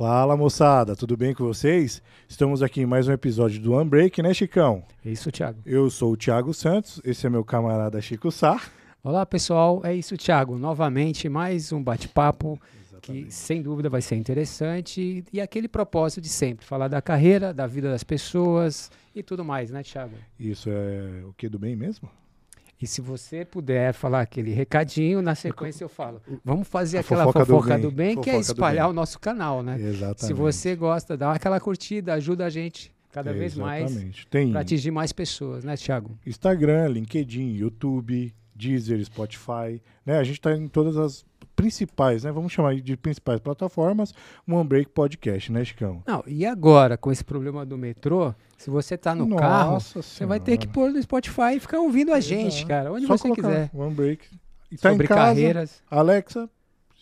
Fala 0.00 0.34
moçada, 0.34 0.96
tudo 0.96 1.14
bem 1.14 1.34
com 1.34 1.44
vocês? 1.44 2.02
Estamos 2.26 2.62
aqui 2.62 2.80
em 2.80 2.86
mais 2.86 3.06
um 3.06 3.12
episódio 3.12 3.60
do 3.60 3.78
Unbreak, 3.78 4.22
né, 4.22 4.32
Chicão? 4.32 4.82
É 5.04 5.10
isso, 5.10 5.30
Thiago. 5.30 5.60
Eu 5.66 5.90
sou 5.90 6.12
o 6.12 6.16
Thiago 6.16 6.54
Santos, 6.54 7.02
esse 7.04 7.26
é 7.26 7.28
meu 7.28 7.44
camarada 7.44 8.00
Chico 8.00 8.32
Sá. 8.32 8.58
Olá, 9.04 9.26
pessoal. 9.26 9.82
É 9.84 9.94
isso, 9.94 10.16
Thiago. 10.16 10.56
Novamente, 10.56 11.28
mais 11.28 11.70
um 11.70 11.82
bate-papo 11.82 12.58
que, 13.02 13.30
sem 13.30 13.60
dúvida, 13.60 13.90
vai 13.90 14.00
ser 14.00 14.16
interessante 14.16 15.22
e 15.30 15.38
aquele 15.38 15.68
propósito 15.68 16.22
de 16.22 16.30
sempre, 16.30 16.64
falar 16.64 16.88
da 16.88 17.02
carreira, 17.02 17.52
da 17.52 17.66
vida 17.66 17.90
das 17.90 18.02
pessoas 18.02 18.90
e 19.14 19.22
tudo 19.22 19.44
mais, 19.44 19.70
né, 19.70 19.82
Thiago? 19.82 20.14
Isso 20.38 20.70
é 20.70 21.24
o 21.26 21.34
que 21.34 21.46
do 21.46 21.58
bem 21.58 21.76
mesmo? 21.76 22.08
E 22.80 22.86
se 22.86 23.00
você 23.00 23.44
puder 23.44 23.92
falar 23.92 24.22
aquele 24.22 24.52
recadinho, 24.52 25.20
na 25.20 25.34
sequência 25.34 25.84
eu 25.84 25.88
falo. 25.88 26.22
Vamos 26.44 26.66
fazer 26.66 26.98
A 26.98 27.00
aquela 27.00 27.24
fofoca 27.24 27.44
fofoca, 27.44 27.76
do 27.76 27.82
do 27.82 27.90
bem. 27.90 28.14
bem, 28.14 28.22
que 28.22 28.30
é 28.30 28.34
Fofoca 28.34 28.52
espalhar 28.52 28.86
bem. 28.86 28.90
o 28.90 28.94
nosso 28.94 29.18
canal, 29.18 29.62
né? 29.62 29.78
Exatamente. 29.78 30.24
Se 30.26 30.32
você 30.32 30.74
gosta, 30.74 31.16
dá 31.16 31.32
aquela 31.32 31.60
curtida, 31.60 32.14
ajuda 32.14 32.46
a 32.46 32.50
gente 32.50 32.90
cada 33.12 33.32
vez 33.32 33.54
mais 33.54 33.90
Exatamente. 33.90 34.26
Para 34.50 34.60
atingir 34.60 34.90
mais 34.90 35.12
pessoas, 35.12 35.62
né, 35.64 35.76
Thiago? 35.76 36.16
Instagram, 36.24 36.88
LinkedIn, 36.88 37.52
YouTube, 37.52 38.32
Deezer, 38.54 39.04
Spotify, 39.04 39.82
né? 40.06 40.18
A 40.18 40.24
gente 40.24 40.36
está 40.38 40.56
em 40.56 40.68
todas 40.68 40.96
as 40.96 41.24
principais, 41.60 42.24
né? 42.24 42.32
Vamos 42.32 42.52
chamar 42.52 42.74
de 42.76 42.96
principais 42.96 43.38
plataformas, 43.40 44.14
um 44.48 44.58
Unbreak 44.58 44.90
Podcast, 44.90 45.52
né, 45.52 45.64
Chicão? 45.64 46.02
Não, 46.06 46.22
e 46.26 46.46
agora, 46.46 46.96
com 46.96 47.12
esse 47.12 47.22
problema 47.24 47.64
do 47.66 47.76
metrô, 47.76 48.34
se 48.56 48.70
você 48.70 48.96
tá 48.96 49.14
no 49.14 49.26
Nossa 49.26 49.42
carro, 49.42 49.80
você 49.80 50.24
vai 50.26 50.40
ter 50.40 50.56
que 50.56 50.64
Senhora. 50.64 50.72
pôr 50.72 50.90
no 50.92 51.02
Spotify 51.02 51.56
e 51.56 51.60
ficar 51.60 51.80
ouvindo 51.80 52.12
a 52.12 52.20
gente, 52.20 52.56
Exato. 52.56 52.66
cara, 52.68 52.92
onde 52.92 53.06
Só 53.06 53.16
você 53.16 53.30
quiser. 53.32 53.70
o 53.74 53.82
Unbreak. 53.84 54.26
E 54.70 54.76
tá 54.76 54.90
Sobre 54.90 55.04
em 55.04 55.08
casa, 55.08 55.20
carreiras. 55.20 55.82
Alexa, 55.90 56.48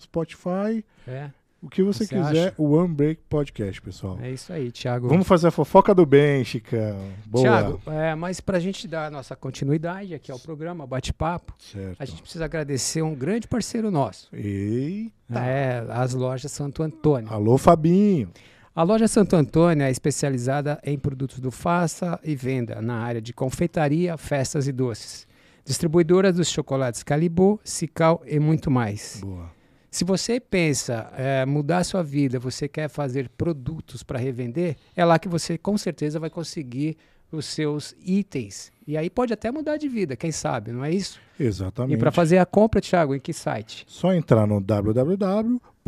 Spotify, 0.01 0.85
É, 1.07 1.31
o 1.61 1.69
que 1.69 1.83
você, 1.83 2.05
Você 2.07 2.15
quiser, 2.15 2.49
acha? 2.49 2.55
o 2.57 2.81
Unbreak 2.81 3.21
Podcast, 3.29 3.83
pessoal. 3.83 4.19
é 4.23 4.31
isso 4.31 4.53
aí, 4.53 4.71
Thiago. 4.71 5.09
Vamos 5.09 5.27
fazer 5.27 5.49
a 5.49 5.51
fofoca 5.51 5.95
do 5.95 6.07
bem, 6.07 6.45
Chicão. 6.45 6.99
Boa. 7.27 7.43
Thiago, 7.45 7.81
é, 7.87 8.15
mas 8.15 8.41
pra 8.41 8.61
gente 8.61 8.87
dar 8.87 9.07
a 9.07 9.11
nossa 9.11 9.35
continuidade 9.35 10.15
aqui 10.15 10.31
ao 10.31 10.39
programa, 10.39 10.87
bate-papo, 10.87 11.55
a 11.99 12.05
gente 12.05 12.23
precisa 12.23 12.45
agradecer 12.45 13.03
um 13.03 13.15
grande 13.15 13.49
parceiro 13.49 13.91
nosso. 13.91 14.29
Eita. 14.33 15.39
É, 15.41 15.85
as 15.91 16.15
lojas 16.15 16.51
Santo 16.53 16.83
Antônio. 16.83 17.29
Alô, 17.33 17.59
Fabinho. 17.59 18.31
A 18.75 18.85
loja 18.85 19.09
Santo 19.09 19.35
Antônio 19.35 19.83
é 19.85 19.91
especializada 19.91 20.79
em 20.85 20.97
produtos 20.97 21.41
do 21.41 21.51
faça 21.51 22.21
e 22.23 22.37
venda 22.37 22.81
na 22.81 22.99
área 22.99 23.21
de 23.21 23.33
confeitaria, 23.33 24.17
festas 24.17 24.69
e 24.69 24.73
doces. 24.73 25.27
Distribuidora 25.65 26.33
dos 26.33 26.49
chocolates 26.49 27.03
Calibô, 27.03 27.59
Cical 27.65 28.23
e 28.25 28.39
muito 28.39 28.71
mais. 28.71 29.21
Boa. 29.21 29.51
Se 29.91 30.05
você 30.05 30.39
pensa 30.39 31.11
é, 31.17 31.47
mudar 31.47 31.79
a 31.79 31.85
sua 31.85 32.03
vida, 32.03 32.39
você 32.39 32.69
quer 32.69 32.89
fazer 32.89 33.29
produtos 33.31 34.03
para 34.03 34.19
revender, 34.19 34.77
é 34.95 35.05
lá 35.05 35.19
que 35.19 35.29
você 35.29 35.57
com 35.57 35.79
certeza 35.79 36.21
vai 36.21 36.29
conseguir 36.29 36.97
os 37.33 37.47
seus 37.47 37.95
itens. 38.05 38.73
E 38.87 38.97
aí 38.97 39.11
pode 39.11 39.33
até 39.33 39.51
mudar 39.51 39.77
de 39.77 39.89
vida, 39.89 40.17
quem 40.17 40.33
sabe, 40.33 40.73
não 40.73 40.85
é 40.85 40.91
isso? 40.91 41.21
Exatamente. 41.39 41.95
E 41.95 41.99
para 41.99 42.11
fazer 42.11 42.39
a 42.39 42.47
compra, 42.47 42.81
Thiago, 42.81 43.15
em 43.15 43.21
que 43.21 43.33
site? 43.33 43.85
Só 43.87 44.13
entrar 44.13 44.47
no 44.47 44.61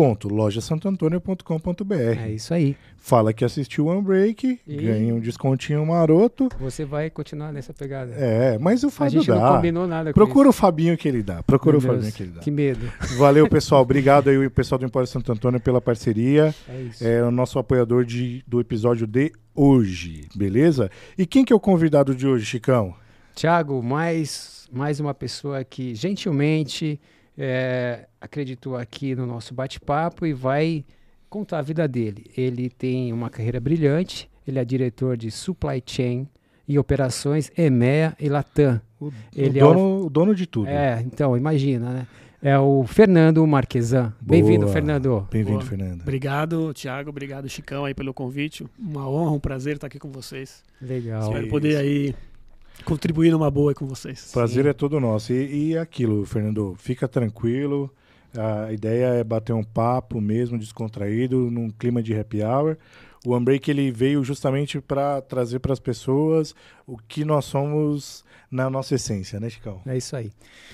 www.lojasantoantonio.com.br. 0.01 1.95
É 1.95 2.31
isso 2.31 2.53
aí. 2.55 2.77
Fala 2.97 3.33
que 3.33 3.45
assistiu 3.45 3.87
o 3.87 3.93
Unbreak, 3.93 4.61
E- 4.67 4.77
ganha 4.77 5.15
um 5.15 5.20
descontinho 5.20 5.84
maroto. 5.87 6.48
Você 6.59 6.84
vai 6.84 7.09
continuar 7.11 7.53
nessa 7.53 7.73
pegada. 7.73 8.12
É, 8.15 8.59
mas 8.59 8.83
o 8.84 8.91
Fábio 8.91 9.21
gente 9.21 9.28
não 9.31 9.39
dá. 9.41 9.55
combinou 9.56 9.87
nada 9.87 10.11
com 10.12 10.15
Procura 10.15 10.48
isso. 10.48 10.59
o 10.59 10.61
Fabinho 10.61 10.97
que 10.97 11.09
ele 11.09 11.22
dá. 11.22 11.43
Procura 11.43 11.72
Meu 11.72 11.78
o 11.78 11.83
Fabinho 11.83 12.03
Deus, 12.03 12.15
que 12.15 12.22
ele 12.22 12.33
dá. 12.33 12.41
Que 12.41 12.50
medo. 12.50 12.91
Valeu, 13.19 13.49
pessoal. 13.50 13.83
Obrigado 13.83 14.28
aí, 14.28 14.39
o 14.47 14.50
pessoal 14.50 14.78
do 14.78 14.84
Empório 14.84 15.06
Santo 15.09 15.33
Antônio, 15.33 15.60
pela 15.60 15.81
parceria. 15.81 16.55
É 16.69 16.81
isso. 16.83 17.06
É 17.06 17.22
o 17.22 17.31
nosso 17.31 17.59
apoiador 17.59 18.05
de, 18.05 18.43
do 18.47 18.60
episódio 18.60 19.06
de 19.06 19.33
hoje, 19.55 20.28
beleza? 20.34 20.91
E 21.16 21.27
quem 21.27 21.44
que 21.44 21.53
é 21.53 21.56
o 21.56 21.60
convidado 21.60 22.15
de 22.15 22.27
hoje, 22.27 22.44
Chicão? 22.44 22.94
Tiago, 23.34 23.83
mais, 23.83 24.69
mais 24.72 25.00
uma 25.00 25.15
pessoa 25.15 25.65
que 25.65 25.94
gentilmente 25.94 27.00
é, 27.43 28.06
acreditou 28.21 28.77
aqui 28.77 29.15
no 29.15 29.25
nosso 29.25 29.55
bate-papo 29.55 30.27
e 30.27 30.33
vai 30.34 30.84
contar 31.31 31.61
a 31.61 31.62
vida 31.62 31.89
dele. 31.89 32.27
Ele 32.37 32.69
tem 32.69 33.12
uma 33.15 33.31
carreira 33.31 33.59
brilhante, 33.59 34.28
ele 34.47 34.59
é 34.59 34.65
diretor 34.65 35.17
de 35.17 35.31
Supply 35.31 35.83
Chain 35.87 36.28
e 36.69 36.78
Operações 36.78 37.51
EMEA 37.56 38.15
e 38.21 38.28
Latam. 38.28 38.78
O, 39.01 39.11
Ele 39.34 39.59
o 39.59 39.62
é 39.62 39.65
o- 39.65 39.73
dono, 39.73 40.06
o 40.06 40.11
dono 40.11 40.34
de 40.34 40.47
tudo. 40.47 40.69
É, 40.69 41.01
então, 41.01 41.34
imagina, 41.34 41.91
né? 41.91 42.06
É 42.43 42.59
o 42.59 42.84
Fernando 42.87 43.47
Marquesan. 43.47 44.15
Bem-vindo, 44.21 44.61
Boa. 44.65 44.72
Fernando. 44.72 45.27
Bem-vindo. 45.31 45.61
Fernando. 45.65 46.01
Obrigado, 46.03 46.72
Thiago. 46.75 47.11
Obrigado, 47.11 47.49
Chicão, 47.49 47.84
aí 47.87 47.95
pelo 47.95 48.12
convite. 48.15 48.67
Uma 48.78 49.09
honra, 49.09 49.31
um 49.33 49.41
prazer 49.41 49.75
estar 49.77 49.87
aqui 49.87 49.99
com 49.99 50.11
vocês. 50.11 50.62
Legal. 50.81 51.22
Espero 51.22 51.43
Isso. 51.43 51.51
poder 51.51 51.77
aí 51.77 52.15
contribuir 52.84 53.30
numa 53.30 53.50
boa 53.50 53.74
com 53.74 53.86
vocês. 53.86 54.30
Prazer 54.32 54.66
é 54.66 54.72
todo 54.72 55.00
nosso. 55.00 55.32
E, 55.32 55.70
e 55.70 55.78
aquilo, 55.78 56.24
Fernando, 56.24 56.74
fica 56.78 57.08
tranquilo. 57.08 57.91
A 58.36 58.72
ideia 58.72 59.06
é 59.06 59.24
bater 59.24 59.52
um 59.52 59.64
papo 59.64 60.20
mesmo, 60.20 60.58
descontraído, 60.58 61.50
num 61.50 61.70
clima 61.70 62.02
de 62.02 62.14
happy 62.18 62.42
hour. 62.42 62.76
O 63.24 63.36
Unbreak 63.36 63.70
ele 63.70 63.91
veio 63.91 64.24
justamente 64.24 64.80
para 64.80 65.20
trazer 65.20 65.58
para 65.58 65.72
as 65.72 65.80
pessoas 65.80 66.54
o 66.86 66.96
que 66.96 67.24
nós 67.24 67.44
somos 67.44 68.24
na 68.50 68.70
nossa 68.70 68.94
essência, 68.94 69.38
né, 69.38 69.50
Chicão? 69.50 69.80
É 69.86 69.97
isso 69.97 70.16
aí. 70.16 70.32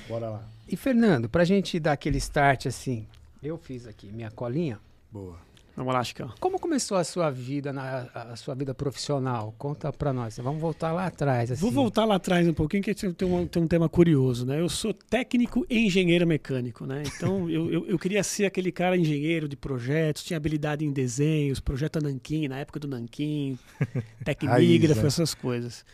Bora 0.09 0.31
lá. 0.31 0.45
E, 0.69 0.77
Fernando, 0.77 1.29
pra 1.29 1.45
gente 1.45 1.79
dar 1.81 1.93
aquele 1.93 2.19
start 2.19 2.67
assim, 2.67 3.07
eu 3.43 3.59
fiz 3.59 3.87
aqui 3.87 4.07
minha 4.13 4.31
colinha. 4.31 4.79
Boa. 5.11 5.37
Vamos 5.77 5.93
lá, 5.93 6.03
Chicão. 6.03 6.33
Como 6.41 6.59
começou 6.59 6.97
a 6.97 7.05
sua 7.05 7.31
vida, 7.31 7.71
na, 7.71 8.09
a 8.15 8.35
sua 8.35 8.55
vida 8.55 8.75
profissional? 8.75 9.55
Conta 9.59 9.93
pra 9.93 10.11
nós. 10.11 10.39
Vamos 10.39 10.59
voltar 10.59 10.91
lá 10.91 11.07
atrás. 11.07 11.53
Assim. 11.53 11.61
Vou 11.61 11.71
voltar 11.71 12.07
lá 12.07 12.15
atrás 12.15 12.49
um 12.49 12.55
pouquinho, 12.55 12.83
que 12.83 12.95
tem 12.95 13.29
um, 13.29 13.47
tem 13.47 13.63
um 13.63 13.67
tema 13.69 13.87
curioso, 13.87 14.47
né? 14.47 14.59
Eu 14.59 14.71
sou 14.71 14.95
técnico 14.95 15.67
e 15.69 15.81
engenheiro 15.81 16.27
mecânico, 16.27 16.87
né? 16.87 17.03
Então, 17.05 17.49
eu, 17.51 17.71
eu, 17.71 17.87
eu 17.89 17.99
queria 17.99 18.23
ser 18.23 18.47
aquele 18.47 18.73
cara 18.73 18.97
engenheiro 18.97 19.47
de 19.47 19.55
projetos, 19.55 20.25
tinha 20.25 20.39
habilidade 20.39 20.83
em 20.83 20.91
desenhos, 20.91 21.61
projeto 21.61 22.03
Nanquim, 22.03 22.49
na 22.49 22.59
época 22.59 22.81
do 22.81 22.89
Nanquim, 22.89 23.59
tecnígrafo, 24.25 25.03
né? 25.03 25.07
essas 25.07 25.35
coisas. 25.35 25.85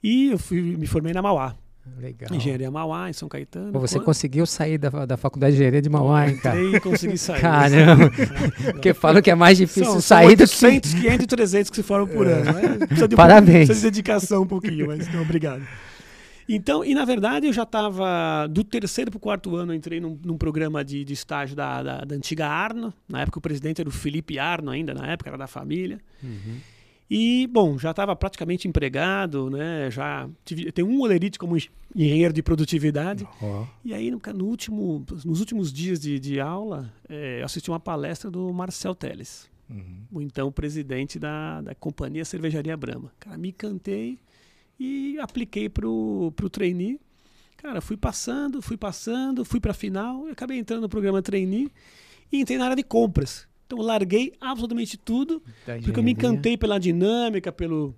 E 0.00 0.30
eu 0.30 0.38
fui, 0.38 0.62
me 0.62 0.86
formei 0.86 1.12
na 1.12 1.20
Mauá, 1.20 1.56
Legal. 1.98 2.28
Engenharia 2.34 2.70
Mauá, 2.70 3.10
em 3.10 3.12
São 3.12 3.28
Caetano. 3.28 3.72
Pô, 3.72 3.78
você 3.80 3.96
Quando- 3.96 4.04
conseguiu 4.06 4.46
sair 4.46 4.78
da, 4.78 4.88
da 5.06 5.16
faculdade 5.16 5.52
de 5.52 5.56
engenharia 5.58 5.82
de 5.82 5.88
Mauá, 5.90 6.28
hein, 6.28 6.36
cara? 6.38 6.60
Entrei 6.62 6.80
consegui 6.80 7.18
sair. 7.18 7.40
Caramba. 7.40 8.10
Porque 8.72 8.94
falam 8.94 9.20
que 9.22 9.30
é 9.30 9.34
mais 9.34 9.58
difícil 9.58 9.84
São, 9.92 10.00
sair 10.00 10.36
do 10.36 10.46
são 10.46 10.68
que... 10.70 10.76
800, 10.76 10.94
500 10.94 11.24
e 11.24 11.26
300 11.26 11.70
que 11.70 11.76
se 11.76 11.82
formam 11.82 12.08
por 12.08 12.26
ano. 12.26 12.44
Né? 12.52 12.78
Precisa 12.86 13.08
de 13.08 13.14
um 13.14 13.16
Parabéns. 13.16 13.44
pouquinho- 13.46 13.66
Precisa 13.66 13.90
de 13.90 13.90
dedicação 14.02 14.42
um 14.42 14.46
pouquinho, 14.46 14.86
mas 14.86 15.12
não, 15.12 15.22
obrigado. 15.22 15.62
Então, 16.48 16.84
e 16.84 16.94
na 16.94 17.04
verdade 17.04 17.46
eu 17.46 17.52
já 17.52 17.62
estava 17.62 18.48
do 18.50 18.64
terceiro 18.64 19.10
para 19.10 19.18
o 19.18 19.20
quarto 19.20 19.54
ano, 19.54 19.72
eu 19.72 19.76
entrei 19.76 20.00
num, 20.00 20.18
num 20.24 20.36
programa 20.36 20.84
de, 20.84 21.04
de 21.04 21.12
estágio 21.12 21.54
da, 21.54 21.80
da, 21.82 21.98
da 22.04 22.14
antiga 22.16 22.48
Arno. 22.48 22.92
Na 23.08 23.20
época 23.20 23.38
o 23.38 23.40
presidente 23.42 23.80
era 23.80 23.88
o 23.88 23.92
Felipe 23.92 24.36
Arno 24.36 24.70
ainda, 24.70 24.92
na 24.92 25.06
época 25.12 25.30
era 25.30 25.38
da 25.38 25.46
família. 25.46 26.00
Uhum. 26.22 26.56
E, 27.10 27.48
bom, 27.48 27.76
já 27.76 27.90
estava 27.90 28.14
praticamente 28.14 28.68
empregado, 28.68 29.50
né? 29.50 29.90
Já 29.90 30.30
tive, 30.44 30.70
tenho 30.70 30.86
um 30.86 31.00
olerite 31.00 31.40
como 31.40 31.56
engenheiro 31.96 32.32
de 32.32 32.40
produtividade. 32.40 33.26
Ó, 33.42 33.66
E 33.84 33.92
aí, 33.92 34.12
no, 34.12 34.20
no 34.32 34.44
último, 34.44 35.04
nos 35.24 35.40
últimos 35.40 35.72
dias 35.72 35.98
de, 35.98 36.20
de 36.20 36.38
aula, 36.38 36.92
eh, 37.08 37.40
eu 37.40 37.44
assisti 37.44 37.68
uma 37.68 37.80
palestra 37.80 38.30
do 38.30 38.52
Marcel 38.52 38.94
Teles, 38.94 39.50
uhum. 39.68 40.04
o 40.12 40.22
então 40.22 40.52
presidente 40.52 41.18
da, 41.18 41.60
da 41.62 41.74
companhia 41.74 42.24
Cervejaria 42.24 42.76
Brahma. 42.76 43.10
Cara, 43.18 43.36
me 43.36 43.48
encantei 43.48 44.16
e 44.78 45.18
apliquei 45.18 45.68
pro, 45.68 46.32
pro 46.36 46.48
trainee. 46.48 47.00
Cara, 47.56 47.80
fui 47.80 47.96
passando, 47.96 48.62
fui 48.62 48.76
passando, 48.76 49.44
fui 49.44 49.58
para 49.58 49.74
final, 49.74 50.28
e 50.28 50.30
acabei 50.30 50.58
entrando 50.58 50.82
no 50.82 50.88
programa 50.88 51.20
trainee 51.20 51.72
e 52.30 52.40
entrei 52.40 52.56
na 52.56 52.66
área 52.66 52.76
de 52.76 52.84
compras. 52.84 53.49
Então, 53.70 53.78
eu 53.78 53.84
larguei 53.86 54.32
absolutamente 54.40 54.96
tudo 54.98 55.40
Da 55.66 55.78
porque 55.78 55.98
eu 55.98 56.02
me 56.02 56.10
encantei 56.12 56.56
pela 56.56 56.78
dinâmica, 56.80 57.52
pelo, 57.52 57.94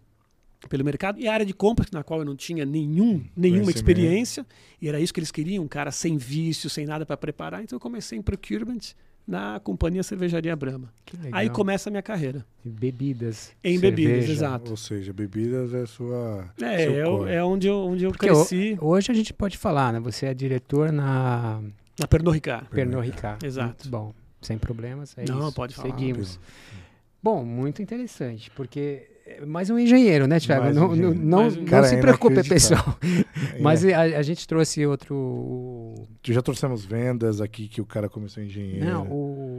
pelo 0.68 0.84
mercado 0.84 1.18
e 1.18 1.26
a 1.26 1.32
área 1.32 1.46
de 1.46 1.54
compras, 1.54 1.90
na 1.90 2.02
qual 2.02 2.20
eu 2.20 2.26
não 2.26 2.36
tinha 2.36 2.66
nenhum, 2.66 3.24
nenhuma 3.34 3.70
experiência, 3.78 4.46
e 4.80 4.88
era 4.88 5.00
isso 5.00 5.14
que 5.14 5.18
eles 5.20 5.30
queriam, 5.30 5.64
um 5.64 5.68
cara 5.68 5.90
sem 5.90 6.18
vício, 6.18 6.68
sem 6.68 6.84
nada 6.84 7.06
para 7.06 7.16
preparar. 7.16 7.62
Então 7.62 7.76
eu 7.76 7.80
comecei 7.80 8.18
em 8.18 8.22
procurement 8.22 8.80
na 9.26 9.60
companhia 9.60 10.02
Cervejaria 10.02 10.54
Brahma. 10.56 10.92
Aí 11.30 11.48
começa 11.48 11.88
a 11.88 11.90
minha 11.92 12.02
carreira. 12.02 12.44
Bebidas. 12.64 13.52
Em 13.64 13.78
bebidas, 13.78 14.12
cerveja. 14.12 14.32
exato. 14.32 14.70
Ou 14.72 14.76
seja, 14.76 15.12
bebidas 15.12 15.72
é 15.72 15.86
sua. 15.86 16.50
É, 16.60 16.78
seu 16.84 17.26
é, 17.28 17.36
é 17.36 17.44
onde 17.44 17.66
eu, 17.68 17.76
onde 17.78 18.04
eu 18.04 18.10
Porque 18.10 18.26
cresci, 18.26 18.76
ho- 18.80 18.88
hoje 18.88 19.10
a 19.10 19.14
gente 19.14 19.32
pode 19.32 19.56
falar, 19.56 19.92
né? 19.92 20.00
Você 20.00 20.26
é 20.26 20.34
diretor 20.34 20.92
na 20.92 21.62
na 22.00 22.06
Pernod 22.08 22.34
Ricard. 22.34 22.68
Pernod 22.70 23.06
Ricard. 23.06 23.46
Exato. 23.46 23.68
Muito 23.68 23.88
bom. 23.90 24.12
Sem 24.42 24.58
problemas, 24.58 25.16
é 25.16 25.24
Não, 25.26 25.46
isso. 25.46 25.52
pode 25.52 25.74
falar. 25.74 25.90
Seguimos. 25.90 26.38
Bom, 27.22 27.44
muito 27.44 27.80
interessante, 27.80 28.50
porque 28.50 29.08
é 29.24 29.46
mais 29.46 29.70
um 29.70 29.78
engenheiro, 29.78 30.26
né, 30.26 30.38
um 30.38 30.74
Não, 30.74 30.96
não, 30.96 31.14
não, 31.14 31.64
Cara, 31.64 31.86
se 31.86 31.94
é 31.94 32.00
preocupe, 32.00 32.42
pessoal. 32.46 32.82
É, 33.54 33.60
Mas 33.60 33.84
a, 33.84 34.00
a 34.00 34.22
gente 34.22 34.46
trouxe 34.46 34.86
outro. 34.86 35.94
Já 36.24 36.40
trouxemos 36.40 36.84
vendas 36.84 37.40
aqui 37.40 37.68
que 37.68 37.80
o 37.80 37.84
cara 37.84 38.08
começou 38.08 38.42
engenheiro. 38.42 38.84
Não, 38.84 39.06
o. 39.08 39.51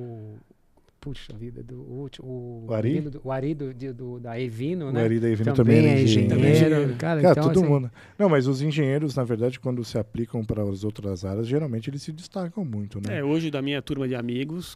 puxa 1.03 1.33
vida, 1.37 1.61
do 1.61 1.81
último. 1.81 2.65
O 2.65 2.73
Ari? 2.73 2.89
menino 2.93 3.11
do- 3.11 3.21
O 3.25 3.29
Ari 3.31 3.53
do, 3.53 3.73
de- 3.73 3.91
do- 3.91 4.19
da 4.21 4.39
Evino, 4.39 4.87
O 4.87 4.91
né? 4.93 5.03
Ari 5.03 5.19
da 5.19 5.29
Evino 5.29 5.53
também, 5.53 5.75
também, 5.81 5.91
é 5.91 6.01
engenheiro. 6.01 6.35
Também 6.35 6.51
é 6.51 6.55
engenheiro. 6.55 6.95
Cara, 6.95 7.21
Cara, 7.21 7.31
então, 7.31 7.43
todo 7.49 7.59
assim, 7.59 7.67
mundo. 7.69 7.91
Não, 8.17 8.29
mas 8.29 8.47
os 8.47 8.61
engenheiros, 8.61 9.13
na 9.15 9.23
verdade, 9.25 9.59
quando 9.59 9.83
se 9.83 9.97
aplicam 9.97 10.45
para 10.45 10.63
as 10.63 10.85
outras 10.85 11.25
áreas, 11.25 11.45
geralmente 11.45 11.89
eles 11.89 12.01
se 12.01 12.13
destacam 12.13 12.63
muito, 12.63 12.99
né? 13.05 13.19
É, 13.19 13.23
hoje 13.23 13.51
da 13.51 13.61
minha 13.61 13.81
turma 13.81 14.07
de 14.07 14.15
amigos, 14.15 14.75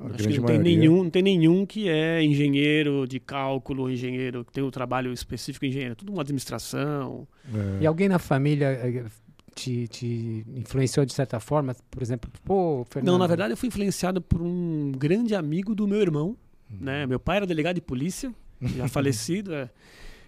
A 0.00 0.14
acho 0.14 0.28
que 0.28 0.38
não 0.40 0.46
tem, 0.46 0.58
nenhum, 0.58 1.02
não 1.04 1.10
tem 1.10 1.22
nenhum 1.22 1.66
que 1.66 1.88
é 1.90 2.22
engenheiro 2.24 3.06
de 3.06 3.20
cálculo, 3.20 3.90
engenheiro 3.90 4.44
que 4.46 4.52
tem 4.52 4.64
um 4.64 4.70
trabalho 4.70 5.12
específico 5.12 5.66
em 5.66 5.68
engenheiro, 5.68 5.94
tudo 5.94 6.10
uma 6.10 6.22
administração. 6.22 7.28
É. 7.54 7.82
E 7.82 7.86
alguém 7.86 8.08
na 8.08 8.18
família 8.18 8.66
eh, 8.68 9.04
te, 9.56 9.88
te 9.88 10.44
influenciou 10.54 11.04
de 11.06 11.12
certa 11.12 11.40
forma? 11.40 11.74
Por 11.90 12.02
exemplo, 12.02 12.30
pô, 12.44 12.86
Fernando. 12.90 13.12
Não, 13.12 13.18
na 13.18 13.26
verdade 13.26 13.52
eu 13.52 13.56
fui 13.56 13.68
influenciado 13.68 14.20
por 14.20 14.40
um 14.42 14.92
grande 14.96 15.34
amigo 15.34 15.74
do 15.74 15.88
meu 15.88 16.00
irmão, 16.00 16.36
Uhum. 16.70 16.78
né? 16.80 17.06
Meu 17.06 17.18
pai 17.20 17.36
era 17.38 17.46
delegado 17.46 17.76
de 17.76 17.80
polícia, 17.80 18.32
já 18.60 18.86
falecido, 18.88 19.54
é, 19.54 19.70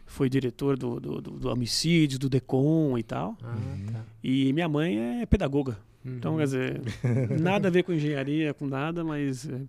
foi 0.06 0.28
diretor 0.30 0.78
do, 0.78 0.98
do, 1.00 1.20
do, 1.20 1.30
do 1.32 1.48
homicídio, 1.50 2.19
do 2.19 2.28
DECOM 2.28 2.96
e 2.96 3.02
tal. 3.02 3.36
Ah, 3.42 3.56
tá. 3.92 4.04
E 4.22 4.52
minha 4.52 4.69
mãe 4.69 5.20
é 5.20 5.26
pedagoga. 5.26 5.78
Então, 6.04 6.32
Uhum. 6.32 6.38
quer 6.38 6.44
dizer, 6.44 6.81
nada 7.40 7.69
a 7.69 7.70
ver 7.70 7.82
com 7.82 7.92
engenharia, 7.92 8.54
com 8.54 8.66
nada, 8.66 9.02
mas 9.04 9.48
eh, 9.48 9.60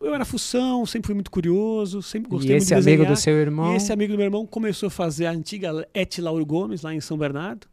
eu 0.00 0.14
era 0.14 0.24
fução, 0.26 0.84
sempre 0.86 1.06
fui 1.06 1.14
muito 1.14 1.30
curioso, 1.30 2.02
sempre 2.02 2.28
gostei 2.30 2.50
e 2.50 2.52
muito 2.52 2.62
esse 2.62 2.68
de 2.68 2.74
amigo 2.74 2.86
desenhar. 3.04 3.12
do 3.12 3.16
seu 3.18 3.34
irmão. 3.34 3.72
E 3.72 3.76
esse 3.76 3.90
amigo 3.92 4.12
do 4.12 4.16
meu 4.16 4.26
irmão 4.26 4.46
começou 4.46 4.88
a 4.88 4.90
fazer 4.90 5.24
a 5.26 5.30
antiga 5.32 5.88
Et 5.94 6.20
Lauro 6.20 6.44
Gomes, 6.46 6.82
lá 6.82 6.94
em 6.94 7.00
São 7.00 7.16
Bernardo. 7.18 7.66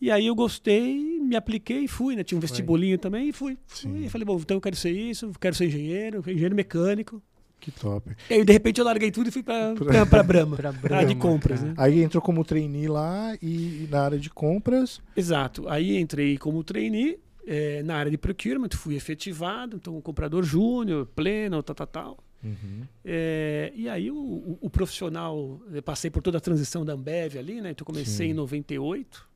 E 0.00 0.10
aí 0.10 0.26
eu 0.26 0.34
gostei, 0.34 1.18
me 1.20 1.34
apliquei 1.36 1.80
e 1.84 1.88
fui, 1.88 2.14
né? 2.16 2.22
Tinha 2.22 2.36
um 2.36 2.40
Foi. 2.40 2.48
vestibulinho 2.48 2.98
também 2.98 3.28
e 3.28 3.32
fui. 3.32 3.56
Fui. 3.66 4.04
E 4.04 4.08
falei, 4.08 4.24
bom, 4.24 4.36
então 4.38 4.56
eu 4.58 4.60
quero 4.60 4.76
ser 4.76 4.90
isso, 4.90 5.30
quero 5.40 5.54
ser 5.54 5.66
engenheiro, 5.66 6.18
engenheiro 6.20 6.54
mecânico. 6.54 7.22
Que 7.58 7.70
top. 7.70 8.14
E 8.28 8.34
aí, 8.34 8.44
de 8.44 8.52
repente, 8.52 8.78
eu 8.78 8.84
larguei 8.84 9.10
tudo 9.10 9.28
e 9.28 9.32
fui 9.32 9.42
pra, 9.42 9.74
pra, 9.74 10.04
pra 10.06 10.22
Brahma. 10.22 10.56
Pra 10.56 10.68
área 10.68 11.08
de 11.08 11.14
Brahma, 11.14 11.20
compras, 11.20 11.62
né? 11.62 11.72
Aí 11.78 12.02
entrou 12.02 12.20
como 12.22 12.44
trainee 12.44 12.86
lá 12.86 13.34
e, 13.40 13.84
e 13.84 13.88
na 13.90 14.02
área 14.02 14.18
de 14.18 14.28
compras. 14.28 15.00
Exato. 15.16 15.66
Aí 15.68 15.96
entrei 15.96 16.36
como 16.36 16.62
trainee 16.62 17.18
eh, 17.46 17.82
na 17.82 17.96
área 17.96 18.10
de 18.10 18.18
procurement, 18.18 18.68
fui 18.74 18.94
efetivado, 18.94 19.76
então 19.76 19.98
comprador 20.02 20.44
júnior, 20.44 21.06
pleno, 21.06 21.62
tal, 21.62 21.74
tal, 21.74 21.86
tal. 21.86 22.18
Uhum. 22.44 22.82
É, 23.02 23.72
e 23.74 23.88
aí 23.88 24.10
o, 24.10 24.16
o- 24.16 24.58
o 24.60 24.70
profissional, 24.70 25.58
eu 25.72 25.82
passei 25.82 26.10
por 26.10 26.22
toda 26.22 26.36
a 26.36 26.40
transição 26.40 26.84
da 26.84 26.92
Ambev 26.92 27.36
ali, 27.38 27.62
né? 27.62 27.70
Então 27.70 27.84
comecei 27.86 28.26
Sim. 28.26 28.32
em 28.32 28.34
98, 28.34 29.26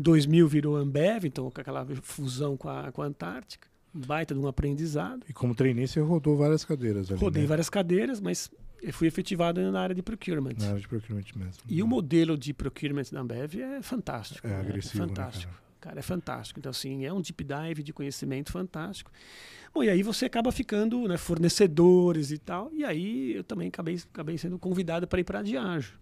2000 0.00 0.48
virou 0.48 0.76
Ambev, 0.76 1.26
então 1.26 1.50
com 1.50 1.60
aquela 1.60 1.86
fusão 2.02 2.56
com 2.56 2.68
a, 2.68 2.90
com 2.90 3.02
a 3.02 3.06
Antártica, 3.06 3.68
baita 3.92 4.34
de 4.34 4.40
um 4.40 4.48
aprendizado. 4.48 5.24
E 5.28 5.32
como 5.32 5.54
trainee 5.54 5.86
você 5.86 6.00
rodou 6.00 6.36
várias 6.36 6.64
cadeiras 6.64 7.10
ali, 7.10 7.20
Rodei 7.20 7.42
né? 7.42 7.48
várias 7.48 7.68
cadeiras, 7.68 8.20
mas 8.20 8.50
eu 8.82 8.92
fui 8.92 9.06
efetivado 9.06 9.60
na 9.70 9.80
área 9.80 9.94
de 9.94 10.02
procurement. 10.02 10.54
Na 10.58 10.68
área 10.68 10.80
de 10.80 10.88
procurement 10.88 11.24
mesmo. 11.36 11.62
E 11.68 11.82
o 11.82 11.86
modelo 11.86 12.36
de 12.36 12.54
procurement 12.54 13.04
da 13.12 13.20
Ambev 13.20 13.60
é 13.60 13.82
fantástico. 13.82 14.46
É 14.46 14.50
né? 14.50 14.60
agressivo, 14.60 15.02
né, 15.02 15.08
fantástico. 15.08 15.52
cara? 15.52 15.70
Cara, 15.80 15.98
é 15.98 16.02
fantástico. 16.02 16.60
Então, 16.60 16.70
assim, 16.70 17.06
é 17.06 17.12
um 17.12 17.22
deep 17.22 17.42
dive 17.42 17.82
de 17.82 17.92
conhecimento 17.92 18.52
fantástico. 18.52 19.10
Bom, 19.72 19.82
e 19.82 19.88
aí 19.88 20.02
você 20.02 20.26
acaba 20.26 20.52
ficando, 20.52 21.08
né, 21.08 21.16
fornecedores 21.16 22.30
e 22.30 22.38
tal. 22.38 22.70
E 22.72 22.84
aí 22.84 23.34
eu 23.34 23.42
também 23.42 23.68
acabei, 23.68 23.98
acabei 24.12 24.36
sendo 24.36 24.58
convidado 24.58 25.08
para 25.08 25.20
ir 25.20 25.24
para 25.24 25.38
a 25.38 25.42
Diageo. 25.42 25.98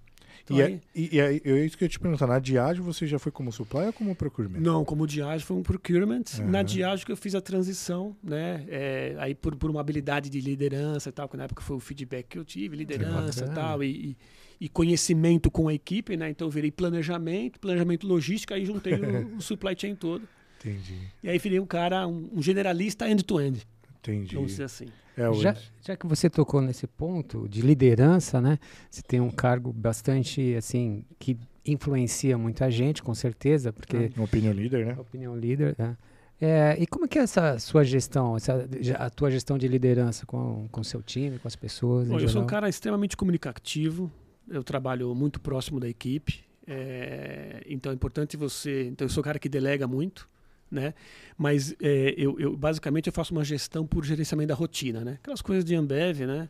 Então, 0.50 0.58
E, 0.58 0.62
aí- 0.62 0.80
é, 1.18 1.32
e, 1.34 1.40
eu 1.44 1.56
é 1.56 1.64
isso 1.66 1.76
que 1.76 1.84
eu 1.84 1.86
ia 1.86 1.90
te 1.90 2.00
perguntar. 2.00 2.26
Na 2.26 2.38
Diageo 2.38 2.82
você 2.82 3.06
já 3.06 3.18
foi 3.18 3.30
como 3.30 3.52
supply 3.52 3.86
ou 3.86 3.92
como 3.92 4.14
procurement? 4.14 4.58
Não, 4.60 4.84
como 4.84 5.06
Diageo 5.06 5.46
foi 5.46 5.56
um 5.58 5.62
procurement. 5.62 6.22
Aham. 6.38 6.50
Na 6.50 6.62
Diageo 6.62 7.04
que 7.04 7.12
eu 7.12 7.16
fiz 7.16 7.34
a 7.34 7.40
transição, 7.40 8.16
né? 8.22 8.64
É, 8.68 9.14
aí 9.18 9.34
por, 9.34 9.54
por 9.56 9.70
uma 9.70 9.80
habilidade 9.80 10.30
de 10.30 10.40
liderança 10.40 11.10
e 11.10 11.12
tal, 11.12 11.28
que 11.28 11.36
na 11.36 11.44
época 11.44 11.62
foi 11.62 11.76
o 11.76 11.80
feedback 11.80 12.26
que 12.28 12.38
eu 12.38 12.44
tive, 12.44 12.76
liderança 12.76 13.44
e 13.44 13.48
tal, 13.54 13.82
e, 13.84 14.16
e, 14.60 14.64
e 14.64 14.68
conhecimento 14.68 15.50
com 15.50 15.68
a 15.68 15.74
equipe, 15.74 16.16
né? 16.16 16.30
Então 16.30 16.46
eu 16.46 16.50
virei 16.50 16.70
planejamento, 16.70 17.60
planejamento 17.60 18.06
logístico, 18.06 18.54
aí 18.54 18.64
juntei 18.64 18.94
o, 18.94 19.36
o 19.36 19.42
supply 19.42 19.74
chain 19.76 19.94
todo. 19.94 20.26
Entendi, 20.60 20.98
E 21.22 21.28
aí 21.28 21.38
virei 21.38 21.60
um 21.60 21.66
cara, 21.66 22.04
um, 22.08 22.30
um 22.32 22.42
generalista 22.42 23.08
end-to-end, 23.08 23.64
entendi. 24.00 24.34
vamos 24.34 24.52
dizer 24.52 24.64
assim. 24.64 24.86
É, 25.16 25.28
hoje. 25.28 25.42
Já, 25.42 25.56
já 25.82 25.96
que 25.96 26.06
você 26.06 26.30
tocou 26.30 26.60
nesse 26.60 26.86
ponto 26.86 27.48
de 27.48 27.60
liderança, 27.60 28.40
né? 28.40 28.58
Você 28.90 29.02
tem 29.02 29.20
um 29.20 29.30
cargo 29.30 29.72
bastante, 29.72 30.54
assim, 30.54 31.04
que 31.18 31.36
influencia 31.66 32.38
muita 32.38 32.70
gente, 32.70 33.02
com 33.02 33.14
certeza, 33.14 33.72
porque 33.72 34.10
Um 34.16 34.22
opinion 34.22 34.52
leader, 34.52 34.86
né? 34.86 34.94
é 34.96 35.00
opinião 35.00 35.36
líder, 35.36 35.74
né? 35.78 35.96
É, 36.40 36.76
e 36.78 36.86
como 36.86 37.04
é 37.04 37.08
que 37.08 37.18
é 37.18 37.22
essa 37.22 37.58
sua 37.58 37.82
gestão, 37.82 38.36
essa, 38.36 38.68
a 38.96 39.10
tua 39.10 39.28
gestão 39.28 39.58
de 39.58 39.66
liderança 39.66 40.24
com 40.24 40.68
o 40.72 40.84
seu 40.84 41.02
time, 41.02 41.36
com 41.38 41.48
as 41.48 41.56
pessoas? 41.56 42.06
em 42.06 42.10
Bom, 42.12 42.20
eu 42.20 42.28
sou 42.28 42.42
um 42.42 42.44
geral? 42.44 42.46
cara 42.46 42.68
extremamente 42.68 43.16
comunicativo, 43.16 44.10
eu 44.48 44.62
trabalho 44.62 45.12
muito 45.16 45.40
próximo 45.40 45.80
da 45.80 45.88
equipe, 45.88 46.44
é, 46.64 47.60
então 47.66 47.90
é 47.90 47.94
importante 47.94 48.36
você. 48.36 48.84
Então 48.84 49.04
eu 49.04 49.08
sou 49.08 49.20
um 49.20 49.24
cara 49.24 49.38
que 49.38 49.48
delega 49.48 49.88
muito, 49.88 50.28
né? 50.70 50.94
Mas 51.36 51.74
é, 51.80 52.14
eu, 52.16 52.38
eu 52.38 52.56
basicamente 52.56 53.06
eu 53.06 53.12
faço 53.12 53.32
uma 53.32 53.44
gestão 53.44 53.86
por 53.86 54.04
gerenciamento 54.04 54.48
da 54.48 54.54
rotina, 54.54 55.04
né? 55.04 55.18
Aquelas 55.22 55.40
coisas 55.42 55.64
de 55.64 55.74
Ambev, 55.74 56.20
né? 56.26 56.48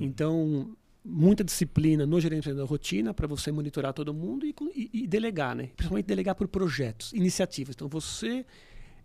Então 0.00 0.76
muita 1.04 1.44
disciplina 1.44 2.04
no 2.04 2.20
gerenciamento 2.20 2.62
da 2.64 2.68
rotina 2.68 3.14
para 3.14 3.26
você 3.28 3.52
monitorar 3.52 3.92
todo 3.92 4.12
mundo 4.12 4.44
e, 4.44 4.52
e- 4.74 4.90
e 5.04 5.06
delegar, 5.06 5.54
né? 5.54 5.70
Principalmente 5.76 6.06
delegar 6.06 6.34
por 6.34 6.48
projetos, 6.48 7.12
iniciativas. 7.12 7.74
Então 7.76 7.88
você 7.88 8.44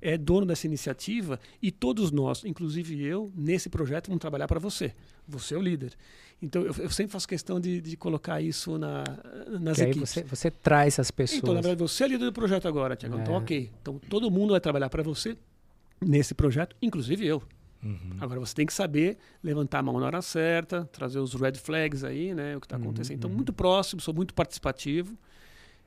é 0.01 0.18
dono 0.18 0.48
dessa 0.48 0.65
iniciativa 0.65 1.39
e 1.62 1.69
todos 1.71 2.12
nós, 2.12 2.44
inclusive 2.44 3.00
eu, 3.03 3.31
nesse 3.36 3.69
projeto 3.69 4.07
vamos 4.07 4.19
trabalhar 4.19 4.48
para 4.48 4.59
você. 4.59 4.95
Você 5.27 5.53
é 5.53 5.57
o 5.57 5.62
líder. 5.62 5.94
Então 6.42 6.64
eu, 6.64 6.74
eu 6.80 6.90
sempre 6.90 7.12
faço 7.12 7.28
questão 7.28 7.60
de, 7.60 7.80
de 7.82 7.96
colocar 7.96 8.42
isso 8.42 8.78
na, 8.78 9.04
nas 9.60 9.78
Que 9.78 9.84
aí 9.84 9.90
equipes. 9.92 10.10
você, 10.10 10.24
você 10.24 10.50
traz 10.52 10.98
as 11.00 11.12
pessoas. 11.12 11.38
Então, 11.44 11.54
na 11.54 11.62
verdade, 11.62 11.80
você 11.82 12.04
é 12.04 12.08
líder 12.08 12.26
do 12.26 12.34
projeto 12.34 12.68
agora, 12.68 12.96
Tiago. 12.96 13.20
Então, 13.20 13.36
É. 13.36 13.38
ok. 13.38 13.72
Então 13.82 14.00
todo 14.10 14.30
mundo 14.32 14.52
vai 14.52 14.60
trabalhar 14.60 14.90
para 14.90 15.04
você 15.04 15.38
nesse 16.04 16.34
projeto, 16.34 16.76
inclusive 16.82 17.26
eu. 17.26 17.44
Uhum. 17.84 18.18
Agora 18.20 18.40
você 18.40 18.54
tem 18.56 18.66
que 18.66 18.74
saber 18.74 19.18
levantar 19.44 19.80
a 19.80 19.84
mão 19.84 20.00
na 20.00 20.06
hora 20.06 20.22
certa, 20.22 20.88
trazer 20.92 21.20
os 21.20 21.34
red 21.34 21.54
flags 21.56 22.04
aí, 22.04 22.34
né? 22.34 22.56
O 22.56 22.60
que 22.60 22.66
está 22.66 22.76
Uhum, 22.78 22.84
acontecendo. 22.84 23.18
Então, 23.18 23.30
uhum. 23.30 23.36
muito 23.36 23.54
próximo, 23.54 24.01
sou 24.01 24.13
muito 24.13 24.34
participativo. 24.34 25.15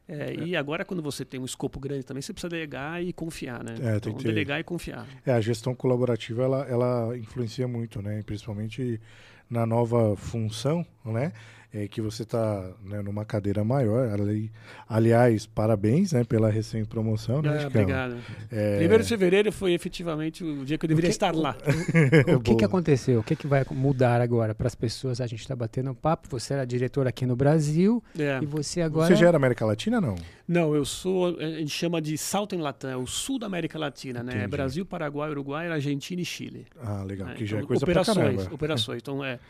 É, 0.07 0.35
E 0.35 0.55
agora, 0.55 0.85
quando 0.85 1.03
você 1.03 1.25
tem 1.25 1.41
um 1.41 1.45
escopo 1.47 1.81
grande 1.81 2.05
também, 2.05 2.21
você 2.21 2.33
precisa 2.33 2.49
delegar 2.51 3.03
e 3.03 3.13
confiar, 3.13 3.65
né? 3.65 3.75
É, 3.81 3.99
tem 4.01 4.13
então, 4.13 4.23
delegar 4.23 4.61
e 4.61 4.65
confiar. 4.65 5.07
É, 5.25 5.33
a 5.33 5.41
gestão 5.41 5.75
colaborativa 5.75 6.43
ela, 6.43 6.65
ela 6.67 7.17
influencia 7.17 7.67
muito, 7.67 8.03
né? 8.03 8.23
Principalmente 8.25 9.01
na 9.49 9.67
nova 9.67 10.17
função, 10.17 10.85
né? 11.05 11.33
É 11.77 11.89
que 11.89 12.01
você 12.01 12.23
está 12.23 12.71
numa 13.05 13.25
cadeira 13.25 13.65
maior. 13.65 14.09
Ali, 14.13 14.53
aliás, 14.89 15.45
parabéns 15.45 16.13
né, 16.13 16.23
pela 16.23 16.49
recém-promoção, 16.49 17.43
né, 17.43 17.55
Chicão? 17.63 17.67
obrigado. 17.83 18.17
É, 18.53 18.79
Primeiro 18.79 19.03
de 19.03 19.09
fevereiro 19.09 19.51
foi 19.51 19.73
efetivamente 19.73 20.45
o 20.45 20.65
dia 20.65 20.79
que 20.79 20.85
eu 20.85 20.89
deveria 20.89 21.09
que- 21.11 21.15
estar 21.15 21.35
lá. 21.35 21.57
O 22.37 22.41
que, 22.41 22.55
que 22.55 22.65
aconteceu? 22.65 23.19
O 23.19 23.23
que, 23.25 23.35
que 23.35 23.49
vai 23.49 23.65
mudar 23.73 24.21
agora 24.21 24.55
para 24.55 24.69
as 24.69 24.75
pessoas? 24.77 25.21
A 25.21 25.27
gente 25.27 25.41
está 25.41 25.57
batendo 25.57 25.91
um 25.91 25.95
papo. 25.95 26.29
Você 26.31 26.55
era 26.55 26.65
diretor 26.65 27.09
aqui 27.09 27.27
no 27.27 27.35
Brasil 27.35 28.01
É. 28.17 28.39
e 28.41 28.47
você 28.47 28.81
agora. 28.81 29.09
Você 29.09 29.17
já 29.17 29.27
era 29.27 29.37
América 29.37 29.67
Latina, 29.67 30.01
não? 30.01 30.15
Não, 30.47 30.77
eu 30.77 30.85
sou, 30.85 31.37
a 31.41 31.45
gente 31.59 31.71
chama 31.71 32.01
de 32.01 32.17
Southern 32.17 32.63
Latam, 32.63 32.91
é 32.91 32.97
o 32.97 33.07
sul 33.07 33.37
da 33.39 33.47
América 33.47 33.79
Latina, 33.81 34.23
né? 34.23 34.33
Entendi. 34.35 34.47
Brasil, 34.49 34.87
Paraguai, 34.87 35.29
Uruguai, 35.31 35.67
Argentina 35.69 36.23
e 36.23 36.25
Chile. 36.25 36.67
Ah, 36.81 37.03
legal. 37.03 37.27
né? 37.29 37.35
que 37.35 37.45
já 37.47 37.57
é 37.57 37.59
Então, 37.59 37.67
coisa 37.69 37.85
operações, 37.85 38.17
pra 38.17 38.25
caramba. 38.37 38.55
operações. 38.55 38.99
Então 39.03 39.25
é 39.25 39.41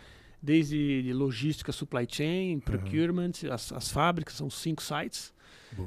desde 0.44 1.02
de 1.02 1.12
logística, 1.12 1.72
supply 1.72 2.06
chain, 2.08 2.60
procurement, 2.60 3.32
as, 3.50 3.72
as 3.72 3.90
fábricas 3.90 4.34
são 4.34 4.50
cinco 4.50 4.82
sites, 4.82 5.32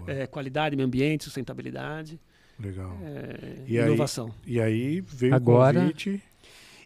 é, 0.08 0.26
qualidade, 0.26 0.76
meio 0.76 0.88
ambiente, 0.88 1.24
sustentabilidade, 1.26 2.20
legal. 2.60 2.98
é, 3.04 3.64
E 3.68 3.78
aí- 3.80 3.86
inovação. 3.86 4.34
E 4.46 4.60
aí 4.60 5.00
veio 5.02 5.36
Agora- 5.36 5.78
o 5.78 5.82
convite. 5.84 6.22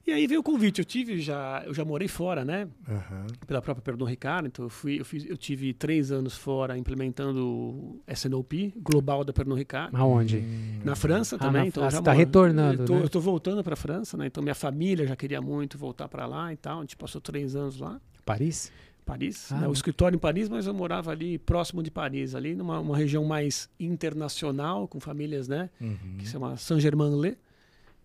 E 0.06 0.12
aí 0.12 0.26
veio 0.28 0.40
o 0.40 0.44
convite. 0.44 0.80
Eu 0.80 0.86
tive 0.86 1.20
já, 1.20 1.64
eu 1.66 1.74
já 1.74 1.86
morei 1.86 2.08
fora, 2.08 2.44
né? 2.44 2.68
Aham. 2.90 3.28
Pela 3.46 3.62
própria 3.62 3.84
Perdão 3.84 4.08
Ricardo. 4.08 4.48
Então 4.48 4.66
eu 4.66 4.70
fui, 4.70 5.00
eu 5.00 5.06
fiz, 5.06 5.26
eu 5.30 5.38
tive 5.38 5.74
três 5.74 6.12
anos 6.12 6.36
fora 6.36 6.78
implementando 6.78 7.46
o 7.46 8.02
SNOP 8.08 8.74
global 8.78 9.24
da 9.24 9.32
Perdão 9.32 9.56
Ricardo. 9.56 9.96
Aonde? 9.96 10.38
Hum, 10.38 10.80
Na 10.84 10.96
França 10.96 11.36
Ah, 11.36 11.40
também, 11.40 11.62
na- 11.62 11.68
então 11.68 11.84
ah, 11.84 11.90
tá 11.92 12.02
moro- 12.02 12.18
retornando, 12.18 12.82
eu 12.84 12.86
tô, 12.88 12.96
né? 12.96 13.04
eu 13.04 13.10
tô 13.10 13.20
voltando 13.20 13.64
para 13.64 13.74
a 13.74 13.78
França, 13.78 14.18
né? 14.18 14.26
Então 14.26 14.42
minha 14.42 14.56
família 14.56 15.06
já 15.06 15.16
queria 15.16 15.42
muito 15.42 15.78
voltar 15.78 16.08
para 16.10 16.26
lá 16.26 16.52
e 16.52 16.58
tal. 16.58 16.80
A 16.80 16.82
gente 16.82 16.98
passou 16.98 17.22
três 17.22 17.56
anos 17.56 17.78
lá, 17.80 18.02
Paris? 18.26 18.72
Paris, 19.06 19.52
Ah, 19.52 19.56
né? 19.56 19.66
o 19.66 19.68
né? 19.70 19.74
escritório 19.74 20.16
em 20.16 20.20
Paris, 20.20 20.48
mas 20.48 20.66
eu 20.68 20.74
morava 20.74 21.12
ali 21.12 21.38
próximo 21.38 21.82
de 21.84 21.90
Paris, 21.92 22.34
ali 22.36 22.56
numa 22.56 22.80
uma 22.80 22.96
região 22.96 23.26
mais 23.26 23.68
internacional, 23.80 24.88
com 24.88 25.00
famílias, 25.00 25.48
né? 25.48 25.70
Uhum. 25.80 25.98
Que 26.18 26.26
se 26.26 26.32
chama 26.34 26.56
Saint-Germain-en-Laye, 26.58 27.38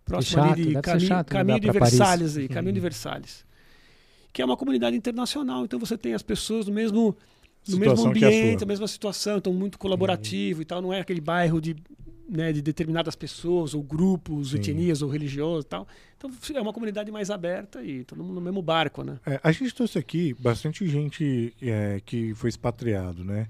próximo 0.07 0.43
chato, 0.43 0.53
ali 0.53 0.67
de 0.75 0.81
Cami 0.81 1.01
chato 1.01 1.27
Caminho 1.29 1.61
de 1.61 1.67
Paris. 1.67 1.81
Versalhes, 1.81 2.37
aí, 2.39 2.49
Caminho 2.49 2.73
de 2.73 2.79
Uhum. 2.79 2.83
Versalhes, 2.83 3.45
que 4.33 4.41
é 4.41 4.45
uma 4.45 4.57
comunidade 4.57 4.97
internacional. 4.97 5.65
Então 5.65 5.79
você 5.79 5.99
tem 5.99 6.15
as 6.15 6.23
pessoas 6.23 6.67
no 6.67 6.73
mesmo 6.73 7.15
no 7.69 7.79
mesmo 7.79 8.05
é 8.05 8.07
a 8.07 8.11
ambiente, 8.11 8.59
sua. 8.61 8.65
a 8.65 8.69
mesma 8.69 8.87
situação, 8.89 9.39
então 9.39 9.53
muito 9.53 9.79
colaborativo 9.79 10.63
e 10.63 10.65
tal. 10.65 10.81
Não 10.81 10.93
é 10.93 11.01
aquele 11.01 11.21
bairro 11.21 11.61
de 11.61 11.77
né, 12.29 12.53
de 12.53 12.61
determinadas 12.61 13.15
pessoas, 13.15 13.75
ou 13.75 13.83
grupos, 13.83 14.51
Sim. 14.51 14.57
etnias, 14.57 15.03
ou 15.03 15.09
religiosos 15.09 15.65
e 15.65 15.69
tal. 15.69 15.87
Então 16.17 16.31
é 16.55 16.61
uma 16.61 16.73
comunidade 16.73 17.11
mais 17.11 17.31
aberta 17.31 17.83
e 17.83 18.03
todo 18.05 18.23
mundo 18.23 18.35
no 18.35 18.41
mesmo 18.41 18.63
barco, 18.63 19.03
né? 19.03 19.19
É, 19.27 19.39
a 19.43 19.53
gente 19.53 19.75
trouxe 19.75 19.99
aqui 19.99 20.35
bastante 20.39 20.87
gente 20.89 21.55
é, 21.61 22.01
que 22.05 22.35
foi 22.35 22.49
expatriado, 22.49 23.23
né? 23.23 23.49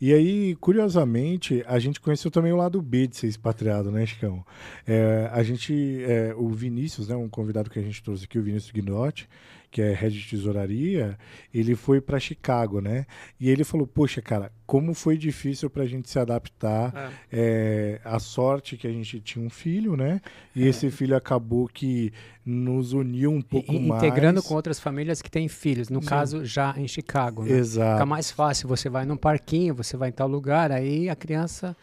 E 0.00 0.12
aí, 0.12 0.56
curiosamente, 0.56 1.62
a 1.66 1.78
gente 1.78 2.00
conheceu 2.00 2.30
também 2.30 2.52
o 2.52 2.56
lado 2.56 2.80
B 2.82 3.06
de 3.06 3.16
ser 3.16 3.28
expatriado, 3.28 3.90
né, 3.90 4.04
Chicão? 4.04 4.44
É, 4.86 5.28
a 5.32 5.42
gente, 5.42 6.02
é, 6.04 6.34
o 6.36 6.48
Vinícius, 6.50 7.08
né, 7.08 7.16
um 7.16 7.28
convidado 7.28 7.70
que 7.70 7.78
a 7.78 7.82
gente 7.82 8.02
trouxe 8.02 8.24
aqui, 8.24 8.38
o 8.38 8.42
Vinícius 8.42 8.72
Guinotti, 8.72 9.28
que 9.76 9.82
é 9.82 9.92
head 9.92 10.18
de 10.18 10.26
tesouraria, 10.26 11.18
ele 11.52 11.74
foi 11.74 12.00
para 12.00 12.18
Chicago, 12.18 12.80
né? 12.80 13.04
E 13.38 13.50
ele 13.50 13.62
falou: 13.62 13.86
Poxa, 13.86 14.22
cara, 14.22 14.50
como 14.64 14.94
foi 14.94 15.18
difícil 15.18 15.68
para 15.68 15.82
a 15.82 15.86
gente 15.86 16.08
se 16.08 16.18
adaptar. 16.18 16.94
É. 17.30 17.98
É, 17.98 18.00
a 18.02 18.18
sorte 18.18 18.78
que 18.78 18.86
a 18.86 18.90
gente 18.90 19.20
tinha 19.20 19.44
um 19.44 19.50
filho, 19.50 19.94
né? 19.94 20.22
E 20.54 20.66
esse 20.66 20.90
filho 20.90 21.14
acabou 21.14 21.68
que 21.68 22.10
nos 22.42 22.94
uniu 22.94 23.30
um 23.30 23.42
pouco 23.42 23.70
E- 23.70 23.78
mais. 23.78 24.02
integrando 24.02 24.42
com 24.42 24.54
outras 24.54 24.80
famílias 24.80 25.20
que 25.20 25.30
têm 25.30 25.46
filhos, 25.46 25.90
no 25.90 26.00
Sim. 26.00 26.08
caso 26.08 26.42
já 26.42 26.74
em 26.78 26.88
Chicago. 26.88 27.44
Né? 27.44 27.50
Exato. 27.52 27.96
Fica 27.96 28.06
mais 28.06 28.30
fácil, 28.30 28.66
você 28.68 28.88
vai 28.88 29.04
num 29.04 29.16
parquinho, 29.18 29.74
você 29.74 29.94
vai 29.94 30.08
em 30.08 30.12
tal 30.12 30.26
lugar, 30.28 30.72
aí 30.72 31.10
a 31.10 31.14
criança. 31.16 31.76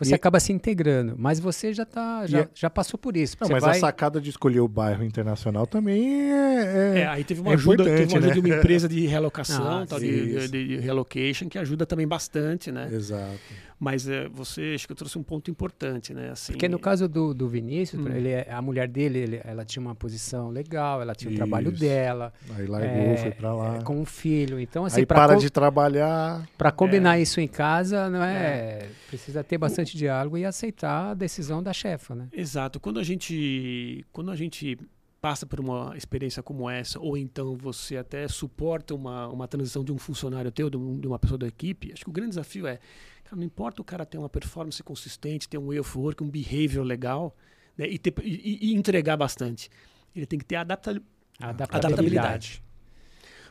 Você 0.00 0.12
E- 0.12 0.14
acaba 0.14 0.40
se 0.40 0.50
integrando, 0.50 1.14
mas 1.18 1.38
você 1.38 1.74
já 1.74 1.84
tá, 1.84 2.26
já, 2.26 2.40
E- 2.40 2.48
já 2.54 2.70
passou 2.70 2.98
por 2.98 3.16
isso. 3.16 3.36
Não, 3.38 3.46
você 3.46 3.52
mas 3.52 3.62
vai... 3.62 3.76
a 3.76 3.80
sacada 3.80 4.18
de 4.20 4.30
escolher 4.30 4.60
o 4.60 4.66
bairro 4.66 5.04
internacional 5.04 5.66
também 5.66 6.32
é. 6.32 7.00
É, 7.00 7.06
aí 7.06 7.22
teve 7.22 7.42
uma 7.42 7.50
é 7.50 7.54
ajuda, 7.54 7.84
teve 7.84 8.04
uma 8.04 8.18
ajuda 8.18 8.26
né? 8.28 8.32
de 8.32 8.40
uma 8.40 8.48
empresa 8.48 8.88
de 8.88 9.06
relocação, 9.06 9.60
Ah, 9.82 9.86
tal, 9.86 10.00
de, 10.00 10.48
de, 10.48 10.66
de 10.68 10.76
relocation, 10.78 11.48
que 11.48 11.58
ajuda 11.58 11.84
também 11.84 12.08
bastante, 12.08 12.72
né? 12.72 12.88
Exato. 12.90 13.38
Mas 13.82 14.06
é, 14.06 14.28
você, 14.28 14.72
acho 14.74 14.86
que 14.86 14.92
eu 14.92 14.96
trouxe 14.96 15.18
um 15.18 15.22
ponto 15.22 15.50
importante, 15.50 16.12
né? 16.12 16.28
Assim, 16.32 16.52
Porque 16.52 16.68
no 16.68 16.78
caso 16.78 17.08
do, 17.08 17.32
do 17.32 17.48
Vinícius, 17.48 18.04
Hum. 18.04 18.08
ele, 18.14 18.28
é- 18.28 18.46
a 18.52 18.60
mulher 18.60 18.86
dele, 18.86 19.18
ele- 19.20 19.40
ela 19.42 19.64
tinha 19.64 19.80
uma 19.80 19.94
posição 19.94 20.50
legal, 20.50 21.00
ela 21.00 21.14
tinha 21.14 21.32
o 21.32 21.34
trabalho 21.34 21.72
dela, 21.72 22.30
Aí 22.56 22.66
largou, 22.66 22.90
É, 22.90 23.16
foi 23.16 23.30
pra 23.30 23.54
lá. 23.54 23.76
é, 23.78 23.82
com 23.82 23.98
um 23.98 24.04
filho. 24.04 24.60
Então, 24.60 24.84
assim, 24.84 25.00
Aí 25.00 25.06
para 25.06 25.26
para 25.28 25.36
de 25.38 25.48
trabalhar. 25.48 26.46
combinar 26.76 27.16
É. 27.18 27.22
isso 27.22 27.40
em 27.40 27.48
casa, 27.48 28.10
não 28.10 28.22
é, 28.22 28.86
Precisa 29.08 29.42
ter 29.42 29.56
bastante 29.56 29.96
diálogo 29.96 30.36
e 30.36 30.44
aceitar 30.44 31.12
a 31.12 31.14
decisão 31.14 31.62
da 31.62 31.72
chefa, 31.72 32.14
né? 32.14 32.28
Exato. 32.32 32.78
Quando 32.78 33.00
a 33.00 33.02
gente, 33.02 34.04
quando 34.12 34.30
a 34.30 34.36
gente 34.36 34.78
passa 35.20 35.44
por 35.46 35.60
uma 35.60 35.94
experiência 35.96 36.42
como 36.42 36.68
essa, 36.68 36.98
ou 36.98 37.16
então 37.16 37.54
você 37.56 37.96
até 37.96 38.26
suporta 38.26 38.94
uma, 38.94 39.28
uma 39.28 39.46
transição 39.46 39.84
de 39.84 39.92
um 39.92 39.98
funcionário 39.98 40.50
teu, 40.50 40.70
de, 40.70 40.76
um- 40.76 40.98
de 40.98 41.06
uma 41.06 41.18
pessoa 41.18 41.36
da 41.38 41.46
equipe, 41.46 41.92
acho 41.92 42.02
que 42.04 42.08
o 42.10 42.12
grande 42.12 42.30
desafio 42.30 42.66
é, 42.66 42.78
cara, 43.24 43.36
não 43.36 43.42
importa 43.44 43.82
o 43.82 43.84
cara 43.84 44.06
ter 44.06 44.16
uma 44.18 44.28
performance 44.30 44.82
consistente, 44.82 45.48
ter 45.48 45.58
um 45.58 45.66
way 45.66 45.78
of 45.78 45.98
work, 45.98 46.22
um 46.22 46.30
behavior 46.30 46.82
legal, 46.84 47.36
né, 47.76 47.86
e, 47.86 47.98
ter- 47.98 48.14
e- 48.24 48.70
e 48.70 48.74
entregar 48.74 49.16
bastante. 49.16 49.68
Ele 50.16 50.24
tem 50.26 50.38
que 50.38 50.44
ter 50.44 50.56
adapta, 50.56 50.90
Adaptabilidade. 51.38 51.86
adaptabilidade. 51.86 52.62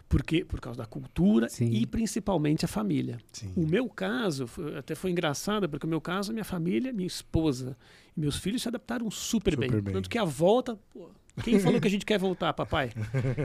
Porque, 0.07 0.43
por 0.43 0.59
causa 0.59 0.79
da 0.79 0.87
cultura 0.87 1.47
Sim. 1.49 1.69
e 1.69 1.85
principalmente 1.85 2.65
a 2.65 2.67
família. 2.67 3.19
Sim. 3.31 3.53
O 3.55 3.67
meu 3.67 3.87
caso 3.87 4.47
foi- 4.47 4.75
até 4.75 4.95
foi 4.95 5.11
engraçado, 5.11 5.69
porque 5.69 5.85
o 5.85 5.89
meu 5.89 6.01
caso, 6.01 6.33
minha 6.33 6.43
família, 6.43 6.91
minha 6.91 7.05
esposa 7.05 7.77
e 8.17 8.19
meus 8.19 8.35
filhos 8.37 8.63
se 8.63 8.67
adaptaram 8.67 9.09
super, 9.11 9.53
Super 9.53 9.69
bem. 9.69 9.81
bem. 9.81 9.93
Tanto 9.93 10.09
que 10.09 10.17
a 10.17 10.23
volta. 10.25 10.75
pô, 10.91 11.11
quem 11.43 11.59
falou 11.59 11.79
que 11.79 11.87
a 11.87 11.91
gente 11.91 12.05
quer 12.05 12.19
voltar, 12.19 12.51
papai? 12.53 12.91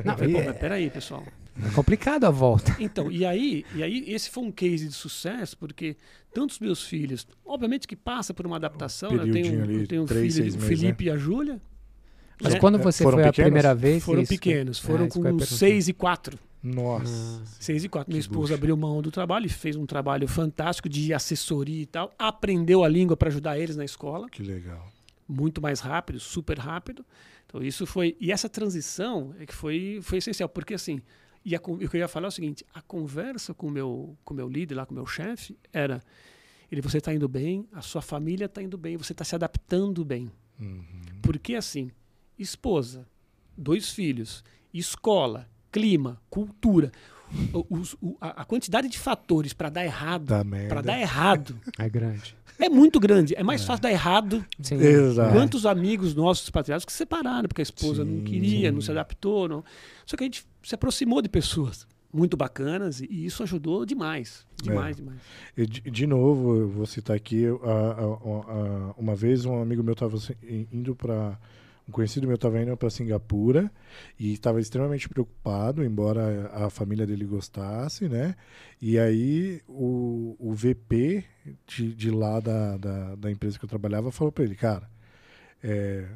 Não, 0.05 0.17
falei, 0.17 0.33
pô, 0.35 0.41
é- 0.41 0.47
mas 0.47 0.57
peraí, 0.59 0.91
pessoal. 0.91 1.23
É 1.65 1.71
complicado 1.71 2.25
a 2.25 2.31
volta. 2.31 2.75
Então, 2.81 3.11
e 3.13 3.25
aí, 3.25 3.65
e 3.75 3.83
aí 3.83 4.05
esse 4.09 4.29
foi 4.29 4.43
um 4.45 4.51
case 4.51 4.89
de 4.89 4.93
sucesso, 4.95 5.57
porque 5.57 5.97
tantos 6.33 6.59
meus 6.59 6.85
filhos, 6.85 7.27
obviamente 7.47 7.87
que 7.87 7.95
passa 7.95 8.35
por 8.35 8.45
uma 8.47 8.57
adaptação, 8.57 9.11
né? 9.13 9.23
eu 9.23 9.31
tenho, 9.33 9.63
ali, 9.63 9.75
eu 9.83 9.87
tenho 9.87 10.03
um 10.03 10.07
três, 10.07 10.35
filho, 10.35 10.51
o 10.51 10.53
meses, 10.55 10.65
Felipe 10.69 11.05
e 11.05 11.11
a 11.11 11.17
Júlia. 11.17 11.61
Mas 12.43 12.55
né? 12.55 12.59
quando 12.61 12.79
É, 12.81 12.83
você 12.83 13.05
foram 13.05 13.19
foi 13.19 13.23
a 13.25 13.31
pequenos? 13.31 13.47
primeira 13.47 13.75
vez. 13.75 14.03
Foram 14.05 14.23
isso, 14.23 14.33
pequenos, 14.33 14.79
é, 14.79 14.83
foram 14.83 15.05
ia 15.05 15.11
com 15.11 15.23
perguntar. 15.23 15.47
6 15.47 15.87
e 15.89 15.93
4. 15.93 16.37
Nossa. 16.61 17.41
Ah. 17.45 17.47
6 17.61 17.85
e 17.85 17.89
4. 17.89 18.11
Minha 18.11 18.19
esposa 18.21 18.41
luxo. 18.41 18.55
abriu 18.55 18.77
mão 18.77 19.01
do 19.01 19.13
trabalho 19.13 19.47
e 19.47 19.51
fez 19.51 19.77
um 19.77 19.87
trabalho 19.87 20.27
fantástico 20.27 20.89
de 20.89 21.15
assessoria 21.15 21.83
e 21.83 21.87
tal. 21.87 22.13
Aprendeu 22.19 22.83
a 22.83 22.89
língua 22.89 23.17
para 23.17 23.29
ajudar 23.29 23.57
eles 23.61 23.77
na 23.77 23.85
escola, 23.85 24.29
Que 24.29 24.43
legal. 24.43 24.91
muito 25.29 25.63
mais 25.63 25.79
rápido, 25.79 26.19
super 26.19 26.59
rápido. 26.59 27.05
Então 27.55 27.63
isso 27.63 27.87
foi 27.87 28.17
e 28.21 28.33
essa 28.33 28.49
transição 28.49 29.33
é 29.39 29.47
que 29.47 29.55
foi 29.55 30.01
foi 30.03 30.19
essencial, 30.19 30.49
porque 30.49 30.75
assim, 30.75 31.01
e 31.45 31.55
a 31.55 31.61
o 31.65 31.79
que 31.79 31.97
eu 31.97 32.01
ia 32.01 32.09
falar 32.09 32.27
é 32.27 32.29
o 32.29 32.33
seguinte, 32.33 32.67
a 32.75 32.83
conversa 32.83 33.55
com 33.55 33.69
o 33.69 33.71
meu 33.71 34.19
com 34.25 34.35
meu 34.35 34.49
líder 34.49 34.75
lá, 34.75 34.85
com 34.85 34.91
o 34.91 34.97
meu 34.97 35.07
chefe, 35.07 35.57
era 35.73 36.03
ele 36.69 36.81
você 36.81 36.99
está 36.99 37.15
indo 37.15 37.29
bem, 37.29 37.69
a 37.73 37.81
sua 37.81 38.03
família 38.03 38.47
está 38.47 38.61
indo 38.61 38.77
bem, 38.77 38.97
você 38.97 39.13
está 39.13 39.23
se 39.23 39.37
adaptando 39.37 40.05
bem. 40.05 40.33
Uhum. 40.59 40.85
Porque 41.23 41.55
assim, 41.55 41.93
esposa, 42.37 43.07
dois 43.57 43.91
filhos, 43.91 44.43
escola, 44.73 45.49
clima, 45.71 46.21
cultura, 46.29 46.91
os- 47.71 47.95
o- 48.01 48.17
a, 48.21 48.43
a 48.43 48.45
quantidade 48.45 48.89
de 48.89 48.99
fatores 48.99 49.53
para 49.53 49.69
dar 49.69 49.85
errado, 49.85 50.27
para 50.69 50.81
dar 50.83 50.99
errado, 51.01 51.59
É 51.79 51.89
grande. 51.89 52.37
é 52.59 52.69
muito 52.69 52.99
grande. 53.01 53.35
É 53.37 53.43
mais 53.43 53.65
fácil 53.65 53.83
dar 53.83 53.91
errado. 53.91 54.45
Sim. 54.61 54.77
Exato. 54.77 55.33
Quantos 55.33 55.67
amigos 55.67 56.15
nossos 56.15 56.45
expatriados 56.45 56.85
que 56.85 56.93
se 56.93 56.99
separaram 56.99 57.49
porque 57.49 57.63
a 57.63 57.65
esposa 57.65 58.05
não 58.05 58.19
Sim, 58.19 58.25
queria, 58.25 58.71
não 58.73 58.81
se 58.81 58.91
adaptou, 58.91 59.49
não. 59.49 59.65
Só 60.07 60.17
que 60.17 60.25
a 60.25 60.27
gente 60.27 60.45
se 60.63 60.75
aproximou 60.75 61.21
de 61.23 61.29
pessoas 61.29 61.87
muito 62.13 62.37
bacanas 62.37 63.01
e, 63.01 63.09
isso 63.27 63.43
ajudou 63.43 63.85
demais, 63.85 64.47
demais, 64.63 64.97
demais. 64.97 65.19
E 65.57 65.67
de, 65.67 65.81
de 65.81 66.07
novo, 66.07 66.55
eu 66.57 66.69
vou 66.69 66.87
citar 66.87 67.17
aqui, 67.17 67.41
eu, 67.41 67.61
a- 67.65 67.71
a- 67.71 68.91
a- 68.91 68.95
uma 68.97 69.17
vez 69.17 69.45
um 69.45 69.61
amigo 69.61 69.83
meu 69.83 69.95
estava 69.95 70.17
indo 70.73 70.95
para 70.95 71.37
um 71.89 71.93
conhecido 71.93 72.27
meu 72.27 72.37
estava 72.37 72.61
indo 72.63 72.77
para 72.77 72.89
Singapura 72.89 73.71
e 74.19 74.33
estava 74.33 74.61
extremamente 74.61 75.09
preocupado, 75.09 75.85
embora 75.85 76.51
a 76.53 76.71
família 76.71 77.07
dele 77.07 77.27
gostasse, 77.27 78.09
né? 78.09 78.35
E 78.81 78.99
aí 78.99 79.61
o, 79.69 80.35
o 80.39 80.55
VP 80.55 81.25
de, 81.67 81.95
de 81.95 82.11
lá 82.11 82.41
da, 82.41 82.77
da, 82.79 83.15
da 83.17 83.31
empresa 83.31 83.59
que 83.59 83.65
eu 83.65 83.69
trabalhava 83.69 84.11
falou 84.11 84.33
para 84.33 84.45
ele, 84.45 84.55
cara, 84.55 84.89
é, 85.63 86.07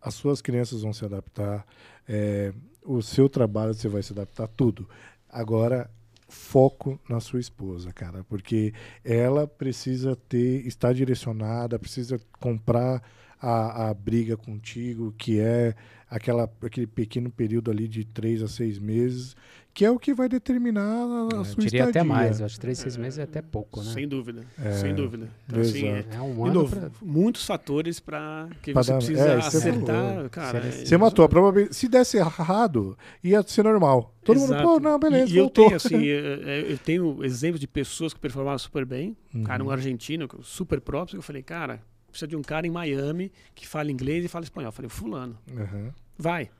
as 0.00 0.14
suas 0.14 0.40
crianças 0.40 0.82
vão 0.82 0.92
se 0.92 1.04
adaptar, 1.04 1.66
é, 2.08 2.52
o 2.82 3.02
seu 3.02 3.28
trabalho 3.28 3.74
você 3.74 3.88
vai 3.88 4.02
se 4.02 4.12
adaptar, 4.12 4.48
tudo. 4.48 4.88
Agora, 5.28 5.90
foco 6.26 6.98
na 7.08 7.20
sua 7.20 7.40
esposa, 7.40 7.92
cara, 7.92 8.24
porque 8.24 8.72
ela 9.04 9.46
precisa 9.46 10.16
ter, 10.16 10.66
estar 10.66 10.94
direcionada, 10.94 11.78
precisa 11.78 12.18
comprar 12.38 13.02
a, 13.40 13.88
a 13.90 13.94
briga 13.94 14.36
contigo, 14.36 15.14
que 15.16 15.38
é 15.40 15.74
aquela, 16.10 16.50
aquele 16.62 16.86
pequeno 16.86 17.30
período 17.30 17.70
ali 17.70 17.86
de 17.88 18.04
três 18.04 18.42
a 18.42 18.48
seis 18.48 18.78
meses, 18.78 19.36
que 19.74 19.84
é 19.84 19.90
o 19.90 19.98
que 19.98 20.12
vai 20.12 20.28
determinar 20.28 20.82
a, 20.82 21.28
a 21.36 21.36
Eu 21.36 21.44
sua 21.44 21.62
diria 21.62 21.66
estadia. 21.82 21.88
até 21.90 22.02
mais. 22.02 22.40
Eu 22.40 22.46
acho 22.46 22.56
que 22.56 22.60
três, 22.60 22.78
seis 22.78 22.96
meses 22.96 23.18
é 23.18 23.22
até 23.22 23.40
pouco, 23.40 23.80
né? 23.80 23.92
Sem 23.92 24.08
dúvida, 24.08 24.42
É, 24.60 24.72
sem 24.72 24.92
dúvida. 24.94 25.28
Então, 25.46 25.60
assim, 25.60 25.86
é-. 25.86 26.04
É 26.10 26.20
um 26.20 26.44
ano 26.46 26.54
novo, 26.54 26.74
pra... 26.76 26.90
muitos 27.00 27.46
fatores 27.46 28.00
para 28.00 28.48
que 28.60 28.72
Pra 28.72 28.82
você 28.82 28.90
dar- 28.90 28.96
precisa 28.98 29.20
é, 29.28 29.40
você 29.40 29.56
acertar, 29.58 30.30
cara. 30.30 30.62
Você- 30.62 30.82
é- 30.82 30.84
Você 30.86 30.96
matou 30.96 31.24
a 31.24 31.28
probabilidade. 31.28 31.76
Se 31.76 31.88
desse 31.88 32.16
errado, 32.16 32.98
ia 33.22 33.40
ser 33.44 33.62
normal. 33.62 34.12
Todo 34.24 34.40
mundo, 34.40 34.52
Exato. 34.54 34.62
pô, 34.68 34.80
não, 34.80 34.98
beleza, 34.98 35.30
E, 35.30 35.36
e 35.36 35.38
eu 35.38 35.48
tenho, 35.48 35.76
assim, 35.76 36.02
eu, 36.04 36.24
eu 36.72 36.78
tenho 36.78 37.24
exemplos 37.24 37.60
de 37.60 37.68
pessoas 37.68 38.12
que 38.12 38.18
performaram 38.18 38.58
super 38.58 38.84
bem. 38.84 39.16
Um 39.32 39.44
cara, 39.44 39.62
um 39.62 39.66
Uhum. 39.66 39.72
argentino, 39.72 40.26
super 40.42 40.80
próprio, 40.80 41.18
eu 41.18 41.22
falei, 41.22 41.42
cara, 41.42 41.80
precisa 42.10 42.26
de 42.28 42.36
um 42.36 42.42
cara 42.42 42.66
em 42.66 42.70
Miami 42.70 43.30
que 43.54 43.66
fala 43.66 43.90
inglês 43.90 44.24
e 44.24 44.28
fala 44.28 44.44
espanhol. 44.44 44.68
Eu 44.68 44.72
falei, 44.72 44.88
fulano, 44.88 45.38
Uhum. 45.50 45.90
vai. 46.16 46.50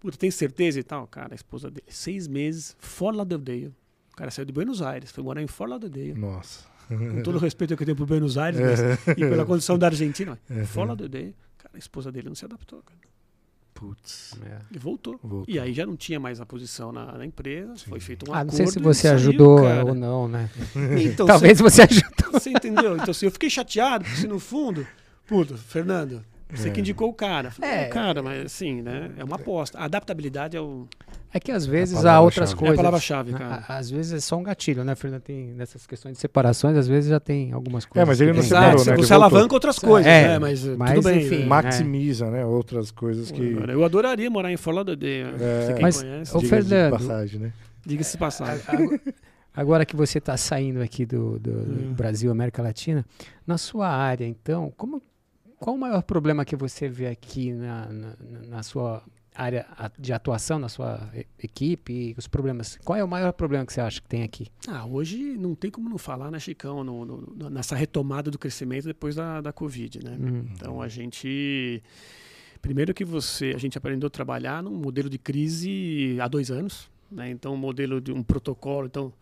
Puta, 0.00 0.16
tem 0.16 0.30
certeza 0.30 0.78
e 0.78 0.82
tal? 0.82 1.06
Cara, 1.08 1.32
a 1.32 1.36
esposa 1.36 1.70
dele, 1.70 1.86
seis 1.88 2.28
meses, 2.28 2.76
Fort 2.78 3.16
Lauderdale. 3.16 3.74
O 4.12 4.16
cara 4.16 4.30
saiu 4.30 4.44
de 4.46 4.52
Buenos 4.52 4.80
Aires, 4.82 5.10
foi 5.10 5.22
morar 5.24 5.42
em 5.42 5.46
Fort 5.46 5.70
Lauderdale. 5.70 6.14
Nossa. 6.14 6.66
Com 6.88 7.22
todo 7.22 7.34
o 7.36 7.38
respeito 7.38 7.76
que 7.76 7.82
eu 7.82 7.86
tenho 7.86 7.96
por 7.96 8.06
Buenos 8.06 8.38
Aires, 8.38 8.60
mas, 8.60 8.80
e 9.18 9.20
pela 9.20 9.44
condição 9.44 9.76
da 9.78 9.86
Argentina. 9.88 10.38
Uhum. 10.48 10.64
Fort 10.66 10.86
Lauderdale, 10.86 11.34
cara, 11.58 11.70
a 11.74 11.78
esposa 11.78 12.10
dele 12.12 12.28
não 12.28 12.34
se 12.34 12.44
adaptou, 12.44 12.82
cara. 12.82 12.98
Putz. 13.78 14.34
É. 14.44 14.58
E 14.72 14.78
voltou. 14.78 15.20
Voltou. 15.22 15.44
E 15.46 15.56
aí 15.56 15.72
já 15.72 15.86
não 15.86 15.96
tinha 15.96 16.18
mais 16.18 16.40
a 16.40 16.44
posição 16.46 16.90
na, 16.90 17.16
na 17.16 17.24
empresa, 17.24 17.76
Sim. 17.76 17.84
foi 17.88 18.00
feito 18.00 18.28
um 18.28 18.34
Ah, 18.34 18.38
não 18.42 18.50
acordo. 18.52 18.56
sei 18.56 18.66
se 18.66 18.78
você 18.80 19.02
saiu, 19.02 19.14
ajudou 19.14 19.62
cara. 19.62 19.84
ou 19.84 19.94
não, 19.94 20.26
né? 20.26 20.50
Então, 21.00 21.26
Talvez 21.26 21.60
você 21.60 21.82
ajudou. 21.82 22.32
Você 22.32 22.50
entendeu? 22.50 22.96
Então, 22.96 23.12
assim, 23.12 23.26
eu 23.26 23.30
fiquei 23.30 23.48
chateado, 23.48 24.04
porque 24.04 24.26
no 24.26 24.40
fundo, 24.40 24.84
puta, 25.28 25.56
Fernando, 25.56 26.24
você 26.50 26.68
É. 26.68 26.70
que 26.70 26.80
indicou 26.80 27.08
o 27.08 27.12
cara. 27.12 27.50
Falei, 27.50 27.70
É. 27.70 27.82
é, 27.82 27.84
cara, 27.88 28.22
mas 28.22 28.46
assim, 28.46 28.80
né? 28.82 29.10
É 29.18 29.24
uma 29.24 29.36
aposta. 29.36 29.78
A 29.78 29.84
adaptabilidade 29.84 30.56
é, 30.56 30.60
o, 30.60 30.86
É 31.32 31.38
que 31.38 31.52
às 31.52 31.66
vezes 31.66 32.06
há 32.06 32.20
outras 32.20 32.50
É 32.50 32.52
a 32.52 32.54
é 32.54 32.56
a 32.56 32.58
coisas. 32.58 32.76
palavra-chave, 32.76 33.32
né? 33.32 33.38
cara. 33.38 33.64
Às 33.68 33.90
vezes 33.90 34.12
é 34.14 34.20
só 34.20 34.36
um 34.38 34.42
gatilho, 34.42 34.82
né, 34.82 34.94
Fernando? 34.94 35.20
Tem 35.20 35.48
nessas 35.52 35.86
questões 35.86 36.14
de 36.14 36.20
separações, 36.20 36.74
às 36.76 36.88
vezes 36.88 37.10
já 37.10 37.20
tem 37.20 37.52
algumas 37.52 37.84
coisas. 37.84 38.08
mas 38.08 38.18
ele 38.20 38.30
que 38.30 38.36
não 38.36 38.42
tem- 38.42 38.48
separou, 38.48 38.74
Exato, 38.76 38.90
né? 38.90 38.96
Você 38.96 39.12
alavanca 39.14 39.54
outras 39.54 39.78
coisas, 39.78 40.10
É, 40.10 40.28
né? 40.28 40.38
Mas, 40.38 40.64
mas, 40.64 40.94
tudo 40.94 41.04
bem. 41.04 41.26
enfim, 41.26 41.42
é. 41.42 41.46
Maximiza, 41.46 42.30
né? 42.30 42.46
Outras 42.46 42.90
coisas 42.90 43.30
que. 43.30 43.42
Eu 43.68 43.84
adoraria 43.84 44.30
morar 44.30 44.50
em 44.50 44.56
Fort 44.56 44.74
Lauderdale. 44.76 45.34
É. 45.38 45.66
Você 45.66 45.72
quem 45.74 45.82
Mas, 45.82 46.00
conhece, 46.02 46.34
ô, 46.36 46.40
de 46.40 46.46
Fernando, 46.48 46.92
passagem, 46.92 47.40
né? 47.40 47.52
diga-se 47.84 48.12
de 48.12 48.18
passagem. 48.18 48.62
Agora- 48.66 49.00
Agora 49.54 49.84
que 49.84 49.96
você 49.96 50.18
está 50.18 50.36
saindo 50.36 50.80
aqui 50.80 51.04
do, 51.04 51.38
do- 51.38 51.50
do 51.64 51.88
Hum. 51.90 51.92
Brasil, 51.92 52.30
América 52.30 52.62
Latina, 52.62 53.04
na 53.46 53.58
sua 53.58 53.88
área, 53.88 54.24
então, 54.24 54.72
como, 54.76 55.02
qual 55.58 55.76
o 55.76 55.78
maior 55.78 56.02
problema 56.02 56.44
que 56.44 56.56
você 56.56 56.88
vê 56.88 57.08
aqui 57.08 57.52
na, 57.52 57.86
na, 57.86 58.16
na 58.48 58.62
sua 58.62 59.02
área 59.34 59.66
de 59.98 60.12
atuação, 60.12 60.58
na 60.58 60.68
sua 60.68 61.08
equipe, 61.42 62.14
os 62.18 62.26
problemas? 62.26 62.76
Qual 62.84 62.98
é 62.98 63.04
o 63.04 63.08
maior 63.08 63.32
problema 63.32 63.64
que 63.64 63.72
você 63.72 63.80
acha 63.80 64.00
que 64.00 64.08
tem 64.08 64.24
aqui? 64.24 64.48
Ah, 64.66 64.84
hoje 64.84 65.36
não 65.36 65.54
tem 65.54 65.70
como 65.70 65.88
não 65.88 65.98
falar, 65.98 66.30
né, 66.30 66.40
Chicão, 66.40 66.82
no, 66.82 67.04
no, 67.04 67.50
nessa 67.50 67.76
retomada 67.76 68.30
do 68.30 68.38
crescimento 68.38 68.86
depois 68.86 69.14
da, 69.14 69.40
da 69.40 69.52
Covid, 69.52 70.04
né? 70.04 70.16
Uhum. 70.18 70.48
Então 70.52 70.82
a 70.82 70.88
gente. 70.88 71.82
Primeiro 72.60 72.92
que 72.92 73.04
você, 73.04 73.52
a 73.54 73.58
gente 73.58 73.78
aprendeu 73.78 74.08
a 74.08 74.10
trabalhar 74.10 74.60
num 74.60 74.76
modelo 74.76 75.08
de 75.08 75.16
crise 75.18 76.18
há 76.20 76.26
dois 76.26 76.50
anos, 76.50 76.90
né? 77.10 77.30
Então 77.30 77.54
um 77.54 77.56
modelo 77.56 78.00
de 78.00 78.10
um 78.10 78.22
protocolo, 78.22 78.86
então 78.86 79.12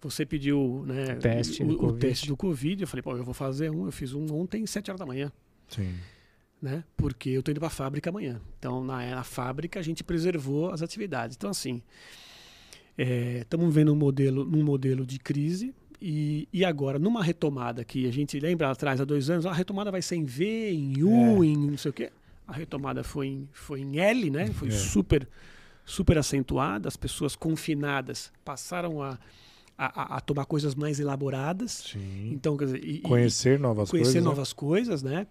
você 0.00 0.24
pediu 0.24 0.84
né, 0.86 1.16
teste 1.16 1.62
o, 1.62 1.84
o 1.84 1.92
teste 1.92 2.26
do 2.28 2.36
Covid. 2.36 2.82
Eu 2.82 2.88
falei, 2.88 3.02
pô, 3.02 3.14
eu 3.16 3.24
vou 3.24 3.34
fazer 3.34 3.70
um. 3.70 3.84
Eu 3.84 3.92
fiz 3.92 4.14
um 4.14 4.26
ontem, 4.34 4.66
sete 4.66 4.90
horas 4.90 4.98
da 4.98 5.06
manhã. 5.06 5.30
Sim. 5.68 5.94
Né? 6.60 6.84
Porque 6.96 7.30
eu 7.30 7.40
estou 7.40 7.52
indo 7.52 7.60
para 7.60 7.68
a 7.68 7.70
fábrica 7.70 8.10
amanhã. 8.10 8.40
Então, 8.58 8.82
na, 8.82 9.14
na 9.14 9.24
fábrica, 9.24 9.78
a 9.78 9.82
gente 9.82 10.02
preservou 10.02 10.70
as 10.70 10.82
atividades. 10.82 11.36
Então, 11.36 11.50
assim, 11.50 11.82
estamos 13.40 13.68
é, 13.68 13.70
vendo 13.70 13.92
um 13.92 13.96
modelo, 13.96 14.44
num 14.44 14.64
modelo 14.64 15.04
de 15.04 15.18
crise. 15.18 15.74
E, 16.00 16.48
e 16.52 16.64
agora, 16.64 16.98
numa 16.98 17.22
retomada 17.22 17.84
que 17.84 18.06
a 18.06 18.12
gente 18.12 18.38
lembra 18.38 18.70
atrás, 18.70 19.00
há 19.00 19.04
dois 19.04 19.30
anos, 19.30 19.46
a 19.46 19.52
retomada 19.52 19.90
vai 19.90 20.02
ser 20.02 20.16
em 20.16 20.24
V, 20.24 20.72
em 20.72 21.02
U, 21.02 21.42
é. 21.42 21.46
em 21.46 21.56
não 21.56 21.78
sei 21.78 21.90
o 21.90 21.94
quê. 21.94 22.10
A 22.46 22.52
retomada 22.52 23.02
foi 23.02 23.26
em, 23.26 23.48
foi 23.52 23.80
em 23.80 23.98
L, 23.98 24.30
né? 24.30 24.46
Foi 24.48 24.68
é. 24.68 24.72
super, 24.72 25.28
super 25.84 26.18
acentuada. 26.18 26.88
As 26.88 26.96
pessoas 26.96 27.34
confinadas 27.34 28.32
passaram 28.44 29.02
a 29.02 29.18
a, 29.78 30.16
a, 30.16 30.20
tomar 30.20 30.46
coisas 30.46 30.74
mais 30.74 30.98
elaboradas. 30.98 31.90
Sim. 31.92 32.30
Então, 32.32 32.56
dizer, 32.56 32.82
e, 32.82 33.00
conhecer 33.00 33.58
novas 33.58 33.90
conhecer 33.90 33.90
coisas. 33.90 34.06
Conhecer 34.06 34.20
né? 34.20 34.24
novas 34.24 34.48
né? 34.48 34.54
coisas, 34.56 35.02
né? 35.02 35.26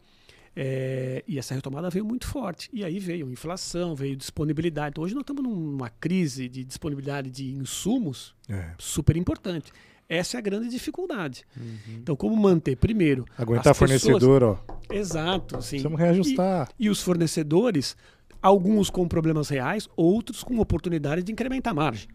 É, 0.55 1.23
e 1.27 1.37
essa 1.37 1.53
retomada 1.53 1.89
veio 1.89 2.05
muito 2.05 2.27
forte. 2.27 2.69
E 2.71 2.83
aí 2.83 2.97
veio 2.99 3.29
inflação, 3.29 3.93
veio 3.95 4.15
disponibilidade. 4.15 4.91
Então, 4.91 5.03
hoje 5.03 5.13
nós 5.13 5.23
estamos 5.23 5.43
numa 5.43 5.89
crise 5.89 6.47
de 6.47 6.63
disponibilidade 6.63 7.29
de 7.29 7.53
insumos 7.53 8.33
é. 8.49 8.69
super 8.77 9.17
importante. 9.17 9.71
Essa 10.07 10.37
é 10.37 10.39
a 10.39 10.41
grande 10.41 10.69
dificuldade. 10.69 11.43
Uhum. 11.57 11.97
Então, 11.97 12.15
como 12.15 12.35
manter, 12.35 12.77
primeiro. 12.77 13.25
Aguentar 13.37 13.73
fornecedor, 13.73 14.43
ó. 14.43 14.57
Exato. 14.89 15.61
Sim. 15.61 15.69
Precisamos 15.69 15.99
reajustar. 15.99 16.69
E, 16.79 16.85
e, 16.85 16.89
os 16.89 17.01
fornecedores, 17.01 17.97
alguns 18.41 18.89
com 18.89 19.07
problemas 19.07 19.49
reais, 19.49 19.89
outros 19.95 20.43
com 20.43 20.59
oportunidade 20.59 21.23
de 21.23 21.31
incrementar 21.31 21.71
a 21.71 21.75
margem 21.75 22.07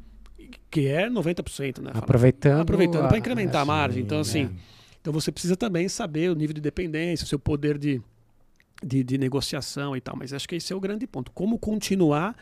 que 0.70 0.86
é 0.86 1.08
90%, 1.08 1.80
né? 1.80 1.90
Aproveitando. 1.94 2.60
Aproveitando 2.60 3.08
para 3.08 3.18
incrementar 3.18 3.62
a 3.62 3.64
margem. 3.64 4.02
Então, 4.02 4.20
assim, 4.20 4.44
é. 4.44 4.50
então 5.00 5.12
você 5.12 5.30
precisa 5.30 5.56
também 5.56 5.88
saber 5.88 6.30
o 6.30 6.34
nível 6.34 6.54
de 6.54 6.60
dependência, 6.60 7.24
o 7.24 7.28
seu 7.28 7.38
poder 7.38 7.78
de, 7.78 8.00
de, 8.84 9.02
de, 9.02 9.18
negociação 9.18 9.96
e 9.96 10.00
tal. 10.00 10.16
Mas 10.16 10.32
acho 10.32 10.48
que 10.48 10.56
esse 10.56 10.72
é 10.72 10.76
o 10.76 10.80
grande 10.80 11.06
ponto. 11.06 11.30
Como 11.32 11.58
continuar 11.58 12.36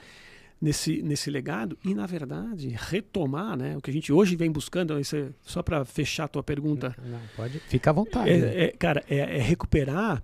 nesse, 0.60 1.02
nesse 1.02 1.30
legado 1.30 1.78
e, 1.84 1.94
na 1.94 2.06
verdade, 2.06 2.68
retomar 2.76 3.56
né, 3.56 3.76
o 3.76 3.80
que 3.80 3.90
a 3.90 3.92
gente 3.92 4.12
hoje 4.12 4.36
vem 4.36 4.50
buscando. 4.50 4.98
Isso 4.98 5.16
é, 5.16 5.30
só 5.42 5.62
para 5.62 5.84
fechar 5.84 6.24
a 6.24 6.28
tua 6.28 6.42
pergunta. 6.42 6.94
Não, 7.04 7.20
pode. 7.36 7.58
Fica 7.60 7.90
à 7.90 7.92
vontade. 7.92 8.30
É, 8.30 8.64
é, 8.64 8.68
cara, 8.72 9.04
é, 9.08 9.18
é 9.18 9.40
recuperar 9.40 10.22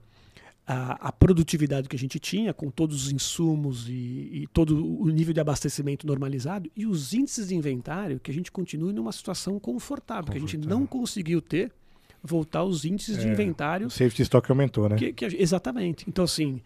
a, 0.67 1.09
a, 1.09 1.13
produtividade 1.13 1.89
que 1.89 1.97
a 1.97 1.99
gente 1.99 2.19
tinha, 2.19 2.55
com 2.55 2.71
todos 2.71 3.05
os 3.05 3.13
insumos 3.13 3.89
e, 3.89 3.93
e, 3.93 4.49
todo 4.53 4.85
o 5.01 5.09
nível 5.09 5.35
de 5.35 5.41
abastecimento 5.41 6.07
normalizado, 6.07 6.71
e 6.75 6.87
os 6.87 7.13
índices 7.13 7.49
de 7.49 7.55
inventário, 7.55 8.19
que 8.19 8.31
a 8.31 8.35
gente 8.35 8.51
continue 8.51 8.93
numa 8.93 9.13
situação 9.13 9.61
confortável, 9.61 10.33
que 10.33 10.39
a 10.39 10.41
gente 10.41 10.57
não 10.57 10.87
conseguiu 10.87 11.43
ter, 11.43 11.71
voltar 12.25 12.61
aos 12.61 12.85
índices 12.85 13.19
é, 13.19 13.21
de 13.21 13.29
inventário. 13.29 13.87
O 13.87 13.91
safety 13.91 14.23
stock 14.23 14.51
aumentou, 14.51 14.89
né? 14.89 14.97
Que, 14.97 15.13
que, 15.13 15.27
exatamente. 15.27 16.07
Então, 16.09 16.25
assim, 16.25 16.63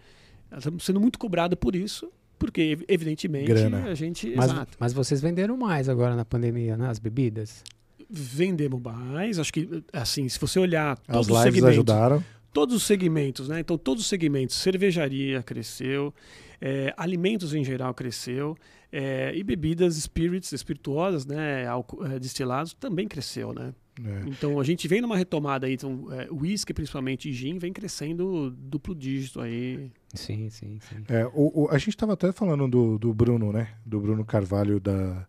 estamos 0.56 0.84
sendo 0.84 1.00
muito 1.00 1.18
cobrado 1.18 1.56
por 1.56 1.74
isso, 1.74 2.10
porque, 2.38 2.78
evidentemente, 2.86 3.46
Grana. 3.46 3.86
a 3.86 3.94
gente. 3.94 4.32
Mas, 4.36 4.52
exato. 4.52 4.76
mas 4.78 4.92
vocês 4.92 5.20
venderam 5.20 5.56
mais 5.56 5.88
agora 5.88 6.14
na 6.14 6.24
pandemia, 6.24 6.76
né? 6.76 6.88
As 6.88 7.00
bebidas? 7.00 7.64
Vendemos 8.08 8.80
mais. 8.80 9.38
Acho 9.38 9.52
que, 9.52 9.82
assim, 9.92 10.28
se 10.28 10.38
você 10.38 10.60
olhar 10.60 10.96
todos 10.98 11.22
As 11.22 11.26
lives 11.26 11.38
os 11.38 11.42
segmentos, 11.42 11.70
ajudaram 11.70 12.24
todos 12.52 12.74
os 12.74 12.82
segmentos, 12.84 13.48
né? 13.48 13.60
Então, 13.60 13.76
todos 13.76 14.04
os 14.04 14.08
segmentos, 14.08 14.56
cervejaria 14.56 15.42
cresceu, 15.42 16.14
é, 16.60 16.94
alimentos 16.96 17.52
em 17.52 17.64
geral 17.64 17.92
cresceu, 17.92 18.56
é, 18.90 19.32
e 19.34 19.42
bebidas, 19.42 19.96
spirits, 19.96 20.52
espirituosas, 20.52 21.26
né? 21.26 21.64
É, 21.64 22.18
destilados, 22.18 22.72
também 22.74 23.06
cresceu, 23.06 23.52
né? 23.52 23.74
É. 24.04 24.28
Então 24.28 24.60
a 24.60 24.64
gente 24.64 24.86
vem 24.86 25.00
numa 25.00 25.16
retomada 25.16 25.66
aí, 25.66 25.74
então 25.74 26.06
é, 26.12 26.28
whisky 26.30 26.72
principalmente 26.72 27.28
e 27.28 27.32
gin 27.32 27.58
vem 27.58 27.72
crescendo 27.72 28.50
duplo 28.50 28.94
dígito 28.94 29.40
aí. 29.40 29.90
Sim, 30.14 30.48
sim, 30.50 30.78
sim. 30.80 31.04
É, 31.08 31.26
o, 31.34 31.64
o, 31.64 31.68
a 31.70 31.78
gente 31.78 31.90
estava 31.90 32.14
até 32.14 32.32
falando 32.32 32.68
do, 32.68 32.98
do 32.98 33.12
Bruno, 33.12 33.52
né? 33.52 33.74
Do 33.84 34.00
Bruno 34.00 34.24
Carvalho 34.24 34.80
da 34.80 35.26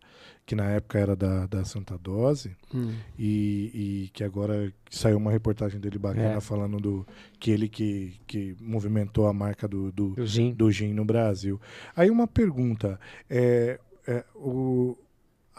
que 0.50 0.56
na 0.56 0.68
época 0.70 0.98
era 0.98 1.14
da, 1.14 1.46
da 1.46 1.64
Santa 1.64 1.96
Dose, 1.96 2.56
hum. 2.74 2.92
e, 3.16 3.70
e, 3.72 4.10
que 4.12 4.24
agora 4.24 4.72
saiu 4.90 5.16
uma 5.16 5.30
reportagem 5.30 5.78
dele 5.78 5.96
bacana 5.96 6.38
é. 6.38 6.40
falando 6.40 6.80
do 6.80 7.06
que 7.38 7.52
ele 7.52 7.68
que, 7.68 8.14
que 8.26 8.56
movimentou 8.60 9.28
a 9.28 9.32
marca 9.32 9.68
do, 9.68 9.92
do, 9.92 10.08
do, 10.08 10.26
gin. 10.26 10.52
do 10.52 10.68
gin 10.68 10.92
no 10.92 11.04
Brasil. 11.04 11.60
Aí 11.94 12.10
uma 12.10 12.26
pergunta, 12.26 12.98
é, 13.28 13.78
é, 14.08 14.24
o, 14.34 14.98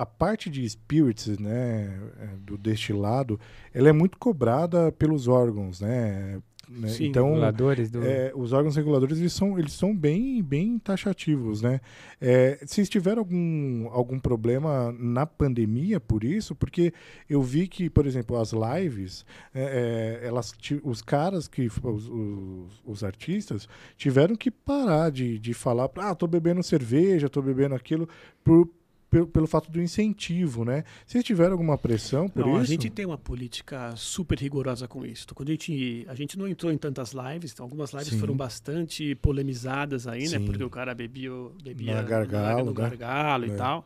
a 0.01 0.05
parte 0.05 0.49
de 0.49 0.67
spirits, 0.67 1.37
né, 1.37 1.95
é, 2.19 2.27
do 2.39 2.57
destilado, 2.57 3.39
ela 3.71 3.87
é 3.87 3.91
muito 3.91 4.17
cobrada 4.17 4.91
pelos 4.91 5.27
órgãos, 5.27 5.79
né? 5.79 6.41
Né? 6.69 6.87
Sim, 6.87 7.07
então, 7.07 7.27
reguladores 7.27 7.91
do... 7.91 8.01
é, 8.01 8.31
os 8.33 8.53
órgãos 8.53 8.77
reguladores 8.77 9.19
eles 9.19 9.33
são, 9.33 9.59
eles 9.59 9.73
são 9.73 9.95
bem, 9.95 10.41
bem 10.41 10.79
taxativos. 10.79 11.61
Né? 11.61 11.81
É, 12.19 12.59
se 12.65 12.85
tiver 12.85 13.17
algum, 13.17 13.89
algum 13.91 14.17
problema 14.17 14.95
na 14.97 15.25
pandemia 15.25 15.99
por 15.99 16.23
isso, 16.23 16.55
porque 16.55 16.93
eu 17.29 17.41
vi 17.41 17.67
que, 17.67 17.89
por 17.89 18.07
exemplo, 18.07 18.37
as 18.37 18.53
lives, 18.53 19.25
é, 19.53 20.21
é 20.23 20.27
elas, 20.27 20.53
os 20.81 21.01
caras, 21.01 21.47
que 21.47 21.67
os, 21.67 22.07
os, 22.07 22.81
os, 22.85 23.03
artistas, 23.03 23.67
tiveram 23.97 24.35
que 24.35 24.49
parar 24.49 25.11
de, 25.11 25.37
de 25.37 25.53
falar, 25.53 25.89
ah, 25.97 26.15
tô 26.15 26.25
bebendo 26.25 26.63
cerveja, 26.63 27.27
tô 27.27 27.41
bebendo 27.41 27.75
aquilo, 27.75 28.07
por, 28.45 28.69
pelo, 29.12 29.28
pelo 29.28 29.45
fato 29.45 29.69
do 29.69 29.82
incentivo, 29.82 30.63
né? 30.63 30.86
Vocês 31.06 31.21
tiveram 31.21 31.52
alguma 31.52 31.78
pressão 31.78 32.30
por 32.30 32.45
não, 32.45 32.54
isso? 32.54 32.62
A 32.62 32.65
gente 32.65 32.89
tem 32.89 33.06
uma 33.06 33.17
política 33.17 33.93
super 33.97 34.39
rigorosa 34.39 34.88
com 34.88 35.06
isso. 35.06 35.28
Quando 35.36 35.50
a 35.50 35.52
gente, 35.52 36.06
a 36.08 36.15
gente 36.15 36.39
não 36.39 36.47
entrou 36.47 36.71
em 36.71 36.78
tantas 36.78 37.12
lives, 37.12 37.52
então 37.52 37.65
algumas 37.65 37.91
lives 37.91 38.08
Sim. 38.08 38.19
foram 38.19 38.36
bastante 38.36 39.13
polemizadas 39.15 40.08
aí, 40.08 40.21
né? 40.21 40.28
Sim. 40.28 40.39
né? 40.39 40.45
Porque 40.45 40.63
o 40.63 40.69
cara 40.69 40.95
bebia, 40.95 41.30
bebia 41.62 42.02
no 42.02 42.08
gargalo, 42.08 42.65
no 42.65 42.74
gargalo 42.74 43.45
né? 43.45 43.52
e 43.52 43.54
é. 43.54 43.58
tal. 43.58 43.86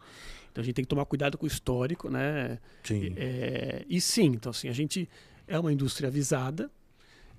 Então 0.52 0.62
a 0.62 0.66
gente 0.66 0.76
tem 0.76 0.86
que 0.86 0.90
tomar 0.90 1.06
cuidado 1.06 1.40
com 1.40 1.46
o 1.46 1.48
histórico, 1.48 2.08
né? 2.08 2.60
Sim. 2.84 3.14
É, 3.18 3.84
e 3.90 4.00
sim, 4.00 4.28
então 4.28 4.52
assim, 4.52 4.70
a 4.70 4.74
gente 4.74 5.10
é 5.48 5.58
uma 5.58 5.74
indústria 5.74 6.08
avisada, 6.08 6.70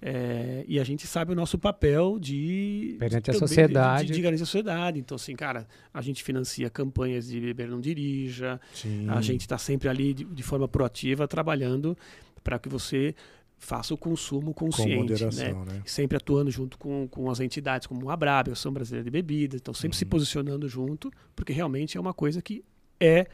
é, 0.01 0.65
e 0.69 0.79
a 0.79 0.85
gente 0.85 1.07
sabe 1.07 1.33
o 1.33 1.35
nosso 1.35 1.59
papel 1.59 2.19
de. 2.19 2.97
Perante 2.99 3.31
a 3.31 3.35
sociedade. 3.35 4.13
De, 4.13 4.21
de, 4.21 4.27
a 4.27 4.39
sociedade. 4.39 4.99
Então, 4.99 5.17
assim, 5.17 5.35
cara, 5.35 5.67
a 5.93 6.03
gente 6.03 6.23
financia 6.23 6.69
campanhas 6.69 7.29
de 7.29 7.41
beber 7.41 7.69
não 7.69 7.81
dirija. 7.81 8.61
Sim. 8.75 9.09
A 9.09 9.21
gente 9.21 9.43
está 9.43 9.57
sempre 9.59 9.89
ali 9.89 10.13
de, 10.13 10.43
forma 10.43 10.69
proativa 10.69 11.27
trabalhando 11.27 11.97
para 12.45 12.59
que 12.59 12.69
você 12.69 13.15
faça 13.59 13.95
o 13.95 13.97
consumo 13.97 14.53
consciente. 14.53 14.95
Com 14.95 15.03
moderação, 15.03 15.65
né? 15.65 15.73
né? 15.73 15.83
Sempre 15.87 16.19
atuando 16.19 16.51
junto 16.51 16.79
com, 16.79 17.09
com 17.09 17.31
as 17.31 17.41
entidades 17.41 17.87
como 17.87 18.11
a 18.11 18.13
Abrab, 18.13 18.51
a 18.51 18.53
Ação 18.53 18.73
Brasileira 18.73 19.05
de 19.05 19.11
Bebidas. 19.11 19.61
Então, 19.61 19.73
sempre 19.73 19.97
uhum. 19.97 19.99
se 19.99 20.05
posicionando 20.05 20.69
junto, 20.69 21.11
porque 21.35 21.53
realmente 21.53 21.97
é 21.97 22.01
uma 22.01 22.13
coisa 22.13 22.43
que 22.43 22.63
é 23.01 23.27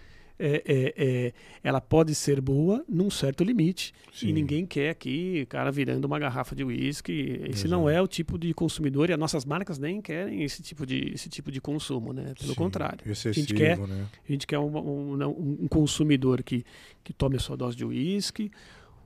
é, 0.42 0.62
é, 0.66 0.94
é, 0.96 1.32
ela 1.62 1.80
pode 1.80 2.16
ser 2.16 2.40
boa 2.40 2.84
num 2.88 3.08
certo 3.08 3.44
limite. 3.44 3.94
Sim. 4.12 4.28
E 4.28 4.32
ninguém 4.32 4.66
quer 4.66 4.90
aqui, 4.90 5.46
cara, 5.46 5.70
virando 5.70 6.04
uma 6.04 6.18
garrafa 6.18 6.56
de 6.56 6.64
uísque. 6.64 7.40
Esse 7.44 7.66
Exato. 7.66 7.68
não 7.68 7.88
é 7.88 8.02
o 8.02 8.08
tipo 8.08 8.36
de 8.36 8.52
consumidor 8.52 9.08
e 9.08 9.12
as 9.12 9.18
nossas 9.18 9.44
marcas 9.44 9.78
nem 9.78 10.02
querem 10.02 10.42
esse 10.42 10.60
tipo 10.60 10.84
de, 10.84 11.12
esse 11.14 11.28
tipo 11.28 11.52
de 11.52 11.60
consumo, 11.60 12.12
né? 12.12 12.34
Pelo 12.36 12.50
Sim, 12.50 12.54
contrário. 12.56 12.98
Excessivo, 13.06 13.30
a 13.30 13.32
gente 13.34 13.54
quer, 13.54 13.78
né? 13.78 14.06
a 14.28 14.32
gente 14.32 14.46
quer 14.46 14.58
um, 14.58 14.76
um, 14.76 15.62
um 15.62 15.68
consumidor 15.68 16.42
que, 16.42 16.64
que 17.04 17.12
tome 17.12 17.36
a 17.36 17.40
sua 17.40 17.56
dose 17.56 17.76
de 17.76 17.84
uísque. 17.84 18.50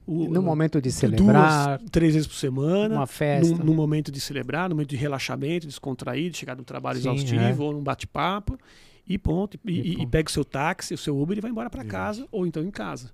no 0.07 0.41
momento 0.41 0.81
de 0.81 0.91
celebrar. 0.91 1.79
Duas, 1.79 1.91
três 1.91 2.15
vezes 2.15 2.27
por 2.27 2.37
semana. 2.37 2.95
Uma 2.95 3.07
festa. 3.07 3.63
No, 3.63 3.75
momento 3.75 4.11
de 4.11 4.21
celebrar, 4.21 4.71
no 4.71 4.75
momento 4.75 4.89
de 4.89 4.97
relaxamento, 4.97 5.67
descontraído, 5.67 6.35
chegar 6.35 6.57
no 6.57 6.65
trabalho 6.65 6.99
Sim, 6.99 7.11
exaustivo 7.11 7.63
é. 7.63 7.67
ou 7.67 7.75
num 7.75 7.83
bate-papo 7.83 8.59
e 9.07 9.17
ponto. 9.19 9.59
E, 9.65 9.73
e, 9.73 10.03
e 10.03 10.07
pega 10.07 10.29
o 10.29 10.33
seu 10.33 10.45
táxi, 10.45 10.95
o 10.95 10.99
seu 10.99 11.19
Uber 11.19 11.39
e 11.39 11.41
vai 11.41 11.51
embora 11.51 11.71
para 11.71 11.85
casa 11.85 12.27
ou 12.31 12.47
então 12.47 12.63
em 12.63 12.71
casa. 12.71 13.11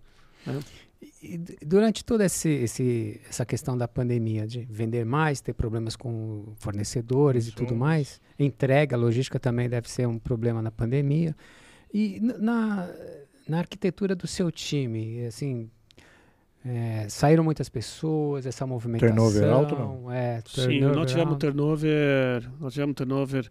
Né? 0.47 0.61
E 1.23 1.37
durante 1.65 2.05
toda 2.05 2.25
esse, 2.25 2.49
esse, 2.49 3.21
essa 3.29 3.45
questão 3.45 3.77
da 3.77 3.89
pandemia, 3.89 4.47
de 4.47 4.67
vender 4.71 5.05
mais, 5.05 5.41
ter 5.41 5.53
problemas 5.53 5.97
com 5.97 6.53
fornecedores 6.57 7.45
Isso. 7.47 7.53
e 7.53 7.57
tudo 7.57 7.75
mais, 7.75 8.21
entrega, 8.39 8.97
logística 8.97 9.39
também 9.39 9.69
deve 9.69 9.91
ser 9.91 10.07
um 10.07 10.19
problema 10.19 10.63
na 10.63 10.71
pandemia. 10.71 11.35
E 11.93 12.21
na, 12.21 12.89
na 13.49 13.59
arquitetura 13.59 14.15
do 14.15 14.27
seu 14.27 14.51
time, 14.51 15.27
assim, 15.27 15.69
É, 16.65 17.09
saíram 17.09 17.43
muitas 17.43 17.69
pessoas, 17.69 18.47
essa 18.47 18.65
movimentação. 18.65 19.17
Turnover 19.17 19.49
alto, 19.51 19.75
não? 19.75 20.13
É, 20.13 20.41
Sim, 20.47 20.79
não 20.79 20.91
turnover 20.91 21.07
tivemos 21.07 21.33
alto. 21.33 21.47
turnover, 21.47 22.51
nós 22.61 22.73
tivemos 22.73 22.95
turnover 22.95 23.51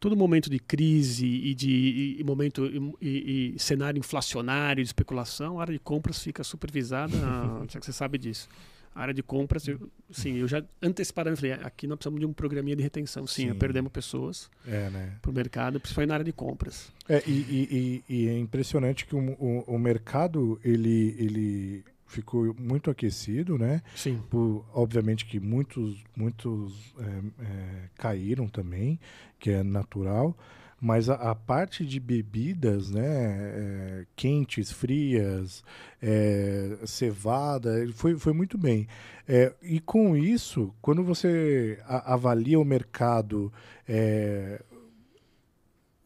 todo 0.00 0.16
momento 0.16 0.48
de 0.50 0.58
crise 0.58 1.26
e 1.26 1.54
de 1.54 2.16
e- 2.18 2.24
momento 2.24 2.64
e, 3.00 3.52
e- 3.54 3.58
cenário 3.58 3.98
inflacionário 3.98 4.82
de 4.82 4.88
especulação, 4.88 5.58
a 5.58 5.62
área 5.62 5.74
de 5.74 5.78
compras 5.78 6.20
fica 6.22 6.42
supervisada, 6.42 7.12
já 7.68 7.78
que 7.78 7.84
você 7.86 7.92
sabe 7.92 8.16
disso. 8.18 8.48
A 8.92 9.02
área 9.02 9.14
de 9.14 9.22
compras, 9.22 9.68
eu, 9.68 9.88
sim, 10.10 10.36
eu 10.38 10.48
já 10.48 10.64
antecipadamente 10.82 11.40
falei, 11.40 11.52
aqui 11.64 11.86
nós 11.86 11.96
precisamos 11.96 12.18
de 12.18 12.26
um 12.26 12.32
programinha 12.32 12.74
de 12.74 12.82
retenção. 12.82 13.24
Sim, 13.24 13.50
Sim. 13.50 13.54
perdemos 13.54 13.92
pessoas 13.92 14.50
É, 14.66 14.90
né? 14.90 15.12
para 15.22 15.30
o 15.30 15.34
mercado, 15.34 15.78
principalmente 15.78 16.08
na 16.08 16.14
área 16.14 16.24
de 16.24 16.32
compras. 16.32 16.90
É, 17.08 17.22
e- 17.24 18.02
e 18.08 18.26
é 18.28 18.36
impressionante 18.36 19.06
que 19.06 19.14
o, 19.14 19.18
o- 19.38 19.64
o 19.68 19.78
mercado 19.78 20.58
ele, 20.64 21.14
ele 21.18 21.84
ficou 22.10 22.54
muito 22.58 22.90
aquecido, 22.90 23.56
né? 23.56 23.82
Sim. 23.94 24.20
Por- 24.28 24.64
obviamente 24.74 25.24
que 25.24 25.38
muitos, 25.40 26.02
muitos 26.16 26.94
é, 26.98 27.44
é, 27.44 27.88
caíram 27.96 28.48
também, 28.48 28.98
que 29.38 29.50
é 29.50 29.62
natural. 29.62 30.36
Mas 30.82 31.10
a, 31.10 31.14
a 31.14 31.34
parte 31.34 31.84
de 31.84 32.00
bebidas, 32.00 32.90
né, 32.90 33.02
é, 33.04 34.06
quentes, 34.16 34.72
frias, 34.72 35.62
é, 36.00 36.78
cevada, 36.86 37.86
foi, 37.92 38.16
foi 38.18 38.32
muito 38.32 38.56
bem. 38.56 38.88
É, 39.28 39.52
e 39.62 39.78
com 39.78 40.16
isso, 40.16 40.74
quando 40.80 41.04
você 41.04 41.78
a- 41.84 42.14
avalia 42.14 42.58
o 42.58 42.64
mercado, 42.64 43.52
é, 43.86 44.62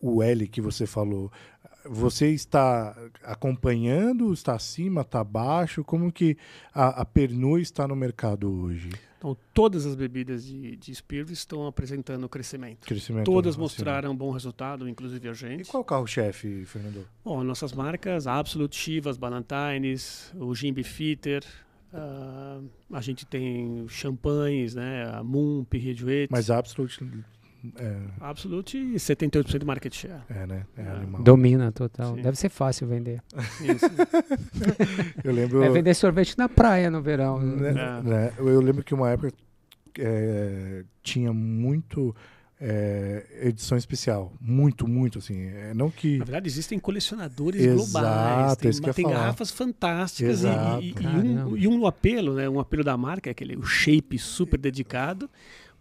o 0.00 0.22
L 0.22 0.46
que 0.48 0.60
você 0.60 0.86
falou, 0.86 1.30
você 1.84 2.30
está 2.30 2.96
acompanhando, 3.22 4.32
está 4.32 4.54
acima, 4.54 5.02
está 5.02 5.20
abaixo? 5.20 5.84
Como 5.84 6.12
que 6.12 6.36
a, 6.72 7.02
a 7.02 7.04
Pernod 7.04 7.62
está 7.62 7.86
no 7.86 7.94
mercado 7.96 8.50
hoje? 8.50 8.90
Então, 9.18 9.36
todas 9.54 9.86
as 9.86 9.94
bebidas 9.94 10.44
de, 10.44 10.76
de 10.76 10.92
espírito 10.92 11.32
estão 11.32 11.66
apresentando 11.66 12.28
crescimento. 12.28 12.86
Crescimento 12.86 13.24
Todas 13.24 13.56
mostraram 13.56 14.10
um 14.12 14.16
bom 14.16 14.30
resultado, 14.30 14.86
inclusive 14.86 15.28
a 15.28 15.32
E 15.32 15.34
gente. 15.34 15.70
qual 15.70 15.80
é 15.80 15.82
o 15.82 15.84
carro-chefe, 15.84 16.64
Fernando? 16.66 17.06
Bom, 17.24 17.42
nossas 17.42 17.72
marcas, 17.72 18.26
Absolute, 18.26 18.76
Chivas, 18.76 19.16
Ballantines, 19.16 20.30
o 20.36 20.54
Jim 20.54 20.74
Beefeater, 20.74 21.42
ah, 21.94 22.60
a 22.92 23.00
gente 23.00 23.24
tem 23.24 23.86
champanhes, 23.88 24.74
né, 24.74 25.10
a 25.10 25.22
Moon, 25.22 25.64
Perrier 25.64 26.28
Mas 26.28 26.50
Absolute 26.50 26.98
é, 27.78 27.96
Absolute 28.20 28.76
e 28.78 28.94
78% 28.96 29.58
de 29.58 29.64
market 29.64 29.94
share. 29.94 30.20
é, 30.28 30.46
né? 30.46 30.66
É 30.76 30.82
É. 30.82 31.22
Domina 31.22 31.70
total. 31.72 32.14
Sim. 32.16 32.22
Deve 32.22 32.36
ser 32.38 32.48
fácil 32.48 32.86
vender. 32.86 33.22
Isso. 33.60 33.86
Eu 35.24 35.32
lembro. 35.32 35.62
É 35.62 35.70
vender 35.70 35.94
sorvete 35.94 36.36
na 36.36 36.48
praia 36.48 36.90
no 36.90 37.00
verão. 37.02 37.40
né, 37.40 37.70
É. 37.70 38.02
né, 38.02 38.32
eu 38.38 38.60
lembro 38.60 38.82
que 38.84 38.94
uma 38.94 39.10
época 39.10 39.32
é, 39.98 40.84
tinha 41.02 41.32
muito 41.32 42.14
é, 42.60 43.24
edição 43.42 43.76
especial. 43.76 44.32
Muito, 44.40 44.86
muito, 44.88 45.18
assim. 45.18 45.42
É, 45.46 45.74
não 45.74 45.90
que. 45.90 46.18
Na 46.18 46.24
verdade, 46.24 46.48
existem 46.48 46.78
colecionadores 46.78 47.60
Exato, 47.62 47.76
globais. 47.92 48.56
Tem, 48.56 48.70
ia 48.72 48.94
tem 48.94 49.06
garrafas 49.08 49.50
fantásticas 49.50 50.42
e- 50.42 50.46
Exato. 50.46 50.82
e, 50.82 50.90
e 50.90 51.06
um, 51.06 51.56
e 51.56 51.68
um 51.68 51.86
apelo, 51.86 52.34
né? 52.34 52.48
Um 52.48 52.60
apelo 52.60 52.84
da 52.84 52.96
marca, 52.96 53.28
é 53.30 53.32
aquele 53.32 53.56
o 53.56 53.62
shape 53.64 54.18
super 54.18 54.58
dedicado, 54.58 55.28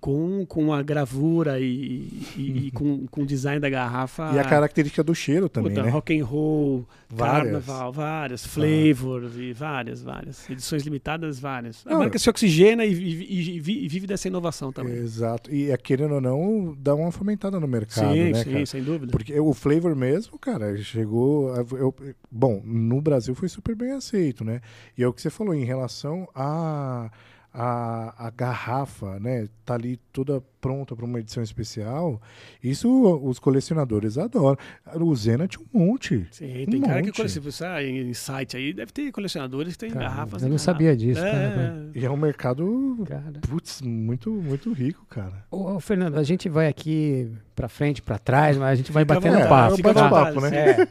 com, 0.03 0.45
com 0.45 0.73
a 0.73 0.83
gravura 0.83 1.61
e, 1.61 2.09
e- 2.35 2.67
e 2.67 2.71
com, 2.71 3.07
com 3.07 3.21
o 3.21 3.25
design 3.25 3.57
da 3.61 3.69
garrafa. 3.69 4.31
E 4.35 4.37
a 4.39 4.43
característica 4.43 5.01
do 5.01 5.15
cheiro 5.15 5.47
também, 5.47 5.69
Puta, 5.71 5.83
né? 5.83 5.89
Rock 5.89 6.19
and 6.19 6.25
roll, 6.25 6.85
Várias. 7.09 7.43
carnaval, 7.65 7.93
várias, 7.93 8.45
flavor 8.45 9.31
e 9.37 9.53
várias, 9.53 10.01
várias. 10.03 10.49
Edições 10.49 10.83
limitadas, 10.83 11.39
várias. 11.39 11.87
A 11.87 11.91
Não, 11.91 11.99
marca 11.99 12.19
se 12.19 12.29
oxigena 12.29 12.83
e, 12.83 12.91
e 12.91 13.59
vi- 13.61 13.87
vive 13.87 14.05
dessa 14.05 14.27
inovação 14.27 14.73
também. 14.73 14.93
Exato. 14.95 15.49
E 15.55 15.71
é, 15.71 15.77
querendo 15.77 16.15
ou 16.15 16.21
não, 16.21 16.75
dá 16.77 16.93
uma 16.93 17.09
fomentada 17.09 17.57
no 17.57 17.67
mercado, 17.67 18.11
sim, 18.13 18.31
né, 18.33 18.43
sim, 18.43 18.51
cara? 18.51 18.65
sem 18.65 18.83
dúvida. 18.83 19.09
Porque 19.09 19.39
o 19.39 19.53
flavor 19.53 19.95
mesmo, 19.95 20.37
cara, 20.37 20.75
chegou. 20.79 21.53
a- 21.53 21.65
eu- 21.77 21.95
bom, 22.29 22.61
no 22.65 23.01
Brasil 23.01 23.33
foi 23.35 23.47
super 23.47 23.73
bem 23.73 23.91
aceito, 23.93 24.43
né? 24.43 24.59
E 24.97 25.03
é 25.03 25.07
o 25.07 25.13
que 25.13 25.21
você 25.21 25.29
falou 25.29 25.53
em 25.55 25.63
relação 25.63 26.27
a. 26.35 27.09
A, 27.55 28.27
a 28.27 28.29
garrafa, 28.31 29.19
né? 29.19 29.47
Tá 29.63 29.75
ali 29.75 29.97
toda 30.11 30.41
pronta 30.59 30.95
para 30.95 31.05
uma 31.05 31.19
edição 31.19 31.43
especial. 31.43 32.19
Isso 32.63 32.89
os 33.23 33.37
colecionadores 33.37 34.17
adoram. 34.17 34.57
O 34.95 35.15
Zena 35.15 35.47
tinha 35.47 35.63
um 35.71 35.85
monte. 35.85 36.27
Sim, 36.31 36.63
Um 36.63 36.71
tem 36.71 36.81
cara 36.81 37.01
que 37.01 37.07
monte. 37.09 37.15
coleciona. 37.17 37.51
Você 37.51 37.63
vai 37.63 37.85
em 37.87 38.11
site 38.13 38.57
aí, 38.57 38.73
deve 38.73 38.91
ter 38.91 39.11
colecionadores 39.11 39.73
que 39.73 39.79
tem 39.81 39.91
Caramba, 39.91 40.09
garrafas. 40.09 40.41
eu 40.41 40.49
não 40.49 40.55
garrafas. 40.55 40.61
sabia 40.63 40.97
disso, 40.97 41.21
É, 41.23 41.31
cara. 41.31 41.89
E 41.93 42.03
é 42.03 42.09
um 42.09 42.17
mercado, 42.17 42.97
Cara. 43.07 43.33
putz, 43.47 43.81
muito, 43.83 44.31
muito 44.31 44.73
rico, 44.73 45.05
cara. 45.05 45.45
Ô, 45.51 45.73
ô, 45.75 45.79
Fernando, 45.79 46.17
a 46.17 46.23
gente 46.23 46.49
vai 46.49 46.67
aqui 46.67 47.31
pra 47.55 47.69
frente, 47.69 48.01
pra 48.01 48.17
trás, 48.17 48.57
mas 48.57 48.69
a 48.69 48.75
gente 48.75 48.91
vai 48.91 49.03
Fica 49.03 49.13
batendo 49.19 49.47
papo. 49.47 49.75
fica 49.75 49.93
tá? 49.93 50.09
vontade, 50.09 50.41
né? 50.41 50.71
É, 50.81 50.87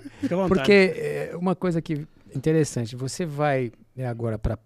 porque 0.47 0.73
é, 0.73 1.33
uma 1.35 1.57
coisa 1.57 1.83
que 1.83 2.07
interessante, 2.37 2.95
você 2.95 3.27
vai 3.27 3.73
né, 3.97 4.07
agora 4.07 4.39
para 4.39 4.57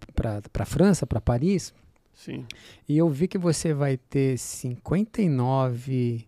para 0.53 0.65
França, 0.65 1.05
para 1.07 1.19
Paris, 1.19 1.73
Sim. 2.17 2.43
e 2.89 2.97
eu 2.97 3.07
vi 3.09 3.27
que 3.27 3.37
você 3.37 3.73
vai 3.73 3.95
ter 3.95 4.37
59 4.37 6.25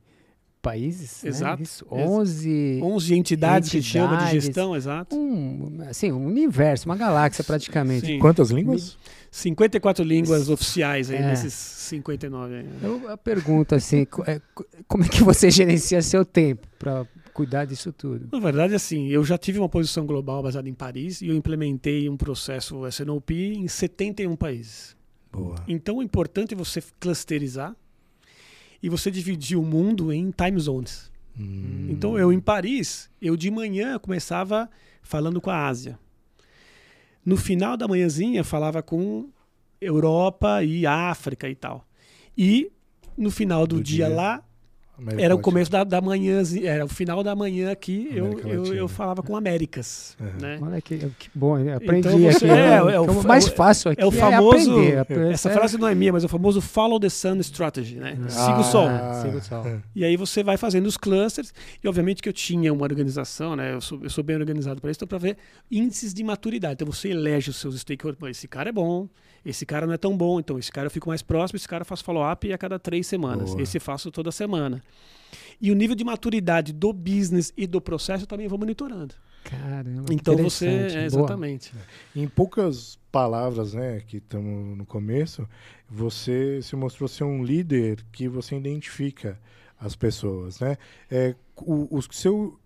países, 0.62 1.24
né? 1.24 1.30
Exato. 1.30 1.64
Isso, 1.64 1.86
Ex- 1.92 2.10
11 2.10 2.80
11 2.84 3.14
entidades, 3.16 3.70
que 3.72 3.82
chama 3.82 4.10
de 4.18 4.24
Entidades. 4.24 4.44
gestão, 4.46 4.76
exato. 4.76 5.16
um, 5.16 5.80
assim, 5.90 6.12
um 6.12 6.26
universo, 6.26 6.86
uma 6.88 6.96
galáxia 6.98 7.44
praticamente. 7.44 8.06
Sim. 8.06 8.20
Quantas 8.20 8.50
línguas? 8.52 8.98
54 9.32 10.04
línguas 10.04 10.50
oficiais 10.50 11.10
aí 11.10 11.18
É. 11.18 11.28
nesses 11.28 11.54
59 11.54 12.56
aí. 12.56 12.66
Eu, 12.84 13.10
eu 13.10 13.18
pergunto 13.18 13.74
assim, 13.76 14.06
é, 14.26 14.40
co- 14.54 14.66
como 14.88 15.04
é 15.04 15.08
que 15.08 15.24
você 15.24 15.50
gerencia 15.52 16.02
seu 16.02 16.26
tempo 16.26 16.68
para 16.78 17.06
cuidar 17.34 17.66
disso 17.66 17.94
tudo? 17.94 18.28
Na 18.32 18.40
verdade, 18.40 18.74
assim, 18.76 19.08
eu 19.08 19.24
já 19.24 19.38
tive 19.38 19.60
uma 19.60 19.70
posição 19.70 20.06
global 20.06 20.44
baseada 20.44 20.68
em 20.68 20.74
Paris 20.74 21.22
e 21.22 21.28
eu 21.30 21.36
implementei 21.36 22.10
um 22.10 22.18
processo 22.18 22.86
SNOP 22.88 23.32
em 23.34 23.68
71 23.68 24.36
países. 24.36 24.96
Boa. 25.32 25.64
Então, 25.68 25.98
o 25.98 26.04
importante 26.04 26.54
é 26.54 26.58
você 26.58 26.84
clusterizar 27.00 27.76
e 28.82 28.90
você 28.90 29.12
dividir 29.12 29.58
o 29.58 29.64
mundo 29.64 30.12
em 30.12 30.32
time 30.32 30.60
zones. 30.60 31.12
Hum. 31.40 31.88
Então, 31.90 32.18
eu 32.18 32.34
em 32.34 32.40
Paris, 32.40 33.10
eu 33.22 33.36
de 33.38 33.50
manhã 33.52 34.00
começava 34.00 34.70
falando 35.02 35.40
com 35.40 35.50
a 35.50 35.68
Ásia. 35.68 36.00
No 37.26 37.38
final 37.38 37.78
da 37.78 37.88
manhãzinha, 37.88 38.44
falava 38.44 38.82
com 38.82 39.30
Europa 39.80 40.64
e 40.64 40.86
África 40.86 41.50
e 41.50 41.56
tal. 41.56 41.86
E 42.38 42.72
no 43.18 43.30
final 43.30 43.68
do, 43.68 43.76
Do 43.78 43.84
dia, 43.84 44.08
dia. 44.08 44.16
lá, 44.16 44.44
América 45.00 45.24
era 45.24 45.36
o 45.36 45.40
começo 45.40 45.72
da, 45.72 45.84
da 45.84 46.00
manhã, 46.02 46.42
era 46.64 46.86
o 46.86 46.88
final 46.88 47.24
da 47.24 47.36
manhã 47.36 47.72
aqui, 47.72 48.10
eu, 48.12 48.40
eu, 48.42 48.66
eu 48.74 48.88
falava 48.88 49.24
com 49.24 49.36
Américas. 49.36 50.16
Uhum. 50.20 50.28
Né? 50.42 50.60
Olha 50.62 50.82
que, 50.82 50.98
que 51.18 51.30
bom, 51.34 51.58
eu 51.58 51.76
aprendi 51.78 52.08
Então 52.08 52.20
você- 52.20 52.46
aqui. 52.46 52.46
é, 52.46 52.84
né? 52.84 52.94
é 52.96 53.00
o 53.00 53.14
fa- 53.22 53.28
mais 53.28 53.48
fácil 53.48 53.92
aqui 53.92 54.02
é 54.02 54.06
o 54.06 54.12
famoso- 54.12 54.72
aprender. 55.00 55.32
Essa 55.32 55.50
É- 55.50 55.54
frase 55.54 55.78
não 55.78 55.88
é 55.88 55.96
minha, 55.96 56.14
mas 56.14 56.24
é 56.24 56.26
o 56.26 56.30
famoso 56.30 56.62
follow 56.62 57.00
the 57.00 57.10
sun 57.10 57.38
strategy, 57.40 57.96
né? 57.96 58.18
Siga 58.28 58.60
o 58.60 58.64
sol. 58.64 58.88
Ah, 58.88 59.22
siga 59.24 59.38
o 59.38 59.42
sol. 59.42 59.66
E 59.96 60.04
aí 60.06 60.16
você 60.18 60.44
vai 60.44 60.58
fazendo 60.58 60.86
os 60.88 60.98
clusters, 60.98 61.54
e 61.84 61.88
obviamente 61.88 62.22
que 62.22 62.30
eu 62.30 62.34
tinha 62.34 62.72
uma 62.74 62.84
organização, 62.84 63.56
né? 63.56 63.74
Eu 63.74 63.82
sou, 63.82 64.00
eu 64.04 64.10
sou 64.10 64.24
bem 64.24 64.36
organizado 64.36 64.80
para 64.82 64.92
isso, 64.92 64.98
então 64.98 65.08
para 65.08 65.18
ver 65.18 65.38
índices 65.72 66.14
de 66.14 66.24
maturidade. 66.24 66.74
Então 66.74 66.88
você 66.92 67.10
elege 67.10 67.50
os 67.50 67.58
seus 67.58 67.80
stakeholders. 67.80 68.38
Esse 68.38 68.48
cara 68.48 68.70
é 68.70 68.72
bom, 68.72 69.08
esse 69.46 69.66
cara 69.66 69.86
não 69.88 69.94
é 69.94 69.98
tão 69.98 70.16
bom, 70.18 70.40
então 70.40 70.60
esse 70.60 70.72
cara 70.72 70.88
eu 70.88 70.92
fico 70.92 71.08
mais 71.10 71.22
próximo, 71.22 71.58
esse 71.58 71.68
cara 71.68 71.82
eu 71.82 71.86
faço 71.86 72.04
follow-up 72.04 72.52
a 72.52 72.58
cada 72.58 72.78
três 72.78 73.08
semanas. 73.08 73.52
Boa. 73.52 73.62
Esse 73.62 73.78
eu 73.78 73.82
faço 73.82 74.12
toda 74.12 74.32
semana. 74.32 74.82
E 75.62 75.72
o 75.72 75.76
nível 75.76 75.96
de 75.96 76.04
maturidade 76.04 76.72
do 76.72 76.94
business 76.94 77.52
e 77.58 77.68
do 77.68 77.82
processo 77.82 78.24
eu 78.24 78.28
também 78.28 78.48
vou 78.48 78.58
monitorando. 78.58 79.14
Caramba, 79.44 80.06
que 80.06 80.14
Então 80.14 80.36
você. 80.38 80.68
É, 80.68 80.88
Boa. 80.90 81.06
exatamente. 81.06 81.74
Em 82.16 82.28
poucas 82.28 82.98
palavras, 83.12 83.74
né, 83.74 84.02
que 84.06 84.18
estamos 84.18 84.78
no 84.78 84.86
começo, 84.86 85.48
você 85.90 86.62
se 86.62 86.76
mostrou 86.76 87.08
ser 87.08 87.24
um 87.24 87.44
líder 87.44 88.06
que 88.12 88.28
você 88.28 88.56
identifica 88.56 89.40
as 89.80 89.96
pessoas, 89.96 90.60
né? 90.60 90.78
É, 91.10 91.36
o, 91.58 91.98
o 91.98 92.02
seu, 92.14 92.60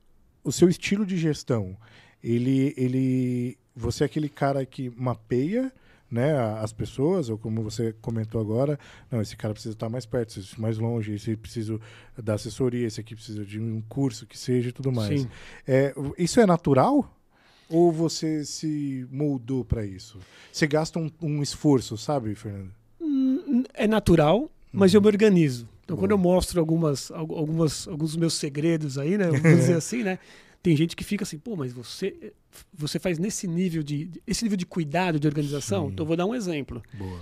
o 0.44 0.52
seu 0.52 0.68
estilo 0.68 1.06
de 1.06 1.16
gestão, 1.16 1.78
ele, 2.24 2.74
ele, 2.76 3.58
você 3.76 4.04
é 4.04 4.06
aquele 4.06 4.28
cara 4.28 4.66
que 4.66 4.90
mapeia, 4.90 5.72
né, 6.14 6.38
as 6.62 6.72
pessoas, 6.72 7.28
ou 7.28 7.38
como 7.40 7.64
você 7.64 7.92
comentou 8.02 8.40
agora, 8.40 8.78
não, 9.10 9.20
esse 9.20 9.36
cara 9.36 9.54
precisa 9.54 9.74
estar 9.74 9.90
mais 9.90 10.06
perto, 10.06 10.40
mais 10.60 10.78
longe, 10.78 11.14
esse 11.16 11.36
precisa 11.36 11.80
da 12.22 12.36
assessoria, 12.36 12.86
esse 12.86 13.02
aqui 13.02 13.16
precisa 13.16 13.44
de 13.44 13.60
um 13.60 13.82
curso 13.90 14.28
que 14.28 14.38
seja 14.38 14.70
e 14.70 14.72
tudo 14.72 14.92
mais. 14.92 15.22
Sim. 15.22 15.30
É, 15.68 15.94
isso 16.18 16.40
é 16.40 16.46
natural? 16.46 17.20
Ou 17.68 17.92
você 17.92 18.46
se 18.46 19.08
moldou 19.12 19.66
para 19.66 19.84
isso? 19.84 20.20
Você 20.52 20.68
gasta 20.68 21.00
um, 21.00 21.10
um 21.22 21.42
esforço, 21.42 21.98
sabe, 21.98 22.36
Fernando? 22.36 22.72
Hum, 23.02 23.64
É 23.74 23.88
natural, 23.88 24.52
mas 24.72 24.94
eu 24.94 25.02
me 25.02 25.08
organizo. 25.08 25.68
Então, 25.84 25.98
quando 25.98 26.12
eu 26.12 26.18
mostro 26.18 26.60
algumas, 26.60 27.10
al- 27.12 27.34
algumas, 27.36 27.88
alguns 27.88 28.12
dos 28.12 28.16
meus 28.18 28.34
segredos 28.36 28.98
aí, 28.98 29.18
né? 29.18 29.26
Vamos 29.32 29.42
dizer 29.60 29.74
assim, 29.78 30.04
né? 30.04 30.20
tem 30.62 30.78
gente 30.78 30.96
que 30.96 31.04
fica 31.04 31.24
assim, 31.24 31.38
pô, 31.38 31.58
mas 31.58 31.74
você 31.74 32.32
você 32.74 33.00
faz 33.00 33.18
nesse 33.20 33.48
nível 33.48 33.84
de 33.84 34.10
esse 34.26 34.44
nível 34.44 34.58
de 34.58 34.66
cuidado 34.66 35.20
de 35.20 35.28
organização. 35.28 35.88
Sim. 35.88 35.94
Então 35.94 36.04
eu 36.04 36.08
vou 36.08 36.18
dar 36.18 36.26
um 36.26 36.36
exemplo. 36.36 36.82
Boa. 36.94 37.22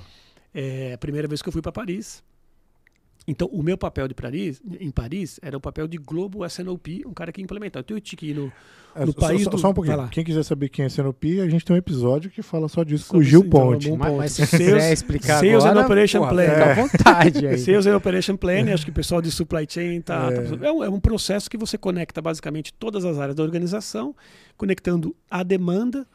É 0.54 0.94
a 0.94 0.98
primeira 0.98 1.28
vez 1.28 1.42
que 1.42 1.48
eu 1.50 1.54
fui 1.54 1.62
para 1.62 1.72
Paris. 1.72 2.24
Então, 3.28 3.48
o 3.52 3.62
meu 3.62 3.78
papel 3.78 4.08
de 4.08 4.16
Paris, 4.16 4.62
em 4.80 4.90
Paris 4.90 5.40
era 5.44 5.56
o 5.56 5.62
papel 5.62 5.88
de 5.88 5.98
Globo 5.98 6.44
SNOP, 6.46 7.04
um 7.06 7.14
cara 7.14 7.32
que 7.32 7.42
implementar. 7.42 7.82
Então, 7.82 7.96
eu 7.96 8.02
tinha 8.02 8.18
que 8.18 8.28
ir 8.28 8.34
no, 8.36 8.52
É, 8.94 9.06
No 9.06 9.14
só, 9.14 9.20
país 9.22 9.44
só- 9.46 9.50
do- 9.50 9.58
só 9.58 9.70
um 9.70 9.74
pouquinho. 9.74 10.06
Quem 10.10 10.22
quiser 10.22 10.44
saber 10.44 10.68
quem 10.68 10.84
é 10.84 10.90
Senopi, 10.90 11.40
a 11.40 11.48
gente 11.48 11.64
tem 11.64 11.74
um 11.74 11.80
episódio 11.80 12.30
que 12.30 12.42
fala 12.42 12.68
só 12.68 12.84
disso 12.84 13.08
com 13.08 13.20
o 13.20 13.20
Sobre 13.24 13.30
Gil 13.30 13.40
então, 13.46 13.62
Ponte. 13.70 13.88
é 13.88 13.90
bom 13.92 13.96
Mas, 13.98 14.18
mas 14.18 14.32
se 14.34 14.46
Sales- 14.46 14.66
quiser 14.68 14.92
explicar 14.92 15.40
Sales 15.40 15.64
agora, 15.64 15.80
and 15.80 15.86
Operation 15.86 16.20
porra, 16.20 16.32
Plan. 16.32 16.44
fica 16.50 16.66
à 16.66 16.74
vontade 16.74 17.48
aí. 17.48 17.58
Sales 17.64 17.88
and 17.88 17.96
Operation 17.96 18.36
Planning, 18.36 18.72
acho 18.74 18.84
que 18.84 18.92
o 18.92 18.94
pessoal 18.94 19.22
de 19.22 19.32
supply 19.32 19.66
chain 19.70 20.02
tá. 20.02 20.30
É. 20.30 20.42
tá- 20.42 20.66
É, 20.68 20.72
um, 20.74 20.84
é 20.84 20.90
um 20.90 21.00
processo 21.00 21.50
que 21.50 21.56
você 21.58 21.78
conecta 21.78 22.22
basicamente 22.22 22.74
todas 22.74 23.06
as 23.06 23.18
áreas 23.18 23.34
da 23.34 23.44
organização, 23.44 24.14
conectando 24.58 25.16
a 25.30 25.42
demanda, 25.42 26.06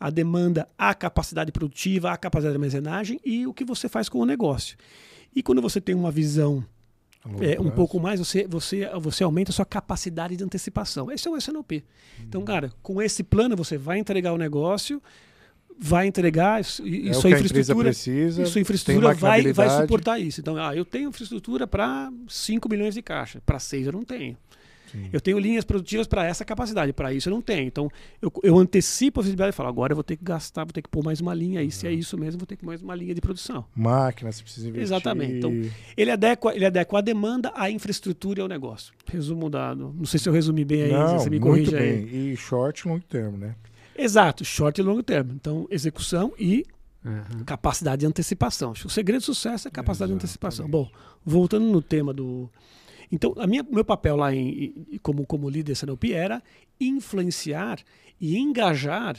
a 0.00 0.10
demanda 0.10 0.68
à 0.76 0.94
capacidade 0.94 1.52
produtiva, 1.52 2.10
à 2.10 2.16
capacidade 2.16 2.52
de 2.52 2.56
armazenagem 2.56 3.20
e 3.24 3.46
o 3.46 3.54
que 3.54 3.64
você 3.64 3.88
faz 3.88 4.08
com 4.08 4.18
o 4.18 4.26
negócio. 4.26 4.76
E 5.34 5.42
quando 5.42 5.60
você 5.62 5.80
tem 5.80 5.94
uma 5.94 6.10
visão 6.10 6.64
é, 7.40 7.60
um 7.60 7.70
pouco 7.70 8.00
mais, 8.00 8.18
você, 8.20 8.46
você, 8.48 8.88
você 9.00 9.22
aumenta 9.22 9.50
a 9.50 9.54
sua 9.54 9.66
capacidade 9.66 10.36
de 10.36 10.42
antecipação. 10.44 11.10
Esse 11.12 11.28
é 11.28 11.30
o 11.30 11.36
SNOP. 11.36 11.72
Uhum. 11.76 12.24
Então, 12.26 12.42
cara, 12.42 12.72
com 12.82 13.02
esse 13.02 13.22
plano 13.22 13.54
você 13.56 13.76
vai 13.76 13.98
entregar 13.98 14.32
o 14.32 14.38
negócio, 14.38 15.02
vai 15.78 16.06
entregar 16.06 16.60
isso- 16.60 16.86
e 16.86 17.08
É 17.08 17.12
sua 17.12 17.30
empresa 17.30 17.46
infraestrutura. 17.46 17.88
precisa. 17.90 18.42
E 18.42 18.46
sua 18.46 18.60
infraestrutura 18.60 19.08
vai, 19.14 19.42
vai 19.52 19.66
suportar 19.82 20.18
isso. 20.18 20.40
Então, 20.40 20.56
ah, 20.56 20.74
eu 20.74 20.84
tenho 20.84 21.08
infraestrutura 21.10 21.66
para 21.66 22.10
5 22.28 22.68
milhões 22.68 22.94
de 22.94 23.02
caixa, 23.02 23.40
para 23.44 23.58
6 23.58 23.86
eu 23.86 23.92
não 23.92 24.04
tenho. 24.04 24.36
Sim. 24.90 25.08
Eu 25.12 25.20
tenho 25.20 25.38
linhas 25.38 25.64
produtivas 25.64 26.06
para 26.06 26.24
essa 26.24 26.44
capacidade, 26.44 26.92
para 26.92 27.12
isso 27.12 27.28
eu 27.28 27.32
não 27.34 27.42
tenho. 27.42 27.66
Então, 27.66 27.90
eu, 28.20 28.32
eu 28.42 28.58
antecipo 28.58 29.20
a 29.20 29.22
visibilidade 29.22 29.50
e 29.50 29.56
falo, 29.56 29.68
agora 29.68 29.92
eu 29.92 29.96
vou 29.96 30.04
ter 30.04 30.16
que 30.16 30.24
gastar, 30.24 30.64
vou 30.64 30.72
ter 30.72 30.82
que 30.82 30.88
pôr 30.88 31.04
mais 31.04 31.20
uma 31.20 31.34
linha 31.34 31.60
aí. 31.60 31.70
Se 31.70 31.86
é 31.86 31.92
isso 31.92 32.16
mesmo, 32.18 32.38
vou 32.38 32.46
ter 32.46 32.56
que 32.56 32.62
pôr 32.62 32.68
mais 32.68 32.82
uma 32.82 32.94
linha 32.94 33.14
de 33.14 33.20
produção. 33.20 33.64
Máquina, 33.74 34.30
você 34.32 34.42
precisa 34.42 34.68
investir. 34.68 34.82
Exatamente. 34.84 35.36
Então, 35.38 35.52
Ele 35.96 36.10
adequa, 36.10 36.54
ele 36.54 36.64
adequa 36.64 36.98
a 36.98 37.00
demanda, 37.00 37.52
a 37.54 37.70
infraestrutura 37.70 38.40
e 38.40 38.42
ao 38.42 38.48
negócio. 38.48 38.92
Resumo 39.06 39.48
dado. 39.50 39.94
Não 39.96 40.06
sei 40.06 40.18
se 40.20 40.28
eu 40.28 40.32
resumi 40.32 40.64
bem 40.64 40.82
aí, 40.82 40.92
Não, 40.92 41.18
você 41.18 41.30
me 41.30 41.38
muito 41.38 41.70
corrige 41.70 41.76
aí. 41.76 42.04
bem. 42.04 42.30
E 42.32 42.36
short 42.36 42.80
e 42.86 42.88
long 42.90 43.00
term, 43.00 43.36
né? 43.36 43.54
Exato, 43.96 44.44
short 44.44 44.80
e 44.80 44.84
longo 44.84 45.02
termo. 45.02 45.32
Então, 45.34 45.66
execução 45.70 46.32
e 46.38 46.64
Aham. 47.04 47.44
capacidade 47.44 48.00
de 48.00 48.06
antecipação. 48.06 48.72
O 48.84 48.88
segredo 48.90 49.20
do 49.20 49.24
sucesso 49.24 49.66
é 49.66 49.70
capacidade 49.70 50.10
de 50.10 50.14
antecipação. 50.16 50.66
Exatamente. 50.66 50.90
Bom, 50.92 50.98
voltando 51.24 51.66
no 51.66 51.82
tema 51.82 52.12
do. 52.12 52.48
Então, 53.10 53.34
a 53.38 53.46
minha, 53.46 53.62
meu 53.62 53.84
papel 53.84 54.16
lá 54.16 54.34
em, 54.34 54.72
como, 55.02 55.24
como 55.26 55.48
líder 55.48 55.72
SNOP 55.72 56.12
era 56.12 56.42
influenciar 56.80 57.78
e 58.20 58.36
engajar 58.36 59.16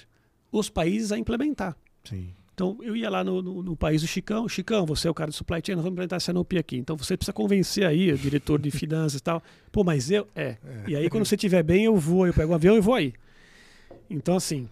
os 0.52 0.69
países 0.69 1.12
a 1.12 1.17
implementar. 1.17 1.75
Sim. 2.04 2.30
Então, 2.54 2.78
eu 2.82 2.93
ia 2.95 3.10
lá 3.10 3.23
no, 3.23 3.41
no- 3.41 3.63
no 3.63 3.75
país 3.75 4.02
do 4.02 4.08
Chicão, 4.08 4.47
Chicão, 4.49 4.86
você 4.86 5.08
é 5.08 5.12
o 5.12 5.13
cara 5.13 5.32
do 5.32 5.34
supply 5.34 5.62
chain, 5.65 5.75
nós 5.75 5.84
vamos 5.84 5.93
implementar 5.95 6.17
essa 6.17 6.34
NOP 6.34 6.58
aqui. 6.58 6.75
Então, 6.78 6.97
você 6.97 7.15
precisa 7.15 7.32
convencer 7.32 7.86
aí 7.86 8.12
o 8.12 8.17
diretor 8.17 8.60
de 8.60 8.69
finanças 8.71 9.19
e 9.19 9.23
tal. 9.23 9.41
Pô, 9.71 9.84
mas 9.84 10.12
eu... 10.12 10.28
É. 10.36 10.58
E 10.88 10.95
aí, 10.95 11.10
quando 11.10 11.25
você 11.25 11.36
estiver 11.36 11.63
bem, 11.63 11.86
eu 11.86 11.95
vou, 11.95 12.28
eu 12.28 12.34
pego 12.34 12.52
um 12.52 12.56
avião 12.56 12.75
e 12.75 12.82
vou 12.82 12.95
aí. 12.95 13.13
Então, 14.10 14.36
assim, 14.36 14.67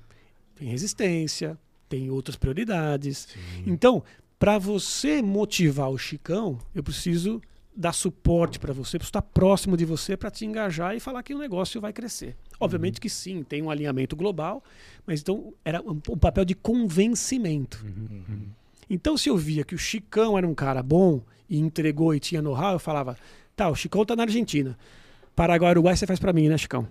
tem 0.56 0.68
resistência, 0.68 1.58
tem 1.88 2.10
outras 2.10 2.36
prioridades. 2.36 3.30
Então, 3.66 4.04
para 4.38 4.58
você 4.58 5.22
motivar 5.22 5.90
o 5.90 5.98
Chicão, 5.98 6.60
eu 6.76 6.84
preciso 6.84 7.42
dar 7.78 7.94
suporte 7.94 8.58
para 8.58 8.74
você, 8.74 8.98
preciso 8.98 9.10
estar 9.10 9.22
próximo 9.22 9.78
de 9.78 9.86
você 9.86 10.18
para 10.18 10.32
te 10.32 10.46
engajar 10.46 10.96
e 10.96 11.00
falar 11.00 11.22
que 11.22 11.36
o 11.36 11.38
negócio 11.38 11.80
vai 11.80 11.94
crescer. 11.94 12.36
Obviamente 12.60 13.00
que 13.00 13.08
sim, 13.08 13.44
tem 13.44 13.62
um 13.62 13.70
alinhamento 13.70 14.16
global, 14.16 14.64
mas 15.06 15.22
então 15.22 15.54
era 15.64 15.80
um, 15.82 16.02
um 16.10 16.18
papel 16.18 16.44
de 16.44 16.56
convencimento. 16.56 17.86
Então, 18.90 19.16
se 19.16 19.30
eu 19.30 19.38
via 19.38 19.64
que 19.64 19.76
o 19.76 19.78
Chicão 19.78 20.38
era 20.38 20.48
um 20.48 20.56
cara 20.56 20.82
bom 20.82 21.22
e 21.48 21.60
entregou 21.60 22.16
e 22.16 22.20
tinha 22.20 22.42
know-how, 22.42 22.74
eu 22.74 22.80
falava: 22.80 23.16
tá, 23.56 23.70
o 23.70 23.76
Chicão 23.76 24.04
tá 24.04 24.16
na 24.16 24.24
Argentina. 24.24 24.78
Paraguai, 25.36 25.72
Uruguai, 25.72 25.96
você 25.96 26.08
faz 26.08 26.20
para 26.20 26.34
mim, 26.34 26.50
né, 26.50 26.58
Chicão? 26.58 26.88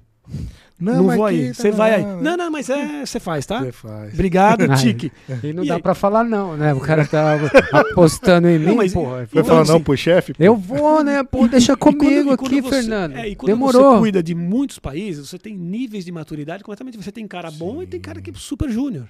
Não, 0.78 1.04
mas 1.04 1.16
vou 1.16 1.24
aí. 1.24 1.48
tá 1.48 1.54
Você 1.54 1.70
vai 1.70 1.94
aí. 1.94 2.04
Não, 2.04 2.36
não, 2.36 2.50
mas 2.50 2.68
é, 2.68 3.06
você 3.06 3.18
faz, 3.18 3.46
tá? 3.46 3.60
Você 3.60 3.72
faz. 3.72 4.12
Obrigado, 4.12 4.70
Ai. 4.70 4.76
Tique. 4.76 5.10
E 5.42 5.52
não 5.54 5.64
E 5.64 5.68
dá 5.68 5.76
aí? 5.76 5.82
pra 5.82 5.94
falar 5.94 6.22
não, 6.22 6.54
né? 6.54 6.74
O 6.74 6.80
cara 6.80 7.06
tá 7.06 7.34
apostando 7.72 8.46
em 8.48 8.58
mim, 8.58 8.66
Não, 8.66 8.76
mas- 8.76 8.92
porra. 8.92 9.22
Então, 9.22 9.42
falar 9.44 9.64
não 9.64 9.76
assim, 9.76 9.84
pro 9.84 9.96
chefe? 9.96 10.34
Eu 10.38 10.54
vou, 10.54 11.02
né? 11.02 11.22
Pô, 11.24 11.48
deixa 11.48 11.72
E 11.74 11.76
comigo 11.76 12.32
e 12.32 12.36
quando 12.36 12.46
aqui, 12.46 12.60
você- 12.60 12.68
Fernando. 12.82 13.16
É, 13.16 13.28
e 13.28 13.34
quando 13.34 13.48
Demorou. 13.48 13.92
você 13.94 13.98
cuida 14.00 14.22
de 14.22 14.34
muitos 14.34 14.78
países, 14.78 15.28
você 15.28 15.38
tem 15.38 15.56
níveis 15.56 16.04
de 16.04 16.12
maturidade 16.12 16.62
completamente. 16.62 16.96
Você 17.02 17.10
tem 17.12 17.26
cara 17.26 17.50
bom 17.50 17.82
e 17.82 17.86
tem 17.86 17.98
cara 18.00 18.20
que 18.20 18.30
é 18.30 18.34
super 18.36 18.68
júnior. 18.70 19.08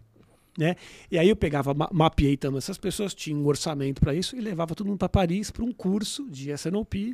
Né? 0.59 0.75
E 1.11 1.19
aí 1.19 1.29
eu 1.29 1.37
pegava, 1.37 1.75
ma- 1.75 1.91
mapeei 1.93 2.35
também 2.37 2.57
essas 2.59 2.79
pessoas, 2.79 3.13
tinham 3.13 3.41
um 3.41 3.47
orçamento 3.47 4.01
para 4.01 4.15
isso 4.15 4.35
e 4.37 4.41
levava 4.41 4.75
todo 4.75 4.87
mundo 4.87 4.97
para 4.99 5.09
Paris 5.09 5.51
para 5.51 5.63
um 5.63 5.71
curso 5.73 6.27
de 6.31 6.51
SNOP, 6.51 7.13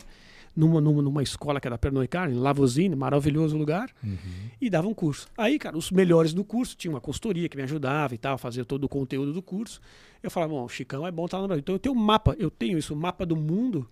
numa, 0.54 0.80
numa, 0.80 1.00
numa 1.02 1.22
escola 1.22 1.60
que 1.60 1.66
era 1.66 1.78
Pernod 1.78 2.02
Ricard, 2.02 2.34
em 2.34 2.38
Lavozine, 2.38 2.94
maravilhoso 2.94 3.56
lugar, 3.56 3.90
Uhum. 4.04 4.18
e 4.60 4.68
dava 4.68 4.86
um 4.88 4.94
curso. 4.94 5.26
Aí, 5.36 5.58
cara, 5.58 5.76
os 5.76 5.90
melhores 5.90 6.34
do 6.34 6.44
curso, 6.44 6.76
tinha 6.76 6.90
uma 6.92 7.00
consultoria 7.00 7.48
que 7.48 7.56
me 7.56 7.62
ajudava 7.62 8.14
e 8.14 8.18
tal, 8.18 8.36
fazia 8.38 8.64
todo 8.64 8.84
o 8.84 8.88
conteúdo 8.88 9.32
do 9.32 9.40
curso. 9.42 9.80
Eu 10.22 10.30
falava, 10.30 10.52
bom, 10.52 10.64
o 10.64 10.68
Chicão 10.68 11.06
é 11.06 11.10
bom 11.10 11.24
estar 11.24 11.40
no 11.40 11.46
Brasil. 11.46 11.60
Então 11.60 11.74
eu 11.74 11.78
tenho 11.78 11.94
um 11.94 11.98
mapa, 11.98 12.36
eu 12.38 12.50
tenho 12.50 12.76
isso, 12.78 12.92
o 12.94 12.96
mapa 12.96 13.24
do 13.26 13.34
mundo. 13.36 13.88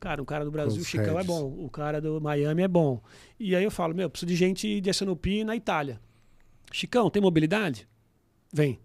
Cara, 0.00 0.22
o 0.22 0.24
cara 0.24 0.44
do 0.46 0.50
Brasil, 0.50 0.80
o 0.80 0.84
Chicão 0.84 1.18
é 1.18 1.22
bom, 1.24 1.44
o 1.62 1.68
cara 1.68 2.00
do 2.00 2.18
Miami 2.20 2.62
é 2.62 2.68
bom. 2.68 3.02
E 3.38 3.54
aí 3.54 3.62
eu 3.62 3.70
falo, 3.70 3.94
meu, 3.94 4.08
preciso 4.08 4.26
de 4.28 4.34
gente 4.36 4.80
de 4.80 4.88
SNOP 4.90 5.44
na 5.44 5.54
Itália. 5.54 6.00
Chicão, 6.72 7.10
tem 7.10 7.20
mobilidade? 7.20 7.86
Vem. 8.52 8.78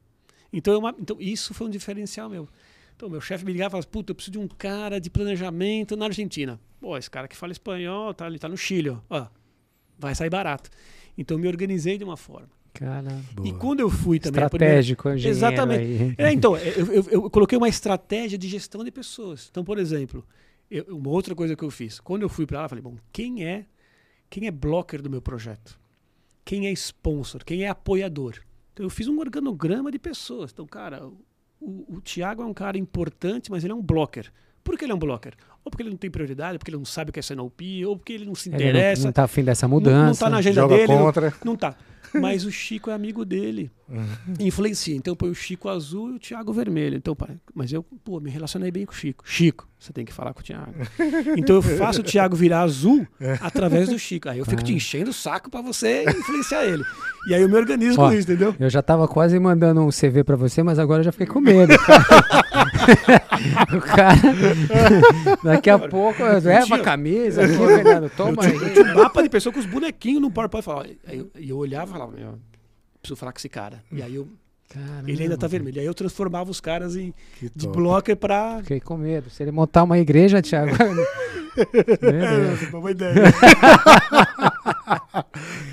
Então, 0.51 0.73
eu, 0.73 0.81
ma- 0.81 0.95
então 0.99 1.15
isso 1.19 1.53
foi 1.53 1.67
um 1.67 1.69
diferencial 1.69 2.29
meu. 2.29 2.47
Então, 2.95 3.09
meu 3.09 3.19
chefe 3.21 3.43
me 3.45 3.51
ligava 3.51 3.69
e 3.69 3.71
falava, 3.71 3.87
puta, 3.87 4.11
eu 4.11 4.15
preciso 4.15 4.31
de 4.33 4.39
um 4.39 4.47
cara 4.47 4.99
de 4.99 5.09
planejamento 5.09 5.95
na 5.97 6.05
Argentina. 6.05 6.59
Pô, 6.85 6.95
esse 6.99 7.09
cara 7.09 7.27
que 7.27 7.35
fala 7.35 7.51
espanhol, 7.51 8.13
tá, 8.13 8.27
ele 8.27 8.37
tá 8.37 8.47
no 8.47 8.55
Chile, 8.55 8.95
ó. 9.09 9.25
Vai 9.97 10.13
sair 10.13 10.29
barato. 10.29 10.69
Então, 11.17 11.35
eu 11.35 11.41
me 11.41 11.47
organizei 11.47 11.97
de 11.97 12.03
uma 12.03 12.15
forma. 12.15 12.47
Cara. 12.75 13.19
E 13.43 13.51
quando 13.53 13.79
eu 13.79 13.89
fui 13.89 14.19
também... 14.19 14.47
primeira- 14.47 14.75
estratégico, 14.79 15.09
engenheiro 15.09 15.35
Exatamente. 15.35 16.15
É, 16.21 16.31
então, 16.31 16.55
eu, 16.55 16.93
eu- 16.93 17.07
eu 17.09 17.29
coloquei 17.31 17.57
uma 17.57 17.67
estratégia 17.67 18.37
de 18.37 18.47
gestão 18.47 18.83
de 18.83 18.91
pessoas. 18.91 19.47
Então, 19.49 19.63
por 19.65 19.79
exemplo, 19.79 20.23
eu- 20.69 20.85
uma 20.95 21.09
outra 21.09 21.33
coisa 21.33 21.55
que 21.55 21.63
eu 21.63 21.71
fiz. 21.71 21.99
Quando 21.99 22.21
eu 22.21 22.29
fui 22.29 22.45
para 22.45 22.59
lá, 22.59 22.65
eu 22.65 22.69
falei, 22.69 22.83
bom, 22.83 22.97
quem 23.11 23.43
é 23.43 23.65
quem 24.29 24.45
é 24.45 24.51
blocker 24.51 25.01
do 25.01 25.09
meu 25.09 25.23
projeto? 25.23 25.79
Quem 26.43 26.67
é 26.67 26.71
sponsor? 26.73 27.43
Quem 27.43 27.63
é 27.63 27.67
apoiador? 27.67 28.35
Então, 28.73 28.85
eu 28.85 28.91
fiz 28.91 29.07
um 29.07 29.17
organograma 29.17 29.89
de 29.89 29.97
pessoas. 29.97 30.51
Então, 30.51 30.67
cara, 30.67 31.07
o, 31.59 31.95
o 31.95 31.99
Tiago 31.99 32.43
é 32.43 32.45
um 32.45 32.53
cara 32.53 32.77
importante, 32.77 33.49
mas 33.49 33.63
ele 33.63 33.73
é 33.73 33.75
um 33.75 33.81
blocker. 33.81 34.31
Por 34.65 34.77
que 34.77 34.83
ele 34.83 34.91
é 34.91 34.95
um 34.95 34.99
blocker? 34.99 35.33
Ou 35.63 35.71
porque 35.71 35.81
ele 35.83 35.91
não 35.91 35.97
tem 35.97 36.11
prioridade, 36.11 36.57
porque 36.57 36.69
ele 36.71 36.77
não 36.77 36.83
sabe 36.85 37.09
o 37.11 37.13
que 37.13 37.19
é 37.19 37.21
SNOP, 37.21 37.85
ou 37.85 37.95
porque 37.95 38.11
ele 38.13 38.25
não 38.25 38.35
se 38.35 38.49
Ele 38.49 38.57
não, 38.57 38.69
interessa. 38.69 39.03
não 39.05 39.11
tá 39.13 39.23
afim 39.23 39.43
dessa 39.43 39.65
Não- 39.67 39.75
mudança. 39.75 40.07
Não, 40.09 40.15
tá 40.15 40.29
na 40.29 40.37
agenda 40.37 40.55
Joga 40.61 40.75
dele. 40.75 40.87
não- 40.93 40.97
contra. 41.05 41.33
não 41.45 41.55
tá. 41.55 41.75
Mas 42.13 42.45
o 42.45 42.51
Chico 42.51 42.89
é 42.89 42.93
amigo 42.93 43.25
dele. 43.25 43.69
Influencia. 44.39 44.95
Então 44.95 45.15
põe 45.17 45.29
o 45.29 45.35
Chico 45.35 45.67
azul 45.67 46.11
e 46.11 46.15
o 46.15 46.19
Thiago 46.19 46.53
vermelho. 46.53 46.95
Então, 46.95 47.13
pá, 47.13 47.27
mas 47.53 47.73
eu, 47.73 47.83
pô, 47.83 48.21
me 48.21 48.29
relacionei 48.29 48.71
bem 48.71 48.85
com 48.85 48.93
o 48.93 48.95
Chico. 48.95 49.21
Chico, 49.27 49.67
você 49.77 49.91
tem 49.91 50.05
que 50.05 50.13
falar 50.13 50.33
com 50.33 50.39
o 50.39 50.43
Thiago. 50.43 50.71
Então 51.35 51.57
eu 51.57 51.61
faço 51.61 51.99
o 51.99 52.03
Thiago 52.03 52.33
virar 52.35 52.61
azul 52.61 53.05
através 53.41 53.89
do 53.89 53.99
Chico. 53.99 54.29
Aí 54.29 54.39
eu 54.39 54.45
fico 54.45 54.63
te 54.63 54.73
enchendo 54.73 55.09
o 55.09 55.13
saco 55.13 55.49
pra 55.49 55.61
você 55.61 56.03
influenciar 56.03 56.63
ele. 56.63 56.83
E 57.27 57.33
aí 57.33 57.41
eu 57.41 57.49
me 57.49 57.55
organizo 57.57 57.99
Ó, 57.99 58.07
com 58.07 58.13
isso, 58.13 58.31
entendeu? 58.31 58.55
Eu 58.59 58.69
já 58.69 58.81
tava 58.81 59.07
quase 59.09 59.37
mandando 59.37 59.81
um 59.81 59.89
CV 59.89 60.23
pra 60.23 60.37
você, 60.37 60.63
mas 60.63 60.79
agora 60.79 61.01
eu 61.01 61.05
já 61.05 61.11
fiquei 61.11 61.27
com 61.27 61.41
medo. 61.41 61.73
o 63.75 63.81
cara. 63.81 64.19
Daqui 65.43 65.69
a 65.69 65.79
pouco 65.79 66.23
leva 66.23 66.75
a 66.75 66.79
camisa 66.79 67.43
aqui, 67.43 67.53
Fernando. 67.55 68.09
Toma 68.09 68.43
aí. 68.43 68.55
Eu 68.55 68.73
tinha 68.73 68.85
um 68.93 68.95
mapa 68.95 69.23
de 69.23 69.29
pessoa 69.29 69.53
com 69.53 69.59
os 69.59 69.65
bonequinhos 69.65 70.21
no 70.21 70.31
PowerPoint. 70.31 70.63
Falava, 70.63 70.87
aí 71.07 71.19
eu, 71.19 71.31
e 71.37 71.49
eu 71.49 71.57
olhava 71.57 71.89
e 71.89 71.93
falava, 71.93 72.11
meu, 72.11 72.39
preciso 73.01 73.15
falar 73.15 73.31
com 73.31 73.39
esse 73.39 73.49
cara. 73.49 73.83
E 73.91 74.01
aí 74.01 74.15
eu, 74.15 74.27
Caramba, 74.67 75.09
ele 75.09 75.23
ainda 75.23 75.37
tá 75.37 75.47
vermelho. 75.47 75.77
E 75.77 75.79
aí 75.79 75.85
eu 75.85 75.93
transformava 75.93 76.49
os 76.49 76.59
caras 76.59 76.95
em, 76.95 77.13
de 77.55 77.67
blocker 77.67 78.17
pra. 78.17 78.59
Fiquei 78.61 78.79
com 78.79 78.97
medo. 78.97 79.29
Se 79.29 79.43
ele 79.43 79.51
montar 79.51 79.83
uma 79.83 79.97
igreja, 79.97 80.41
Thiago. 80.41 80.75
Meu 80.77 80.95
Deus. 80.95 81.07
É, 81.55 82.75
uma 82.75 82.91
ideia. 82.91 83.13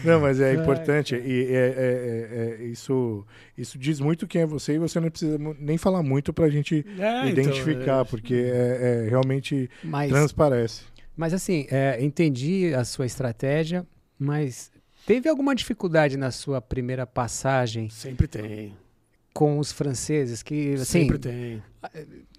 Não, 0.04 0.20
mas 0.20 0.40
é 0.40 0.54
importante. 0.54 1.14
E 1.14 1.46
é, 1.46 1.54
é- 1.54 2.58
é- 2.58 2.62
é- 2.62 2.64
isso, 2.66 3.24
isso 3.56 3.78
diz 3.78 4.00
muito 4.00 4.26
quem 4.26 4.42
é 4.42 4.46
você 4.46 4.74
e 4.74 4.78
você 4.78 4.98
não 5.00 5.10
precisa 5.10 5.38
nem 5.58 5.76
falar 5.78 6.02
muito 6.02 6.32
pra 6.32 6.48
gente 6.48 6.84
É, 6.98 7.20
então, 7.20 7.28
identificar, 7.28 8.00
é. 8.00 8.04
porque 8.04 8.34
é, 8.34 9.04
é- 9.06 9.08
realmente 9.08 9.70
Mas, 9.82 10.10
transparece. 10.10 10.82
mas 11.16 11.32
assim, 11.32 11.66
é, 11.70 12.02
entendi 12.02 12.74
a 12.74 12.84
sua 12.84 13.06
estratégia, 13.06 13.86
mas 14.18 14.70
teve 15.06 15.28
alguma 15.28 15.54
dificuldade 15.54 16.16
na 16.16 16.30
sua 16.30 16.60
primeira 16.60 17.06
passagem? 17.06 17.88
Sempre 17.90 18.26
tem. 18.26 18.74
com 19.34 19.58
os 19.58 19.72
franceses? 19.72 20.42
Que, 20.42 20.74
assim, 20.74 20.84
Sempre 20.84 21.18
tem. 21.18 21.62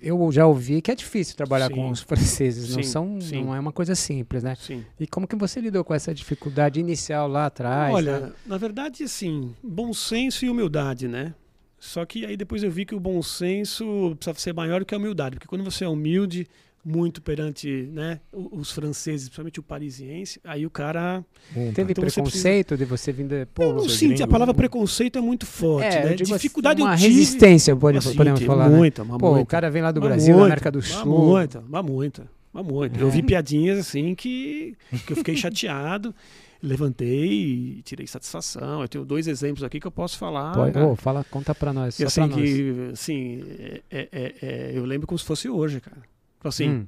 Eu 0.02 0.32
já 0.32 0.46
ouvi 0.46 0.82
que 0.82 0.92
é 0.92 0.96
difícil 0.96 1.36
trabalhar 1.36 1.68
Sim. 1.68 1.76
com 1.76 1.90
os 1.90 2.02
franceses, 2.02 2.76
não, 2.76 2.84
Sim, 2.84 2.90
são, 2.90 3.22
sim. 3.22 3.44
não 3.44 3.56
é 3.56 3.60
uma 3.60 3.72
coisa 3.72 3.96
simples, 3.96 4.44
né? 4.44 4.56
Sim. 4.56 4.86
E 5.00 5.06
como 5.06 5.28
que 5.28 5.36
você 5.36 5.60
lidou 5.60 5.84
com 5.84 5.94
essa 5.94 6.14
dificuldade 6.14 6.80
inicial 6.80 7.28
lá 7.28 7.48
atrás? 7.48 7.94
Olha, 7.94 8.20
né? 8.20 8.34
na 8.46 8.58
verdade, 8.58 9.04
assim, 9.04 9.54
bom 9.62 9.94
senso 9.94 10.46
e 10.46 10.50
humildade, 10.50 11.08
né? 11.08 11.34
Só 11.78 12.06
que 12.06 12.26
aí 12.26 12.38
depois 12.38 12.64
eu 12.64 12.72
vi 12.72 12.86
que 12.86 12.96
o 12.96 13.00
bom 13.00 13.22
senso 13.22 14.16
precisava 14.16 14.40
ser 14.40 14.54
maior 14.54 14.80
do 14.80 14.86
que 14.86 14.96
a 14.96 14.98
humildade, 14.98 15.36
porque 15.36 15.48
quando 15.48 15.66
você 15.66 15.84
é 15.84 15.88
humilde 15.90 16.48
muito 16.86 17.22
perante 17.22 17.88
né, 17.93 18.19
os 18.32 18.72
franceses, 18.72 19.28
principalmente 19.30 19.60
o 19.60 19.63
parisiense, 19.63 20.39
aí 20.43 20.65
o 20.65 20.69
cara. 20.69 21.24
Um, 21.56 21.72
Teve 21.72 21.91
Então 21.93 22.04
você 22.04 22.12
preconceito 22.22 22.76
de 22.78 22.84
você 22.86 23.12
vir 23.13 23.26
de... 23.28 23.46
Pô, 23.48 23.63
Eu 23.63 23.74
não 23.76 23.89
sinto, 23.89 24.22
a 24.22 24.28
palavra 24.28 24.54
preconceito 24.54 25.17
é 25.17 25.22
muito 25.22 25.46
forte, 25.46 25.96
é, 25.96 26.04
né? 26.06 26.12
eu 26.12 26.15
digo 26.17 26.34
Dificuldade 26.34 26.82
assim, 26.82 26.88
uma 26.89 26.93
eu 26.96 26.98
tive, 26.98 27.10
resistência, 27.10 27.76
pode, 27.76 27.96
mas 28.04 28.15
podemos 28.15 28.41
falar, 28.41 28.69
né? 28.69 28.78
muita, 28.78 29.04
mas 29.06 29.17
Pô, 29.17 29.28
muita. 29.32 29.43
o 29.43 29.46
cara 29.46 29.72
vem 29.72 29.82
lá 29.82 29.91
do 29.91 30.02
Mas 30.02 30.10
Brasil, 30.10 30.34
muita, 30.34 30.46
América 30.48 30.72
do 30.72 30.80
mas 30.80 30.88
Sul. 30.88 31.06
muita, 31.26 31.63
mas 31.69 31.86
muita, 31.86 32.28
mas 32.52 32.65
muita. 32.65 33.00
Eu 33.00 33.08
É. 33.08 33.12
vi 33.12 33.24
piadinhas 33.24 33.80
assim 33.80 34.13
que, 34.13 34.76
que 35.08 35.13
eu 35.13 35.17
fiquei 35.17 35.38
chateado, 35.38 36.13
levantei 36.62 37.30
e 37.78 37.82
tirei 37.84 38.08
satisfação. 38.08 38.82
Eu 38.82 38.88
tenho 38.88 39.06
dois 39.06 39.28
exemplos 39.28 39.63
aqui 39.63 39.80
que 39.80 39.88
eu 39.88 39.91
posso 39.91 40.17
falar. 40.17 40.54
Pode- 40.54 40.74
cara. 40.74 40.88
ô, 40.88 40.96
fala, 40.96 41.26
conta 41.30 41.54
pra 41.56 41.72
nós, 41.74 41.96
E 42.00 42.04
só 42.04 42.08
assim, 42.08 42.28
pra 42.30 42.38
nós. 42.38 42.50
que, 42.50 42.89
assim, 42.93 43.43
é- 43.60 43.82
é- 43.91 44.08
é- 44.12 44.34
é- 44.41 44.72
eu 44.76 44.86
lembro 44.86 45.08
como 45.08 45.17
se 45.19 45.26
fosse 45.26 45.50
hoje, 45.50 45.80
cara. 45.82 45.98
Tipo 46.44 46.48
Assim, 46.50 46.70
Hum, 46.70 46.88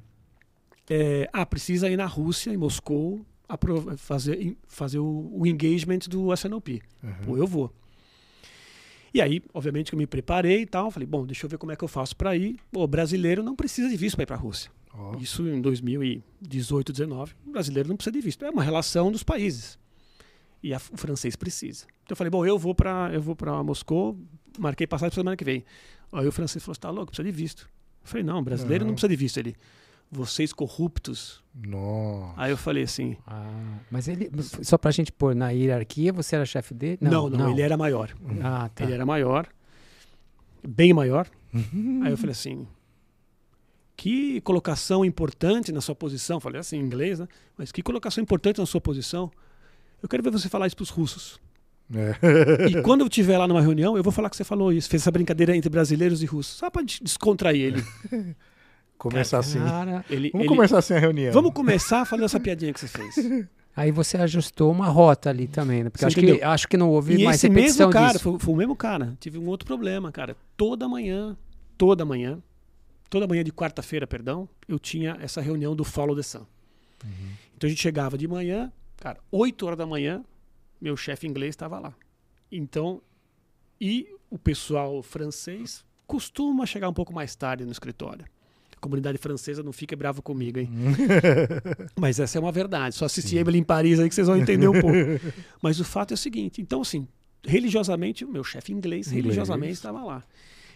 é, 0.90 1.30
ah, 1.32 1.46
precisa 1.46 1.90
ir 1.90 1.96
na 1.98 2.06
Rússia, 2.06 2.52
em 2.52 2.58
Moscou, 2.58 3.26
fazer, 3.98 4.58
fazer 4.68 5.00
o, 5.00 5.30
o 5.34 5.48
engagement 5.48 6.00
do 6.10 6.34
SNOP. 6.34 6.82
Uhum. 7.02 7.14
Pô, 7.26 7.38
eu 7.38 7.48
vou. 7.48 7.74
E 9.14 9.22
aí, 9.22 9.42
obviamente, 9.54 9.90
que 9.92 9.96
eu 9.96 10.00
me 10.00 10.06
preparei 10.06 10.62
e 10.64 10.66
tal. 10.66 10.92
Falei, 10.92 11.08
bom, 11.08 11.26
deixa 11.26 11.46
eu 11.46 11.50
ver 11.50 11.58
como 11.58 11.72
é 11.72 11.76
que 11.76 11.84
eu 11.84 11.88
faço 11.88 12.16
para 12.16 12.36
ir. 12.36 12.58
O 12.74 12.86
brasileiro 12.86 13.42
não 13.42 13.56
precisa 13.56 13.88
de 13.90 13.96
visto 13.96 14.16
para 14.18 14.24
ir 14.24 14.26
para 14.26 14.36
a 14.36 14.40
Rússia. 14.40 14.70
Ó, 14.94 15.16
Isso 15.18 15.48
em 15.48 15.62
2018, 15.62 16.92
19. 16.92 17.34
O 17.48 17.52
brasileiro 17.52 17.88
não 17.90 17.96
precisa 17.96 18.12
de 18.12 18.20
visto. 18.22 18.44
É 18.44 18.50
uma 18.50 18.64
relação 18.64 19.10
dos 19.12 19.24
países. 19.24 19.80
E 20.62 20.74
a- 20.74 20.82
o 20.92 20.98
francês 20.98 21.36
precisa. 21.38 21.86
Então 22.04 22.12
eu 22.12 22.16
falei, 22.18 22.30
bom, 22.30 22.46
eu 22.46 22.58
vou 22.60 22.76
para 22.76 23.10
eu 23.14 23.22
vou 23.22 23.36
para 23.36 23.64
Moscou, 23.64 24.18
marquei 24.60 24.86
passagem 24.86 25.12
para 25.12 25.22
semana 25.22 25.38
que 25.38 25.46
vem. 25.46 25.64
Aí 26.12 26.28
o 26.28 26.32
francês 26.32 26.64
falou, 26.64 26.76
você 26.76 26.82
tá 26.82 26.90
louco, 26.90 27.08
precisa 27.12 27.24
de 27.30 27.32
visto. 27.36 27.70
Eu 28.06 28.10
falei, 28.10 28.24
não, 28.24 28.44
brasileiro 28.44 28.84
não, 28.86 28.90
Não. 28.90 28.94
precisa 28.96 29.10
de 29.10 29.16
visto. 29.16 29.38
Ele, 29.38 29.56
vocês 30.12 30.54
corruptos. 30.54 31.44
Nossa. 31.54 32.34
Aí 32.38 32.52
eu 32.52 32.58
falei 32.58 32.84
assim, 32.84 33.18
ah, 33.26 33.80
mas 33.90 34.08
ele, 34.08 34.30
só 34.62 34.78
pra 34.78 34.92
gente 34.92 35.12
pôr 35.12 35.34
na 35.34 35.50
hierarquia, 35.50 36.14
você 36.14 36.36
era 36.36 36.46
chefe 36.46 36.74
dele? 36.74 37.00
não, 37.02 37.30
não, 37.30 37.50
ele 37.52 37.62
era 37.62 37.76
maior. 37.76 38.14
Ah, 38.44 38.70
tá. 38.74 38.84
Ele 38.84 38.94
era 38.94 39.06
maior, 39.06 39.48
bem 40.66 40.94
maior. 40.94 41.28
Aí 42.04 42.12
eu 42.12 42.18
falei 42.18 42.34
assim, 42.34 42.68
que 43.98 44.40
colocação 44.42 45.04
importante 45.04 45.72
na 45.72 45.82
sua 45.82 45.96
posição. 45.96 46.40
Falei 46.40 46.60
assim 46.60 46.78
em 46.78 46.82
inglês, 46.82 47.20
né? 47.20 47.28
Mas 47.58 47.72
que 47.72 47.82
colocação 47.82 48.22
importante 48.22 48.60
na 48.60 48.66
sua 48.66 48.82
posição. 48.82 49.32
Eu 50.04 50.10
quero 50.10 50.22
ver 50.22 50.30
você 50.32 50.48
falar 50.50 50.68
isso 50.68 50.76
para 50.76 50.84
os 50.84 50.90
russos. 50.90 51.40
É. 51.94 52.68
E 52.70 52.82
quando 52.82 53.02
eu 53.02 53.08
estiver 53.08 53.38
lá 53.38 53.48
numa 53.48 53.62
reunião, 53.62 53.96
eu 53.96 54.02
vou 54.04 54.12
falar 54.12 54.30
que 54.30 54.36
você 54.36 54.44
falou 54.44 54.72
isso. 54.74 54.90
Fez 54.90 55.04
essa 55.04 55.12
brincadeira 55.12 55.56
entre 55.56 55.70
brasileiros 55.70 56.22
e 56.24 56.26
russos. 56.26 56.56
Só 56.58 56.70
para 56.70 56.82
descontrair 56.84 57.62
ele. 57.62 57.84
Começar 58.98 59.40
assim. 59.40 59.60
Cara, 59.60 60.06
ele, 60.10 60.30
Vamos 60.32 60.46
ele- 60.46 60.56
começar 60.56 60.78
assim 60.80 60.94
a 60.94 61.00
reunião. 61.00 61.32
Vamos 61.34 61.52
começar 61.54 62.06
falando 62.06 62.26
essa 62.26 62.40
piadinha 62.40 62.74
que 62.74 62.80
você 62.80 62.88
fez. 62.88 63.16
aí 63.76 63.92
você 63.92 64.18
ajustou 64.18 64.72
uma 64.72 64.88
rota 64.88 65.30
ali 65.30 65.48
também, 65.48 65.84
né? 65.84 65.90
Porque 65.90 66.06
acho 66.06 66.16
que, 66.16 66.42
acho 66.42 66.68
que 66.68 66.78
não 66.78 66.90
houve 66.90 67.18
E 67.20 67.24
mais 67.26 67.36
esse 67.38 67.48
repetição 67.50 67.88
mesmo 67.88 67.94
cara, 67.94 68.14
disso. 68.14 68.24
foi, 68.24 68.40
foi 68.40 68.54
o 68.54 68.58
mesmo 68.58 68.76
cara. 68.76 69.16
Tive 69.20 69.38
um 69.38 69.48
outro 69.48 69.68
problema, 69.68 70.12
cara. 70.12 70.36
Toda 70.56 70.88
manhã, 70.88 71.36
toda 71.78 72.06
manhã, 72.06 72.40
toda 73.10 73.28
manhã 73.28 73.44
de 73.44 73.52
quarta-feira, 73.52 74.08
perdão, 74.08 74.48
eu 74.68 74.80
tinha 74.80 75.18
essa 75.22 75.42
reunião 75.42 75.76
do 75.76 75.84
Follow 75.84 76.16
the 76.16 76.24
Sun. 76.24 76.46
Então 77.56 77.68
a 77.68 77.70
gente 77.70 77.82
chegava 77.82 78.18
de 78.18 78.28
manhã, 78.28 78.72
cara, 78.98 79.20
8 79.30 79.66
horas 79.66 79.78
da 79.78 79.86
manhã, 79.86 80.24
meu 80.86 80.96
chefe 80.96 81.26
inglês 81.26 81.54
estava 81.54 81.80
lá. 81.80 81.96
Então, 82.52 83.02
e 83.82 84.08
o 84.30 84.38
pessoal 84.38 85.02
francês 85.02 85.84
costuma 86.06 86.64
chegar 86.68 86.88
um 86.88 86.94
pouco 86.94 87.12
mais 87.12 87.36
tarde 87.36 87.66
no 87.66 87.72
escritório. 87.72 88.24
A 88.78 88.80
comunidade 88.80 89.18
francesa 89.18 89.64
não 89.64 89.74
fica 89.74 89.96
brava 89.96 90.22
comigo, 90.22 90.60
hein? 90.60 90.70
Mas 92.00 92.20
essa 92.20 92.38
é 92.38 92.40
uma 92.40 92.52
verdade. 92.52 92.94
Só 92.94 93.06
assistir 93.06 93.38
Emily 93.38 93.58
em 93.58 93.64
Paris 93.64 94.00
aí 94.00 94.08
que 94.08 94.14
vocês 94.14 94.28
vão 94.28 94.38
entender 94.38 94.68
um 94.68 94.80
pouco. 94.80 94.96
Mas 95.60 95.80
o 95.80 95.84
fato 95.84 96.12
é 96.12 96.14
o 96.14 96.18
seguinte: 96.18 96.62
então, 96.62 96.82
assim, 96.82 97.08
religiosamente, 97.44 98.24
o 98.24 98.30
meu 98.30 98.44
chefe 98.44 98.72
inglês, 98.72 99.08
Inglês. 99.08 99.24
religiosamente, 99.24 99.74
estava 99.74 100.04
lá. 100.04 100.24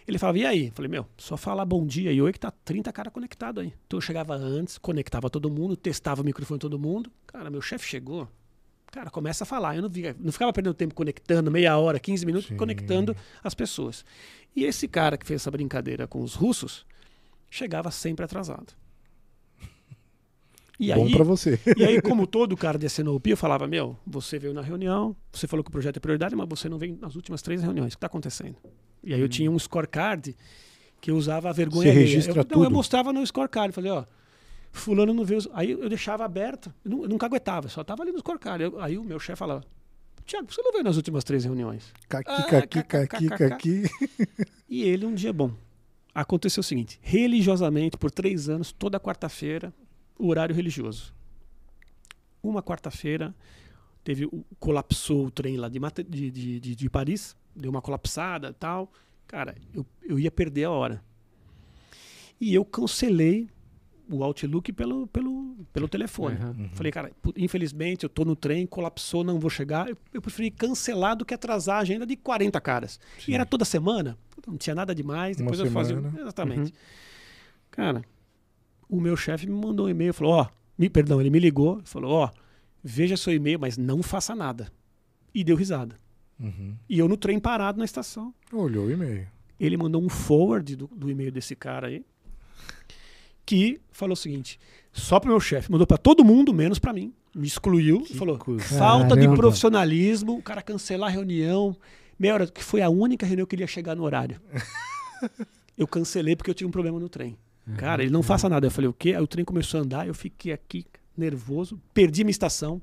Ele 0.08 0.18
falava, 0.18 0.38
e 0.38 0.46
aí? 0.46 0.66
Eu 0.66 0.72
falei, 0.72 0.90
meu, 0.90 1.06
só 1.16 1.36
falar 1.36 1.64
bom 1.64 1.86
dia 1.86 2.10
e 2.10 2.20
oi 2.20 2.32
que 2.32 2.40
tá 2.40 2.50
30 2.50 2.92
caras 2.92 3.12
conectados 3.12 3.62
aí. 3.62 3.72
Então 3.86 3.96
eu 3.98 4.00
chegava 4.00 4.34
antes, 4.34 4.76
conectava 4.76 5.30
todo 5.30 5.48
mundo, 5.48 5.76
testava 5.76 6.22
o 6.22 6.24
microfone 6.24 6.58
de 6.58 6.62
todo 6.62 6.80
mundo. 6.80 7.12
Cara, 7.28 7.48
meu 7.48 7.60
chefe 7.60 7.86
chegou. 7.86 8.26
Cara, 8.90 9.08
começa 9.10 9.44
a 9.44 9.46
falar. 9.46 9.76
Eu 9.76 9.82
não, 9.82 9.88
via, 9.88 10.16
não 10.18 10.32
ficava 10.32 10.52
perdendo 10.52 10.74
tempo 10.74 10.94
conectando, 10.94 11.50
meia 11.50 11.76
hora, 11.78 11.98
15 12.00 12.26
minutos, 12.26 12.48
Sim. 12.48 12.56
conectando 12.56 13.16
as 13.42 13.54
pessoas. 13.54 14.04
E 14.54 14.64
esse 14.64 14.88
cara 14.88 15.16
que 15.16 15.24
fez 15.26 15.42
essa 15.42 15.50
brincadeira 15.50 16.06
com 16.06 16.20
os 16.22 16.34
russos 16.34 16.84
chegava 17.48 17.90
sempre 17.90 18.24
atrasado. 18.24 18.72
E 20.78 20.94
Bom 20.94 21.10
pra 21.10 21.22
você. 21.22 21.60
e 21.76 21.84
aí, 21.84 22.00
como 22.00 22.26
todo 22.26 22.56
cara 22.56 22.78
de 22.78 22.86
SNOP, 22.86 23.28
eu 23.28 23.36
falava, 23.36 23.66
meu, 23.66 23.98
você 24.06 24.38
veio 24.38 24.54
na 24.54 24.62
reunião, 24.62 25.14
você 25.30 25.46
falou 25.46 25.62
que 25.62 25.68
o 25.68 25.72
projeto 25.72 25.98
é 25.98 26.00
prioridade, 26.00 26.34
mas 26.34 26.48
você 26.48 26.70
não 26.70 26.78
veio 26.78 26.96
nas 26.98 27.14
últimas 27.14 27.42
três 27.42 27.62
reuniões. 27.62 27.92
O 27.92 27.96
que 27.96 27.98
está 27.98 28.06
acontecendo? 28.06 28.56
E 29.04 29.12
aí 29.12 29.20
eu 29.20 29.28
tinha 29.28 29.50
um 29.50 29.58
scorecard 29.58 30.34
que 30.98 31.10
eu 31.10 31.16
usava 31.16 31.50
a 31.50 31.52
vergonha 31.52 31.92
Você 31.92 31.98
registra 31.98 32.32
eu, 32.32 32.36
não, 32.36 32.44
tudo? 32.44 32.64
eu 32.64 32.70
mostrava 32.70 33.12
no 33.12 33.24
scorecard, 33.26 33.74
falei, 33.74 33.90
ó, 33.90 34.04
fulano 34.72 35.12
não 35.12 35.24
veio... 35.24 35.40
Aí 35.52 35.70
eu 35.72 35.88
deixava 35.88 36.24
aberto, 36.24 36.72
eu, 36.84 36.90
não, 36.90 37.02
eu 37.02 37.08
nunca 37.08 37.26
aguentava, 37.26 37.68
só 37.68 37.82
tava 37.84 38.02
ali 38.02 38.12
no 38.12 38.18
scorecard. 38.18 38.62
Eu- 38.64 38.80
aí 38.80 38.96
o 38.98 39.04
meu 39.04 39.18
chefe 39.18 39.38
falava, 39.38 39.64
Tiago, 40.24 40.52
você 40.52 40.62
não 40.62 40.72
veio 40.72 40.84
nas 40.84 40.96
últimas 40.96 41.24
três 41.24 41.44
reuniões? 41.44 41.92
Caqui, 42.08 42.30
Ah, 42.30 42.44
caqui, 42.44 42.82
caqui, 42.84 43.28
caqui. 43.28 43.82
E 44.68 44.82
ele, 44.82 45.04
um 45.04 45.14
dia 45.14 45.32
bom, 45.32 45.52
aconteceu 46.14 46.60
o 46.60 46.64
seguinte: 46.64 47.00
religiosamente, 47.02 47.96
por 47.96 48.10
três 48.12 48.48
anos, 48.48 48.70
toda 48.70 49.00
quarta-feira, 49.00 49.74
o 50.16 50.28
horário 50.28 50.54
religioso. 50.54 51.12
Uma 52.42 52.62
quarta-feira, 52.62 53.34
teve 54.04 54.28
colapsou 54.58 55.26
o 55.26 55.30
trem 55.30 55.56
lá 55.56 55.68
de, 55.68 55.80
de, 56.08 56.60
de, 56.60 56.76
de, 56.76 56.90
Paris, 56.90 57.36
deu 57.54 57.70
uma 57.70 57.82
colapsada 57.82 58.48
e 58.50 58.54
tal. 58.54 58.92
Cara, 59.26 59.56
eu, 59.74 59.84
eu 60.02 60.18
ia 60.18 60.30
perder 60.30 60.64
a 60.64 60.70
hora. 60.70 61.02
E 62.40 62.54
eu 62.54 62.64
cancelei 62.64 63.48
o 64.10 64.24
Outlook 64.24 64.72
pelo, 64.72 65.06
pelo, 65.06 65.56
pelo 65.72 65.88
telefone. 65.88 66.36
Uhum. 66.36 66.68
Falei, 66.72 66.90
cara, 66.92 67.12
infelizmente 67.36 68.04
eu 68.04 68.08
tô 68.08 68.24
no 68.24 68.34
trem, 68.34 68.66
colapsou, 68.66 69.22
não 69.22 69.38
vou 69.38 69.48
chegar. 69.48 69.88
Eu, 69.88 69.96
eu 70.12 70.20
preferi 70.20 70.50
cancelar 70.50 71.16
do 71.16 71.24
que 71.24 71.32
atrasar 71.32 71.76
a 71.76 71.80
agenda 71.80 72.04
de 72.04 72.16
40 72.16 72.60
caras. 72.60 72.98
Sim. 73.18 73.32
E 73.32 73.34
era 73.34 73.46
toda 73.46 73.64
semana, 73.64 74.18
não 74.46 74.56
tinha 74.56 74.74
nada 74.74 74.94
demais. 74.94 75.36
Uma 75.38 75.50
Depois 75.50 75.60
eu 75.60 75.70
fazia. 75.72 75.96
semana. 75.96 76.20
Exatamente. 76.20 76.74
Cara, 77.70 78.02
o 78.88 79.00
meu 79.00 79.16
chefe 79.16 79.46
me 79.46 79.54
mandou 79.54 79.86
um 79.86 79.88
e-mail, 79.88 80.12
falou: 80.12 80.32
Ó, 80.34 80.46
me, 80.76 80.90
perdão, 80.90 81.20
ele 81.20 81.30
me 81.30 81.38
ligou, 81.38 81.80
falou: 81.84 82.12
Ó, 82.12 82.30
veja 82.82 83.16
seu 83.16 83.32
e-mail, 83.32 83.58
mas 83.60 83.78
não 83.78 84.02
faça 84.02 84.34
nada. 84.34 84.72
E 85.32 85.44
deu 85.44 85.54
risada. 85.54 85.96
Uhum. 86.38 86.74
E 86.88 86.98
eu 86.98 87.06
no 87.06 87.16
trem 87.16 87.38
parado 87.38 87.78
na 87.78 87.84
estação. 87.84 88.34
Olhou 88.52 88.86
o 88.86 88.90
e-mail. 88.90 89.28
Ele 89.60 89.76
mandou 89.76 90.02
um 90.02 90.08
forward 90.08 90.74
do, 90.74 90.86
do 90.88 91.10
e-mail 91.10 91.30
desse 91.30 91.54
cara 91.54 91.88
aí, 91.88 92.04
que 93.50 93.80
falou 93.90 94.12
o 94.12 94.16
seguinte: 94.16 94.60
só 94.92 95.18
pro 95.18 95.28
meu 95.28 95.40
chefe, 95.40 95.72
mandou 95.72 95.84
para 95.84 95.98
todo 95.98 96.24
mundo, 96.24 96.54
menos 96.54 96.78
para 96.78 96.92
mim. 96.92 97.12
Me 97.34 97.48
excluiu 97.48 98.02
Que 98.02 98.12
e 98.12 98.16
falou: 98.16 98.38
cuzão. 98.38 98.78
falta 98.78 99.16
de 99.16 99.22
Caramba. 99.22 99.36
profissionalismo, 99.36 100.38
o 100.38 100.42
cara 100.42 100.62
cancelar 100.62 101.08
a 101.10 101.12
reunião. 101.12 101.76
Meia 102.16 102.34
hora, 102.34 102.46
que 102.46 102.62
foi 102.62 102.80
a 102.80 102.88
única 102.88 103.26
reunião 103.26 103.46
que 103.46 103.56
ele 103.56 103.64
ia 103.64 103.66
chegar 103.66 103.96
no 103.96 104.04
horário. 104.04 104.40
eu 105.76 105.86
cancelei 105.88 106.36
porque 106.36 106.50
eu 106.50 106.54
tinha 106.54 106.68
um 106.68 106.70
problema 106.70 107.00
no 107.00 107.08
trem. 107.08 107.36
Cara, 107.76 108.02
ele 108.02 108.12
não 108.12 108.22
faça 108.22 108.48
nada. 108.48 108.66
Eu 108.66 108.70
falei, 108.70 108.88
o 108.88 108.92
quê? 108.92 109.10
Aí 109.10 109.22
o 109.22 109.26
trem 109.26 109.44
começou 109.44 109.80
a 109.80 109.82
andar, 109.82 110.06
eu 110.06 110.14
fiquei 110.14 110.52
aqui 110.52 110.84
nervoso, 111.16 111.80
perdi 111.92 112.22
minha 112.22 112.30
estação. 112.30 112.80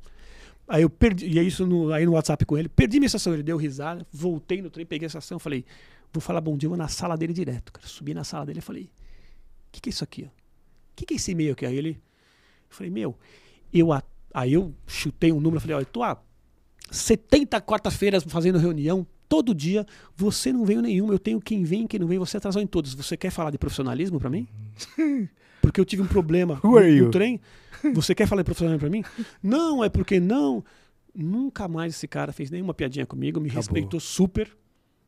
Aí 0.67 0.81
eu 0.81 0.89
perdi, 0.89 1.27
e 1.27 1.39
é 1.39 1.43
isso 1.43 1.65
no, 1.65 1.93
aí 1.93 2.05
no 2.05 2.13
WhatsApp 2.13 2.45
com 2.45 2.57
ele, 2.57 2.67
perdi 2.67 2.99
minha 2.99 3.07
estação, 3.07 3.33
ele 3.33 3.43
deu 3.43 3.55
risada, 3.55 4.05
voltei 4.11 4.61
no 4.61 4.69
trem, 4.69 4.85
peguei 4.85 5.05
a 5.05 5.07
estação, 5.07 5.39
falei, 5.39 5.63
vou 6.11 6.19
falar 6.19 6.41
bom 6.41 6.57
dia, 6.57 6.67
vou 6.67 6.77
na 6.77 6.89
sala 6.89 7.15
dele 7.15 7.31
direto, 7.31 7.71
cara. 7.71 7.87
Subi 7.87 8.13
na 8.13 8.25
sala 8.25 8.45
dele 8.45 8.59
e 8.59 8.61
falei, 8.61 8.83
o 8.83 8.89
que, 9.71 9.79
que 9.81 9.89
é 9.89 9.91
isso 9.91 10.03
aqui? 10.03 10.29
Que, 10.97 11.05
que 11.05 11.13
é 11.13 11.17
esse 11.17 11.31
e-mail 11.31 11.53
aqui? 11.53 11.65
Aí 11.65 11.77
ele, 11.77 11.91
eu 12.69 12.75
falei, 12.75 12.91
meu, 12.91 13.15
eu 13.73 13.93
a- 13.93 14.03
aí 14.33 14.51
eu 14.53 14.73
chutei 14.85 15.31
um 15.31 15.39
número, 15.39 15.61
falei, 15.61 15.75
olha, 15.77 15.83
eu 15.83 15.85
tô 15.85 16.03
há 16.03 16.17
70 16.91 17.61
quarta-feiras 17.61 18.23
fazendo 18.27 18.57
reunião, 18.57 19.05
todo 19.29 19.53
dia, 19.53 19.85
você 20.15 20.51
não 20.53 20.65
veio 20.65 20.81
nenhuma, 20.81 21.13
eu 21.13 21.19
tenho 21.19 21.39
quem 21.41 21.63
vem, 21.63 21.85
quem 21.87 21.99
não 21.99 22.07
vem, 22.07 22.17
você 22.17 22.37
atrasou 22.37 22.61
em 22.61 22.67
todos. 22.67 22.93
Você 22.93 23.15
quer 23.17 23.29
falar 23.29 23.51
de 23.51 23.57
profissionalismo 23.57 24.19
pra 24.19 24.29
mim? 24.29 24.47
Porque 25.61 25.79
eu 25.81 25.85
tive 25.85 26.01
um 26.01 26.07
problema 26.07 26.59
no, 26.63 26.79
no 26.79 27.11
trem. 27.11 27.39
Você 27.93 28.15
quer 28.15 28.25
falar 28.27 28.41
de 28.41 28.45
profissionalismo 28.45 28.79
pra 28.79 28.89
mim? 28.89 29.03
Não, 29.43 29.83
é 29.83 29.89
porque 29.89 30.19
não. 30.19 30.63
Nunca 31.13 31.67
mais 31.67 31.93
esse 31.93 32.07
cara 32.07 32.31
fez 32.31 32.49
nenhuma 32.49 32.73
piadinha 32.73 33.05
comigo, 33.05 33.39
me 33.39 33.47
Acabou. 33.49 33.61
respeitou 33.61 33.99
super. 33.99 34.49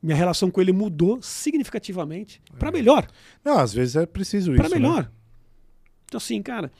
Minha 0.03 0.15
relação 0.15 0.51
com 0.51 0.61
ele 0.61 0.71
mudou 0.71 1.19
significativamente 1.21 2.41
para 2.59 2.71
melhor. 2.71 3.07
Não, 3.43 3.57
às 3.57 3.73
vezes 3.73 3.95
é 3.95 4.05
preciso 4.05 4.53
Para 4.53 4.65
isso. 4.67 4.75
né? 4.75 4.81
melhor. 4.81 5.11
Então, 6.09 6.17
assim, 6.17 6.41
cara, 6.41 6.71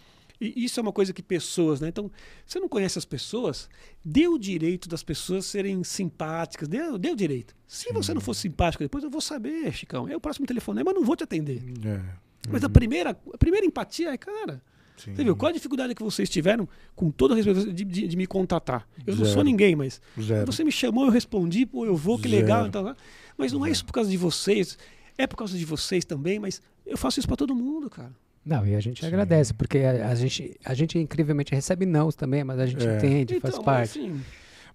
isso 0.42 0.80
é 0.80 0.84
uma 0.84 0.92
coisa 0.94 1.12
que 1.14 1.22
pessoas, 1.24 1.80
né? 1.82 1.88
Então, 1.90 2.10
você 2.46 2.60
não 2.60 2.68
conhece 2.70 2.98
as 2.98 3.06
pessoas, 3.06 3.70
dê 4.04 4.28
o 4.28 4.38
direito 4.38 4.88
das 4.90 5.04
pessoas 5.04 5.46
serem 5.46 5.84
simpáticas, 5.84 6.68
dê, 6.68 6.80
dê 6.98 7.12
o 7.12 7.16
direito. 7.16 7.56
Se 7.68 7.92
você 7.94 8.14
não 8.14 8.22
for 8.22 8.34
simpático 8.34 8.84
depois, 8.84 9.04
eu 9.04 9.10
vou 9.10 9.22
saber, 9.22 9.72
Chicão. 9.74 10.08
É 10.08 10.16
o 10.16 10.20
próximo 10.22 10.46
telefonema, 10.46 10.92
eu 10.92 10.96
não 10.96 11.04
vou 11.04 11.16
te 11.16 11.24
atender. 11.24 11.62
É, 11.86 12.02
Mas 12.50 12.64
a 12.64 12.70
primeira, 12.70 13.12
a 13.34 13.38
primeira 13.38 13.66
empatia 13.66 14.12
é, 14.14 14.18
cara, 14.18 14.62
sim. 14.98 15.14
você 15.14 15.24
viu 15.26 15.36
qual 15.36 15.50
a 15.50 15.54
dificuldade 15.54 15.94
que 15.94 16.02
vocês 16.02 16.30
tiveram, 16.30 16.68
com 16.96 17.12
todo 17.12 17.34
respeito, 17.36 17.74
de, 17.74 17.84
de- 17.84 18.08
de 18.08 18.16
me 18.18 18.26
contatar? 18.26 18.88
Eu 19.06 19.16
não 19.18 19.26
sou 19.26 19.34
Zero. 19.34 19.44
ninguém, 19.44 19.76
mas 19.76 20.02
Zero. 20.22 20.46
você 20.46 20.64
me 20.64 20.72
chamou, 20.72 21.06
eu 21.06 21.12
respondi, 21.12 21.66
pô, 21.66 21.86
eu 21.86 21.96
vou, 21.98 22.18
que 22.18 22.30
Zero. 22.30 22.42
legal. 22.42 22.66
Então, 22.66 22.84
né? 22.84 22.96
mas 23.38 23.52
não 23.52 23.60
é 23.60 23.64
Zero. 23.68 23.74
isso 23.74 23.86
por 23.86 23.92
causa 23.94 24.10
de 24.10 24.16
vocês, 24.18 24.78
é 25.18 25.28
por 25.28 25.36
causa 25.36 25.58
de 25.58 25.66
vocês 25.66 26.06
também, 26.06 26.40
mas 26.40 26.62
eu 26.86 26.98
faço 26.98 27.20
isso 27.20 27.28
pra 27.28 27.36
todo 27.36 27.54
mundo, 27.54 27.90
cara. 27.90 28.16
Não, 28.46 28.66
e 28.66 28.76
a 28.76 28.80
gente 28.80 29.02
Sim. 29.02 29.08
agradece, 29.08 29.54
porque 29.54 29.80
a, 29.80 30.10
a 30.10 30.16
gente, 30.16 30.58
a 30.66 30.74
gente 30.74 30.98
incrivelmente 30.98 31.54
recebe 31.54 31.86
não 31.86 32.10
também, 32.12 32.44
mas 32.44 32.60
a 32.60 32.66
gente 32.66 32.86
É. 32.88 32.98
entende, 32.98 33.36
Então, 33.36 33.52
faz 33.52 33.64
parte. 33.64 34.00
assim, 34.00 34.22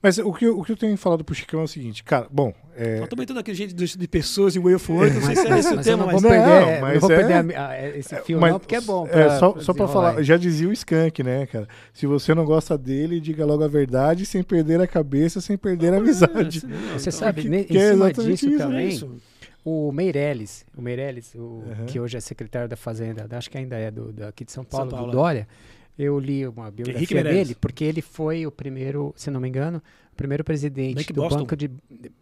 Mas 0.03 0.19
o 0.19 0.31
que, 0.35 0.45
eu- 0.45 0.59
o 0.59 0.63
que 0.63 0.71
eu 0.71 0.77
tenho 0.77 0.95
falado 0.99 1.25
pro 1.25 1.35
Chicão 1.35 1.61
é 1.61 1.63
o 1.65 1.67
seguinte, 1.67 2.05
cara, 2.05 2.27
bom, 2.31 2.53
é, 2.77 2.99
Eu 3.01 3.09
tô 3.09 3.15
aumentando 3.17 3.41
aquele 3.41 3.57
jeito 3.57 3.75
de, 3.75 3.97
de 3.97 4.07
pessoas 4.07 4.55
e 4.55 4.59
way 4.59 4.75
of 4.75 4.93
work, 4.93 5.15
não 5.15 5.23
sei 5.23 5.29
Mas, 5.35 5.39
se 5.39 5.47
é 5.49 5.59
esse 5.59 5.75
o 5.75 5.81
tema, 5.83 5.97
não 6.05 6.13
mas 6.13 6.21
vou 6.21 6.31
Não, 6.31 6.37
perder, 6.45 6.81
mas 6.83 6.93
não 6.95 7.01
vou 7.01 7.11
é- 7.11 7.17
perder 7.17 7.57
a 7.57 7.69
a- 7.71 7.89
esse 7.97 8.17
fio 8.17 8.39
mas- 8.39 8.53
não, 8.53 8.59
porque 8.61 8.75
é 8.77 8.81
bom. 8.83 9.07
é, 9.07 9.09
pra- 9.11 9.39
só, 9.39 9.53
pra 9.53 9.63
só 9.63 9.73
pra 9.73 9.89
falar, 9.89 10.23
já 10.23 10.37
dizia 10.37 10.69
o 10.69 10.73
Skank, 10.75 11.23
né, 11.23 11.47
cara? 11.47 11.67
Se 11.95 12.07
você 12.07 12.35
não 12.35 12.45
gosta 12.45 12.77
dele, 12.77 13.19
diga 13.19 13.47
logo 13.47 13.65
a 13.65 13.69
verdade, 13.69 14.27
sem 14.27 14.43
perder 14.43 14.79
a 14.79 14.87
cabeça, 14.87 15.41
sem 15.41 15.57
perder 15.57 15.95
a 15.95 15.97
amizade. 15.97 16.61
É, 16.65 16.69
não, 16.69 16.99
Você 16.99 17.09
então, 17.09 17.19
sabe, 17.21 17.41
que- 17.43 17.49
ne- 17.49 17.65
que 17.65 17.79
é 17.79 17.89
em 17.89 17.93
cima 17.93 18.13
disso 18.13 18.31
isso, 18.31 18.55
é 18.55 18.59
também, 18.59 18.89
isso. 18.89 19.17
O 19.65 19.91
Meirelles, 19.93 20.67
o 20.77 20.83
Meirelles, 20.83 21.35
o, 21.35 21.39
Uhum. 21.39 21.87
que 21.87 21.99
hoje 21.99 22.17
é 22.17 22.21
secretário 22.21 22.69
da 22.69 22.77
Fazenda, 22.77 23.27
acho 23.31 23.51
que 23.51 23.57
ainda 23.57 23.77
é 23.77 23.91
do, 23.91 24.13
daqui 24.13 24.45
de 24.45 24.53
São 24.53 24.65
Paulo, 24.65 24.91
Paulo, 24.91 25.07
do 25.07 25.11
é. 25.11 25.15
Dória, 25.15 25.49
eu 25.99 26.19
li 26.19 26.47
uma 26.47 26.71
biografia 26.71 27.23
dele, 27.23 27.55
porque 27.55 27.85
ele 27.85 28.03
foi 28.03 28.47
o 28.47 28.51
primeiro, 28.51 29.15
se 29.17 29.31
não 29.31 29.41
me 29.41 29.49
engano, 29.49 29.81
o 30.13 30.17
primeiro 30.17 30.45
presidente 30.45 30.97
Bank 30.97 31.13
do 31.13 31.23
Boston. 31.23 31.39
Banco 31.41 31.57
de, 31.57 31.71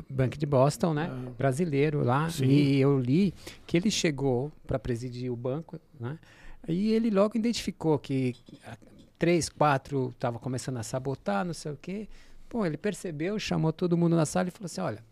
Banco 0.09 0.39
de 0.39 0.47
Boston, 0.47 0.95
né? 0.95 1.09
Ah. 1.11 1.31
brasileiro 1.37 2.05
lá 2.05 2.29
Sim. 2.31 2.47
e 2.47 2.81
eu 2.81 2.99
li 2.99 3.35
que 3.67 3.77
ele 3.77 3.91
chegou 3.91 4.53
para 4.67 4.79
presidir 4.79 5.31
o 5.33 5.37
banco, 5.37 5.79
né? 5.99 6.19
E 6.69 6.93
ele 6.93 7.11
logo 7.11 7.37
identificou 7.37 7.99
que 7.99 8.37
três, 9.19 9.49
quatro 9.49 10.11
estavam 10.11 10.39
começando 10.39 10.77
a 10.77 10.83
sabotar, 10.83 11.45
não 11.45 11.55
sei 11.55 11.73
o 11.73 11.79
quê. 11.81 12.09
Bom, 12.51 12.65
ele 12.65 12.77
percebeu, 12.77 13.39
chamou 13.39 13.73
todo 13.73 13.97
mundo 13.97 14.15
na 14.15 14.25
sala 14.27 14.49
e 14.49 14.51
falou 14.51 14.67
assim: 14.67 14.81
olha, 14.81 15.03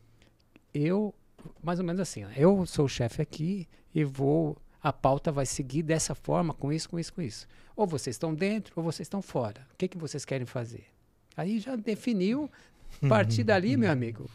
eu, 0.72 1.12
mais 1.62 1.78
ou 1.78 1.84
menos 1.84 2.00
assim, 2.00 2.24
eu 2.36 2.64
sou 2.66 2.84
o 2.84 2.88
chefe 2.88 3.20
aqui 3.22 3.66
e 3.94 4.04
vou, 4.04 4.56
a 4.82 4.92
pauta 4.92 5.30
vai 5.32 5.46
seguir 5.46 5.82
dessa 5.82 6.14
forma, 6.14 6.52
com 6.54 6.72
isso, 6.72 6.88
com 6.88 6.98
isso, 6.98 7.12
com 7.12 7.22
isso. 7.22 7.46
Ou 7.76 7.86
vocês 7.86 8.14
estão 8.16 8.34
dentro 8.34 8.72
ou 8.76 8.82
vocês 8.82 9.06
estão 9.06 9.22
fora. 9.22 9.66
O 9.72 9.76
que, 9.76 9.88
que 9.88 9.98
vocês 9.98 10.24
querem 10.24 10.46
fazer? 10.46 10.84
Aí 11.36 11.58
já 11.58 11.76
definiu, 11.76 12.50
a 13.02 13.06
partir 13.08 13.44
dali, 13.44 13.76
meu 13.76 13.90
amigo, 13.90 14.28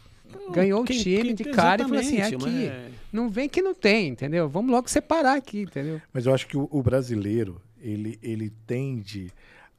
ganhou 0.52 0.82
o 0.82 0.84
time 0.84 1.02
quem- 1.22 1.34
de 1.34 1.44
cara 1.44 1.82
e 1.82 1.84
falou 1.84 2.00
assim: 2.00 2.20
aqui, 2.20 2.36
mas- 2.36 2.92
não 3.12 3.28
vem 3.28 3.48
que 3.48 3.62
não 3.62 3.74
tem, 3.74 4.08
entendeu? 4.08 4.48
Vamos 4.48 4.70
logo 4.70 4.88
separar 4.88 5.36
aqui, 5.36 5.62
entendeu? 5.62 6.00
Mas 6.12 6.26
eu 6.26 6.34
acho 6.34 6.46
que 6.46 6.56
o, 6.56 6.68
o 6.70 6.82
brasileiro, 6.82 7.60
ele, 7.80 8.18
ele 8.22 8.50
tende 8.66 9.30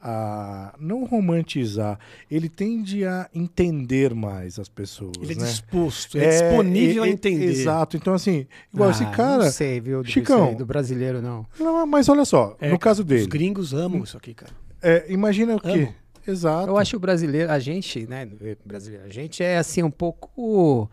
a 0.01 0.73
não 0.79 1.05
romantizar, 1.05 1.99
ele 2.29 2.47
tende 2.49 3.03
a 3.05 3.27
entender 3.33 4.13
mais 4.13 4.59
as 4.59 4.69
pessoas, 4.69 5.13
Ele 5.21 5.33
é 5.33 5.35
né? 5.37 5.45
disposto, 5.47 6.17
é, 6.17 6.29
disponível 6.29 7.03
é- 7.03 7.07
a 7.07 7.09
é- 7.09 7.13
entender. 7.13 7.45
Exato. 7.45 7.97
Então, 7.97 8.13
assim, 8.13 8.45
igual 8.73 8.91
esse 8.91 9.03
Ah, 9.03 9.11
cara. 9.11 9.43
Não 9.45 9.51
sei, 9.51 9.79
viu? 9.79 10.03
do- 10.03 10.09
Chicão. 10.09 10.53
do 10.53 10.65
brasileiro, 10.65 11.21
não. 11.21 11.45
Não, 11.59 11.85
mas 11.87 12.07
olha 12.09 12.25
só, 12.25 12.55
É, 12.59 12.69
no 12.69 12.77
caso 12.79 13.01
Os 13.01 13.07
dele, 13.07 13.27
gringos 13.27 13.73
amam 13.73 14.03
isso 14.03 14.15
aqui, 14.17 14.33
cara. 14.33 14.51
é, 14.81 15.05
imagina 15.11 15.55
o 15.55 15.59
quê? 15.59 15.89
Exato. 16.27 16.67
Eu 16.69 16.77
acho 16.77 16.97
o 16.97 16.99
brasileiro, 16.99 17.51
a 17.51 17.57
gente, 17.57 18.05
né, 18.05 18.27
brasileiro, 18.65 19.05
a 19.05 19.09
gente 19.09 19.41
é 19.41 19.57
assim 19.57 19.81
um 19.81 19.89
pouco. 19.91 20.89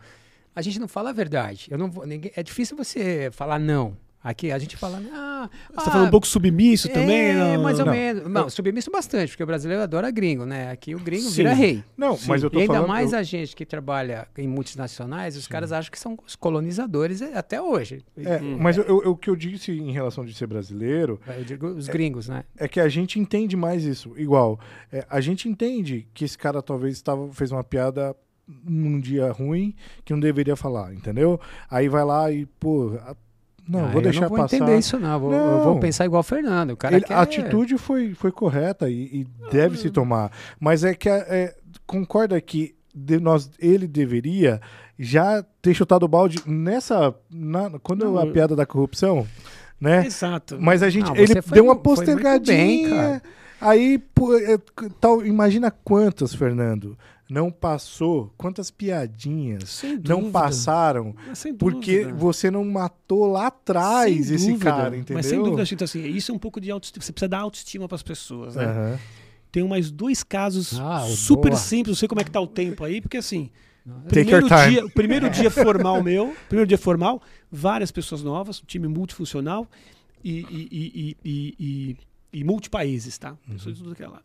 A 0.55 0.61
gente 0.61 0.79
não 0.79 0.87
fala 0.87 1.09
a 1.09 1.13
verdade. 1.13 1.67
Eu 1.69 1.77
não 1.77 1.91
vou, 1.91 2.07
ninguém, 2.07 2.31
é 2.35 2.41
difícil 2.41 2.77
você 2.77 3.29
falar 3.33 3.59
não. 3.59 3.97
Aqui 4.25 4.51
a 4.51 4.57
gente 4.57 4.75
fala. 4.75 4.99
Ah, 5.13 5.47
Você 5.69 5.85
tá 5.85 5.91
falando 5.91 6.07
um 6.07 6.11
pouco 6.11 6.25
submisso 6.25 6.89
também? 6.89 7.27
É, 7.29 7.33
não, 7.35 7.61
mais 7.61 7.77
ou 7.79 7.85
não. 7.85 7.93
menos. 7.93 8.27
Não, 8.27 8.49
submisso 8.49 8.89
bastante, 8.89 9.29
porque 9.29 9.43
o 9.43 9.45
brasileiro 9.45 9.83
adora 9.83 10.09
gringo, 10.09 10.45
né? 10.47 10.71
Aqui 10.71 10.95
o 10.95 10.99
gringo 10.99 11.29
Sim. 11.29 11.35
vira 11.35 11.53
rei. 11.53 11.83
Não, 11.95 12.17
Sim. 12.17 12.25
mas 12.29 12.41
eu 12.41 12.49
tô 12.49 12.57
E 12.57 12.61
ainda 12.63 12.73
falando. 12.73 12.87
mais 12.89 13.13
eu- 13.13 13.19
a 13.19 13.21
gente 13.23 13.55
que 13.55 13.63
trabalha 13.67 14.27
em 14.35 14.47
multinacionais, 14.47 15.37
os 15.37 15.47
caras 15.47 15.71
acham 15.71 15.91
que 15.91 15.99
são 15.99 16.17
os 16.25 16.35
colonizadores 16.35 17.21
é, 17.21 17.37
até 17.37 17.61
hoje. 17.61 18.03
é, 18.17 18.37
Hum. 18.37 18.57
mas 18.59 18.77
eu- 18.77 18.85
eu- 19.03 19.11
o 19.11 19.15
que 19.15 19.29
eu 19.29 19.35
disse 19.35 19.71
em 19.71 19.91
relação 19.91 20.25
de 20.25 20.33
ser 20.33 20.47
brasileiro 20.47 21.21
Eu 21.27 21.43
digo 21.43 21.67
os 21.67 21.87
gringos, 21.87 22.27
né? 22.27 22.45
é 22.57 22.67
que 22.67 22.79
a 22.79 22.89
gente 22.89 23.19
entende 23.19 23.55
mais 23.55 23.83
isso. 23.83 24.11
Igual, 24.17 24.59
é, 24.91 25.05
a 25.07 25.21
gente 25.21 25.47
entende 25.47 26.07
que 26.15 26.25
esse 26.25 26.35
cara 26.37 26.63
talvez 26.63 26.99
tava, 26.99 27.31
fez 27.31 27.51
uma 27.51 27.63
piada 27.63 28.15
num 28.63 28.99
dia 28.99 29.31
ruim 29.31 29.75
que 30.03 30.13
não 30.13 30.19
deveria 30.19 30.55
falar, 30.55 30.93
entendeu? 30.95 31.39
Aí 31.69 31.87
vai 31.89 32.03
lá 32.03 32.31
e, 32.31 32.45
pô, 32.45 32.91
não, 33.67 33.85
Ah, 33.85 33.87
vou 33.87 33.95
eu 33.95 34.01
deixar 34.03 34.21
não 34.21 34.29
vou 34.29 34.37
passar. 34.37 34.55
entender 34.57 34.77
isso, 34.77 34.99
não. 34.99 35.13
Eu 35.13 35.19
vou, 35.19 35.33
eu 35.33 35.39
Não. 35.57 35.63
vou 35.63 35.79
pensar 35.79 36.05
igual 36.05 36.19
o 36.19 36.23
Fernando. 36.23 36.71
O 36.71 36.77
cara 36.77 36.95
Ele- 36.95 37.05
quer... 37.05 37.13
A 37.15 37.21
atitude 37.21 37.77
foi, 37.77 38.13
foi 38.13 38.31
correta 38.31 38.89
e, 38.89 39.21
e 39.21 39.27
deve 39.51 39.77
se 39.77 39.89
tomar. 39.89 40.31
Mas 40.59 40.83
é 40.83 40.93
que 40.93 41.09
é, 41.09 41.55
concorda 41.85 42.39
que 42.41 42.75
de 42.93 43.19
nós, 43.19 43.49
ele 43.59 43.87
deveria 43.87 44.61
já 44.97 45.43
ter 45.61 45.73
chutado 45.73 46.03
o 46.03 46.07
balde 46.07 46.39
nessa. 46.45 47.13
na- 47.29 47.71
quando 47.83 48.05
Não, 48.05 48.17
a 48.17 48.25
eu- 48.25 48.31
piada 48.31 48.55
da 48.55 48.65
corrupção, 48.65 49.27
né? 49.81 50.05
Exato. 50.05 50.57
Mas 50.59 50.81
a 50.81 50.89
gente. 50.89 51.07
Não, 51.07 51.15
ele 51.15 51.41
foi 51.41 51.55
deu 51.55 51.65
uma 51.65 51.75
postergadinha. 51.75 52.55
bem, 52.57 52.89
cara. 52.89 53.21
aí, 53.59 53.97
pô, 53.97 54.33
é, 54.37 54.57
tal, 55.01 55.25
imagina 55.25 55.69
quantas, 55.69 56.33
Fernando, 56.33 56.97
não 57.29 57.51
passou, 57.51 58.31
quantas 58.37 58.69
piadinhas 58.69 59.69
Sem 59.69 59.99
não 60.07 60.31
passaram 60.31 61.15
porque 61.57 62.05
você 62.15 62.51
não 62.51 62.63
matou 62.63 63.25
lá 63.25 63.47
atrás 63.47 64.27
Sem 64.27 64.35
esse 64.35 64.51
dúvida. 64.51 64.71
cara, 64.71 64.95
entendeu? 64.95 65.15
Mas 65.15 65.25
sem 65.25 65.41
dúvida, 65.41 65.65
Chito, 65.65 65.83
assim, 65.83 66.05
isso 66.07 66.31
é 66.31 66.35
um 66.35 66.39
pouco 66.39 66.61
de 66.61 66.69
autoestima. 66.71 67.03
Você 67.03 67.11
precisa 67.11 67.29
dar 67.29 67.39
autoestima 67.39 67.87
para 67.87 67.95
as 67.95 68.03
pessoas, 68.03 68.55
né? 68.55 68.65
Aham. 68.65 68.99
Tem 69.51 69.67
mais 69.67 69.89
dois 69.89 70.21
casos 70.21 70.79
Ah, 70.79 71.05
super 71.07 71.51
boa. 71.51 71.59
simples. 71.59 71.87
Não 71.87 71.95
sei 71.95 72.07
como 72.07 72.21
é 72.21 72.23
que 72.23 72.31
tá 72.31 72.41
o 72.41 72.47
tempo 72.47 72.83
aí, 72.83 72.99
porque 73.01 73.17
assim, 73.17 73.49
Take 74.09 74.29
your 74.29 74.41
primeiro 74.41 74.47
time. 74.47 74.69
dia, 74.69 74.85
o 74.85 74.89
primeiro 74.89 75.29
dia 75.29 75.49
formal 75.51 76.03
meu, 76.03 76.35
primeiro 76.49 76.67
dia 76.67 76.77
formal, 76.77 77.21
várias 77.51 77.91
pessoas 77.91 78.21
novas, 78.21 78.61
um 78.61 78.65
time 78.65 78.87
multifuncional 78.87 79.67
e, 80.23 80.31
e, 80.31 80.67
e, 80.71 80.91
e, 80.95 81.17
e, 81.23 81.55
e, 82.33 82.39
e 82.39 82.43
multipaíses, 82.43 83.17
tá? 83.17 83.37
Pessoas 83.49 83.77
de 83.77 83.83
tudo 83.83 83.95
que 83.95 84.03
é 84.03 84.07
lado. 84.07 84.23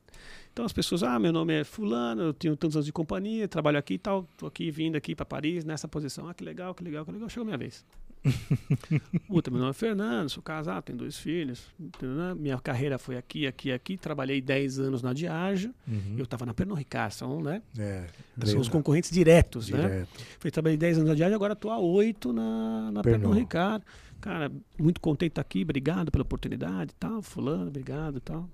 Então 0.61 0.67
as 0.67 0.75
pessoas, 0.75 1.03
ah, 1.03 1.19
meu 1.19 1.33
nome 1.33 1.59
é 1.59 1.65
fulano, 1.65 2.21
eu 2.21 2.35
tenho 2.35 2.55
tantos 2.55 2.77
anos 2.77 2.85
de 2.85 2.93
companhia, 2.93 3.49
trabalho 3.49 3.79
aqui 3.79 3.95
e 3.95 3.99
tal, 3.99 4.29
tô 4.37 4.47
aqui 4.47 4.71
vindo 4.71 4.95
aqui 4.95 5.15
para 5.15 5.25
Paris 5.25 5.65
nessa 5.65 5.89
posição. 5.89 6.29
Ah, 6.29 6.35
que 6.35 6.45
legal, 6.45 6.75
que 6.75 6.85
legal, 6.85 7.03
que 7.03 7.13
legal. 7.13 7.31
Chegou 7.31 7.45
a 7.45 7.47
minha 7.47 7.57
vez. 7.57 7.83
Puta, 9.27 9.51
meu 9.51 9.59
nome 9.59 9.71
é 9.71 9.73
Fernando, 9.73 10.29
sou 10.29 10.43
casado, 10.43 10.83
tenho 10.83 10.99
dois 10.99 11.17
filhos. 11.17 11.65
né? 12.03 12.35
Minha 12.35 12.59
carreira 12.59 12.99
foi 12.99 13.17
aqui, 13.17 13.47
aqui, 13.47 13.73
aqui. 13.73 13.97
Trabalhei 13.97 14.43
10 14.43 14.81
anos 14.81 15.01
na 15.01 15.15
Diageo. 15.15 15.75
Uhum. 15.89 16.17
Eu 16.19 16.25
estava 16.25 16.45
na 16.45 16.53
Pernod 16.53 16.79
Ricard, 16.79 17.15
são, 17.15 17.41
né? 17.41 17.63
É, 17.79 18.05
São 18.45 18.61
os 18.61 18.69
concorrentes 18.69 19.11
diretos, 19.11 19.71
né? 19.71 19.81
direto. 19.81 20.09
Falei, 20.39 20.51
trabalhei 20.51 20.77
10 20.77 20.99
anos 20.99 21.09
na 21.09 21.15
Diageo, 21.15 21.37
agora 21.37 21.55
estou 21.55 21.71
há 21.71 21.79
8 21.79 22.35
na, 22.35 22.91
na 22.93 23.03
Pernod. 23.03 23.23
Pernod 23.23 23.41
Ricard. 23.41 23.85
Cara, 24.21 24.53
muito 24.79 25.01
contente 25.01 25.31
de 25.31 25.33
estar 25.33 25.41
aqui, 25.41 25.63
obrigado 25.63 26.11
pela 26.11 26.21
oportunidade 26.21 26.91
e 26.91 26.97
tal. 27.01 27.23
Fulano, 27.23 27.69
obrigado 27.69 28.19
e 28.19 28.21
tal. 28.21 28.47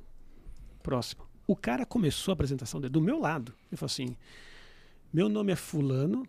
Próximo. 0.85 1.27
O 1.47 1.55
cara 1.55 1.87
começou 1.87 2.33
a 2.33 2.35
apresentação 2.35 2.81
dele 2.81 2.93
do 2.93 3.01
meu 3.01 3.19
lado. 3.21 3.53
Ele 3.71 3.77
falou 3.77 3.87
assim: 3.93 4.17
Meu 5.13 5.29
nome 5.29 5.53
é 5.53 5.57
Fulano, 5.57 6.27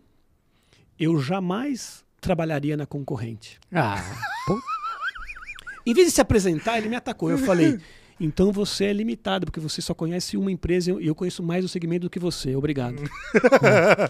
eu 0.98 1.20
jamais 1.20 2.04
trabalharia 2.20 2.76
na 2.76 2.86
concorrente. 2.86 3.58
Ah, 3.72 4.02
pô, 4.46 4.60
Em 5.86 5.94
vez 5.94 6.08
de 6.08 6.12
se 6.14 6.20
apresentar, 6.20 6.78
ele 6.78 6.88
me 6.88 6.96
atacou. 6.96 7.30
Eu 7.30 7.38
falei: 7.38 7.78
Então 8.20 8.52
você 8.52 8.86
é 8.86 8.92
limitado, 8.92 9.46
porque 9.46 9.58
você 9.60 9.80
só 9.82 9.92
conhece 9.94 10.36
uma 10.36 10.52
empresa 10.52 10.92
e 11.00 11.06
eu 11.06 11.14
conheço 11.14 11.42
mais 11.42 11.64
o 11.64 11.68
segmento 11.68 12.02
do 12.06 12.10
que 12.10 12.18
você. 12.20 12.54
Obrigado. 12.54 13.02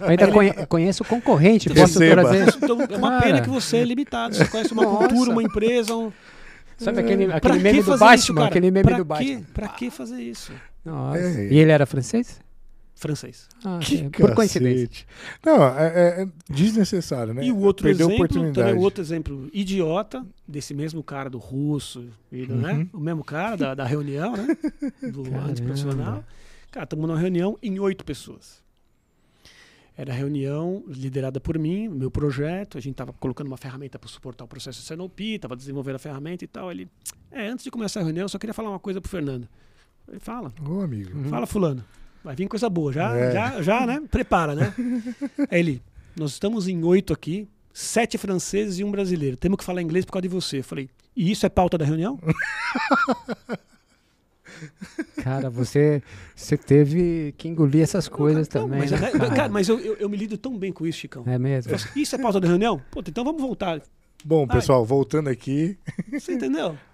eu 0.02 0.09
ainda 0.09 0.30
conhe- 0.30 0.66
conheço 0.66 1.02
o 1.02 1.06
concorrente, 1.06 1.68
Então, 1.70 1.82
posso 1.82 1.98
trazer. 1.98 2.48
Então, 2.56 2.82
é 2.82 2.96
uma 2.96 3.11
Cara. 3.11 3.22
pena 3.22 3.40
que 3.40 3.48
você 3.48 3.78
é 3.78 3.84
limitado. 3.84 4.34
Você 4.36 4.46
conhece 4.46 4.72
uma 4.72 4.82
Nossa. 4.82 5.09
cultura, 5.09 5.30
uma 5.30 5.42
empresa, 5.42 5.94
um. 5.96 6.12
Sabe 6.78 7.00
aquele, 7.00 7.24
aquele 7.32 7.54
que 7.56 7.61
meme 7.62 7.82
do 7.82 7.90
Batman? 7.98 8.14
isso, 8.14 8.40
aquele 8.40 8.70
meme 8.70 8.84
pra 8.88 8.96
do 8.98 9.04
que, 9.04 9.09
Batman. 9.09 9.42
Pra 9.52 9.68
que 9.68 9.90
fazer 9.90 10.22
isso? 10.22 10.52
Nossa. 10.91 11.18
É. 11.20 11.53
E 11.53 11.59
ele 11.59 11.70
era 11.70 11.86
francês? 11.86 12.41
Francês. 12.95 13.49
Ah, 13.64 13.78
Que 13.80 13.97
sim, 13.99 14.11
por 14.11 14.34
coincidência. 14.34 15.07
Não, 15.47 15.62
é, 15.62 15.86
é- 15.86 16.22
é 16.22 16.28
desnecessário, 16.51 17.32
né? 17.32 17.45
E 17.45 17.53
o 17.53 17.59
outro 17.59 17.84
Perdeu 17.84 18.07
a 18.07 18.11
exemplo, 18.11 18.24
oportunidade. 18.24 18.55
também 18.68 18.74
o 18.74 18.84
outro 18.84 19.01
exemplo 19.01 19.49
idiota 19.53 20.26
desse 20.49 20.74
mesmo 20.74 21.01
cara 21.05 21.30
do 21.30 21.39
russo, 21.39 22.09
né? 22.32 22.72
Uhum. 22.72 22.89
O 22.95 22.99
mesmo 22.99 23.22
cara 23.22 23.57
da, 23.57 23.74
da 23.74 23.84
reunião, 23.84 24.36
né? 24.36 24.49
Do 25.12 25.22
Caramba. 25.22 25.51
antiprofissional. 25.51 26.24
Cara, 26.72 26.84
estamos 26.84 27.07
numa 27.07 27.18
reunião 27.18 27.57
em 27.62 27.78
oito 27.78 28.05
pessoas. 28.05 28.61
Era 29.97 30.12
reunião 30.12 30.84
liderada 30.86 31.41
por 31.41 31.59
mim, 31.59 31.89
meu 31.89 32.11
projeto. 32.11 32.78
A 32.78 32.80
gente 32.80 32.93
estava 32.95 33.12
colocando 33.12 33.47
uma 33.49 33.57
ferramenta 33.57 33.99
para 33.99 34.09
suportar 34.09 34.45
o 34.45 34.49
processo 34.49 34.80
CNOP, 34.82 35.20
estava 35.34 35.57
desenvolvendo 35.57 35.97
a 35.97 35.99
ferramenta 36.01 36.45
e 36.45 36.49
tal. 36.49 36.70
Ele, 36.70 36.89
é, 37.32 37.49
antes 37.49 37.64
de 37.64 37.70
começar 37.70 38.01
a 38.01 38.03
reunião, 38.05 38.24
eu 38.24 38.28
só 38.28 38.39
queria 38.39 38.55
falar 38.55 38.70
uma 38.70 38.78
coisa 38.78 39.01
pro 39.01 39.11
Fernando. 39.11 39.49
Ele 40.09 40.20
fala, 40.20 40.52
Ô, 40.66 40.80
amigo. 40.80 41.24
fala 41.28 41.46
fulano. 41.46 41.84
Vai 42.24 42.34
vir 42.34 42.48
coisa 42.48 42.68
boa, 42.68 42.92
já, 42.92 43.16
É. 43.16 43.32
já, 43.32 43.62
já, 43.62 43.86
né? 43.86 44.02
Prepara, 44.11 44.54
né? 44.54 44.74
Aí 45.50 45.61
ele, 45.61 45.82
nós 46.16 46.32
estamos 46.32 46.66
em 46.68 46.82
oito 46.82 47.12
aqui, 47.12 47.48
sete 47.72 48.18
franceses 48.18 48.78
e 48.78 48.84
um 48.84 48.90
brasileiro. 48.90 49.36
Temos 49.36 49.59
que 49.59 49.64
falar 49.64 49.82
inglês 49.82 50.04
por 50.04 50.12
causa 50.12 50.22
de 50.22 50.28
você. 50.28 50.59
Eu 50.59 50.64
falei, 50.64 50.88
e 51.16 51.30
isso 51.30 51.46
é 51.46 51.48
pauta 51.48 51.78
da 51.78 51.84
reunião? 51.84 52.18
Cara, 55.22 55.48
você, 55.50 56.02
você 56.34 56.56
teve 56.56 57.32
que 57.36 57.46
engolir 57.48 57.82
essas 57.82 58.09
coisas 58.09 58.48
Não, 58.48 58.62
também. 58.62 58.80
Mas, 58.80 58.90
né, 58.90 58.98
né, 59.00 59.11
cara? 59.12 59.34
cara, 59.34 59.48
mas 59.48 59.68
eu, 59.68 59.78
eu, 59.78 59.94
eu 59.96 60.09
me 60.09 60.16
lido 60.16 60.36
tão 60.36 60.59
bem 60.59 60.72
com 60.72 60.86
isso, 60.86 60.98
Chicão. 60.98 61.22
É 61.26 61.38
mesmo? 61.38 61.72
Assim, 61.74 61.88
Isso 62.00 62.16
é 62.16 62.18
pauta 62.18 62.40
da 62.40 62.48
reunião? 62.48 62.80
Pô, 62.90 63.00
então 63.06 63.22
vamos 63.24 63.40
voltar. 63.40 63.80
Bom, 64.24 64.46
Ai. 64.48 64.56
pessoal, 64.56 64.84
voltando 64.84 65.28
aqui. 65.28 65.78
Você 66.12 66.32
entendeu? 66.32 66.76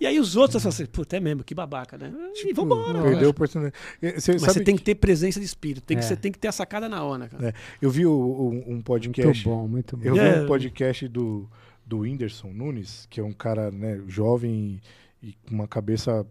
E 0.00 0.06
aí 0.06 0.18
os 0.18 0.36
outros 0.36 0.62
falam 0.62 0.74
assim, 0.74 0.86
puta, 0.86 1.16
é 1.16 1.20
mesmo, 1.20 1.42
que 1.44 1.54
babaca, 1.54 1.96
né? 1.96 2.12
e 2.44 2.52
vambora. 2.52 3.02
Perdeu 3.02 3.28
a 3.28 3.30
oportunidade. 3.30 3.74
Eh, 4.02 4.18
Você 4.20 4.32
Mas 4.32 4.40
sabe 4.42 4.52
você 4.54 4.64
tem 4.64 4.76
que 4.76 4.82
ter 4.82 4.94
presença 4.96 5.38
de 5.38 5.46
espírito, 5.46 5.84
tem 5.84 5.96
que, 5.96 6.04
É. 6.04 6.06
você 6.06 6.16
tem 6.16 6.30
que 6.32 6.38
ter 6.38 6.48
a 6.48 6.52
sacada 6.52 6.88
na 6.88 7.02
hora, 7.02 7.28
cara. 7.28 7.48
É, 7.48 7.52
Eu 7.80 7.90
vi 7.90 8.04
o- 8.06 8.10
o- 8.12 8.48
um 8.48 8.72
Muito 8.72 8.84
podcast. 8.84 9.44
bom, 9.44 9.66
muito 9.68 9.96
bom. 9.96 10.04
Eu 10.04 10.14
vi 10.14 10.20
É. 10.20 10.40
um 10.42 10.46
podcast 10.46 11.06
do, 11.08 11.48
do 11.86 11.98
Whindersson 12.00 12.48
Nunes, 12.52 13.06
que 13.10 13.20
é 13.20 13.24
um 13.24 13.32
cara 13.32 13.70
né, 13.70 14.00
jovem 14.08 14.80
e 15.22 15.32
com 15.48 15.54
uma 15.54 15.68
cabeça 15.68 16.26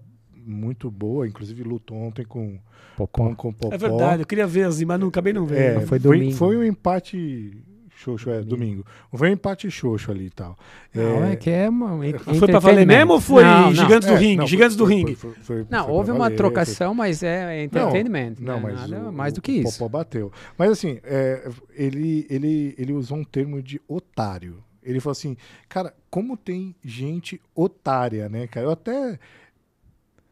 muito 0.46 0.92
boa, 0.92 1.28
inclusive 1.28 1.64
lutou 1.64 1.98
ontem 1.98 2.26
com, 2.26 2.60
Popó. 2.98 3.08
com, 3.30 3.36
com 3.36 3.50
o 3.50 3.54
Popó. 3.54 3.74
É 3.74 3.78
verdade, 3.78 4.24
eu 4.24 4.28
queria 4.28 4.46
ver 4.46 4.64
assim, 4.66 4.84
mas 4.86 5.00
não 5.00 5.08
acabei 5.08 5.32
não 5.32 5.46
vendo. 5.46 5.60
É, 5.60 5.86
Foi 5.86 6.00
foi, 6.00 6.32
foi 6.34 6.58
um 6.58 6.64
empate 6.64 7.58
xoxo, 8.04 8.30
é, 8.30 8.42
domingo. 8.42 8.86
Foi 9.14 9.30
um 9.30 9.34
empate 9.34 9.70
xoxo 9.72 10.12
ali 10.12 10.26
e 10.26 10.30
tal. 10.30 10.58
Não, 10.94 11.24
é 11.26 11.36
que 11.36 11.50
é 11.50 11.70
uma. 11.70 11.98
Foi 12.38 12.48
pra 12.48 12.60
valer 12.60 12.86
mesmo 12.86 13.14
ou 13.14 13.22
foi 13.22 13.44
Não, 13.44 13.62
não. 13.68 13.74
Gigantes 13.74 14.08
do 14.08 14.14
É, 14.14 14.18
Ringue? 14.18 14.36
não, 14.38 14.48
Gigantes 14.48 14.76
do 14.76 14.86
foi- 14.86 14.96
Ringue. 14.96 15.16
foi- 15.16 15.32
foi- 15.34 15.44
foi- 15.44 15.68
Não, 15.70 15.86
foi 15.86 15.94
houve 15.94 16.12
uma 16.12 16.20
valer, 16.26 16.36
trocação, 16.38 16.94
mas 16.94 17.24
é 17.24 17.64
entertainment. 17.64 18.36
Não, 18.40 18.56
né? 18.56 18.62
mas 18.62 18.90
Nada 18.92 19.10
o- 19.10 19.14
mais 19.14 19.34
do 19.34 19.38
o 19.38 19.42
que 19.42 19.52
isso. 19.54 19.78
Popó 19.80 19.90
bateu. 19.98 20.32
Mas 20.58 20.72
assim, 20.72 21.00
é, 21.04 21.50
ele, 21.76 22.26
ele, 22.30 22.76
ele 22.78 22.94
usou 22.94 23.18
um 23.18 23.24
termo 23.24 23.62
de 23.62 23.80
otário. 23.88 24.64
Ele 24.84 25.00
falou 25.00 25.14
assim, 25.14 25.38
cara, 25.70 25.94
como 26.10 26.36
tem 26.36 26.76
gente 26.84 27.40
otária, 27.56 28.28
né, 28.28 28.48
cara? 28.48 28.66
Eu 28.68 28.72
até 28.72 29.18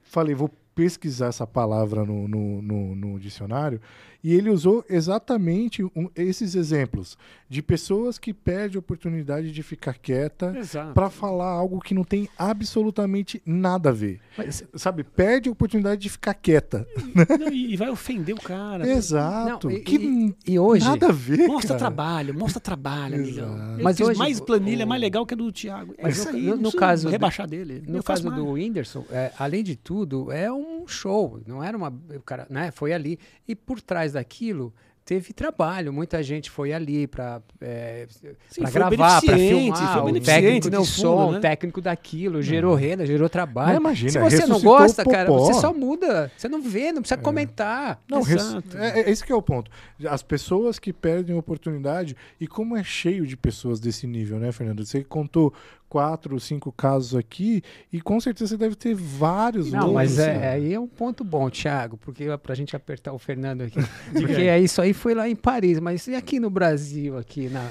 falei, 0.03 0.35
vou 0.35 0.49
pesquisar 0.75 1.27
essa 1.27 1.45
palavra 1.47 2.03
no, 2.05 2.27
no, 2.27 2.61
no- 2.61 2.95
no 2.95 3.19
dicionário. 3.19 3.79
E 4.23 4.33
ele 4.35 4.49
usou 4.49 4.85
exatamente 4.89 5.83
um- 5.83 6.09
esses 6.15 6.55
exemplos 6.55 7.17
de 7.49 7.61
pessoas 7.61 8.17
que 8.19 8.33
perdem 8.33 8.75
a 8.77 8.79
oportunidade 8.79 9.51
de 9.51 9.63
ficar 9.63 9.93
quieta 9.95 10.53
para 10.93 11.09
falar 11.09 11.49
algo 11.49 11.79
que 11.79 11.93
não 11.93 12.03
tem 12.03 12.29
absolutamente 12.37 13.41
nada 13.45 13.89
a 13.89 13.91
ver. 13.91 14.19
Mas- 14.37 14.63
Sabe, 14.75 15.03
perde 15.03 15.49
a 15.49 15.51
oportunidade 15.51 16.01
de 16.01 16.09
ficar 16.09 16.33
quieta. 16.33 16.87
Não, 17.39 17.51
e, 17.51 17.75
vai 17.75 17.89
ofender 17.89 18.35
o 18.35 18.41
cara. 18.41 18.87
Exato. 18.87 19.67
Não, 19.69 19.75
e- 19.75 19.81
que 19.81 19.95
e- 19.97 20.53
e 20.53 20.59
hoje- 20.59 20.85
nada 20.85 21.07
a 21.07 21.11
ver. 21.11 21.47
Mostra 21.47 21.69
cara. 21.69 21.79
trabalho, 21.79 22.33
mostra 22.33 22.59
trabalho, 22.61 23.15
amigão. 23.15 23.57
Mas 23.81 23.99
hoje 23.99 24.17
mais 24.17 24.39
planilha, 24.39 24.85
o- 24.85 24.87
mais 24.87 25.01
legal 25.01 25.25
que 25.25 25.33
a 25.33 25.37
do 25.37 25.51
Thiago. 25.51 25.93
É 25.97 26.03
Mas 26.03 26.17
isso 26.17 26.31
no- 26.31 26.37
aí, 26.37 26.43
no- 26.45 26.55
não 26.55 26.61
no 26.63 26.71
caso 26.73 27.07
do- 27.07 27.11
rebaixar 27.11 27.47
dele. 27.47 27.83
No 27.87 28.03
caso 28.03 28.23
mais. 28.25 28.35
do 28.37 28.47
Whindersson, 28.51 29.03
é, 29.11 29.31
além 29.37 29.63
de 29.63 29.75
tudo, 29.75 30.31
é 30.31 30.51
um 30.51 30.87
show. 30.87 31.41
Não 31.45 31.63
era 31.63 31.75
uma. 31.77 31.89
O 31.89 32.21
cara, 32.21 32.47
né? 32.49 32.71
Foi 32.71 32.93
ali. 32.93 33.19
E 33.47 33.55
por 33.55 33.81
trás 33.81 34.10
daquilo. 34.13 34.73
Teve 35.03 35.33
trabalho, 35.33 35.91
muita 35.91 36.21
gente 36.21 36.49
foi 36.49 36.71
ali 36.71 37.07
para 37.07 37.41
Sim, 38.49 38.61
foi 38.61 38.71
gravar, 38.71 39.19
para 39.19 39.37
filmar, 39.37 39.99
foi 40.03 40.11
o 40.11 40.21
técnico 40.21 40.69
de 40.69 40.77
no 40.77 40.85
som, 40.85 41.29
o 41.29 41.31
né? 41.33 41.39
técnico 41.39 41.81
daquilo, 41.81 42.41
gerou 42.41 42.75
renda, 42.75 43.03
gerou 43.03 43.27
trabalho. 43.27 43.73
Não, 43.73 43.81
imagina, 43.81 44.11
Se 44.11 44.19
você 44.19 44.45
não 44.45 44.61
gosta, 44.61 45.03
cara, 45.03 45.29
você 45.29 45.55
só 45.55 45.73
muda, 45.73 46.31
você 46.37 46.47
não 46.47 46.61
vê, 46.61 46.91
não 46.91 47.01
precisa 47.01 47.19
comentar. 47.19 47.99
Não, 48.07 48.19
Exato. 48.19 48.77
é, 48.77 49.01
é 49.01 49.09
esse 49.09 49.25
que 49.25 49.31
é 49.31 49.35
o 49.35 49.41
ponto. 49.41 49.71
As 50.07 50.21
pessoas 50.21 50.77
que 50.77 50.93
perdem 50.93 51.35
oportunidade, 51.35 52.15
e 52.39 52.47
como 52.47 52.77
é 52.77 52.83
cheio 52.83 53.25
de 53.25 53.35
pessoas 53.35 53.79
desse 53.79 54.05
nível, 54.05 54.37
né, 54.37 54.51
Fernando? 54.51 54.85
Você 54.85 55.03
contou 55.03 55.51
quatro, 55.91 56.39
cinco 56.39 56.71
casos 56.71 57.19
aqui, 57.19 57.61
e 57.91 57.99
com 57.99 58.17
certeza 58.21 58.51
você 58.51 58.57
deve 58.57 58.75
ter 58.75 58.95
vários 58.95 59.73
Não, 59.73 59.79
outros. 59.79 59.93
mas 59.93 60.19
é, 60.19 60.37
né? 60.37 60.49
aí 60.51 60.73
é 60.73 60.79
um 60.79 60.87
ponto 60.87 61.21
bom, 61.21 61.49
Thiago, 61.49 61.97
porque 61.97 62.27
pra 62.41 62.55
gente 62.55 62.77
apertar 62.77 63.11
o 63.11 63.19
Fernando 63.19 63.63
aqui. 63.63 63.77
porque 64.13 64.43
é 64.43 64.57
isso 64.57 64.81
aí 64.81 64.93
foi 64.93 65.13
lá 65.13 65.27
em 65.27 65.35
Paris, 65.35 65.81
mas 65.81 66.07
e 66.07 66.15
aqui 66.15 66.39
no 66.39 66.49
Brasil, 66.49 67.17
aqui 67.17 67.49
na, 67.49 67.69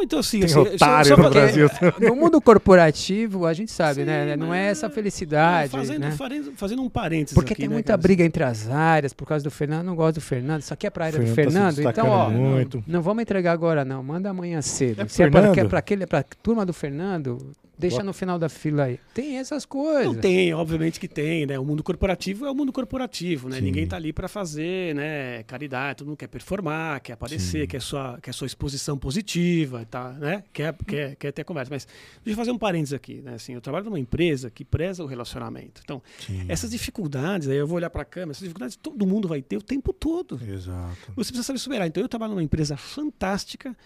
Não, 0.00 0.04
então 0.04 0.18
assim, 0.20 0.38
Tem 0.40 0.46
assim, 0.46 0.58
otário 0.58 1.08
só, 1.10 1.16
só 1.16 1.22
no 1.22 1.30
pra- 1.30 1.40
Brasil. 1.42 1.68
no 2.00 2.16
mundo 2.16 2.40
corporativo, 2.40 3.44
a 3.44 3.52
gente 3.52 3.70
sabe, 3.70 3.96
Sim, 4.00 4.06
né? 4.06 4.34
Não 4.34 4.52
é 4.54 4.68
essa 4.68 4.88
felicidade, 4.88 5.70
Fazendo, 5.70 6.00
né? 6.00 6.10
fazendo, 6.12 6.52
fazendo 6.56 6.82
um 6.82 6.88
parênteses 6.88 7.34
Porque 7.34 7.52
aqui, 7.52 7.62
tem 7.62 7.68
né, 7.68 7.74
muita 7.74 7.88
cara? 7.92 7.98
briga 8.00 8.24
entre 8.24 8.42
as 8.42 8.68
áreas 8.70 9.12
por 9.12 9.26
causa 9.28 9.44
do 9.44 9.50
Fernando. 9.50 9.84
Não 9.84 9.94
gosto 9.94 10.14
do 10.14 10.20
Fernando. 10.22 10.62
Isso 10.62 10.72
aqui 10.72 10.86
é 10.86 10.90
pra 10.90 11.04
área 11.06 11.18
do 11.18 11.26
Fernando 11.26 11.82
tá 11.82 11.90
então, 11.90 12.08
ó, 12.08 12.30
muito. 12.30 12.82
não 12.86 13.02
vamos 13.02 13.20
entregar 13.22 13.52
agora, 13.52 13.84
não. 13.84 14.02
Manda 14.02 14.30
amanhã 14.30 14.62
cedo. 14.62 15.02
É 15.02 15.06
Se 15.08 15.22
é 15.22 15.28
pra, 15.28 15.40
Fernando? 15.40 15.54
que 15.54 15.60
é 15.60 15.64
pra 15.66 15.78
aquele, 15.78 16.04
é 16.04 16.06
pra 16.06 16.24
turma 16.42 16.64
do 16.64 16.72
Fernando, 16.72 17.36
deixa 17.80 18.02
no 18.02 18.12
final 18.12 18.38
da 18.38 18.48
fila 18.48 18.84
aí. 18.84 19.00
Tem 19.14 19.38
essas 19.38 19.64
coisas. 19.64 20.06
Não 20.06 20.14
tem, 20.14 20.52
obviamente 20.54 21.00
que 21.00 21.08
tem, 21.08 21.46
né? 21.46 21.58
O 21.58 21.64
mundo 21.64 21.82
corporativo 21.82 22.46
é 22.46 22.50
o 22.50 22.54
mundo 22.54 22.72
corporativo, 22.72 23.48
né? 23.48 23.56
Sim. 23.56 23.62
Ninguém 23.62 23.86
tá 23.86 23.96
ali 23.96 24.12
para 24.12 24.28
fazer, 24.28 24.94
né, 24.94 25.42
caridade, 25.44 25.98
todo 25.98 26.08
mundo 26.08 26.16
quer 26.16 26.28
performar, 26.28 27.00
quer 27.00 27.14
aparecer, 27.14 27.62
Sim. 27.62 27.66
quer 27.66 27.80
sua, 27.80 28.18
quer 28.20 28.32
sua 28.32 28.46
exposição 28.46 28.96
positiva, 28.96 29.86
tá, 29.90 30.12
né? 30.12 30.44
Quer, 30.52 30.74
quer, 30.86 31.16
quer 31.16 31.32
ter 31.32 31.44
conversa. 31.44 31.70
Mas 31.70 31.86
deixa 32.24 32.32
eu 32.32 32.36
fazer 32.36 32.50
um 32.50 32.58
parênteses 32.58 32.92
aqui, 32.92 33.22
né? 33.22 33.34
Assim, 33.34 33.54
eu 33.54 33.60
trabalho 33.60 33.86
numa 33.86 33.98
empresa 33.98 34.50
que 34.50 34.64
preza 34.64 35.02
o 35.02 35.06
relacionamento. 35.06 35.80
Então, 35.84 36.02
Sim, 36.18 36.44
essas 36.48 36.70
dificuldades, 36.70 37.48
aí 37.48 37.56
eu 37.56 37.66
vou 37.66 37.76
olhar 37.76 37.90
para 37.90 38.02
a 38.02 38.04
câmera, 38.04 38.32
essas 38.32 38.42
dificuldades 38.42 38.76
todo 38.76 39.06
mundo 39.06 39.26
vai 39.26 39.42
ter 39.42 39.56
o 39.56 39.62
tempo 39.62 39.92
todo. 39.92 40.40
Exato. 40.46 41.12
Você 41.16 41.30
precisa 41.30 41.42
saber 41.42 41.58
superar. 41.58 41.86
Então 41.86 42.02
eu 42.02 42.08
trabalho 42.08 42.32
numa 42.32 42.42
empresa 42.42 42.76
fantástica 42.76 43.76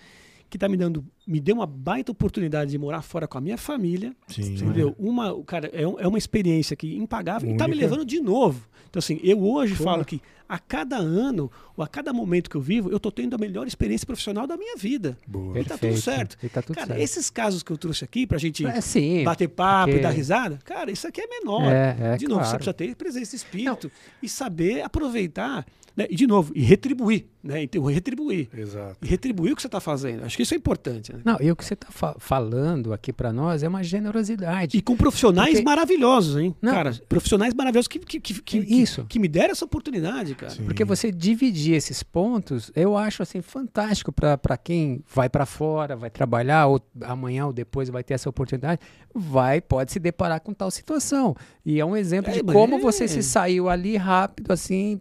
que 0.50 0.56
está 0.56 0.68
me 0.68 0.76
dando, 0.76 1.04
me 1.26 1.40
deu 1.40 1.56
uma 1.56 1.66
baita 1.66 2.12
oportunidade 2.12 2.70
de 2.70 2.78
morar 2.78 3.02
fora 3.02 3.26
com 3.26 3.36
a 3.38 3.40
minha 3.40 3.58
família. 3.58 4.14
Sim. 4.28 4.54
Entendeu? 4.54 4.94
Uma, 4.98 5.42
cara, 5.44 5.68
é, 5.72 5.86
um- 5.86 5.98
é 5.98 6.06
uma 6.06 6.18
experiência 6.18 6.76
que 6.76 6.96
impagável 6.96 7.50
e 7.50 7.56
tá 7.56 7.66
me 7.66 7.74
Única. 7.74 7.86
levando 7.90 8.04
de 8.06 8.20
novo. 8.20 8.66
Então, 8.88 8.98
assim, 9.00 9.18
eu 9.24 9.42
hoje 9.42 9.74
Pô. 9.74 9.82
falo 9.82 10.04
que 10.04 10.22
a 10.48 10.56
cada 10.58 10.96
ano, 10.96 11.50
ou 11.76 11.82
a 11.82 11.88
cada 11.88 12.12
momento 12.12 12.48
que 12.48 12.54
eu 12.56 12.60
vivo, 12.60 12.88
eu 12.90 13.00
tô 13.00 13.10
tendo 13.10 13.34
a 13.34 13.38
melhor 13.38 13.66
experiência 13.66 14.06
profissional 14.06 14.46
da 14.46 14.56
minha 14.56 14.76
vida. 14.76 15.18
Boa. 15.26 15.58
E 15.58 15.64
tá 15.64 15.76
tudo 15.76 15.96
certo. 15.96 16.36
E 16.40 16.48
tá 16.48 16.62
tudo 16.62 16.76
cara, 16.76 16.88
certo. 16.88 17.00
esses 17.00 17.28
casos 17.30 17.62
que 17.64 17.72
eu 17.72 17.78
trouxe 17.78 18.04
aqui 18.04 18.24
pra 18.24 18.38
gente 18.38 18.64
É 18.64 18.80
sim. 18.80 19.24
bater 19.24 19.48
papo 19.48 19.86
porque- 19.86 19.98
e 19.98 20.02
dar 20.02 20.10
risada, 20.10 20.58
cara, 20.64 20.92
isso 20.92 21.08
aqui 21.08 21.20
é 21.22 21.26
menor. 21.26 21.64
É, 21.72 21.96
é, 21.98 22.16
de 22.16 22.28
novo, 22.28 22.40
você 22.42 22.50
claro. 22.50 22.58
precisa 22.58 22.74
ter 22.74 22.94
presença 22.94 23.30
de 23.30 23.36
espírito 23.36 23.90
e 24.22 24.28
saber 24.28 24.82
aproveitar. 24.82 25.66
Né? 25.96 26.06
E, 26.10 26.16
de 26.16 26.26
novo, 26.26 26.52
e 26.56 26.60
retribuir. 26.62 27.26
Né? 27.42 27.62
Então, 27.64 27.84
retribuir. 27.84 28.48
Exato. 28.56 28.96
E 29.02 29.06
retribuir 29.06 29.52
o 29.52 29.56
que 29.56 29.62
você 29.62 29.68
está 29.68 29.78
fazendo. 29.80 30.24
Acho 30.24 30.36
que 30.36 30.42
isso 30.42 30.54
é 30.54 30.56
importante. 30.56 31.12
Né? 31.12 31.20
Não, 31.24 31.36
e 31.40 31.50
o 31.52 31.54
que 31.56 31.64
você 31.64 31.74
está 31.74 31.88
falando 32.18 32.92
aqui 32.92 33.12
para 33.12 33.32
nós 33.32 33.62
é 33.62 33.68
uma 33.68 33.82
generosidade. 33.82 34.76
E 34.76 34.82
com 34.82 34.96
profissionais 34.96 35.50
Porque- 35.52 35.64
maravilhosos, 35.64 36.36
hein? 36.40 36.54
Não. 36.60 36.72
Cara, 36.72 36.92
profissionais 37.08 37.52
maravilhosos 37.54 37.86
que, 37.86 37.98
que, 37.98 38.18
que, 38.18 38.34
que, 38.42 38.60
que- 38.64 38.74
Isso. 38.82 39.04
que 39.08 39.18
me 39.18 39.28
deram 39.28 39.52
essa 39.52 39.64
oportunidade, 39.64 40.34
cara. 40.34 40.52
Sim. 40.54 40.64
Porque 40.64 40.84
você 40.84 41.12
dividir 41.12 41.74
esses 41.74 42.02
pontos, 42.02 42.72
eu 42.74 42.96
acho 42.96 43.22
assim 43.22 43.40
fantástico 43.42 44.10
para 44.10 44.56
quem 44.56 45.02
vai 45.14 45.28
para 45.28 45.46
fora, 45.46 45.94
vai 45.94 46.10
trabalhar, 46.10 46.66
ou 46.66 46.80
amanhã 47.02 47.46
ou 47.46 47.52
depois 47.52 47.88
vai 47.88 48.02
ter 48.02 48.14
essa 48.14 48.28
oportunidade, 48.28 48.80
vai, 49.14 49.60
pode 49.60 49.92
se 49.92 50.00
deparar 50.00 50.40
com 50.40 50.52
tal 50.54 50.70
situação. 50.70 51.36
E 51.64 51.78
é 51.78 51.84
um 51.84 51.96
exemplo 51.96 52.30
É, 52.30 52.34
de 52.34 52.42
como 52.42 52.76
é- 52.76 52.80
você 52.80 53.06
se 53.06 53.22
saiu 53.22 53.68
ali 53.68 53.96
rápido, 53.96 54.50
assim, 54.52 55.00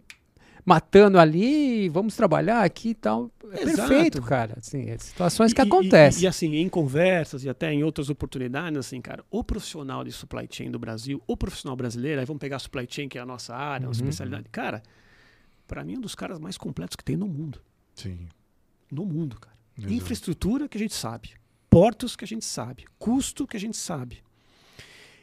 matando 0.65 1.19
ali, 1.19 1.89
vamos 1.89 2.15
trabalhar 2.15 2.63
aqui 2.63 2.89
e 2.89 2.93
tal. 2.93 3.29
É 3.51 3.63
Exato. 3.63 3.89
perfeito, 3.89 4.21
cara. 4.21 4.55
Assim, 4.57 4.89
é 4.89 4.97
situações 4.97 5.53
que 5.53 5.61
E- 5.61 5.63
acontecem. 5.63 6.21
E, 6.21 6.23
e, 6.23 6.27
assim, 6.27 6.55
em 6.55 6.69
conversas 6.69 7.43
e 7.43 7.49
até 7.49 7.71
em 7.73 7.83
outras 7.83 8.09
oportunidades, 8.09 8.77
assim, 8.79 8.99
cara, 9.01 9.23
o 9.29 9.43
profissional 9.43 10.03
de 10.03 10.11
supply 10.11 10.47
chain 10.49 10.71
do 10.71 10.79
Brasil, 10.79 11.21
o 11.27 11.35
profissional 11.37 11.75
brasileiro, 11.75 12.19
aí 12.19 12.25
vamos 12.25 12.39
pegar 12.39 12.55
a 12.55 12.59
supply 12.59 12.87
chain, 12.89 13.07
que 13.09 13.17
é 13.17 13.21
a 13.21 13.25
nossa 13.25 13.55
área, 13.55 13.85
a 13.85 13.87
nossa 13.89 14.01
Uhum. 14.01 14.09
especialidade. 14.09 14.47
Cara, 14.51 14.81
pra 15.67 15.83
mim 15.83 15.95
é 15.95 15.97
um 15.97 16.01
dos 16.01 16.15
caras 16.15 16.39
mais 16.39 16.57
completos 16.57 16.95
que 16.95 17.03
tem 17.03 17.15
no 17.17 17.27
mundo. 17.27 17.59
Sim. 17.95 18.27
No 18.91 19.05
mundo, 19.05 19.39
cara. 19.39 19.55
Exato. 19.77 19.93
Infraestrutura 19.93 20.67
que 20.69 20.77
a 20.77 20.79
gente 20.79 20.93
sabe. 20.93 21.31
Portos 21.69 22.15
que 22.15 22.23
a 22.23 22.27
gente 22.27 22.45
sabe. 22.45 22.85
Custo 22.99 23.47
que 23.47 23.57
a 23.57 23.59
gente 23.59 23.75
sabe. 23.77 24.21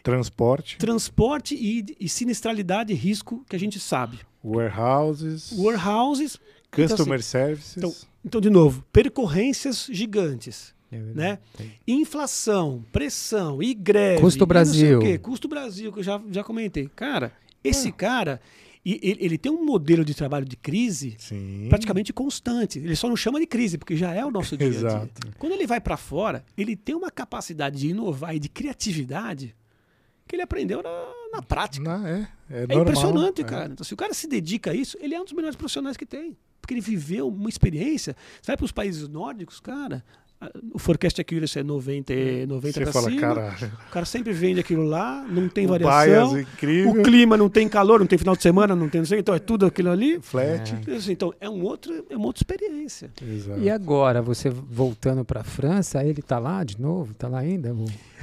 Transporte, 0.02 0.78
Transporte 0.78 1.54
e, 1.54 1.84
e 2.00 2.08
sinistralidade 2.08 2.92
e 2.92 2.96
risco 2.96 3.44
que 3.48 3.54
a 3.54 3.58
gente 3.58 3.78
sabe. 3.78 4.18
Warehouses, 4.44 5.52
Warehouses. 5.52 6.38
customer 6.70 7.22
services. 7.22 7.76
então- 7.76 7.94
Então, 8.24 8.40
de 8.40 8.50
novo, 8.50 8.84
percorrências 8.92 9.88
gigantes. 9.90 10.74
É 10.92 10.98
né? 10.98 11.38
Inflação, 11.86 12.84
pressão 12.92 13.62
e 13.62 13.72
greve. 13.74 14.20
Custo 14.20 14.40
não 14.40 14.46
sei 14.46 14.48
Brasil. 14.48 14.98
o 14.98 15.02
quê, 15.02 15.18
Custo 15.18 15.48
Brasil, 15.48 15.92
que 15.92 16.00
eu 16.00 16.02
já, 16.02 16.20
já 16.32 16.42
comentei. 16.42 16.88
Cara, 16.96 17.32
esse 17.62 17.92
cara, 17.92 18.40
E 18.84 18.98
ele, 19.02 19.18
ele 19.24 19.38
tem 19.38 19.52
um 19.52 19.62
modelo 19.62 20.02
de 20.04 20.14
trabalho 20.14 20.46
de 20.46 20.56
crise 20.56 21.14
Sim. 21.18 21.66
praticamente 21.68 22.14
constante. 22.14 22.78
Ele 22.78 22.96
só 22.96 23.08
não 23.10 23.16
chama 23.16 23.38
de 23.38 23.46
crise, 23.46 23.76
porque 23.76 23.94
já 23.94 24.14
é 24.14 24.24
o 24.24 24.30
nosso 24.30 24.56
dia 24.56 24.68
a 24.68 24.70
dia. 24.70 24.78
Exato. 24.78 25.32
Quando 25.38 25.52
ele 25.52 25.66
vai 25.66 25.78
para 25.82 25.98
fora, 25.98 26.42
ele 26.56 26.74
tem 26.74 26.94
uma 26.94 27.10
capacidade 27.10 27.78
de 27.78 27.88
inovar 27.88 28.34
e 28.34 28.38
de 28.38 28.48
criatividade 28.48 29.54
que 30.26 30.34
ele 30.34 30.42
aprendeu 30.42 30.82
na, 30.82 30.88
na 31.30 31.42
prática. 31.42 31.98
Não, 31.98 32.06
é, 32.06 32.28
é, 32.50 32.66
É 32.68 32.74
impressionante, 32.74 33.40
é. 33.40 33.44
cara. 33.44 33.72
Então, 33.72 33.84
se 33.84 33.94
o 33.94 33.96
cara 33.96 34.12
se 34.14 34.26
dedica 34.26 34.70
a 34.70 34.74
isso, 34.74 34.96
ele 35.00 35.14
é 35.14 35.20
um 35.20 35.24
dos 35.24 35.32
melhores 35.32 35.56
profissionais 35.56 35.96
que 35.96 36.06
tem. 36.06 36.36
Porque 36.60 36.74
ele 36.74 36.80
viveu 36.80 37.28
uma 37.28 37.48
experiência. 37.48 38.16
Você 38.40 38.48
vai 38.48 38.56
para 38.56 38.64
os 38.64 38.72
países 38.72 39.08
nórdicos, 39.08 39.60
cara, 39.60 40.04
o 40.72 40.78
forecast 40.78 41.20
accuracy 41.20 41.58
é 41.58 41.62
90, 41.62 42.14
e- 42.14 42.46
90 42.46 42.72
Você 42.72 42.80
para 42.84 42.92
fala, 42.92 43.08
cima. 43.10 43.20
cara, 43.20 43.54
O 43.88 43.92
cara 43.92 44.06
sempre 44.06 44.32
vende 44.32 44.60
aquilo 44.60 44.84
lá, 44.84 45.22
não 45.28 45.48
tem 45.48 45.66
o 45.66 45.68
variação. 45.68 46.32
O 46.88 47.02
clima 47.02 47.36
não 47.36 47.48
tem 47.50 47.68
calor, 47.68 48.00
não 48.00 48.06
tem 48.06 48.18
final 48.18 48.34
de 48.34 48.42
semana, 48.42 48.74
não 48.74 48.88
tem 48.88 49.00
não 49.02 49.06
sei, 49.06 49.18
então 49.18 49.34
é 49.34 49.38
tudo 49.38 49.66
aquilo 49.66 49.90
ali. 49.90 50.18
flat. 50.22 50.74
Assim, 50.96 51.12
Então, 51.12 51.34
é, 51.40 51.48
um 51.48 51.62
outro, 51.62 52.06
é 52.08 52.16
uma 52.16 52.26
outra 52.26 52.40
experiência. 52.40 53.10
Exato. 53.22 53.60
E 53.60 53.68
agora, 53.68 54.22
você 54.22 54.48
voltando 54.48 55.24
para 55.24 55.40
a 55.40 55.44
França, 55.44 56.02
ele 56.04 56.22
tá 56.22 56.38
lá 56.38 56.64
de 56.64 56.80
novo? 56.80 57.12
Tá 57.14 57.28
lá 57.28 57.40
ainda? 57.40 57.74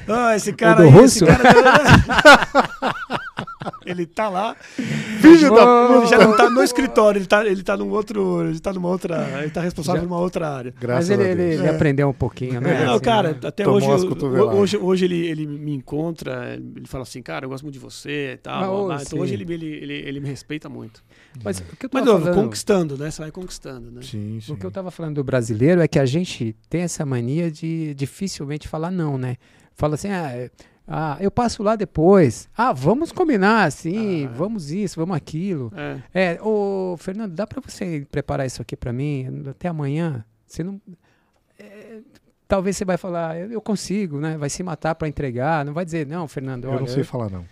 Ah, 0.07 0.35
esse 0.35 0.53
cara 0.53 0.75
do 0.75 0.83
aí, 0.83 0.89
esse 1.05 1.23
russo? 1.23 1.25
ele 3.85 4.05
tá 4.05 4.29
lá. 4.29 4.55
Filho 5.21 5.53
da 5.53 5.97
Ele 5.97 6.07
já 6.07 6.17
não 6.17 6.35
tá 6.35 6.49
no 6.49 6.63
escritório, 6.63 7.19
ele 7.19 7.25
tá, 7.25 7.45
ele 7.45 7.63
tá 7.63 7.75
num 7.77 7.89
outro. 7.89 8.43
Ele 8.47 8.59
tá 8.59 8.73
numa 8.73 8.89
outra. 8.89 9.27
Ele 9.41 9.49
tá 9.51 9.61
responsável 9.61 10.01
Já- 10.01 10.07
por 10.07 10.13
uma 10.13 10.21
outra 10.21 10.49
área. 10.49 10.73
Graças 10.79 11.09
Mas 11.09 11.19
ele, 11.19 11.27
a 11.27 11.31
ele- 11.31 11.47
Deus. 11.49 11.59
ele 11.61 11.67
É. 11.67 11.75
aprendeu 11.75 12.09
um 12.09 12.13
pouquinho, 12.13 12.59
né? 12.61 12.85
não, 12.85 12.93
Assim, 12.95 13.03
cara, 13.03 13.29
né? 13.31 13.39
até 13.43 13.63
Tomou 13.63 13.77
hoje, 13.77 13.87
eu- 14.25 14.49
hoje, 14.49 14.77
hoje 14.77 15.05
ele, 15.05 15.25
ele 15.27 15.45
me 15.47 15.73
encontra, 15.73 16.55
ele 16.55 16.87
fala 16.87 17.03
assim, 17.03 17.21
cara, 17.21 17.45
eu 17.45 17.49
gosto 17.49 17.63
muito 17.63 17.73
de 17.73 17.79
você 17.79 18.33
e 18.33 18.37
tal. 18.37 18.63
Ah, 18.63 18.67
blá, 18.67 18.95
blá. 18.95 19.03
então 19.03 19.19
hoje 19.19 19.33
ele, 19.33 19.53
ele, 19.53 19.65
ele, 19.65 19.93
ele 19.93 20.19
me 20.19 20.27
respeita 20.29 20.67
muito. 20.69 21.03
Mas 21.43 21.59
o 21.59 21.63
que 21.75 21.85
eu 21.85 21.89
Mas, 21.93 22.05
não, 22.05 22.19
falando, 22.19 22.35
conquistando, 22.35 22.97
né? 22.97 23.11
Você 23.11 23.21
vai 23.21 23.31
conquistando, 23.31 23.91
né? 23.91 24.01
Sim, 24.01 24.39
sim. 24.41 24.53
o 24.53 24.57
que 24.57 24.65
eu 24.65 24.71
tava 24.71 24.89
falando 24.91 25.15
do 25.15 25.23
brasileiro 25.23 25.81
é 25.81 25.87
que 25.87 25.99
a 25.99 26.05
gente 26.05 26.55
tem 26.69 26.81
essa 26.81 27.05
mania 27.05 27.51
de 27.51 27.93
dificilmente 27.93 28.67
falar 28.67 28.91
não, 28.91 29.17
né? 29.17 29.35
Fala 29.75 29.95
assim, 29.95 30.09
ah, 30.09 30.31
é- 30.31 30.49
ah, 30.87 31.17
eu 31.19 31.29
passo 31.29 31.61
lá 31.61 31.75
depois. 31.75 32.47
Ah, 32.57 32.71
vamos 32.71 33.11
combinar, 33.11 33.63
assim, 33.65 34.25
Ah. 34.25 34.29
vamos 34.35 34.71
isso, 34.71 34.99
vamos 34.99 35.15
aquilo. 35.17 35.71
É. 35.75 36.33
É, 36.35 36.41
ô, 36.41 36.95
Fernando, 36.97 37.33
dá 37.33 37.45
para 37.45 37.61
você 37.61 38.07
preparar 38.09 38.45
isso 38.47 38.61
aqui 38.61 38.75
para 38.77 38.93
mim 38.93 39.43
até 39.49 39.67
amanhã? 39.67 40.23
Você 40.45 40.63
não. 40.63 40.79
é, 41.59 41.99
talvez 42.47 42.77
você 42.77 42.85
vai 42.85 42.97
falar, 42.97 43.37
eu 43.37 43.51
eu 43.51 43.61
consigo, 43.61 44.19
né? 44.19 44.37
Vai 44.37 44.49
se 44.49 44.63
matar 44.63 44.95
para 44.95 45.07
entregar, 45.07 45.65
não 45.65 45.73
vai 45.73 45.83
dizer, 45.83 46.07
não, 46.07 46.27
Fernando, 46.27 46.65
Eu 46.65 46.71
olha, 46.71 46.79
não 46.79 46.87
sei 46.87 47.03
falar, 47.03 47.29
não. 47.29 47.43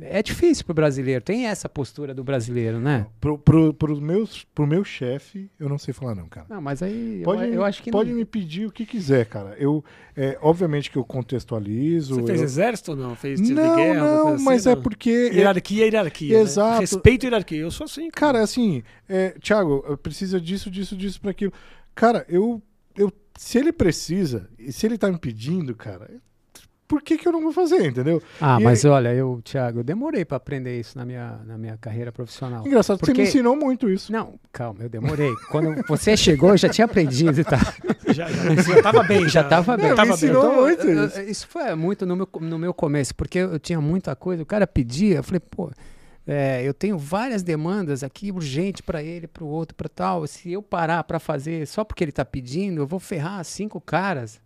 É 0.00 0.22
difícil 0.22 0.64
pro 0.64 0.74
brasileiro, 0.74 1.22
tem 1.22 1.46
essa 1.46 1.68
postura 1.68 2.12
do 2.12 2.24
brasileiro, 2.24 2.80
né? 2.80 3.06
Pro, 3.20 3.38
pro, 3.38 3.72
pros 3.72 4.00
meus, 4.00 4.44
pro 4.54 4.66
meu 4.66 4.82
chefe, 4.84 5.48
eu 5.58 5.68
não 5.68 5.78
sei 5.78 5.94
falar, 5.94 6.14
não, 6.14 6.28
cara. 6.28 6.46
Não, 6.50 6.60
mas 6.60 6.82
aí 6.82 7.18
eu- 7.20 7.24
Pode, 7.24 7.52
eu, 7.52 7.64
acho 7.64 7.82
que 7.82 7.90
pode 7.90 8.10
não. 8.10 8.16
me 8.16 8.24
pedir 8.24 8.66
o 8.66 8.72
que 8.72 8.84
quiser, 8.84 9.24
cara. 9.26 9.54
Eu, 9.58 9.84
é, 10.16 10.36
obviamente 10.42 10.90
que 10.90 10.96
eu 10.96 11.04
contextualizo. 11.04 12.16
Você 12.16 12.26
fez 12.26 12.40
eu... 12.40 12.44
exército 12.44 12.90
ou 12.92 12.96
não? 12.96 13.14
Fez 13.14 13.40
tiro 13.40 13.54
Não, 13.54 13.76
de 13.76 13.82
guerra? 13.82 14.00
não, 14.04 14.28
assim, 14.34 14.44
mas 14.44 14.66
é 14.66 14.74
não? 14.74 14.82
porque. 14.82 15.10
é- 15.32 15.36
Hierarquia 15.36 15.82
é 15.84 15.86
hierarquia. 15.86 16.36
né? 16.38 16.42
Exato. 16.42 16.80
Respeito 16.80 17.22
e 17.24 17.26
hierarquia. 17.26 17.58
Eu 17.60 17.70
sou 17.70 17.84
assim. 17.84 18.10
Cara, 18.10 18.40
assim, 18.42 18.82
é, 19.08 19.30
Thiago, 19.40 19.96
precisa 19.98 20.40
disso, 20.40 20.70
disso, 20.70 20.96
disso, 20.96 21.20
pra 21.20 21.30
aquilo. 21.30 21.52
Cara, 21.94 22.24
eu, 22.28 22.60
eu. 22.96 23.12
Se 23.38 23.58
ele 23.58 23.72
precisa, 23.72 24.48
se 24.70 24.86
ele 24.86 24.96
tá 24.98 25.10
me 25.10 25.18
pedindo, 25.18 25.74
cara, 25.74 26.10
por 26.86 27.02
que, 27.02 27.16
que 27.16 27.26
eu 27.26 27.32
não 27.32 27.40
vou 27.42 27.52
fazer, 27.52 27.86
entendeu? 27.86 28.22
Ah, 28.40 28.58
E 28.60 28.64
mas 28.64 28.84
olha, 28.84 29.12
eu, 29.14 29.40
Thiago, 29.42 29.80
eu 29.80 29.84
demorei 29.84 30.24
para 30.24 30.36
aprender 30.36 30.78
isso 30.78 30.96
na 30.98 31.04
minha, 31.04 31.40
na 31.46 31.56
minha 31.56 31.76
carreira 31.78 32.12
profissional. 32.12 32.66
Engraçado, 32.66 32.98
que 32.98 33.06
você 33.06 33.12
Porque- 33.12 33.22
me 33.22 33.28
ensinou 33.28 33.56
muito 33.56 33.88
isso. 33.88 34.12
Não, 34.12 34.34
calma, 34.52 34.82
eu 34.82 34.88
demorei. 34.88 35.30
Quando 35.50 35.82
você 35.88 36.16
chegou, 36.16 36.50
eu 36.50 36.56
já 36.58 36.68
tinha 36.68 36.84
aprendido 36.84 37.40
e 37.40 37.44
tal. 37.44 37.58
Já, 38.14 38.28
já, 38.28 38.54
já 38.62 38.82
tava 38.82 39.02
bem. 39.02 39.28
Já 39.28 39.42
tava 39.42 39.76
bem. 39.76 39.88
Não, 39.88 39.96
tava 39.96 40.08
me 40.10 40.14
ensinou 40.14 40.42
bem. 40.42 40.50
Então, 40.50 40.62
muito 40.62 40.88
isso. 41.08 41.18
eu- 41.18 41.28
isso 41.28 41.48
foi 41.48 41.74
muito 41.74 42.06
no 42.06 42.14
meu, 42.14 42.28
no 42.42 42.58
meu 42.58 42.72
começo, 42.74 43.12
porque 43.14 43.38
eu 43.38 43.58
tinha 43.58 43.80
muita 43.80 44.14
coisa, 44.14 44.42
o 44.42 44.46
cara 44.46 44.66
pedia, 44.68 45.16
eu 45.16 45.22
falei, 45.24 45.40
pô, 45.40 45.72
é, 46.26 46.62
eu 46.62 46.72
tenho 46.72 46.96
várias 46.96 47.42
demandas 47.42 48.04
aqui 48.04 48.30
urgente 48.30 48.82
para 48.84 49.02
ele, 49.02 49.26
para 49.26 49.42
o 49.42 49.48
outro, 49.48 49.74
para 49.74 49.88
tal. 49.88 50.24
Se 50.28 50.52
eu 50.52 50.62
parar 50.62 51.02
para 51.04 51.18
fazer 51.18 51.66
só 51.66 51.82
porque 51.82 52.04
ele 52.04 52.12
tá 52.12 52.24
pedindo, 52.24 52.82
eu 52.82 52.86
vou 52.86 53.00
ferrar 53.00 53.42
cinco 53.44 53.80
caras, 53.80 54.38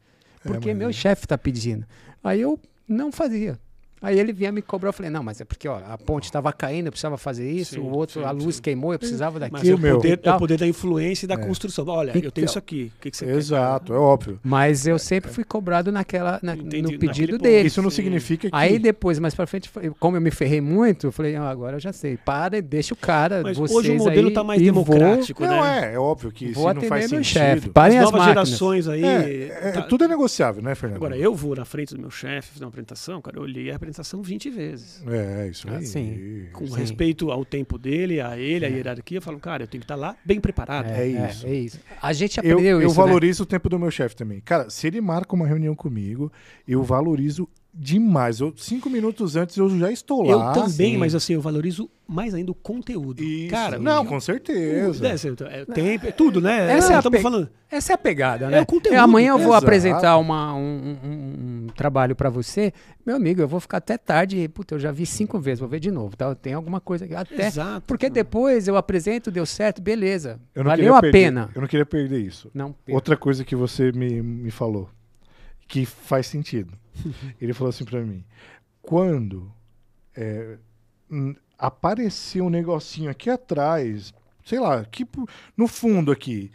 porque 0.43 0.68
mas 0.68 0.78
meu 0.78 0.89
é. 0.89 0.93
chefe 0.93 1.26
tá 1.26 1.36
pedindo. 1.36 1.84
Aí 2.23 2.41
eu 2.41 2.59
não 2.87 3.12
fazia. 3.12 3.59
Aí 4.01 4.18
ele 4.18 4.32
vinha 4.32 4.53
me 4.53 4.62
cobrar, 4.62 4.88
eu 4.90 4.92
falei, 4.92 5.11
não, 5.11 5.22
mas 5.22 5.40
é 5.40 5.44
porque 5.44 5.68
ó, 5.68 5.78
a 5.88 5.99
ponte 5.99 6.24
estava 6.24 6.53
caindo, 6.53 6.86
eu 6.86 6.92
precisava 6.92 7.16
fazer 7.18 7.51
isso, 7.51 7.74
Sim, 7.74 7.80
o 7.80 7.86
outro, 7.90 8.20
sim, 8.20 8.26
a 8.26 8.30
luz 8.30 8.57
sim. 8.57 8.62
queimou, 8.62 8.92
eu 8.92 8.99
precisava 8.99 9.38
Mas 9.40 9.51
daquilo. 9.51 9.72
é 9.72 9.74
o, 9.74 9.78
meu. 9.78 9.96
poder, 9.96 10.20
é 10.22 10.32
o 10.32 10.38
poder 10.38 10.59
da 10.59 10.66
influência 10.66 11.24
e 11.26 11.28
da 11.28 11.36
construção. 11.36 11.86
Olha, 11.88 12.11
eu 12.11 12.14
tenho 12.14 12.26
Então, 12.28 12.44
isso 12.44 12.59
aqui. 12.59 12.92
O 12.96 13.01
que, 13.01 13.11
que 13.11 13.16
você 13.16 13.26
quer? 13.26 13.34
Exato, 13.36 13.92
é 13.92 13.96
óbvio. 13.96 14.38
Mas 14.42 14.86
eu 14.86 14.99
sempre 14.99 15.30
fui 15.30 15.44
cobrado 15.44 15.90
naquela, 15.90 16.38
na- 16.42 16.55
Entendi, 16.55 16.82
no 16.82 16.99
pedido 16.99 17.38
dele. 17.38 17.68
Isso 17.68 17.82
não 17.82 17.90
sim. 17.90 17.96
significa 17.96 18.49
que. 18.51 18.55
Aí 18.57 18.78
depois, 18.78 19.18
mais 19.18 19.34
pra 19.34 19.46
frente, 19.46 19.70
como 19.99 20.16
eu 20.16 20.20
me 20.20 20.30
ferrei 20.30 20.61
muito, 20.61 21.09
eu 21.09 21.12
falei, 21.12 21.34
ah, 21.36 21.49
agora 21.49 21.76
eu 21.76 21.80
já 21.80 21.92
sei. 21.92 22.16
Para 22.16 22.59
e 22.59 22.62
deixa 22.62 22.94
o 22.94 22.96
cara, 22.96 23.42
Mas 23.42 23.57
vocês 23.57 23.76
hoje 23.78 23.90
o 23.92 23.96
modelo 23.96 24.28
aí, 24.28 24.34
tá 24.34 24.44
mais 24.44 24.61
e 24.62 24.70
vou- 24.70 24.84
democrático, 24.84 25.42
Não, 25.44 25.62
né? 25.62 25.90
é, 25.90 25.94
é 25.94 25.99
óbvio 25.99 26.30
que 26.30 26.53
Vou 26.53 26.68
se 26.68 26.74
não 26.74 26.82
faz 26.82 27.05
sentido. 27.09 27.24
chefe. 27.24 27.68
Parem 27.70 27.99
As 27.99 28.05
as 28.07 28.11
novas 28.12 28.26
máquinas. 28.26 28.49
gerações 28.49 28.88
aí. 28.88 29.05
É, 29.05 29.59
é, 29.68 29.72
tá- 29.72 29.82
tudo 29.82 30.05
é 30.05 30.09
negociável, 30.09 30.62
né, 30.62 30.74
Fernando? 30.74 30.96
Agora, 30.96 31.16
eu 31.16 31.34
vou 31.34 31.57
na 31.57 31.64
frente 31.64 31.94
do 31.94 32.01
meu 32.01 32.11
chefe 32.11 32.53
fazer 32.53 32.64
uma 32.64 32.68
apresentação, 32.68 33.20
cara, 33.22 33.38
eu 33.38 33.42
olhei 33.42 33.70
a 33.70 33.76
apresentação 33.89 34.22
20 34.22 34.51
vezes. 34.51 35.03
É, 35.07 35.49
isso 35.49 35.68
aí. 35.68 35.76
Ah, 35.76 35.82
sim. 35.82 36.47
Com 36.53 36.66
Sim. 36.66 36.76
respeito 36.76 37.30
ao 37.30 37.45
tempo 37.45 37.78
dele, 37.78 38.20
a 38.20 38.39
ele, 38.39 38.64
a 38.64 38.68
hierarquia, 38.68 39.18
eu 39.18 39.22
falo, 39.22 39.39
cara, 39.39 39.64
eu 39.64 39.66
tenho 39.66 39.80
que 39.80 39.84
estar 39.84 39.97
lá 39.97 40.16
bem 40.24 40.41
preparado. 40.41 40.86
É 40.86 41.07
isso. 41.07 41.47
É, 41.47 41.55
isso. 41.55 41.80
A 42.01 42.12
gente 42.12 42.39
Eu, 42.39 42.53
aprendeu 42.53 42.80
eu 42.80 42.89
isso, 42.89 43.01
né? 43.01 43.07
valorizo 43.07 43.43
o 43.43 43.47
tempo 43.47 43.68
do 43.68 43.78
meu 43.78 43.91
chefe 43.91 44.14
também. 44.14 44.41
Cara, 44.41 44.68
se 44.70 44.86
ele 44.86 45.01
marca 45.01 45.34
uma 45.34 45.47
reunião 45.47 45.74
comigo, 45.74 46.30
eu 46.66 46.82
valorizo 46.82 47.49
demais. 47.79 48.41
Eu, 48.41 48.53
cinco 48.57 48.91
minutos 48.91 49.37
antes 49.37 49.57
eu 49.57 49.68
já 49.79 49.93
estou 49.93 50.26
Eu 50.26 50.39
lá. 50.39 50.53
também, 50.53 50.93
sim. 50.93 50.97
mas 50.97 51.14
assim, 51.14 51.35
eu 51.35 51.41
valorizo 51.41 51.89
mais 52.09 52.35
ainda 52.35 52.51
o 52.51 52.55
conteúdo. 52.55 53.22
Isso. 53.22 53.51
Cara, 53.51 53.79
não, 53.79 54.05
com 54.05 54.18
certeza. 54.18 55.07
é, 55.07 55.12
assim, 55.12 55.29
é, 55.49 55.64
tempo, 55.66 56.07
é 56.07 56.11
tudo, 56.11 56.41
né? 56.41 56.72
Essa 56.72 56.93
é 56.93 56.97
a 56.97 56.99
estamos 56.99 57.20
falando. 57.20 57.49
Essa 57.70 57.93
é 57.93 57.95
a 57.95 57.99
pegada, 57.99 58.47
É 58.47 58.51
né? 58.51 58.61
o 58.62 58.66
conteúdo. 58.66 58.97
amanhã 58.99 59.31
eu 59.33 59.39
vou 59.39 59.49
Exato. 59.53 59.64
apresentar 59.66 60.16
uma, 60.16 60.55
um, 60.55 60.59
um- 61.05 61.09
um- 61.11 61.66
trabalho 61.76 62.16
pra 62.16 62.31
você. 62.31 62.72
Meu 63.07 63.14
amigo, 63.14 63.43
eu 63.43 63.47
vou 63.49 63.61
ficar 63.61 63.76
até 63.76 63.97
tarde. 63.99 64.39
e, 64.39 64.49
Puta, 64.49 64.74
eu 64.74 64.79
já 64.79 64.91
vi 64.91 65.05
cinco 65.07 65.39
vezes, 65.39 65.61
vou 65.61 65.68
ver 65.68 65.79
de 65.81 65.91
novo. 65.91 66.16
Tá? 66.16 66.35
Tem 66.35 66.55
alguma 66.55 66.81
coisa 66.81 67.05
aqui. 67.05 67.14
Até. 67.14 67.47
Exato. 67.47 67.83
Porque 67.87 68.09
depois 68.09 68.66
eu 68.66 68.76
apresento, 68.76 69.31
deu 69.31 69.45
certo, 69.45 69.83
beleza. 69.83 70.41
Eu 70.55 70.64
não 70.64 70.70
Valeu 70.70 70.95
a 70.95 71.01
perder- 71.03 71.12
pena. 71.18 71.51
Eu 71.55 71.61
não 71.61 71.68
queria 71.68 71.85
perder 71.87 72.20
isso. 72.20 72.51
Não, 72.55 72.74
Outra 72.91 73.16
coisa 73.18 73.45
que 73.45 73.55
você 73.55 73.93
me, 73.93 74.22
me 74.22 74.51
falou, 74.51 74.89
que 75.69 75.85
faz 75.85 76.27
sentido. 76.27 76.73
Ele 77.41 77.53
falou 77.53 77.69
assim 77.69 77.85
pra 77.85 78.01
mim: 78.01 78.25
quando 78.83 79.53
é, 80.16 80.59
aparecer 81.59 82.41
um 82.41 82.51
negocinho 82.51 83.11
aqui 83.11 83.29
atrás, 83.29 84.12
sei 84.45 84.59
lá, 84.59 84.81
aqui 84.81 85.07
no 85.57 85.69
fundo 85.69 86.11
aqui, 86.11 86.51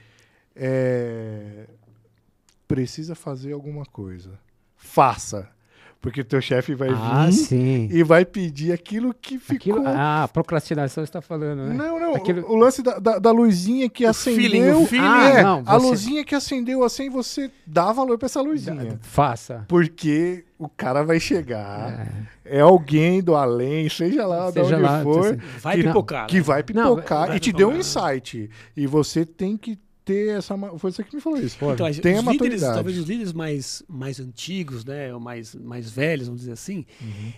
é, 0.56 1.68
precisa 2.68 3.14
fazer 3.14 3.54
alguma 3.54 3.86
coisa. 3.86 4.40
Faça. 4.76 5.50
Porque 6.04 6.20
o 6.20 6.26
teu 6.26 6.42
chefe 6.42 6.76
vai 6.76 6.90
ah, 6.90 7.28
vir 7.28 7.32
sim. 7.32 7.88
e 7.90 8.04
vai 8.04 8.26
pedir 8.26 8.74
aquilo 8.74 9.14
que 9.14 9.40
ficou. 9.40 9.78
Aquilo, 9.78 9.84
ah, 9.88 10.30
procrastinação 10.34 11.02
você 11.02 11.08
está 11.08 11.22
falando, 11.22 11.64
né? 11.66 11.74
Não, 11.74 11.98
não. 11.98 12.14
Aquilo- 12.14 12.46
O, 12.46 12.52
o 12.54 12.56
lance 12.58 12.84
da, 12.84 13.00
da, 13.00 13.20
da 13.20 13.32
luzinha 13.32 13.90
que 13.90 14.06
acendeu. 14.06 14.42
feeling, 14.42 14.70
o 14.72 14.86
feeling. 14.86 15.06
é, 15.06 15.40
Ah, 15.40 15.44
não, 15.44 15.64
a 15.66 15.78
você- 15.80 15.88
luzinha 15.88 16.26
que 16.26 16.36
acendeu 16.36 16.84
assim, 16.84 17.10
você 17.10 17.50
dá 17.66 17.94
valor 17.94 18.18
pra 18.18 18.26
essa 18.26 18.42
luzinha. 18.42 19.00
Faça. 19.02 19.64
Porque 19.70 20.44
o 20.60 20.68
cara 20.68 21.04
vai 21.06 21.22
chegar. 21.22 22.08
É. 22.46 22.58
É, 22.58 22.60
alguém 22.60 23.22
do 23.24 23.34
além, 23.36 23.88
seja 23.88 24.28
lá 24.28 24.48
de 24.48 24.56
Seja 24.56 24.76
onde 24.76 24.84
lá, 24.84 25.02
for, 25.04 25.38
Vai 25.62 25.78
que, 25.78 25.84
pipocar. 25.84 26.28
que 26.28 26.36
né? 26.36 26.42
vai 26.42 26.64
Não, 26.74 26.96
pipocar 26.96 27.28
vai 27.30 27.38
e 27.38 27.40
te 27.40 27.54
deu 27.54 27.70
um 27.70 27.78
pipocar. 27.80 28.14
insight. 28.14 28.50
E 28.76 28.86
você 28.86 29.26
tem 29.26 29.56
que 29.56 29.80
ter 30.06 30.38
essa. 30.38 30.58
Foi 30.78 30.92
você 30.92 31.04
que 31.04 31.16
me 31.16 31.22
falou 31.22 31.40
isso. 31.40 31.58
Então, 31.64 31.86
as- 31.86 31.98
Tem 32.00 32.16
a 32.16 32.20
os 32.20 32.26
líderes, 32.26 32.42
maturidade. 32.62 32.74
talvez 32.76 32.98
os 32.98 33.06
líderes 33.08 33.34
mais, 33.34 33.84
mais 33.88 34.20
antigos, 34.20 34.84
né, 34.86 35.14
ou 35.14 35.20
mais, 35.20 35.56
mais 35.56 35.90
velhos, 35.90 36.28
vamos 36.28 36.42
dizer 36.42 36.54
assim, 36.54 36.86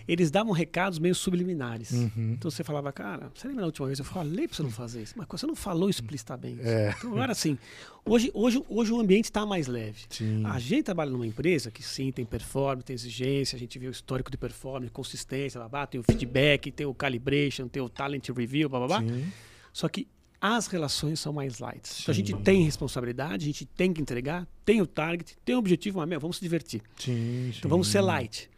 eles 0.06 0.30
davam 0.30 0.52
recados 0.52 0.98
meio 0.98 1.14
subliminares. 1.14 1.90
Uhum. 1.92 2.32
Então 2.32 2.50
você 2.50 2.64
falava, 2.64 2.92
cara, 2.92 3.30
você 3.34 3.46
lembra 3.48 3.62
da 3.62 3.66
última 3.66 3.86
vez? 3.86 3.98
Eu 3.98 4.04
falei 4.04 4.46
pra 4.48 4.56
você 4.56 4.62
não 4.62 4.70
fazer 4.70 5.02
isso, 5.02 5.14
mas 5.16 5.26
você 5.30 5.46
não 5.46 5.56
falou 5.56 5.88
explicitamente. 5.88 6.60
É. 6.62 6.94
Então 6.98 7.12
agora 7.12 7.32
assim, 7.32 7.58
hoje, 8.04 8.30
hoje, 8.34 8.62
hoje 8.68 8.92
o 8.92 9.00
ambiente 9.00 9.24
está 9.24 9.44
mais 9.46 9.66
leve. 9.66 10.00
Sim. 10.08 10.42
A 10.46 10.58
gente 10.58 10.84
trabalha 10.84 11.10
numa 11.10 11.26
empresa 11.26 11.70
que 11.70 11.82
sim, 11.82 12.10
tem 12.12 12.24
performance, 12.24 12.84
tem 12.86 12.94
exigência, 12.94 13.56
a 13.56 13.58
gente 13.58 13.78
vê 13.78 13.86
o 13.86 13.90
histórico 13.90 14.30
de 14.30 14.36
performance, 14.36 14.90
consistência, 14.92 15.58
blá, 15.60 15.68
blá, 15.68 15.86
tem 15.86 16.00
o 16.00 16.04
feedback, 16.04 16.70
tem 16.70 16.86
o 16.86 16.94
calibration, 16.94 17.68
tem 17.68 17.82
o 17.82 17.88
talent 17.88 18.28
review, 18.30 18.68
blá, 18.68 18.86
blá, 18.86 19.00
blá. 19.00 19.12
Só 19.72 19.88
que 19.88 20.06
as 20.40 20.66
relações 20.66 21.20
são 21.20 21.32
mais 21.32 21.58
light. 21.58 21.88
Então 22.02 22.12
a 22.12 22.14
gente 22.14 22.34
tem 22.34 22.62
responsabilidade, 22.62 23.44
a 23.44 23.46
gente 23.46 23.64
tem 23.64 23.92
que 23.92 24.00
entregar, 24.00 24.46
tem 24.64 24.80
o 24.80 24.86
target, 24.86 25.36
tem 25.44 25.54
o 25.54 25.58
objetivo, 25.58 25.98
mas 25.98 26.08
meu, 26.08 26.20
vamos 26.20 26.36
se 26.36 26.42
divertir. 26.42 26.82
Sim, 26.98 27.52
Então 27.56 27.68
vamos 27.68 27.88
ser 27.88 28.00
light. 28.00 28.48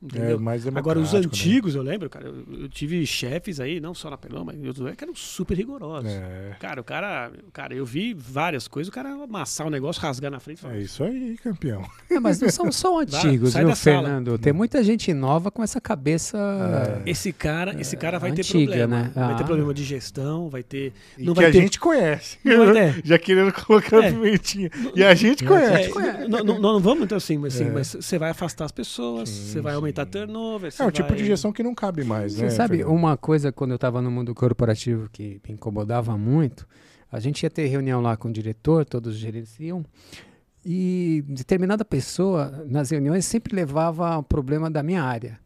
Entendeu? 0.00 0.36
É 0.36 0.40
mais 0.40 0.64
Agora, 0.66 0.98
os 1.00 1.12
né? 1.12 1.18
antigos, 1.18 1.74
eu 1.74 1.82
lembro, 1.82 2.08
cara, 2.08 2.26
eu, 2.26 2.44
eu 2.62 2.68
tive 2.68 3.04
chefes 3.04 3.58
aí, 3.58 3.80
não 3.80 3.92
só 3.94 4.08
na 4.08 4.16
Pelão, 4.16 4.44
mas 4.44 4.54
em 4.54 4.60
outros 4.60 4.78
lugares, 4.78 4.96
que 4.96 5.02
eram 5.04 5.14
super 5.14 5.56
rigorosos. 5.56 6.08
É, 6.10 6.54
Cara, 6.60 6.80
o 6.80 6.84
cara, 6.84 7.32
cara, 7.52 7.74
eu 7.74 7.84
vi 7.84 8.14
várias 8.14 8.68
coisas, 8.68 8.88
o 8.88 8.92
cara 8.94 9.10
amassar 9.10 9.66
o 9.66 9.70
negócio, 9.70 10.00
rasgar 10.00 10.30
na 10.30 10.38
frente. 10.38 10.58
e 10.58 10.60
falar, 10.62 10.76
é 10.76 10.80
isso 10.82 11.02
aí, 11.02 11.36
campeão. 11.42 11.84
É, 12.08 12.20
mas 12.20 12.40
não 12.40 12.48
são 12.48 12.70
só 12.70 13.00
antigos, 13.02 13.52
sai 13.52 13.62
viu, 13.62 13.70
da 13.70 13.74
sala. 13.76 14.02
Fernando? 14.02 14.38
Tem 14.38 14.52
muita 14.52 14.84
gente 14.84 15.12
nova 15.12 15.50
com 15.50 15.64
essa 15.64 15.80
cabeça. 15.80 16.38
Esse 17.04 17.32
cara, 17.32 17.74
esse 17.80 17.96
cara 17.96 18.18
vai 18.20 18.30
ter 18.32 18.42
antiga, 18.42 18.66
problema. 18.66 19.02
né? 19.02 19.12
Vai 19.14 19.36
ter 19.36 19.42
Ah. 19.42 19.46
problema 19.46 19.74
de 19.74 19.82
gestão, 19.82 20.48
vai 20.48 20.62
ter. 20.62 20.92
E 21.16 21.24
Não 21.24 21.34
que 21.34 21.40
vai 21.40 21.48
a 21.50 21.52
ter- 21.52 21.60
gente 21.60 21.80
conhece. 21.80 22.38
Vai 22.44 22.72
ter. 22.72 23.02
Já 23.04 23.18
querendo 23.18 23.52
colocar 23.52 24.02
É. 24.04 24.08
a 24.08 24.12
pimentinha. 24.12 24.70
E 24.94 25.02
a 25.02 25.14
gente 25.14 25.44
É, 25.44 25.48
conhece. 25.48 25.98
É, 25.98 26.28
não, 26.28 26.44
não- 26.44 26.60
não 26.60 26.80
vamos 26.80 27.02
então 27.04 27.18
assim, 27.18 27.36
mas 27.36 27.56
assim, 27.56 27.68
É. 27.68 27.72
mas 27.72 27.88
você 28.00 28.16
vai 28.16 28.30
afastar 28.30 28.64
as 28.64 28.72
pessoas, 28.72 29.28
Sim, 29.28 29.52
você 29.52 29.60
vai 29.60 29.74
aumentar 29.74 29.87
sim. 30.04 30.10
turnover. 30.10 30.72
É 30.78 30.84
um 30.84 30.90
tipo 30.90 31.08
vai- 31.08 31.18
de 31.18 31.24
gestão 31.24 31.52
que 31.52 31.62
não 31.62 31.74
cabe 31.74 32.04
mais, 32.04 32.36
né? 32.36 32.48
Você 32.48 32.56
sabe, 32.56 32.78
Fernando? 32.78 32.94
uma 32.94 33.16
coisa 33.16 33.50
quando 33.52 33.70
eu 33.72 33.76
estava 33.76 34.00
no 34.02 34.10
mundo 34.10 34.34
corporativo 34.34 35.08
que 35.10 35.40
me 35.46 35.54
incomodava 35.54 36.16
muito, 36.16 36.66
a 37.10 37.18
gente 37.20 37.42
ia 37.42 37.50
ter 37.50 37.66
reunião 37.66 38.00
lá 38.00 38.16
com 38.16 38.28
o 38.28 38.32
diretor, 38.32 38.84
todos 38.84 39.14
os 39.14 39.18
gerentes 39.20 39.58
iam, 39.60 39.84
e 40.64 41.24
determinada 41.26 41.84
pessoa 41.84 42.64
nas 42.68 42.90
reuniões 42.90 43.24
sempre 43.24 43.54
levava 43.54 44.18
o 44.18 44.22
problema 44.22 44.70
da 44.70 44.82
minha 44.82 45.02
área. 45.02 45.38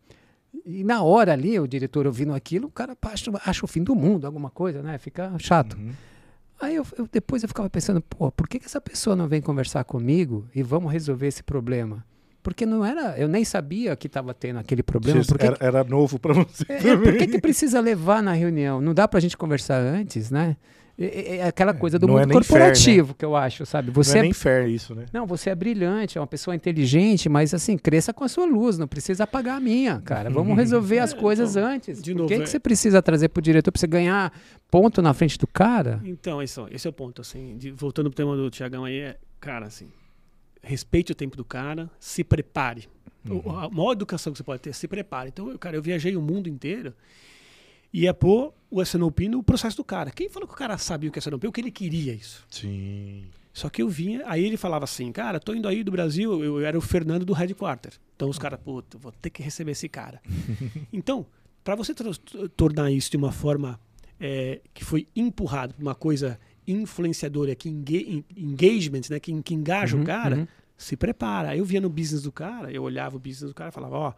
E 0.64 0.84
na 0.84 1.02
hora 1.02 1.32
ali, 1.32 1.58
o 1.58 1.66
diretor 1.66 2.06
ouvindo 2.06 2.32
aquilo, 2.34 2.68
o 2.68 2.70
cara 2.70 2.96
acha, 3.02 3.30
acha 3.44 3.64
o 3.64 3.68
fim 3.68 3.82
do 3.82 3.94
mundo, 3.94 4.26
alguma 4.26 4.50
coisa, 4.50 4.82
né? 4.82 4.96
Fica 4.98 5.32
chato. 5.38 5.76
Uhum. 5.76 5.92
Aí 6.60 6.76
eu, 6.76 6.86
eu- 6.96 7.08
depois 7.10 7.42
eu 7.42 7.48
ficava 7.48 7.68
pensando, 7.68 8.00
pô, 8.00 8.30
por 8.30 8.48
que, 8.48 8.58
que 8.60 8.66
essa 8.66 8.80
pessoa 8.80 9.16
não 9.16 9.26
vem 9.26 9.40
conversar 9.40 9.82
comigo 9.84 10.46
e 10.54 10.62
vamos 10.62 10.92
resolver 10.92 11.26
esse 11.26 11.42
problema? 11.42 12.04
Porque 12.42 12.66
não 12.66 12.84
era, 12.84 13.16
eu 13.18 13.28
nem 13.28 13.44
sabia 13.44 13.94
que 13.94 14.08
estava 14.08 14.34
tendo 14.34 14.58
aquele 14.58 14.82
problema. 14.82 15.22
Você- 15.22 15.28
Por 15.28 15.38
que, 15.38 15.46
era, 15.46 15.56
era 15.60 15.84
novo 15.84 16.18
pra 16.18 16.34
você 16.34 16.64
é, 16.68 16.74
é, 16.74 16.78
também. 16.80 16.98
por 17.12 17.16
que, 17.18 17.26
que 17.28 17.40
precisa 17.40 17.78
levar 17.80 18.20
na 18.22 18.32
reunião? 18.32 18.80
Não 18.80 18.92
dá 18.92 19.06
pra 19.06 19.20
gente 19.20 19.36
conversar 19.36 19.76
antes, 19.80 20.30
né? 20.30 20.56
É, 20.98 21.04
é- 21.06 21.36
é 21.38 21.46
aquela 21.46 21.72
coisa 21.72 21.98
do 21.98 22.06
não 22.06 22.18
é 22.18 22.22
mundo 22.22 22.34
nem 22.34 22.42
fair, 22.42 22.58
né? 22.58 22.64
corporativo 22.66 23.14
que 23.14 23.24
eu 23.24 23.34
acho, 23.34 23.64
sabe? 23.64 23.90
Você 23.92 24.10
não 24.10 24.16
é 24.16 24.18
é, 24.18 24.22
nem 24.24 24.32
fair 24.32 24.68
isso, 24.68 24.94
né? 24.94 25.06
não, 25.12 25.24
você 25.26 25.48
é 25.50 25.54
brilhante, 25.54 26.18
é 26.18 26.20
uma 26.20 26.26
pessoa 26.26 26.54
inteligente, 26.54 27.28
mas 27.30 27.54
assim, 27.54 27.78
cresça 27.78 28.12
com 28.12 28.24
a 28.24 28.28
sua 28.28 28.44
luz, 28.44 28.76
não 28.76 28.86
precisa 28.86 29.24
apagar 29.24 29.56
a 29.56 29.60
minha, 29.60 30.00
cara. 30.00 30.28
Vamos 30.28 30.54
resolver 30.56 30.98
as 30.98 31.12
É, 31.14 31.16
coisas 31.16 31.56
então, 31.56 31.66
antes. 31.68 32.02
de 32.02 32.12
Por 32.12 32.18
novo, 32.18 32.28
que, 32.28 32.34
é- 32.34 32.40
que 32.40 32.46
você 32.50 32.58
precisa 32.60 33.00
trazer 33.00 33.28
pro 33.30 33.40
diretor 33.40 33.72
pra 33.72 33.80
você 33.80 33.86
ganhar 33.86 34.32
ponto 34.70 35.00
na 35.00 35.14
frente 35.14 35.38
do 35.38 35.46
cara? 35.46 35.98
Então, 36.04 36.42
esse, 36.42 36.60
esse 36.70 36.86
é 36.86 36.90
o 36.90 36.92
ponto, 36.92 37.22
assim, 37.22 37.56
de- 37.56 37.70
voltando 37.70 38.10
pro 38.10 38.16
tema 38.16 38.36
do 38.36 38.50
Tiagão 38.50 38.84
aí, 38.84 38.98
é, 38.98 39.16
cara, 39.40 39.66
assim, 39.66 39.86
respeite 40.62 41.12
o 41.12 41.14
tempo 41.14 41.36
do 41.36 41.44
cara, 41.44 41.90
se 41.98 42.22
prepare. 42.22 42.88
Uhum. 43.28 43.56
a 43.56 43.70
maior 43.70 43.92
educação 43.92 44.32
que 44.32 44.38
você 44.38 44.42
pode 44.42 44.62
ter, 44.62 44.70
é 44.70 44.72
se 44.72 44.88
prepare. 44.88 45.28
Então, 45.28 45.48
eu, 45.48 45.58
cara, 45.58 45.76
eu 45.76 45.82
viajei 45.82 46.16
o 46.16 46.22
mundo 46.22 46.48
inteiro 46.48 46.92
e 47.92 48.02
ia 48.02 48.14
pôr 48.14 48.52
o 48.70 48.82
SNOP 48.82 49.28
no 49.28 49.42
processo 49.42 49.76
do 49.76 49.84
cara. 49.84 50.10
Quem 50.10 50.28
falou 50.28 50.48
que 50.48 50.54
o 50.54 50.56
cara 50.56 50.76
sabia 50.78 51.08
o 51.08 51.12
que 51.12 51.18
é 51.18 51.20
SNOP? 51.20 51.46
O 51.46 51.52
que 51.52 51.60
ele 51.60 51.70
queria 51.70 52.12
isso. 52.12 52.44
Sim. 52.50 53.26
Só 53.52 53.68
que 53.68 53.82
eu 53.82 53.88
vinha, 53.88 54.22
aí 54.26 54.44
ele 54.44 54.56
falava 54.56 54.84
assim, 54.84 55.12
cara, 55.12 55.38
tô 55.38 55.54
indo 55.54 55.68
aí 55.68 55.84
do 55.84 55.92
Brasil, 55.92 56.42
eu, 56.42 56.58
eu 56.58 56.66
era 56.66 56.76
o 56.76 56.80
Fernando 56.80 57.24
do 57.24 57.34
Headquarter. 57.34 57.92
Então 58.16 58.30
os 58.30 58.38
caras, 58.38 58.58
puta, 58.58 58.96
vou 58.96 59.12
ter 59.12 59.30
que 59.30 59.42
receber 59.42 59.72
esse 59.72 59.88
cara. 59.88 60.22
então, 60.92 61.26
para 61.62 61.74
você 61.74 61.94
tornar 62.56 62.90
isso 62.90 63.10
de 63.10 63.16
uma 63.18 63.30
forma 63.30 63.78
é, 64.18 64.60
que 64.72 64.84
foi 64.84 65.06
empurrado 65.14 65.74
uma 65.78 65.94
coisa 65.94 66.40
influenciadora, 66.66 67.54
que 67.54 67.68
enga- 67.68 68.24
engagement, 68.36 69.02
né, 69.10 69.18
que, 69.20 69.42
que 69.42 69.54
engaja 69.54 69.96
Uhum, 69.96 70.02
o 70.02 70.06
cara, 70.06 70.36
uhum. 70.36 70.46
se 70.76 70.96
prepara. 70.96 71.56
Eu 71.56 71.64
via 71.64 71.80
no 71.80 71.88
business 71.88 72.22
do 72.22 72.32
cara, 72.32 72.70
eu 72.72 72.82
olhava 72.82 73.16
o 73.16 73.18
business 73.18 73.50
do 73.50 73.54
cara 73.54 73.70
e 73.70 73.72
falava, 73.72 73.96
ó, 73.96 74.14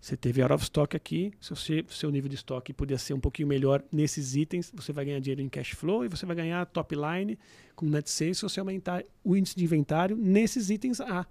você 0.00 0.16
teve 0.16 0.40
out 0.40 0.52
of 0.54 0.62
stock 0.62 0.96
aqui, 0.96 1.32
se 1.40 1.50
você, 1.50 1.84
seu 1.88 2.08
nível 2.10 2.28
de 2.28 2.36
estoque 2.36 2.72
podia 2.72 2.96
ser 2.96 3.14
um 3.14 3.20
pouquinho 3.20 3.48
melhor 3.48 3.82
nesses 3.90 4.36
itens, 4.36 4.70
você 4.72 4.92
vai 4.92 5.04
ganhar 5.04 5.18
dinheiro 5.18 5.42
em 5.42 5.48
cash 5.48 5.70
flow 5.70 6.04
e 6.04 6.08
você 6.08 6.24
vai 6.24 6.36
ganhar 6.36 6.64
top 6.66 6.94
line 6.94 7.36
com 7.74 7.84
net 7.86 8.08
sales 8.08 8.38
se 8.38 8.42
você 8.44 8.60
aumentar 8.60 9.02
o 9.24 9.36
índice 9.36 9.56
de 9.56 9.64
inventário 9.64 10.16
nesses 10.16 10.70
itens 10.70 11.00
A. 11.00 11.26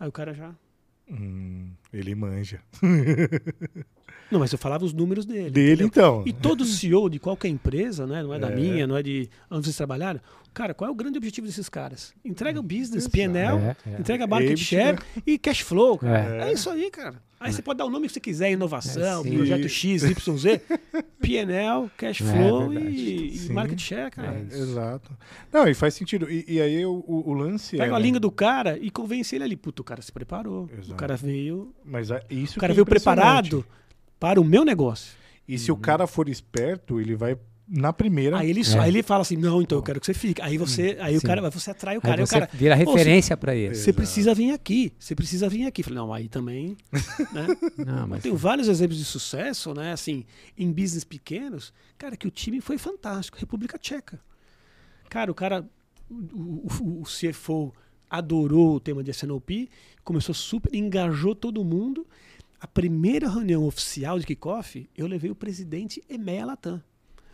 Aí 0.00 0.08
o 0.08 0.12
cara 0.12 0.34
já... 0.34 0.52
Hum, 1.08 1.70
ele 1.92 2.14
manja. 2.16 2.60
Não, 4.30 4.40
mas 4.40 4.52
eu 4.52 4.58
falava 4.58 4.84
os 4.84 4.92
números 4.92 5.24
dele. 5.24 5.50
Dele, 5.50 5.84
entendeu? 5.84 5.86
então. 5.86 6.22
E 6.26 6.32
todo 6.32 6.64
CEO 6.64 7.08
de 7.08 7.18
qualquer 7.18 7.48
empresa, 7.48 8.06
né, 8.06 8.22
não 8.22 8.32
é 8.34 8.38
da 8.38 8.50
É. 8.50 8.54
minha, 8.54 8.86
não 8.86 8.96
é 8.96 9.02
de 9.02 9.28
onde 9.50 9.64
vocês 9.66 9.76
trabalharam, 9.76 10.20
cara, 10.52 10.72
qual 10.74 10.88
é 10.88 10.92
o 10.92 10.94
grande 10.94 11.18
objetivo 11.18 11.46
desses 11.46 11.68
caras? 11.68 12.12
Entrega 12.24 12.58
o 12.58 12.62
business. 12.62 13.06
PNL, 13.06 13.58
É, 13.58 13.76
é. 13.86 14.00
entrega 14.00 14.26
market 14.26 14.58
share 14.58 14.98
e 15.26 15.38
cash 15.38 15.60
flow. 15.60 16.00
É. 16.02 16.48
É. 16.48 16.52
isso 16.52 16.68
aí, 16.70 16.90
cara. 16.90 17.22
Aí 17.38 17.52
você 17.52 17.60
pode 17.60 17.76
dar 17.76 17.84
o 17.84 17.90
nome 17.90 18.06
que 18.06 18.14
você 18.14 18.20
quiser, 18.20 18.52
inovação, 18.52 19.22
É, 19.26 19.30
projeto 19.30 19.68
X, 19.68 20.02
Y, 20.02 20.36
Z, 20.38 20.62
PNL, 21.20 21.90
cash 21.96 22.22
É, 22.22 22.24
flow 22.24 22.72
e, 22.72 23.36
e 23.46 23.52
market 23.52 23.78
share, 23.78 24.10
cara. 24.10 24.44
É. 24.50 24.54
Exato. 24.56 25.10
Não, 25.52 25.68
e 25.68 25.74
faz 25.74 25.92
sentido. 25.94 26.30
E, 26.30 26.44
e 26.48 26.60
aí 26.60 26.86
o, 26.86 27.04
o, 27.06 27.30
o 27.30 27.32
lance 27.34 27.76
Pega 27.76 27.92
é... 27.92 27.96
a 27.96 27.98
língua 27.98 28.18
do 28.18 28.30
cara 28.30 28.78
e 28.80 28.90
convence 28.90 29.34
ele 29.34 29.44
ali. 29.44 29.56
Puto, 29.56 29.82
o 29.82 29.84
cara 29.84 30.00
se 30.00 30.10
preparou. 30.10 30.70
Exato. 30.72 30.92
O 30.92 30.94
cara 30.94 31.16
veio. 31.16 31.74
Mas 31.84 32.10
é 32.10 32.22
isso 32.30 32.56
O 32.56 32.60
cara 32.60 32.72
que 32.72 32.80
é 32.80 32.82
veio 32.82 32.86
preparado 32.86 33.64
para 34.24 34.40
o 34.40 34.44
meu 34.44 34.64
negócio. 34.64 35.12
E 35.46 35.58
se 35.58 35.70
o 35.70 35.76
cara 35.76 36.06
for 36.06 36.30
esperto, 36.30 36.98
ele 36.98 37.14
vai 37.14 37.36
na 37.68 37.92
primeira... 37.92 38.38
Aí 38.38 38.48
ele, 38.48 38.62
É. 38.62 38.78
aí 38.78 38.88
ele 38.88 39.02
fala 39.02 39.20
assim: 39.20 39.36
não, 39.36 39.60
então 39.60 39.76
eu 39.76 39.82
quero 39.82 40.00
que 40.00 40.06
você 40.06 40.14
fique. 40.14 40.40
Aí 40.40 40.56
você, 40.56 40.96
aí 40.98 41.14
o 41.18 41.20
cara, 41.20 41.50
você 41.50 41.70
atrai 41.70 41.96
o 41.96 41.98
Aí 41.98 42.00
cara. 42.02 42.16
Aí 42.16 42.22
o 42.22 42.26
você 42.26 42.40
cara, 42.40 42.50
vira 42.50 42.74
"Pô, 42.82 42.94
referência 42.94 43.36
pra 43.36 43.54
ele. 43.54 43.74
Você 43.74 43.92
precisa 43.92 44.32
vir 44.34 44.52
aqui, 44.52 44.94
você 44.98 45.14
precisa 45.14 45.46
vir 45.46 45.66
aqui. 45.66 45.82
Falei, 45.82 45.98
não, 45.98 46.10
aí 46.10 46.26
também. 46.26 46.74
né? 47.32 47.46
Não, 47.84 47.98
Eu 48.00 48.06
mas 48.06 48.22
tenho 48.22 48.34
vários 48.36 48.66
exemplos 48.66 48.96
de 48.98 49.04
sucesso, 49.04 49.74
né? 49.74 49.92
Assim, 49.92 50.24
em 50.56 50.72
business 50.72 51.04
pequenos, 51.04 51.70
cara, 51.98 52.16
que 52.16 52.26
o 52.26 52.30
time 52.30 52.62
foi 52.62 52.78
fantástico. 52.78 53.36
República 53.38 53.76
Tcheca. 53.78 54.18
Cara, 55.10 55.30
o 55.30 55.34
cara, 55.34 55.68
o, 56.10 56.66
o, 56.80 57.00
o 57.02 57.04
CFO 57.04 57.74
adorou 58.08 58.76
o 58.76 58.80
tema 58.80 59.02
de 59.04 59.10
SNOP, 59.10 59.68
começou 60.02 60.34
super, 60.34 60.74
engajou 60.74 61.34
todo 61.34 61.62
mundo. 61.62 62.06
A 62.60 62.66
primeira 62.66 63.28
reunião 63.28 63.64
oficial 63.64 64.18
de 64.18 64.26
kickoff, 64.26 64.88
eu 64.96 65.06
levei 65.06 65.30
o 65.30 65.34
presidente 65.34 66.02
EMEA 66.08 66.46
Latam. 66.46 66.82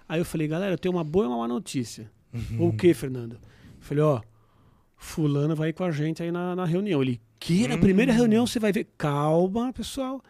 Aí 0.09 0.21
eu 0.21 0.25
falei, 0.25 0.49
galera, 0.49 0.75
eu 0.75 0.79
tenho 0.79 0.95
uma 0.95 1.05
boa 1.05 1.25
e 1.25 1.29
uma 1.29 1.39
má 1.39 1.47
notícia. 1.49 2.11
O 2.59 2.73
que, 2.73 2.93
Fernando? 2.95 3.35
Eu 3.35 3.41
falei, 3.81 4.03
ó, 4.03 4.21
fulano 4.97 5.55
vai 5.55 5.73
com 5.73 5.85
a 5.85 5.91
gente 5.91 6.23
aí 6.23 6.33
na, 6.33 6.55
na 6.57 6.64
reunião. 6.64 7.01
Ele, 7.03 7.21
que 7.39 7.66
na 7.68 7.79
primeira 7.79 8.12
reunião 8.12 8.47
você 8.47 8.59
vai 8.59 8.73
ver. 8.73 8.89
Calma, 8.99 9.73
pessoal. 9.73 10.21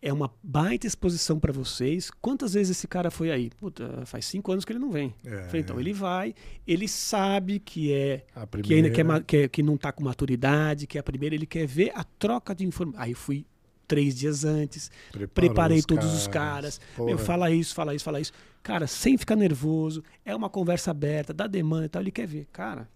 É 0.00 0.12
uma 0.12 0.32
baita 0.42 0.86
exposição 0.86 1.38
para 1.40 1.52
vocês. 1.52 2.10
Quantas 2.20 2.54
vezes 2.54 2.76
esse 2.76 2.86
cara 2.86 3.10
foi 3.10 3.30
aí? 3.30 3.50
Puta, 3.58 4.04
faz 4.06 4.24
cinco 4.26 4.52
anos 4.52 4.64
que 4.64 4.72
ele 4.72 4.78
não 4.78 4.90
vem. 4.90 5.12
É, 5.24 5.44
Falei, 5.46 5.60
então, 5.62 5.80
ele 5.80 5.92
vai, 5.92 6.34
ele 6.66 6.86
sabe 6.86 7.58
que 7.58 7.92
é 7.92 8.24
a 8.34 8.46
que 8.46 8.74
ainda 8.74 8.88
quer, 8.88 8.94
primeira- 9.02 9.04
ma- 9.04 9.20
quer- 9.20 9.48
que 9.48 9.62
não 9.62 9.74
está 9.74 9.90
com 9.90 10.04
maturidade, 10.04 10.86
que 10.86 10.96
é 10.96 11.00
a 11.00 11.02
primeira, 11.02 11.34
ele 11.34 11.46
quer 11.46 11.66
ver 11.66 11.90
a 11.94 12.04
troca 12.04 12.54
de 12.54 12.64
informações. 12.64 13.02
Aí 13.08 13.14
fui 13.14 13.44
três 13.86 14.14
dias 14.16 14.44
antes, 14.44 14.90
preparou 15.10 15.28
preparei 15.34 15.78
os 15.78 15.84
todos 15.84 16.12
os 16.14 16.26
caras. 16.26 16.80
Porra. 16.96 17.06
Meu, 17.08 17.18
fala 17.18 17.50
isso, 17.50 17.74
fala 17.74 17.94
isso, 17.94 18.04
fala 18.04 18.20
isso. 18.20 18.32
Cara, 18.62 18.86
sem 18.86 19.16
ficar 19.16 19.36
nervoso, 19.36 20.02
é 20.24 20.34
uma 20.34 20.50
conversa 20.50 20.90
aberta, 20.90 21.32
dá 21.32 21.46
demanda 21.46 21.86
e 21.86 21.88
tal, 21.88 22.02
ele 22.02 22.10
quer 22.10 22.26
ver. 22.26 22.46
Cara, 22.52 22.88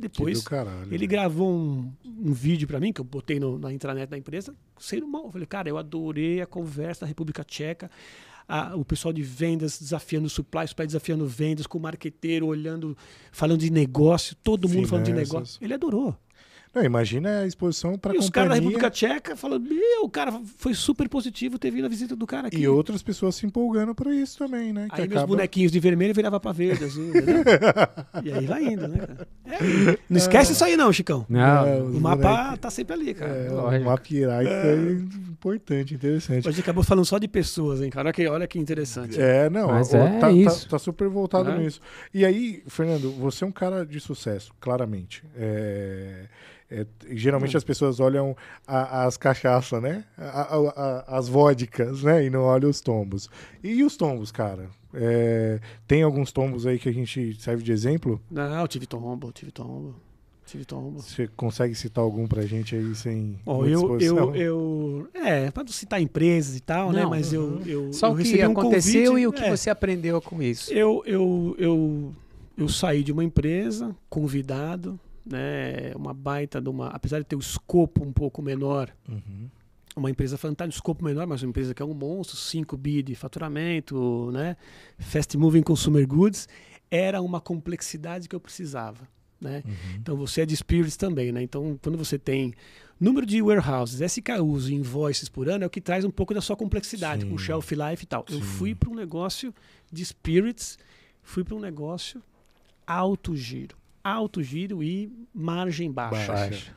depois 0.00 0.42
caralho, 0.42 0.84
ele 0.86 0.98
velho. 0.98 1.08
gravou 1.08 1.50
um, 1.52 1.92
um 2.04 2.32
vídeo 2.32 2.66
pra 2.68 2.78
mim, 2.80 2.92
que 2.92 3.00
eu 3.00 3.04
botei 3.04 3.38
no- 3.40 3.58
na 3.58 3.72
intranet 3.72 4.08
da 4.08 4.16
empresa, 4.16 4.54
sem 4.78 5.00
mal. 5.00 5.24
Eu 5.26 5.32
falei, 5.32 5.46
cara, 5.46 5.68
eu 5.68 5.76
adorei 5.76 6.40
a 6.40 6.46
conversa 6.46 7.00
da 7.02 7.06
República 7.06 7.42
Tcheca. 7.44 7.90
a- 8.50 8.74
o 8.74 8.82
pessoal 8.82 9.12
de 9.12 9.22
vendas 9.22 9.78
desafiando 9.78 10.26
o 10.26 10.30
supply, 10.30 10.66
supply 10.66 10.86
desafiando 10.86 11.26
vendas, 11.26 11.66
com 11.66 11.76
o 11.76 11.80
marqueteiro 11.82 12.46
olhando, 12.46 12.96
falando 13.30 13.60
de 13.60 13.70
negócio, 13.70 14.34
todo 14.42 14.66
mundo 14.66 14.88
falando 14.88 15.04
de 15.04 15.10
Finanças. 15.10 15.32
negócio. 15.34 15.58
Ele 15.62 15.74
adorou. 15.74 16.16
Não, 16.74 16.84
imagina 16.84 17.40
a 17.40 17.46
exposição 17.46 17.96
para 17.98 18.14
e 18.14 18.18
os 18.18 18.28
caras 18.30 18.50
da 18.50 18.54
República 18.56 18.90
Tcheca 18.90 19.34
falando, 19.36 19.68
meu, 19.68 20.04
o 20.04 20.08
cara 20.10 20.32
foi 20.58 20.74
super 20.74 21.08
positivo 21.08 21.58
ter 21.58 21.70
vindo 21.70 21.86
a 21.86 21.88
visita 21.88 22.14
do 22.14 22.26
cara 22.26 22.48
aqui. 22.48 22.58
e 22.58 22.68
outras 22.68 23.02
pessoas 23.02 23.34
se 23.36 23.46
empolgando 23.46 23.94
por 23.94 24.06
isso 24.12 24.38
também, 24.38 24.72
né? 24.72 24.86
que 24.94 25.00
Aí 25.00 25.08
meus 25.08 25.12
acaba- 25.18 25.26
bonequinhos 25.26 25.72
de 25.72 25.80
vermelho 25.80 26.14
virava 26.14 26.38
pra 26.38 26.52
verde, 26.52 26.84
azul, 26.84 27.08
entendeu? 27.08 27.42
e 28.22 28.32
aí 28.32 28.46
vai 28.46 28.64
indo, 28.64 28.86
né, 28.86 28.98
cara? 28.98 29.28
É, 29.46 29.98
não 30.10 30.16
esquece 30.18 30.52
isso 30.52 30.62
aí 30.64 30.76
não, 30.76 30.92
Chicão. 30.92 31.24
Não, 31.28 31.66
É, 31.66 31.80
O 31.80 32.00
mapa 32.00 32.16
bonecos- 32.22 32.58
tá 32.60 32.70
sempre 32.70 32.94
ali, 32.94 33.14
cara. 33.14 33.32
É, 33.32 33.48
Lógico. 33.50 33.84
mapear 33.86 34.42
isso 34.42 34.52
é 34.52 34.74
importante, 35.30 35.94
interessante. 35.94 36.46
A 36.46 36.50
gente 36.50 36.60
acabou 36.60 36.84
falando 36.84 37.04
só 37.06 37.18
de 37.18 37.26
pessoas, 37.28 37.80
hein, 37.80 37.90
cara? 37.90 38.06
Olha 38.08 38.12
que, 38.12 38.26
olha 38.28 38.46
que 38.46 38.58
interessante. 38.58 39.20
É, 39.20 39.48
não, 39.48 39.68
Mas 39.68 39.92
ó, 39.94 39.96
é 39.96 40.10
tá, 40.12 40.20
tá- 40.20 40.30
isso. 40.32 40.68
tá 40.68 40.78
super 40.78 41.08
voltado 41.08 41.50
É. 41.50 41.58
nisso. 41.58 41.80
E 42.12 42.24
aí, 42.24 42.62
Fernando, 42.66 43.10
você 43.12 43.42
é 43.44 43.46
um 43.46 43.52
cara 43.52 43.84
de 43.86 43.98
sucesso, 44.00 44.52
claramente. 44.60 45.22
É, 45.36 46.24
é, 46.70 46.86
geralmente 47.10 47.54
Hum. 47.54 47.58
as 47.58 47.64
pessoas 47.64 47.98
olham 48.00 48.36
a- 48.66 49.04
as 49.04 49.16
cachaças, 49.16 49.80
né? 49.82 50.04
A- 50.16 50.42
a- 50.56 50.68
a- 51.08 51.18
as 51.18 51.28
vodkas, 51.28 52.02
né? 52.02 52.24
E 52.24 52.30
não 52.30 52.42
olham 52.42 52.68
os 52.68 52.80
tombos. 52.80 53.28
E 53.62 53.82
os 53.82 53.96
tombos, 53.96 54.30
cara? 54.30 54.68
É, 54.92 55.60
tem 55.86 56.02
alguns 56.02 56.32
tombos 56.32 56.66
aí 56.66 56.78
que 56.78 56.88
a 56.88 56.92
gente 56.92 57.36
serve 57.40 57.62
de 57.62 57.72
exemplo? 57.72 58.20
Não, 58.30 58.60
eu 58.60 58.68
tive 58.68 58.86
tombo, 58.86 59.30
tive 59.32 59.50
tombo. 59.52 59.94
Tive 60.46 60.64
tombo. 60.64 61.02
Você 61.02 61.28
consegue 61.36 61.74
citar 61.74 62.02
algum 62.02 62.26
pra 62.26 62.40
gente 62.40 62.74
aí 62.74 62.94
sem. 62.94 63.38
Muita 63.44 63.70
eu, 63.70 63.80
exposição? 63.80 64.34
eu, 64.34 64.34
eu. 64.34 65.08
É, 65.12 65.50
pra 65.50 65.62
não 65.62 65.70
citar 65.70 66.00
empresas 66.00 66.56
e 66.56 66.60
tal, 66.60 66.90
né? 66.90 67.02
Não, 67.02 67.10
Mas 67.10 67.34
uhum. 67.34 67.60
eu, 67.66 67.84
eu. 67.86 67.92
Só 67.92 68.06
eu 68.08 68.12
o 68.12 68.16
que 68.16 68.22
recebi 68.22 68.46
um 68.46 68.52
aconteceu 68.52 69.10
convite, 69.10 69.22
e 69.22 69.26
o 69.26 69.32
que 69.32 69.44
é, 69.44 69.50
você 69.54 69.68
aprendeu 69.68 70.22
com 70.22 70.42
isso. 70.42 70.72
Eu, 70.72 71.02
eu, 71.04 71.54
eu, 71.58 72.14
eu 72.56 72.66
saí 72.66 73.02
de 73.04 73.12
uma 73.12 73.22
empresa, 73.22 73.94
convidado, 74.08 74.98
né? 75.30 75.92
Uma 75.94 76.12
baita 76.14 76.60
de 76.60 76.68
uma. 76.68 76.88
Apesar 76.88 77.18
de 77.18 77.24
ter 77.24 77.36
o 77.36 77.40
escopo 77.40 78.02
um 78.04 78.12
pouco 78.12 78.40
menor, 78.42 78.90
Uhum. 79.08 79.48
uma 79.96 80.10
empresa 80.10 80.36
fantástica, 80.38 80.74
um 80.74 80.78
escopo 80.78 81.04
menor, 81.04 81.26
mas 81.26 81.42
uma 81.42 81.50
empresa 81.50 81.74
que 81.74 81.82
é 81.82 81.84
um 81.84 81.94
monstro, 81.94 82.36
5 82.36 82.76
bi 82.76 83.02
de 83.02 83.14
faturamento, 83.14 84.30
né? 84.32 84.56
Fast 84.98 85.36
moving 85.36 85.62
consumer 85.62 86.06
goods, 86.06 86.48
era 86.90 87.20
uma 87.20 87.40
complexidade 87.40 88.28
que 88.28 88.34
eu 88.36 88.40
precisava, 88.40 89.08
né? 89.40 89.62
Uhum. 89.66 89.72
Então 90.00 90.16
você 90.16 90.42
é 90.42 90.46
de 90.46 90.56
spirits 90.56 90.96
também, 90.96 91.32
né? 91.32 91.42
Então 91.42 91.78
quando 91.82 91.98
você 91.98 92.18
tem 92.18 92.54
número 93.00 93.26
de 93.26 93.40
warehouses, 93.42 94.00
SKUs 94.00 94.68
e 94.68 94.74
invoices 94.74 95.28
por 95.28 95.48
ano 95.48 95.64
é 95.64 95.66
o 95.66 95.70
que 95.70 95.80
traz 95.80 96.04
um 96.04 96.10
pouco 96.10 96.32
da 96.34 96.40
sua 96.40 96.56
complexidade, 96.56 97.22
Sim. 97.24 97.30
com 97.30 97.38
shelf 97.38 97.72
life 97.72 98.04
e 98.04 98.06
tal. 98.06 98.24
Eu 98.28 98.36
Sim. 98.36 98.42
fui 98.42 98.74
para 98.74 98.88
um 98.90 98.94
negócio 98.94 99.54
de 99.92 100.04
spirits, 100.04 100.78
fui 101.22 101.44
para 101.44 101.54
um 101.54 101.60
negócio 101.60 102.22
alto 102.86 103.36
giro, 103.36 103.76
alto 104.08 104.42
giro 104.42 104.82
e 104.82 105.12
margem 105.34 105.90
baixa. 105.90 106.32
Baixa. 106.32 106.72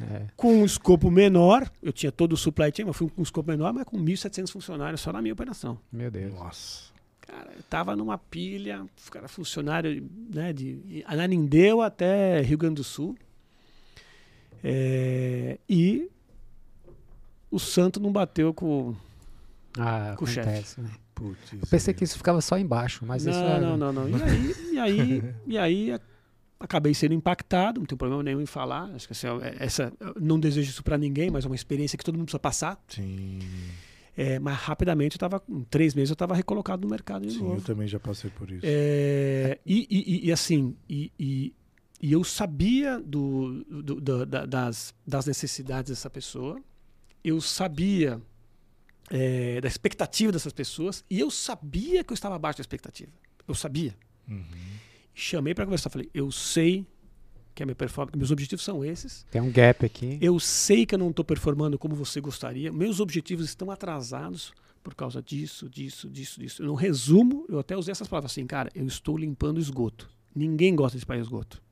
É. 0.00 0.26
Com 0.36 0.60
um 0.60 0.64
escopo 0.64 1.10
menor, 1.10 1.70
eu 1.82 1.92
tinha 1.92 2.12
todo 2.12 2.32
o 2.32 2.36
supply 2.36 2.72
chain, 2.74 2.86
mas 2.86 2.96
fui 2.96 3.08
com 3.08 3.20
um 3.20 3.24
escopo 3.24 3.50
menor, 3.50 3.72
mas 3.72 3.84
com 3.84 3.98
1.700 3.98 4.50
funcionários 4.50 5.00
só 5.00 5.12
na 5.12 5.20
minha 5.20 5.34
operação. 5.34 5.78
Meu 5.92 6.10
Deus. 6.10 6.34
Nossa. 6.34 6.92
Cara, 7.20 7.52
eu 7.56 7.62
tava 7.64 7.96
numa 7.96 8.18
pilha, 8.18 8.84
cara, 9.10 9.28
funcionário 9.28 10.08
né, 10.32 10.52
de 10.52 11.02
Ananindeu 11.06 11.80
até 11.80 12.40
Rio 12.42 12.58
Grande 12.58 12.76
do 12.76 12.84
Sul. 12.84 13.16
É, 14.62 15.58
e 15.68 16.08
o 17.50 17.58
santo 17.58 18.00
não 18.00 18.12
bateu 18.12 18.52
com. 18.52 18.94
Ah, 19.78 20.14
Com 20.16 20.24
o 20.24 20.28
chefe. 20.28 20.48
acontece, 20.48 20.80
né? 20.80 20.90
Putz. 21.14 21.52
Eu 21.52 21.68
pensei 21.68 21.94
que 21.94 22.02
isso 22.02 22.16
ficava 22.16 22.40
só 22.40 22.58
embaixo, 22.58 23.04
mas 23.06 23.24
isso 23.24 23.38
não, 23.38 23.48
é... 23.48 23.60
não, 23.60 23.76
não, 23.76 23.92
não. 23.92 24.08
E 24.08 24.22
aí, 24.22 24.54
e 24.72 24.78
aí, 24.78 25.34
e 25.46 25.58
aí 25.58 26.00
acabei 26.64 26.92
sendo 26.94 27.14
impactado, 27.14 27.80
não 27.80 27.86
tenho 27.86 27.98
problema 27.98 28.22
nenhum 28.22 28.40
em 28.40 28.46
falar. 28.46 28.84
Acho 28.94 29.06
que 29.06 29.12
assim, 29.12 29.26
é- 29.42 29.56
essa, 29.60 29.92
não 30.20 30.38
desejo 30.38 30.70
isso 30.70 30.82
para 30.82 30.98
ninguém, 30.98 31.30
mas 31.30 31.44
é 31.44 31.48
uma 31.48 31.54
experiência 31.54 31.96
que 31.96 32.04
todo 32.04 32.16
mundo 32.16 32.26
precisa 32.26 32.38
passar. 32.38 32.82
Sim. 32.88 33.38
É, 34.16 34.38
mas 34.38 34.56
rapidamente 34.58 35.16
eu 35.16 35.18
tava, 35.18 35.42
em 35.48 35.64
três 35.64 35.92
meses 35.94 36.10
eu 36.10 36.14
estava 36.14 36.34
recolocado 36.36 36.82
no 36.82 36.88
mercado 36.90 37.26
de 37.26 37.32
Sim, 37.34 37.40
novo. 37.40 37.56
eu 37.56 37.62
também 37.62 37.88
já 37.88 37.98
passei 37.98 38.30
por 38.30 38.48
isso. 38.50 38.60
É, 38.62 39.58
e, 39.66 39.86
e- 39.90 40.14
e- 40.16 40.26
e 40.28 40.32
assim, 40.32 40.76
e, 40.88 41.10
e- 41.18 41.52
e 42.00 42.12
eu 42.12 42.22
sabia 42.22 43.00
do, 43.00 43.64
do- 43.64 44.00
do- 44.00 44.26
da- 44.26 44.46
das, 44.46 44.94
das 45.06 45.26
necessidades 45.26 45.90
dessa 45.90 46.08
pessoa, 46.08 46.60
eu 47.24 47.40
sabia 47.40 48.20
é, 49.10 49.60
da 49.60 49.68
expectativa 49.68 50.30
dessas 50.32 50.52
pessoas, 50.52 51.04
e 51.10 51.18
eu 51.20 51.30
sabia 51.30 52.02
que 52.04 52.12
eu 52.12 52.14
estava 52.14 52.36
abaixo 52.36 52.58
da 52.58 52.62
expectativa. 52.62 53.10
Eu 53.46 53.54
sabia. 53.54 53.94
Uhum. 54.28 54.44
Chamei 55.14 55.54
para 55.54 55.64
conversar, 55.64 55.90
falei, 55.90 56.10
eu 56.12 56.30
sei 56.32 56.84
que 57.54 57.62
a 57.62 57.66
minha 57.66 57.76
performance, 57.76 58.18
meus 58.18 58.30
objetivos 58.30 58.64
são 58.64 58.84
esses. 58.84 59.24
Tem 59.30 59.40
um 59.40 59.50
gap 59.50 59.86
aqui. 59.86 60.18
Eu 60.20 60.40
sei 60.40 60.84
que 60.84 60.94
eu 60.94 60.98
não 60.98 61.10
estou 61.10 61.24
performando 61.24 61.78
como 61.78 61.94
você 61.94 62.20
gostaria. 62.20 62.72
Meus 62.72 62.98
objetivos 62.98 63.44
estão 63.46 63.70
atrasados 63.70 64.52
por 64.82 64.94
causa 64.94 65.22
disso, 65.22 65.68
disso, 65.68 66.10
disso, 66.10 66.40
disso. 66.40 66.62
No 66.64 66.74
resumo, 66.74 67.46
eu 67.48 67.58
até 67.58 67.76
usei 67.76 67.92
essas 67.92 68.08
palavras 68.08 68.32
assim, 68.32 68.46
cara, 68.46 68.70
eu 68.74 68.86
estou 68.86 69.16
limpando 69.16 69.60
esgoto. 69.60 70.10
Ninguém 70.34 70.74
gosta 70.74 70.98
de 70.98 71.04
limpar 71.04 71.18
esgoto. 71.18 71.62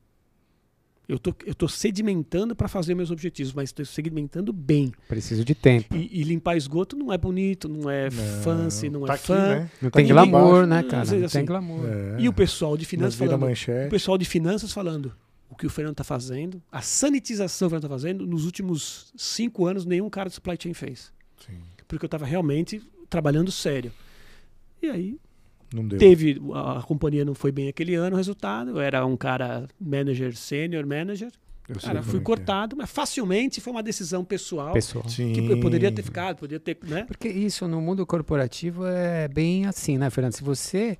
Eu 1.09 1.19
tô, 1.19 1.35
eu 1.45 1.55
tô 1.55 1.69
sedimentando 1.69 2.55
para 2.55 2.69
fazer 2.69 2.95
meus 2.95 3.11
objetivos, 3.11 3.53
mas 3.53 3.71
estou 3.71 3.85
sedimentando 3.85 4.53
bem. 4.53 4.93
Preciso 5.09 5.45
de 5.45 5.55
tempo. 5.55 5.95
E, 5.95 6.21
e 6.21 6.23
limpar 6.23 6.57
esgoto 6.57 6.97
não 6.97 7.13
é 7.13 7.19
bonito, 7.19 7.69
não 7.69 7.91
é 7.91 8.09
fancy, 8.11 8.89
não 8.89 9.05
tá 9.05 9.13
é 9.13 9.17
aqui, 9.17 9.27
fã. 9.27 9.49
né? 9.49 9.71
Não 9.83 9.91
Tá 9.91 9.97
tem 9.99 10.07
glamour, 10.07 10.67
né, 10.67 10.83
cara? 10.85 11.05
vezes 11.05 11.13
Não 11.23 11.29
tem 11.29 11.41
assim, 11.41 11.45
glamour. 11.45 11.85
É. 11.87 12.21
E 12.21 12.29
o 12.29 12.33
pessoal 12.33 12.77
de 12.77 12.85
finanças 12.85 13.17
falando, 13.17 13.35
o 13.43 13.47
manchete. 13.47 13.91
pessoal 13.91 14.17
de 14.17 14.25
finanças 14.25 14.73
falando 14.73 15.13
o 15.51 15.57
que 15.57 15.67
o 15.67 15.71
Fernando 15.71 15.93
está 15.95 16.05
fazendo, 16.05 16.63
a 16.71 16.81
sanitização 16.81 17.69
que 17.69 17.75
o 17.75 17.79
Fernando 17.79 17.85
está 17.93 17.95
fazendo, 17.95 18.27
nos 18.27 18.47
últimos 18.47 19.13
cinco 19.17 19.67
anos 19.67 19.85
nenhum 19.85 20.09
cara 20.09 20.29
de 20.29 20.37
supply 20.37 20.57
chain 20.59 20.73
fez. 20.73 21.13
Sim. 21.45 21.59
Porque 21.87 22.05
eu 22.05 22.07
estava 22.07 22.25
realmente 22.25 22.81
trabalhando 23.11 23.51
sério. 23.53 23.93
E 24.81 24.89
aí 24.89 25.11
Não. 25.11 25.19
Teve, 25.99 26.41
a, 26.55 26.79
a 26.79 26.83
companhia 26.83 27.25
não 27.25 27.35
foi 27.35 27.53
bem 27.53 27.69
aquele 27.69 27.95
ano, 27.95 28.15
o 28.15 28.17
resultado, 28.17 28.71
eu 28.71 28.81
era 28.81 29.05
um 29.05 29.17
cara 29.17 29.67
manager, 29.81 30.37
senior 30.37 30.87
manager, 30.87 31.31
Eu 31.69 31.77
cara, 31.77 32.03
fui 32.03 32.19
é 32.19 32.23
é. 32.23 32.25
cortado, 32.25 32.77
mas 32.77 32.91
facilmente 32.91 33.61
foi 33.61 33.73
uma 33.73 33.83
decisão 33.83 34.25
pessoal 34.25 34.73
Pessoal. 34.73 35.09
Sim. 35.09 35.33
que 35.33 35.41
eu 35.41 35.61
poderia 35.61 35.91
ter 35.93 36.03
ficado, 36.03 36.39
poderia 36.39 36.61
ter, 36.61 36.79
né? 36.83 37.05
Porque 37.05 37.29
isso 37.29 37.67
no 37.67 37.81
mundo 37.81 38.05
corporativo 38.07 38.85
é 38.87 39.29
bem 39.29 39.67
assim, 39.67 39.99
né, 39.99 40.11
Fernando? 40.11 40.35
Se 40.35 40.43
você 40.43 40.99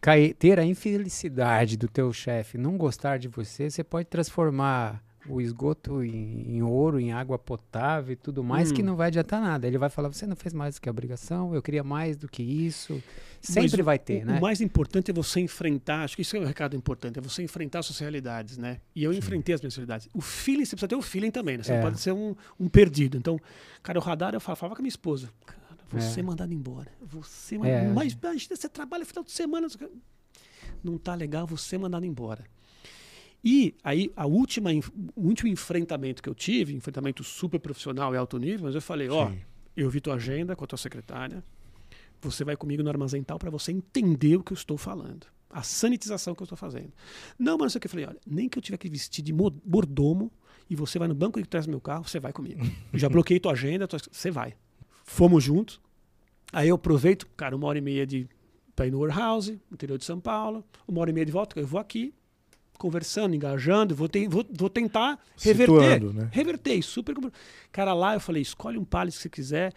cair, 0.00 0.34
ter 0.34 0.58
a 0.58 0.64
infelicidade 0.64 1.76
do 1.76 1.88
teu 1.88 2.12
chefe 2.12 2.58
não 2.58 2.76
gostar 2.76 3.18
de 3.18 3.28
você, 3.28 3.70
você 3.70 3.84
pode 3.84 4.08
transformar 4.08 5.02
o 5.28 5.40
esgoto 5.40 6.02
em, 6.02 6.56
em 6.56 6.62
ouro, 6.62 6.98
em 6.98 7.12
água 7.12 7.38
potável 7.38 8.12
e 8.12 8.16
tudo 8.16 8.42
mais, 8.42 8.70
Hum. 8.70 8.74
que 8.74 8.82
não 8.82 8.96
vai 8.96 9.06
adiantar 9.06 9.40
nada. 9.40 9.66
Ele 9.68 9.78
vai 9.78 9.88
falar, 9.88 10.08
você 10.12 10.26
não 10.26 10.34
fez 10.34 10.52
mais 10.52 10.74
do 10.74 10.80
que 10.80 10.88
a 10.88 10.92
obrigação, 10.92 11.54
eu 11.54 11.62
queria 11.62 11.84
mais 11.84 12.16
do 12.16 12.28
que 12.28 12.42
isso. 12.42 12.94
Mas 12.94 13.40
Sempre 13.54 13.82
o- 13.82 13.84
vai 13.84 13.98
ter, 13.98 14.22
o, 14.22 14.26
né? 14.26 14.38
o 14.38 14.40
mais 14.42 14.60
importante 14.60 15.10
é 15.10 15.14
você 15.14 15.38
enfrentar, 15.40 16.02
acho 16.02 16.16
que 16.16 16.22
isso 16.22 16.36
é 16.36 16.40
um 16.40 16.44
recado 16.44 16.74
importante, 16.76 17.18
é 17.18 17.22
você 17.22 17.42
enfrentar 17.42 17.78
as 17.80 17.86
suas 17.86 17.98
realidades, 18.00 18.58
né? 18.58 18.80
E 18.96 19.04
eu 19.04 19.12
enfrentei 19.12 19.54
as 19.54 19.60
minhas 19.60 19.76
realidades. 19.76 20.08
O 20.12 20.20
feeling, 20.20 20.64
você 20.64 20.70
precisa 20.76 20.88
ter 20.88 20.96
o 20.96 21.02
feeling 21.02 21.30
também, 21.30 21.56
né? 21.56 21.62
Você 21.62 21.72
É. 21.72 21.76
não 21.76 21.82
pode 21.82 22.00
ser 22.00 22.12
um, 22.12 22.34
um 22.58 22.68
perdido. 22.68 23.16
Então, 23.16 23.38
cara, 23.82 23.98
o 23.98 24.02
radar 24.02 24.34
eu 24.34 24.40
falava, 24.40 24.58
falava 24.58 24.74
com 24.76 24.82
a 24.82 24.84
minha 24.84 24.88
esposa, 24.88 25.28
cara, 25.46 25.60
você 25.92 26.18
É. 26.18 26.22
mandado 26.22 26.52
embora. 26.52 26.90
Você 27.00 27.54
É. 27.54 27.58
mandado 27.58 27.94
Mas 27.94 28.12
imagina, 28.12 28.56
você 28.56 28.68
trabalha 28.68 29.04
final 29.04 29.22
de 29.22 29.30
semana. 29.32 29.68
Não 30.82 30.98
tá 30.98 31.14
legal 31.14 31.46
você 31.46 31.78
mandado 31.78 32.04
embora. 32.04 32.44
E 33.44 33.74
aí, 33.82 34.12
a 34.16 34.26
última, 34.26 34.70
o 35.16 35.26
último 35.26 35.48
enfrentamento 35.50 36.22
que 36.22 36.28
eu 36.28 36.34
tive, 36.34 36.74
enfrentamento 36.74 37.24
super 37.24 37.58
profissional 37.58 38.14
e 38.14 38.16
alto 38.16 38.38
nível, 38.38 38.66
mas 38.66 38.74
eu 38.74 38.80
falei, 38.82 39.08
ó, 39.08 39.28
Sim. 39.30 39.40
eu 39.76 39.90
vi 39.90 40.00
tua 40.00 40.14
agenda 40.14 40.54
com 40.54 40.62
a 40.64 40.66
tua 40.66 40.78
secretária. 40.78 41.42
Você 42.20 42.44
vai 42.44 42.56
comigo 42.56 42.82
no 42.84 42.88
armazém 42.88 43.22
tal 43.22 43.38
para 43.38 43.50
você 43.50 43.72
entender 43.72 44.36
o 44.36 44.42
que 44.44 44.52
eu 44.52 44.56
estou 44.56 44.78
falando. 44.78 45.26
A 45.50 45.62
sanitização 45.62 46.34
que 46.36 46.42
eu 46.42 46.44
estou 46.44 46.56
fazendo. 46.56 46.92
Não, 47.38 47.58
mas 47.58 47.74
o 47.74 47.80
que. 47.80 47.86
Eu 47.86 47.90
falei, 47.90 48.06
olha, 48.06 48.18
nem 48.26 48.48
que 48.48 48.56
eu 48.58 48.62
tiver 48.62 48.78
que 48.78 48.88
vestir 48.88 49.22
de 49.22 49.32
mo- 49.32 49.52
mordomo 49.66 50.30
e 50.70 50.76
você 50.76 50.98
vai 50.98 51.08
no 51.08 51.14
banco 51.14 51.40
de 51.42 51.46
trás 51.48 51.66
do 51.66 51.70
meu 51.70 51.80
carro, 51.80 52.04
você 52.08 52.20
vai 52.20 52.32
comigo. 52.32 52.62
Eu 52.92 52.98
já 52.98 53.08
bloqueei 53.08 53.40
tua 53.40 53.52
agenda, 53.52 53.88
tua- 53.88 53.98
você 54.10 54.30
vai. 54.30 54.54
Fomos 55.04 55.42
juntos. 55.42 55.80
Aí 56.52 56.68
eu 56.68 56.76
aproveito, 56.76 57.26
cara, 57.36 57.56
uma 57.56 57.66
hora 57.66 57.78
e 57.78 57.80
meia 57.82 58.06
de 58.06 58.28
para 58.74 58.86
ir 58.86 58.90
no 58.92 59.00
warehouse, 59.00 59.60
interior 59.70 59.98
de 59.98 60.04
São 60.04 60.18
Paulo, 60.20 60.64
uma 60.88 61.00
hora 61.00 61.10
e 61.10 61.12
meia 61.12 61.26
de 61.26 61.32
volta, 61.32 61.58
eu 61.60 61.66
vou 61.66 61.78
aqui, 61.80 62.14
conversando, 62.82 63.34
engajando, 63.34 63.94
vou, 63.94 64.08
te- 64.08 64.26
vou- 64.26 64.44
vou 64.50 64.68
tentar 64.68 65.18
reverter. 65.40 65.72
Situando, 65.80 66.12
né? 66.12 66.28
Revertei, 66.32 66.82
super. 66.82 67.14
Cara, 67.70 67.94
lá 67.94 68.14
eu 68.14 68.20
falei, 68.20 68.42
escolhe 68.42 68.76
um 68.76 68.84
pallet 68.84 69.14
que 69.16 69.22
você 69.22 69.28
quiser, 69.28 69.72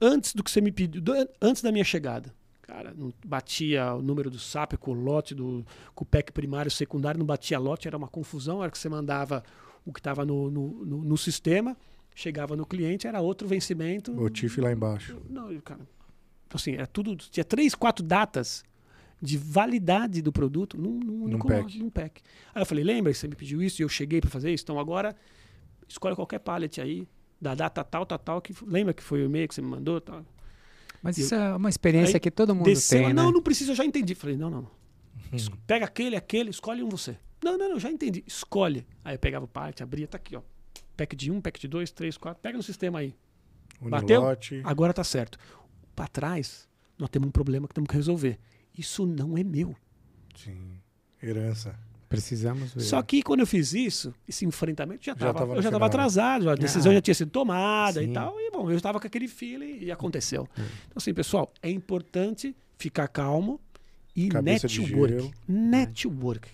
antes 0.00 0.34
do 0.34 0.42
que 0.42 0.50
você 0.50 0.60
me 0.60 0.72
pediu, 0.72 1.00
antes 1.40 1.62
da 1.62 1.70
minha 1.70 1.84
chegada. 1.84 2.34
Cara, 2.62 2.92
não 2.96 3.12
batia 3.24 3.94
o 3.94 4.02
número 4.02 4.28
do 4.30 4.38
SAP 4.38 4.74
com 4.78 4.90
o 4.90 4.94
lote, 4.94 5.34
do, 5.34 5.64
com 5.94 6.04
o 6.04 6.06
pack 6.06 6.32
primário, 6.32 6.70
secundário, 6.70 7.18
não 7.18 7.26
batia 7.26 7.58
lote, 7.58 7.86
era 7.88 7.96
uma 7.96 8.08
confusão. 8.08 8.62
Era 8.62 8.70
que 8.70 8.78
você 8.78 8.88
mandava 8.88 9.42
o 9.84 9.92
que 9.92 10.00
estava 10.00 10.24
no, 10.24 10.50
no, 10.50 10.84
no- 10.84 11.04
no 11.04 11.16
sistema, 11.18 11.76
chegava 12.14 12.56
no 12.56 12.66
cliente, 12.66 13.06
era 13.06 13.20
outro 13.20 13.46
vencimento. 13.48 14.12
O 14.20 14.28
TIF 14.28 14.60
lá 14.60 14.72
embaixo. 14.72 15.16
Não, 15.28 15.56
cara. 15.60 15.80
Assim, 16.52 16.74
era 16.74 16.86
tudo. 16.86 17.16
Tinha 17.16 17.44
três, 17.44 17.74
quatro 17.74 18.04
datas 18.04 18.62
de 19.20 19.36
validade 19.36 20.22
do 20.22 20.32
produto 20.32 20.78
num, 20.78 20.98
num, 20.98 21.22
único 21.24 21.46
pack. 21.46 21.78
num 21.78 21.90
pack. 21.90 22.22
Aí 22.54 22.62
eu 22.62 22.66
falei, 22.66 22.82
lembra 22.84 23.12
que 23.12 23.18
você 23.18 23.28
me 23.28 23.34
pediu 23.36 23.62
isso 23.62 23.80
e 23.80 23.84
eu 23.84 23.88
cheguei 23.88 24.20
para 24.20 24.30
fazer 24.30 24.52
isso? 24.52 24.64
Então 24.64 24.78
agora 24.78 25.14
escolhe 25.88 26.14
qualquer 26.16 26.38
pallet 26.38 26.80
aí, 26.80 27.06
da 27.40 27.54
data 27.54 27.82
tal, 27.84 28.06
tal, 28.06 28.18
tal, 28.18 28.40
que 28.40 28.54
lembra 28.66 28.94
que 28.94 29.02
foi 29.02 29.22
o 29.22 29.26
e-mail 29.26 29.46
que 29.48 29.54
você 29.54 29.60
me 29.62 29.68
mandou, 29.68 30.00
tal. 30.00 30.24
Mas 31.02 31.18
eu- 31.18 31.24
isso 31.24 31.34
é 31.34 31.54
uma 31.56 31.68
experiência 31.68 32.16
Aí 32.16 32.20
que 32.20 32.30
todo 32.30 32.54
mundo 32.54 32.64
Desceu, 32.64 33.04
tem, 33.04 33.12
não, 33.14 33.26
né? 33.26 33.32
não 33.32 33.42
precisa, 33.42 33.72
eu 33.72 33.76
já 33.76 33.84
entendi. 33.84 34.14
Falei, 34.14 34.36
não, 34.36 34.50
não. 34.50 34.60
Hum. 34.60 34.68
Es- 35.36 35.48
Pega 35.66 35.84
aquele, 35.86 36.16
aquele, 36.16 36.50
escolhe 36.50 36.82
um 36.82 36.88
você. 36.88 37.16
Não, 37.42 37.56
não, 37.56 37.70
não, 37.70 37.78
já 37.78 37.90
entendi. 37.90 38.22
Escolhe. 38.26 38.86
Aí 39.04 39.14
eu 39.14 39.18
pegava 39.18 39.44
o 39.46 39.48
pallet, 39.48 39.82
abria, 39.82 40.06
tá 40.06 40.16
aqui, 40.18 40.36
ó. 40.36 40.42
Pack 40.96 41.16
de 41.16 41.30
um, 41.30 41.40
pack 41.40 41.58
de 41.58 41.66
dois, 41.68 41.90
três, 41.90 42.18
quatro. 42.18 42.42
Pega 42.42 42.56
no 42.58 42.62
sistema 42.62 42.98
aí. 42.98 43.14
Bateu? 43.80 44.20
Unilote. 44.20 44.60
Agora 44.62 44.92
tá 44.92 45.02
certo. 45.02 45.38
Para 45.96 46.06
trás, 46.06 46.68
nós 46.98 47.08
temos 47.08 47.28
um 47.28 47.32
problema 47.32 47.66
que 47.66 47.72
temos 47.74 47.88
que 47.88 47.96
resolver. 47.96 48.38
Isso 48.80 49.06
não 49.06 49.36
é 49.38 49.44
meu. 49.44 49.74
Sim. 50.34 50.72
Herança. 51.22 51.78
Precisamos 52.08 52.74
ver. 52.74 52.80
Só 52.80 53.00
que 53.02 53.22
quando 53.22 53.40
eu 53.40 53.46
fiz 53.46 53.72
isso, 53.72 54.12
esse 54.26 54.44
enfrentamento 54.44 55.04
já 55.04 55.12
estava 55.12 55.54
eu 55.54 55.62
já 55.62 55.68
estava 55.68 55.86
atrasado, 55.86 56.50
a 56.50 56.54
decisão 56.56 56.90
Ah. 56.90 56.94
já 56.96 57.00
tinha 57.00 57.14
sido 57.14 57.30
tomada 57.30 58.02
Sim. 58.02 58.10
e 58.10 58.12
tal. 58.12 58.34
E 58.40 58.50
bom, 58.50 58.68
eu 58.68 58.76
estava 58.76 58.98
com 58.98 59.06
aquele 59.06 59.28
feeling 59.28 59.78
e 59.84 59.92
aconteceu. 59.92 60.48
É. 60.58 60.60
Então, 60.62 60.72
assim, 60.96 61.14
pessoal, 61.14 61.52
é 61.62 61.70
importante 61.70 62.56
ficar 62.76 63.06
calmo 63.06 63.60
e 64.16 64.28
Cabeça 64.28 64.66
network. 64.66 65.30
Network. 65.46 66.48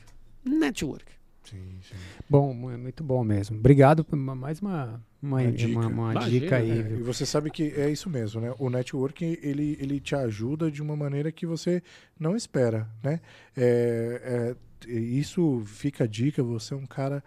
Network. 0.45 1.05
Sim, 1.45 1.79
sim. 1.81 1.95
Bom, 2.29 2.53
mu- 2.53 2.77
muito 2.77 3.03
bom 3.03 3.23
mesmo. 3.25 3.57
Obrigado 3.57 4.05
por 4.05 4.17
ma- 4.17 4.35
mais 4.35 4.61
uma, 4.61 5.03
uma, 5.27 5.41
Uma 5.43 5.53
dica. 5.53 5.79
uma- 5.79 5.87
uma 5.89 6.11
Imagina, 6.13 6.41
dica 6.41 6.57
aí. 6.57 6.69
né? 6.71 6.79
É, 6.79 6.83
viu? 6.83 6.99
e 6.99 7.03
você 7.03 7.27
sabe 7.27 7.51
que 7.51 7.65
é 7.77 7.91
isso 7.91 8.09
mesmo, 8.09 8.41
né? 8.41 8.55
O 8.59 8.71
networking, 8.71 9.37
ele, 9.43 9.77
ele 9.81 10.01
te 10.01 10.15
ajuda 10.15 10.71
de 10.71 10.81
uma 10.81 10.97
maneira 10.97 11.31
que 11.33 11.45
você 11.47 11.83
não 12.19 12.37
espera, 12.37 12.89
né? 13.03 13.21
É, 13.57 14.55
é, 14.89 14.91
isso 14.93 15.63
fica 15.67 16.05
a 16.05 16.07
dica, 16.07 16.43
você 16.43 16.75
é 16.75 16.77
um 16.77 16.87
cara 16.87 17.23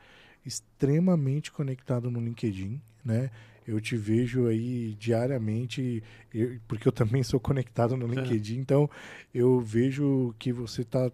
extremamente 0.46 1.52
conectado 1.52 2.10
no 2.10 2.20
LinkedIn, 2.20 2.82
né? 3.04 3.30
Eu 3.68 3.80
te 3.80 3.96
vejo 3.96 4.48
aí 4.48 4.96
diariamente, 5.00 6.02
eu- 6.34 6.58
porque 6.68 6.88
eu 6.88 6.92
também 6.92 7.22
sou 7.22 7.40
conectado 7.40 7.96
no 7.96 8.12
É. 8.12 8.16
LinkedIn, 8.16 8.58
então 8.60 8.90
eu 9.34 9.60
vejo 9.62 10.34
que 10.40 10.52
você 10.52 10.82
está 10.82 11.12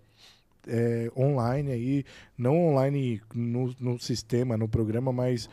online 1.15 1.71
aí, 1.71 2.05
não 2.37 2.69
online 2.69 3.21
no, 3.33 3.75
no 3.79 3.99
sistema, 3.99 4.57
no 4.57 4.67
programa, 4.67 5.13
mas 5.13 5.47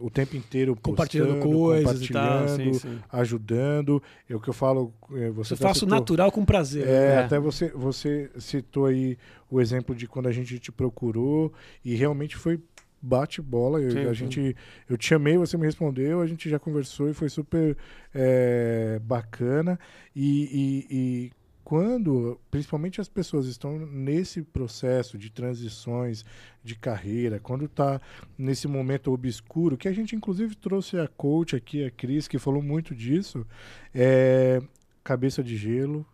o 0.00 0.10
tempo 0.10 0.36
inteiro 0.36 0.76
Compartilhando 0.76 1.34
postando, 1.34 1.56
coisas 1.58 2.02
e 2.02 2.12
tal. 2.12 2.22
compartilhando, 2.46 2.74
Sim, 2.74 2.78
sim. 2.80 2.98
ajudando. 3.10 4.02
É 4.28 4.34
o 4.36 4.40
que 4.40 4.48
eu 4.48 4.54
falo. 4.54 4.92
é, 5.14 5.30
Você 5.30 5.54
Eu 5.54 5.58
faço 5.58 5.80
citou- 5.80 5.98
natural 5.98 6.30
com 6.30 6.44
prazer. 6.44 6.86
É, 6.86 7.16
né? 7.16 7.18
até 7.24 7.38
você, 7.38 7.68
você 7.70 8.30
citou 8.38 8.86
aí 8.86 9.16
o 9.50 9.60
exemplo 9.60 9.94
de 9.94 10.06
quando 10.06 10.26
a 10.26 10.32
gente 10.32 10.58
te 10.58 10.70
procurou 10.70 11.52
e 11.84 11.94
realmente 11.94 12.36
foi 12.36 12.60
bate-bola. 13.00 13.80
Eu, 13.80 13.90
Sim, 13.90 14.06
a 14.06 14.12
gente, 14.12 14.56
eu 14.88 14.96
te 14.96 15.06
chamei, 15.06 15.36
você 15.38 15.56
me 15.56 15.64
respondeu, 15.66 16.20
a 16.20 16.26
gente 16.26 16.48
já 16.50 16.58
conversou 16.58 17.08
e 17.08 17.14
foi 17.14 17.28
super 17.28 17.76
é, 18.14 18.98
bacana. 19.02 19.78
E, 20.14 20.86
e- 20.90 20.96
e 20.96 21.32
quando, 21.66 22.40
principalmente 22.48 23.00
as 23.00 23.08
pessoas 23.08 23.48
estão 23.48 23.76
nesse 23.76 24.40
processo 24.40 25.18
de 25.18 25.30
transições 25.30 26.24
de 26.62 26.76
carreira, 26.76 27.40
quando 27.40 27.64
está 27.64 28.00
nesse 28.38 28.68
momento 28.68 29.12
obscuro, 29.12 29.76
que 29.76 29.88
a 29.88 29.92
gente 29.92 30.14
inclusive 30.14 30.54
trouxe 30.54 30.96
a 30.96 31.08
coach 31.08 31.56
aqui, 31.56 31.84
a 31.84 31.90
Cris, 31.90 32.28
que 32.28 32.38
falou 32.38 32.62
muito 32.62 32.94
disso, 32.94 33.44
é, 33.92 34.62
cabeça 35.02 35.42
de 35.42 35.56
gelo, 35.56 36.06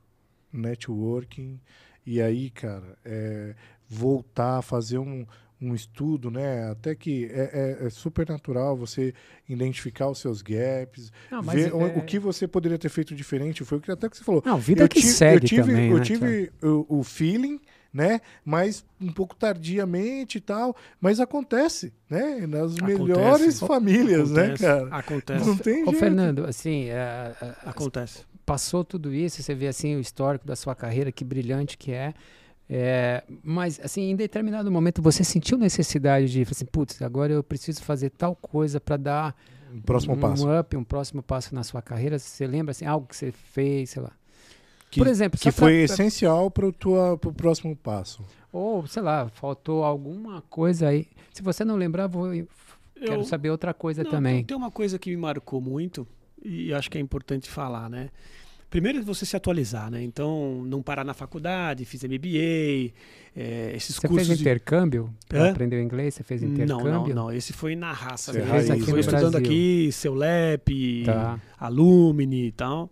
networking, 0.50 1.60
e 2.06 2.22
aí, 2.22 2.48
cara, 2.48 2.96
é, 3.04 3.54
voltar 3.86 4.56
a 4.56 4.62
fazer 4.62 4.96
um, 4.96 5.26
um 5.62 5.74
estudo, 5.74 6.30
né? 6.30 6.70
Até 6.70 6.94
que 6.94 7.26
é, 7.26 7.78
é- 7.82 7.86
é 7.86 7.90
super 7.90 8.28
natural 8.28 8.76
você 8.76 9.14
identificar 9.48 10.08
os 10.08 10.18
seus 10.18 10.42
gaps, 10.42 11.12
Não, 11.30 11.42
mas 11.42 11.54
ver 11.54 11.72
o, 11.74 11.86
é- 11.86 11.98
o 11.98 12.02
que 12.02 12.18
você 12.18 12.48
poderia 12.48 12.78
ter 12.78 12.88
feito 12.88 13.14
diferente. 13.14 13.64
Foi 13.64 13.78
o 13.78 13.80
que 13.80 13.90
até 13.90 14.08
que 14.08 14.16
você 14.16 14.24
falou. 14.24 14.42
Não, 14.44 14.58
vida 14.58 14.82
eu 14.82 14.88
que 14.88 15.00
tive, 15.00 15.12
segue 15.12 15.44
eu 15.44 15.48
tive, 15.48 15.62
também, 15.62 15.90
eu 15.90 15.98
né, 15.98 16.04
tive 16.04 16.52
o, 16.62 16.98
o 16.98 17.04
feeling, 17.04 17.60
né? 17.94 18.20
Mas 18.44 18.84
um 19.00 19.12
pouco 19.12 19.36
tardiamente 19.36 20.38
e 20.38 20.40
tal. 20.40 20.74
Mas 21.00 21.20
acontece, 21.20 21.92
né? 22.10 22.44
Nas 22.46 22.76
Acontece. 22.76 22.98
melhores 23.02 23.60
famílias, 23.60 24.30
né, 24.32 24.42
Acontece, 24.46 24.62
cara? 24.64 24.88
Acontece. 24.96 25.46
Não 25.46 25.56
tem 25.56 25.82
Ô, 25.82 25.86
jeito. 25.86 25.98
Fernando, 25.98 26.44
assim, 26.44 26.86
é, 26.86 27.34
é, 27.40 27.54
Acontece. 27.66 28.24
passou 28.44 28.82
tudo 28.84 29.14
isso, 29.14 29.42
você 29.42 29.54
vê 29.54 29.68
assim 29.68 29.94
o 29.94 30.00
histórico 30.00 30.46
da 30.46 30.56
sua 30.56 30.74
carreira, 30.74 31.12
que 31.12 31.24
brilhante 31.24 31.76
que 31.78 31.92
é. 31.92 32.14
É, 32.68 33.22
mas, 33.42 33.78
assim, 33.82 34.10
em 34.10 34.16
determinado 34.16 34.70
momento 34.70 35.02
você 35.02 35.22
sentiu 35.24 35.58
necessidade 35.58 36.28
de, 36.30 36.42
assim, 36.42 36.64
putz, 36.64 37.00
agora 37.02 37.32
eu 37.32 37.42
preciso 37.42 37.82
fazer 37.82 38.10
tal 38.10 38.34
coisa 38.34 38.80
para 38.80 38.96
dar 38.96 39.36
Próximo 39.84 40.14
um 40.14 40.18
passo. 40.18 40.48
up, 40.60 40.76
um 40.76 40.84
próximo 40.84 41.22
passo 41.22 41.54
na 41.54 41.62
sua 41.64 41.82
carreira. 41.82 42.18
Você 42.18 42.46
lembra, 42.46 42.70
assim, 42.72 42.86
algo 42.86 43.06
que 43.06 43.16
você 43.16 43.30
fez, 43.32 43.90
sei 43.90 44.02
lá. 44.02 44.12
Que- 44.90 45.00
Por 45.00 45.06
exemplo, 45.06 45.38
Que 45.38 45.50
foi 45.50 45.72
pra- 45.86 45.94
essencial 45.94 46.50
para 46.50 46.66
o 46.66 47.32
próximo 47.34 47.74
passo. 47.76 48.22
ou, 48.52 48.86
sei 48.86 49.02
lá, 49.02 49.28
faltou 49.28 49.84
alguma 49.84 50.42
coisa 50.42 50.88
aí. 50.88 51.08
Se 51.32 51.42
você 51.42 51.64
não 51.64 51.76
lembrar, 51.76 52.06
vou, 52.06 52.30
quero 52.94 53.20
Eu- 53.20 53.24
saber 53.24 53.50
outra 53.50 53.72
coisa 53.72 54.02
Não, 54.04 54.10
também. 54.10 54.44
Tem 54.44 54.56
uma 54.56 54.70
coisa 54.70 54.98
que 54.98 55.08
me 55.10 55.16
marcou 55.16 55.60
muito 55.62 56.06
e 56.42 56.72
acho 56.74 56.90
que 56.90 56.98
é 56.98 57.00
importante 57.00 57.48
falar, 57.50 57.88
né? 57.88 58.10
Primeiro 58.72 59.02
você 59.04 59.26
se 59.26 59.36
atualizar, 59.36 59.90
né? 59.90 60.02
Então, 60.02 60.62
não 60.64 60.80
parar 60.82 61.04
na 61.04 61.12
faculdade, 61.12 61.84
fiz 61.84 62.02
MBA, 62.04 62.90
é, 63.36 63.72
esses 63.76 63.96
Você 63.96 64.08
cursos 64.08 64.28
fez 64.28 64.38
de- 64.38 64.44
intercâmbio? 64.44 65.12
Pra 65.28 65.42
Hã? 65.42 65.50
aprender 65.50 65.82
inglês? 65.82 66.14
Você 66.14 66.22
fez 66.22 66.40
Não, 66.40 66.48
intercâmbio? 66.48 67.14
não, 67.14 67.24
não. 67.26 67.32
Esse 67.32 67.52
foi 67.52 67.76
na 67.76 67.92
raça 67.92 68.32
Você 68.32 68.38
mesmo. 68.38 68.54
fez 68.54 68.70
aqui 68.70 68.82
foi 68.90 69.00
estudando 69.00 69.32
Brasil. 69.32 69.46
aqui, 69.46 69.90
seu 69.92 70.14
LEP, 70.14 71.02
Tá. 71.04 71.38
Alumni 71.60 72.46
e 72.46 72.52
tal. 72.52 72.88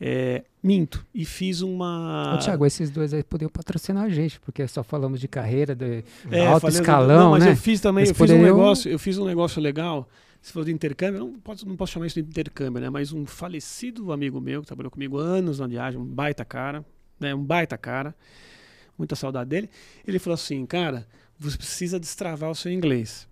É, 0.00 0.42
minto. 0.62 1.04
E 1.14 1.26
fiz 1.26 1.60
uma. 1.60 2.34
Ô, 2.34 2.38
Thiago, 2.38 2.64
esses 2.64 2.90
dois 2.90 3.12
aí 3.12 3.22
podiam 3.22 3.50
patrocinar 3.50 4.04
a 4.04 4.08
gente, 4.08 4.40
porque 4.40 4.66
só 4.66 4.82
falamos 4.82 5.20
de 5.20 5.28
carreira, 5.28 5.74
de 5.74 6.02
É, 6.30 6.46
alto 6.46 6.62
falei- 6.62 6.76
escalão, 6.80 7.18
não, 7.24 7.30
mas 7.32 7.44
né? 7.44 7.50
eu 7.52 7.56
fiz 7.56 7.78
também, 7.82 8.04
Eles 8.04 8.10
eu 8.10 8.14
fiz 8.14 8.30
um 8.30 8.34
poderiam- 8.38 8.56
negócio, 8.56 8.90
eu 8.90 8.98
fiz 8.98 9.18
um 9.18 9.26
negócio 9.26 9.60
legal. 9.60 10.08
Se 10.42 10.52
for 10.52 10.64
de 10.64 10.72
intercâmbio, 10.72 11.20
não 11.20 11.38
posso, 11.38 11.68
não 11.68 11.76
posso 11.76 11.92
chamar 11.92 12.06
isso 12.06 12.20
de 12.22 12.28
intercâmbio, 12.28 12.80
né? 12.80 12.88
Mas 12.88 13.12
um 13.12 13.26
falecido 13.26 14.10
amigo 14.12 14.40
meu 14.40 14.62
que 14.62 14.66
trabalhou 14.66 14.90
comigo 14.90 15.18
anos 15.18 15.58
na 15.58 15.66
viagem, 15.66 16.00
um 16.00 16.04
baita 16.04 16.44
cara, 16.44 16.84
né? 17.18 17.34
Um 17.34 17.44
baita 17.44 17.76
cara, 17.76 18.14
muita 18.96 19.14
saudade 19.14 19.50
dele. 19.50 19.68
Ele 20.06 20.18
falou 20.18 20.34
assim, 20.34 20.64
cara, 20.64 21.06
você 21.38 21.56
precisa 21.58 22.00
destravar 22.00 22.50
o 22.50 22.54
seu 22.54 22.72
inglês. 22.72 23.28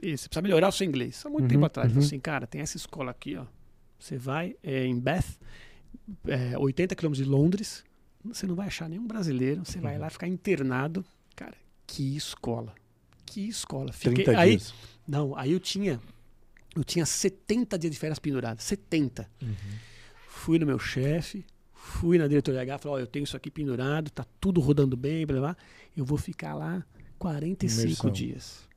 E 0.00 0.16
você 0.16 0.28
precisa 0.28 0.42
melhorar 0.42 0.68
o 0.68 0.72
seu 0.72 0.86
inglês. 0.86 1.20
Há 1.26 1.28
muito 1.28 1.42
Uhum, 1.42 1.48
tempo 1.48 1.64
atrás, 1.66 1.86
ele 1.86 1.94
falou 1.94 2.02
uhum. 2.04 2.06
assim, 2.08 2.20
cara, 2.20 2.46
tem 2.46 2.60
essa 2.60 2.76
escola 2.76 3.10
aqui, 3.10 3.36
ó. 3.36 3.44
Você 3.98 4.16
vai 4.16 4.56
é, 4.62 4.86
em 4.86 4.98
Bath, 4.98 5.26
é, 6.26 6.56
80 6.56 6.94
quilômetros 6.94 7.24
de 7.24 7.30
Londres, 7.30 7.84
você 8.24 8.46
não 8.46 8.54
vai 8.54 8.68
achar 8.68 8.88
nenhum 8.88 9.06
brasileiro, 9.06 9.64
você 9.64 9.80
vai 9.80 9.94
Uhum. 9.96 10.00
lá 10.02 10.10
ficar 10.10 10.28
internado. 10.28 11.04
Cara, 11.34 11.54
que 11.86 12.16
escola. 12.16 12.72
Que 13.26 13.48
escola. 13.48 13.92
Fiquei, 13.92 14.24
30 14.24 14.38
aí, 14.40 14.56
dias. 14.56 14.72
não, 15.06 15.36
aí 15.36 15.52
eu 15.52 15.60
tinha 15.60 16.00
eu 16.76 16.84
tinha 16.84 17.04
70 17.06 17.78
dias 17.78 17.92
de 17.92 17.98
férias 17.98 18.18
penduradas, 18.18 18.64
70. 18.64 19.28
Uhum. 19.42 19.54
Fui 20.28 20.58
no 20.58 20.66
meu 20.66 20.78
chefe, 20.78 21.44
fui 21.72 22.16
na 22.18 22.26
diretoria 22.26 22.62
H, 22.62 22.78
falei, 22.78 22.98
ó, 22.98 23.00
eu 23.00 23.06
tenho 23.06 23.24
isso 23.24 23.36
aqui 23.36 23.50
pendurado, 23.50 24.10
tá 24.10 24.24
tudo 24.40 24.60
rodando 24.60 24.96
bem, 24.96 25.26
blá, 25.26 25.38
blá, 25.38 25.48
blá. 25.48 25.56
eu 25.96 26.04
vou 26.04 26.16
ficar 26.18 26.54
lá 26.54 26.84
45 27.18 27.82
Imersão. 27.84 28.10
dias. 28.10 28.68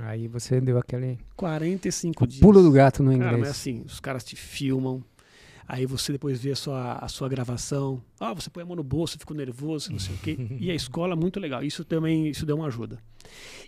Aí 0.00 0.26
você 0.26 0.60
deu 0.60 0.78
aquele 0.78 1.18
45 1.36 2.24
o 2.24 2.26
dias. 2.26 2.40
pulo 2.40 2.62
do 2.62 2.70
gato 2.72 3.02
no 3.02 3.10
Cara, 3.12 3.24
inglês. 3.24 3.40
mas 3.40 3.50
assim, 3.50 3.82
os 3.84 4.00
caras 4.00 4.24
te 4.24 4.36
filmam, 4.36 5.04
aí 5.66 5.86
você 5.86 6.12
depois 6.12 6.40
vê 6.40 6.52
a 6.52 6.56
sua, 6.56 6.94
a 6.94 7.08
sua 7.08 7.28
gravação. 7.28 8.02
Ah, 8.20 8.32
você 8.32 8.50
põe 8.50 8.62
a 8.62 8.66
mão 8.66 8.76
no 8.76 8.82
bolso, 8.82 9.18
ficou 9.18 9.36
nervoso, 9.36 9.92
não 9.92 9.98
sei 9.98 10.14
o 10.14 10.18
quê. 10.18 10.36
E 10.60 10.70
a 10.70 10.74
escola, 10.74 11.16
muito 11.16 11.38
legal. 11.40 11.62
Isso 11.62 11.84
também 11.84 12.28
isso 12.28 12.44
deu 12.46 12.56
uma 12.56 12.66
ajuda. 12.66 12.98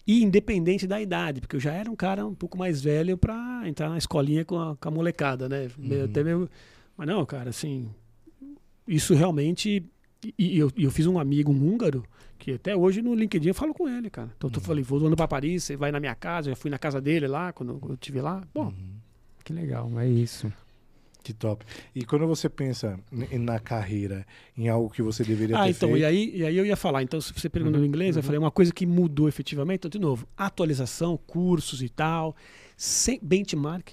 E 0.07 0.23
independente 0.23 0.87
da 0.87 1.01
idade, 1.01 1.41
porque 1.41 1.57
eu 1.57 1.61
já 1.61 1.73
era 1.73 1.91
um 1.91 1.97
cara 1.97 2.27
um 2.27 2.35
pouco 2.35 2.59
mais 2.59 2.83
velho 2.83 3.17
para 3.17 3.63
entrar 3.67 3.89
na 3.89 3.97
escolinha 3.99 4.45
com 4.45 4.59
a, 4.61 4.77
com 4.77 4.89
a 4.89 4.91
molecada, 4.91 5.49
né? 5.49 5.69
Uhum. 5.79 6.05
Até 6.05 6.23
meio, 6.23 6.51
mas 6.97 7.07
não, 7.07 7.25
cara, 7.25 7.51
assim, 7.51 7.89
isso 8.87 9.15
realmente. 9.15 9.83
E, 10.23 10.35
e 10.39 10.59
eu, 10.59 10.71
eu 10.77 10.91
fiz 10.91 11.07
um 11.07 11.19
amigo, 11.19 11.53
um 11.53 11.73
húngaro, 11.73 12.05
que 12.39 12.53
até 12.53 12.77
hoje 12.77 13.01
no 13.03 13.15
LinkedIn 13.15 13.49
eu 13.49 13.55
falo 13.55 13.73
com 13.73 13.89
ele, 13.89 14.11
cara. 14.11 14.31
Então 14.37 14.51
eu 14.53 14.61
falei, 14.61 14.83
vou 14.83 15.05
ano 15.07 15.17
para 15.17 15.29
Paris, 15.29 15.65
você 15.65 15.77
vai 15.77 15.91
na 15.91 16.01
minha 16.01 16.15
casa, 16.15 16.49
eu 16.49 16.55
já 16.55 16.57
fui 16.57 16.71
na 16.71 16.79
casa 16.79 17.01
dele 17.01 17.27
lá, 17.27 17.53
quando 17.53 17.79
eu 17.89 17.95
estive 17.95 18.21
lá. 18.21 18.43
Bom, 18.53 18.67
Uhum. 18.67 18.95
Que 19.45 19.53
legal, 19.53 19.91
é 20.01 20.09
isso. 20.09 20.51
Que 21.25 21.33
top. 21.33 21.64
E 21.95 22.05
quando 22.05 22.27
você 22.27 22.51
pensa 22.51 23.01
na 23.11 23.59
carreira, 23.59 24.27
em 24.57 24.68
algo 24.68 24.91
que 24.91 25.01
você 25.01 25.25
deveria 25.25 25.57
Ah, 25.59 25.64
ter 25.64 25.70
então, 25.70 25.89
feito... 25.89 26.03
e 26.03 26.05
aí, 26.05 26.37
e 26.37 26.45
aí 26.45 26.55
eu 26.57 26.66
ia 26.66 26.77
falar. 26.77 27.03
Então, 27.03 27.18
se 27.18 27.33
você 27.33 27.49
perguntou 27.49 27.77
Uhum, 27.77 27.81
no 27.81 27.87
inglês, 27.87 28.14
eu 28.14 28.20
uhum. 28.20 28.27
falei 28.27 28.39
uma 28.39 28.51
coisa 28.51 28.70
que 28.72 28.85
mudou 28.85 29.27
efetivamente. 29.27 29.79
Então, 29.79 29.91
de 29.91 29.99
novo, 29.99 30.29
atualização, 30.37 31.16
cursos 31.16 31.83
e 31.83 31.89
tal, 31.89 32.37
sem, 32.77 33.18
benchmark. 33.22 33.93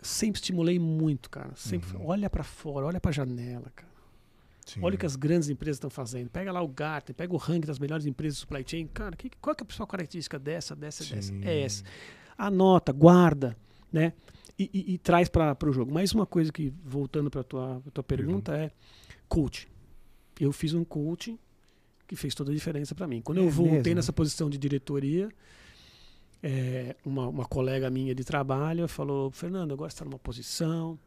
Sempre 0.00 0.38
estimulei 0.40 0.78
muito, 0.78 1.28
cara. 1.28 1.50
Sempre 1.56 1.96
Uhum. 1.96 2.06
olha 2.06 2.30
para 2.30 2.44
fora, 2.44 2.86
olha 2.86 3.00
para 3.00 3.10
janela, 3.10 3.70
cara. 3.74 3.90
Sim. 4.64 4.78
Olha 4.82 4.94
o 4.94 4.98
que 4.98 5.04
as 5.06 5.16
grandes 5.16 5.48
empresas 5.48 5.76
estão 5.78 5.90
fazendo. 5.90 6.30
Pega 6.30 6.52
lá 6.52 6.62
o 6.62 6.68
Gartner, 6.68 7.14
pega 7.16 7.34
o 7.34 7.36
ranking 7.36 7.66
das 7.66 7.80
melhores 7.80 8.06
empresas 8.06 8.36
de 8.36 8.40
supply 8.42 8.64
chain. 8.64 8.86
Cara, 8.86 9.16
que, 9.16 9.28
qual 9.40 9.54
que 9.56 9.62
é 9.62 9.64
a 9.64 9.66
principal 9.66 9.88
característica 9.88 10.38
dessa, 10.38 10.76
dessa, 10.76 11.04
dessa? 11.04 11.28
Sim. 11.32 11.40
É 11.44 11.62
essa. 11.62 11.82
Anota, 12.38 12.92
guarda, 12.92 13.56
né? 13.92 14.12
E, 14.62 14.70
e- 14.72 14.94
e 14.94 14.98
traz 14.98 15.28
para 15.28 15.56
o 15.66 15.72
jogo. 15.72 15.92
Mais 15.92 16.12
uma 16.12 16.26
coisa 16.26 16.52
que, 16.52 16.72
voltando 16.84 17.30
para 17.30 17.40
a 17.40 17.44
tua, 17.44 17.82
tua 17.92 18.04
pergunta, 18.04 18.54
é 18.56 18.70
coach. 19.28 19.68
Eu 20.38 20.52
fiz 20.52 20.74
um 20.74 20.84
coach 20.84 21.38
que 22.06 22.16
fez 22.16 22.34
toda 22.34 22.50
a 22.50 22.54
diferença 22.54 22.94
para 22.94 23.06
mim. 23.06 23.20
Quando 23.22 23.38
eu 23.38 23.46
É 23.48 23.50
voltei 23.50 23.78
mesmo? 23.78 23.94
nessa 23.96 24.12
posição 24.12 24.50
de 24.50 24.58
diretoria, 24.58 25.28
é, 26.42 26.96
uma, 27.04 27.28
uma 27.28 27.44
colega 27.44 27.88
minha 27.90 28.14
de 28.14 28.24
trabalho 28.24 28.86
falou: 28.88 29.30
Fernando, 29.30 29.72
agora 29.72 29.88
está 29.88 30.04
numa 30.04 30.18
posição 30.18 30.98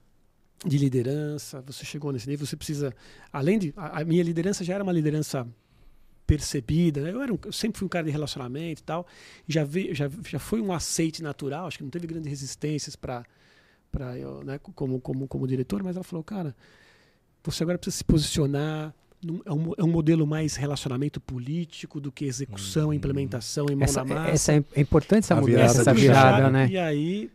de 0.65 0.77
liderança, 0.77 1.61
você 1.61 1.83
chegou 1.85 2.11
nesse 2.11 2.27
nível, 2.29 2.45
você 2.45 2.55
precisa. 2.55 2.93
Além 3.31 3.59
de. 3.59 3.73
A, 3.75 4.01
a 4.01 4.05
minha 4.05 4.23
liderança 4.23 4.63
já 4.63 4.73
era 4.75 4.83
uma 4.83 4.93
liderança 4.93 5.47
percebida, 6.25 7.01
né? 7.01 7.11
eu, 7.11 7.21
era 7.21 7.31
um- 7.31 7.37
eu 7.45 7.51
sempre 7.53 7.77
fui 7.77 7.85
um 7.85 7.89
cara 7.89 8.05
de 8.05 8.11
relacionamento 8.11 8.81
e 8.81 8.83
tal, 8.83 9.05
já, 9.47 9.63
vi, 9.63 9.93
já, 9.93 10.09
já 10.27 10.39
foi 10.39 10.59
um 10.59 10.73
aceite 10.73 11.21
natural, 11.21 11.67
acho 11.67 11.77
que 11.77 11.83
não 11.83 11.91
teve 11.91 12.07
grandes 12.07 12.27
resistências 12.27 12.95
para 12.95 13.23
eu, 14.17 14.43
né, 14.43 14.59
como, 14.59 14.99
como, 14.99 15.27
como 15.27 15.47
diretor, 15.47 15.81
mas 15.83 15.95
ela 15.95 16.03
falou, 16.03 16.23
cara, 16.23 16.55
você 17.43 17.63
agora 17.63 17.77
precisa 17.77 17.97
se 17.97 18.03
posicionar, 18.03 18.93
num- 19.23 19.41
é 19.45 19.51
um, 19.53 19.73
é 19.77 19.83
um 19.83 19.87
modelo 19.91 20.25
mais 20.27 20.55
relacionamento 20.55 21.19
político 21.21 21.99
do 22.01 22.11
que 22.11 22.25
execução, 22.25 22.93
implementação 22.93 23.65
e 23.69 23.75
mão 23.75 23.83
Essa, 23.83 24.03
na 24.03 24.15
massa. 24.15 24.29
essa 24.31 24.53
é 24.53 24.63
é 24.75 24.81
importante 24.81 25.23
essa 25.25 25.35
mudança, 25.35 25.55
virada 25.57 25.79
essa 25.81 25.93
virada, 25.93 26.49
né? 26.51 26.67
E 26.69 26.77
aí, 26.77 27.29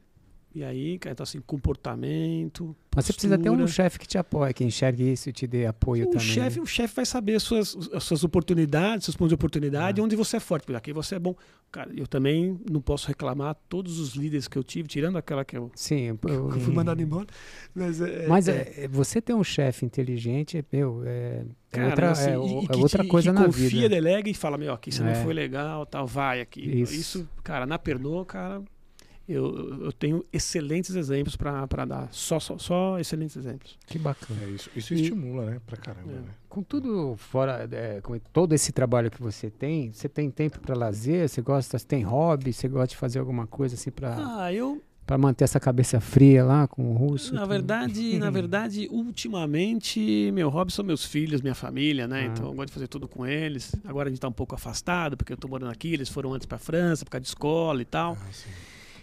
e 0.54 0.64
aí, 0.64 0.98
cara, 0.98 1.12
então 1.12 1.22
assim, 1.24 1.40
comportamento. 1.40 2.74
Mas 2.94 3.06
você 3.06 3.12
precisa 3.12 3.38
ter 3.38 3.48
um 3.50 3.52
postura. 3.56 3.72
chefe 3.72 3.98
que 4.00 4.06
te 4.06 4.18
apoie, 4.18 4.52
que 4.52 4.64
enxergue 4.64 5.12
isso 5.12 5.28
e 5.28 5.32
te 5.32 5.46
dê 5.46 5.64
apoio 5.66 6.06
O 6.06 6.10
também. 6.10 6.26
chefe, 6.26 6.56
né? 6.58 6.62
o 6.62 6.66
chefe 6.66 6.96
vai 6.96 7.06
saber 7.06 7.36
as 7.36 7.42
suas, 7.44 7.76
as 7.94 8.02
suas 8.02 8.24
oportunidades, 8.24 9.04
seus 9.04 9.16
pontos 9.16 9.28
de 9.30 9.34
oportunidade, 9.36 10.00
Ah. 10.00 10.04
onde 10.04 10.16
você 10.16 10.38
é 10.38 10.40
forte. 10.40 10.64
Porque 10.64 10.76
aqui 10.76 10.92
você 10.92 11.14
é 11.14 11.18
bom. 11.18 11.34
Cara, 11.70 11.88
eu 11.96 12.04
também 12.06 12.58
não 12.68 12.80
posso 12.80 13.06
reclamar 13.06 13.56
todos 13.68 14.00
os 14.00 14.14
líderes 14.16 14.48
que 14.48 14.58
eu 14.58 14.64
tive, 14.64 14.88
tirando 14.88 15.16
aquela 15.16 15.44
que 15.44 15.56
eu, 15.56 15.70
Sim, 15.76 16.16
que 16.16 16.30
eu 16.32 16.50
fui 16.50 16.74
mandado 16.74 17.00
embora. 17.00 17.28
Mas, 17.72 18.00
é, 18.00 18.26
Mas 18.26 18.48
é, 18.48 18.72
é, 18.76 18.88
você 18.88 19.22
ter 19.22 19.34
um 19.34 19.44
chefe 19.44 19.86
inteligente, 19.86 20.64
meu, 20.72 21.02
é, 21.06 21.44
é 21.70 21.76
Cara, 21.76 21.86
outra, 21.90 22.10
assim, 22.10 22.30
é, 22.30 22.32
e- 22.32 22.66
é 22.72 22.76
outra 22.76 23.04
te- 23.04 23.08
coisa 23.08 23.32
na 23.32 23.44
confia, 23.44 23.68
vida. 23.68 23.88
delega 23.88 24.28
e 24.28 24.34
fala, 24.34 24.58
meu, 24.58 24.72
aqui 24.72 24.90
você 24.90 25.00
É. 25.00 25.06
não 25.06 25.14
foi 25.22 25.32
legal, 25.32 25.86
tal, 25.86 26.08
vai 26.08 26.40
aqui. 26.40 26.60
Isso. 26.60 26.92
Isso, 26.94 27.28
cara, 27.44 27.64
na 27.66 27.78
Pernod, 27.78 28.26
cara, 28.26 28.60
eu, 29.32 29.84
eu 29.84 29.92
tenho 29.92 30.24
excelentes 30.32 30.94
exemplos 30.96 31.36
para 31.36 31.84
dar. 31.84 32.08
Só, 32.10 32.38
só, 32.40 32.58
só 32.58 32.98
excelentes 32.98 33.36
exemplos. 33.36 33.78
Que 33.86 33.98
bacana. 33.98 34.40
É 34.44 34.48
isso, 34.50 34.70
isso 34.74 34.94
E- 34.94 35.02
estimula, 35.02 35.44
né? 35.46 35.60
Pra 35.66 35.76
caramba, 35.76 36.10
É. 36.12 36.14
né? 36.16 36.28
Com 36.48 36.62
tudo 36.62 37.14
fora, 37.16 37.68
é, 37.70 38.00
com 38.00 38.18
todo 38.32 38.52
esse 38.54 38.72
trabalho 38.72 39.10
que 39.10 39.20
você 39.22 39.50
tem, 39.50 39.92
você 39.92 40.08
tem 40.08 40.30
tempo 40.30 40.58
para 40.60 40.74
lazer? 40.76 41.28
Você 41.28 41.40
gosta, 41.40 41.78
você 41.78 41.86
tem 41.86 42.02
hobby? 42.02 42.52
Você 42.52 42.68
gosta 42.68 42.88
de 42.88 42.96
fazer 42.96 43.18
alguma 43.20 43.46
coisa 43.46 43.74
assim 43.76 43.90
para 43.90 44.16
Ah, 44.44 44.52
eu, 44.52 44.82
para 45.06 45.16
manter 45.18 45.42
essa 45.44 45.58
cabeça 45.58 46.00
fria 46.00 46.44
lá 46.44 46.66
com 46.68 46.90
o 46.92 46.96
russo? 46.96 47.34
na 47.34 47.44
verdade, 47.44 48.18
na 48.18 48.30
verdade, 48.30 48.88
ultimamente, 48.90 50.30
meu 50.32 50.48
hobby 50.48 50.72
são 50.72 50.84
meus 50.84 51.04
filhos, 51.04 51.40
minha 51.40 51.54
família, 51.54 52.06
né? 52.06 52.22
Ah. 52.22 52.26
Então 52.26 52.46
eu 52.46 52.52
gosto 52.54 52.68
de 52.68 52.74
fazer 52.74 52.88
tudo 52.88 53.08
com 53.08 53.26
eles. 53.26 53.74
Agora 53.84 54.08
a 54.08 54.10
gente 54.10 54.20
tá 54.20 54.28
um 54.28 54.32
pouco 54.32 54.54
afastado, 54.54 55.16
porque 55.16 55.32
eu 55.32 55.36
tô 55.36 55.48
morando 55.48 55.70
aqui, 55.70 55.92
eles 55.92 56.08
foram 56.08 56.32
antes 56.34 56.46
pra 56.46 56.58
França, 56.58 57.04
por 57.04 57.10
causa 57.12 57.22
de 57.22 57.28
escola 57.28 57.80
e 57.82 57.84
tal. 57.84 58.16
Ah, 58.20 58.32
sim. 58.32 58.50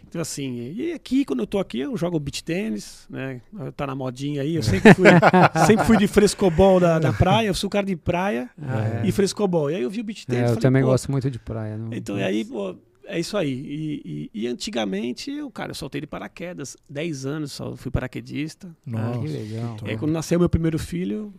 Então, 0.10 0.22
assim, 0.22 0.74
e 0.76 0.94
aqui, 0.94 1.26
quando 1.26 1.40
eu 1.42 1.48
tô 1.48 1.60
aqui, 1.60 1.80
eu 1.80 1.96
jogo 1.98 2.20
beach 2.20 2.44
tênis, 2.44 3.06
né? 3.10 3.42
Tá 3.76 3.86
na 3.86 3.94
modinha 3.96 4.42
aí. 4.42 4.56
Eu 4.56 4.64
sempre 4.64 4.94
fui, 4.94 5.08
sempre 5.68 5.86
fui 5.86 5.98
de 5.98 6.08
frescobol 6.08 6.80
da, 6.80 6.98
da 6.98 7.12
praia, 7.14 7.48
eu 7.48 7.54
sou 7.54 7.68
um 7.68 7.72
cara 7.72 7.86
de 7.86 7.96
praia 7.96 8.50
Ah, 8.62 9.02
é. 9.04 9.08
e 9.08 9.12
frescobol. 9.12 9.70
E 9.70 9.76
aí 9.76 9.82
eu 9.84 9.90
vi 9.90 10.00
o 10.02 10.04
beach 10.04 10.26
É, 10.28 10.32
tênis. 10.32 10.42
eu 10.44 10.48
falei, 10.50 10.62
também 10.62 10.84
gosto 10.84 11.12
muito 11.12 11.30
de 11.30 11.40
praia. 11.40 11.78
Não, 11.78 11.94
Então, 11.94 12.18
e 12.18 12.24
aí, 12.24 12.46
pô, 12.46 12.76
é 13.06 13.20
isso 13.20 13.36
aí. 13.38 13.52
E, 13.52 14.30
e- 14.34 14.42
e 14.44 14.48
antigamente, 14.48 15.30
eu, 15.32 15.52
cara, 15.52 15.72
eu 15.72 15.76
soltei 15.76 16.00
de 16.02 16.08
paraquedas. 16.08 16.78
10 16.90 17.26
anos 17.26 17.52
só 17.52 17.76
fui 17.76 17.92
paraquedista. 17.92 18.70
Nossa, 18.86 19.20
que 19.20 19.28
legal. 19.28 19.78
E 19.86 19.90
aí, 19.90 19.98
quando 19.98 20.12
nasceu 20.12 20.40
meu 20.40 20.50
primeiro 20.50 20.80
filho, 20.80 21.34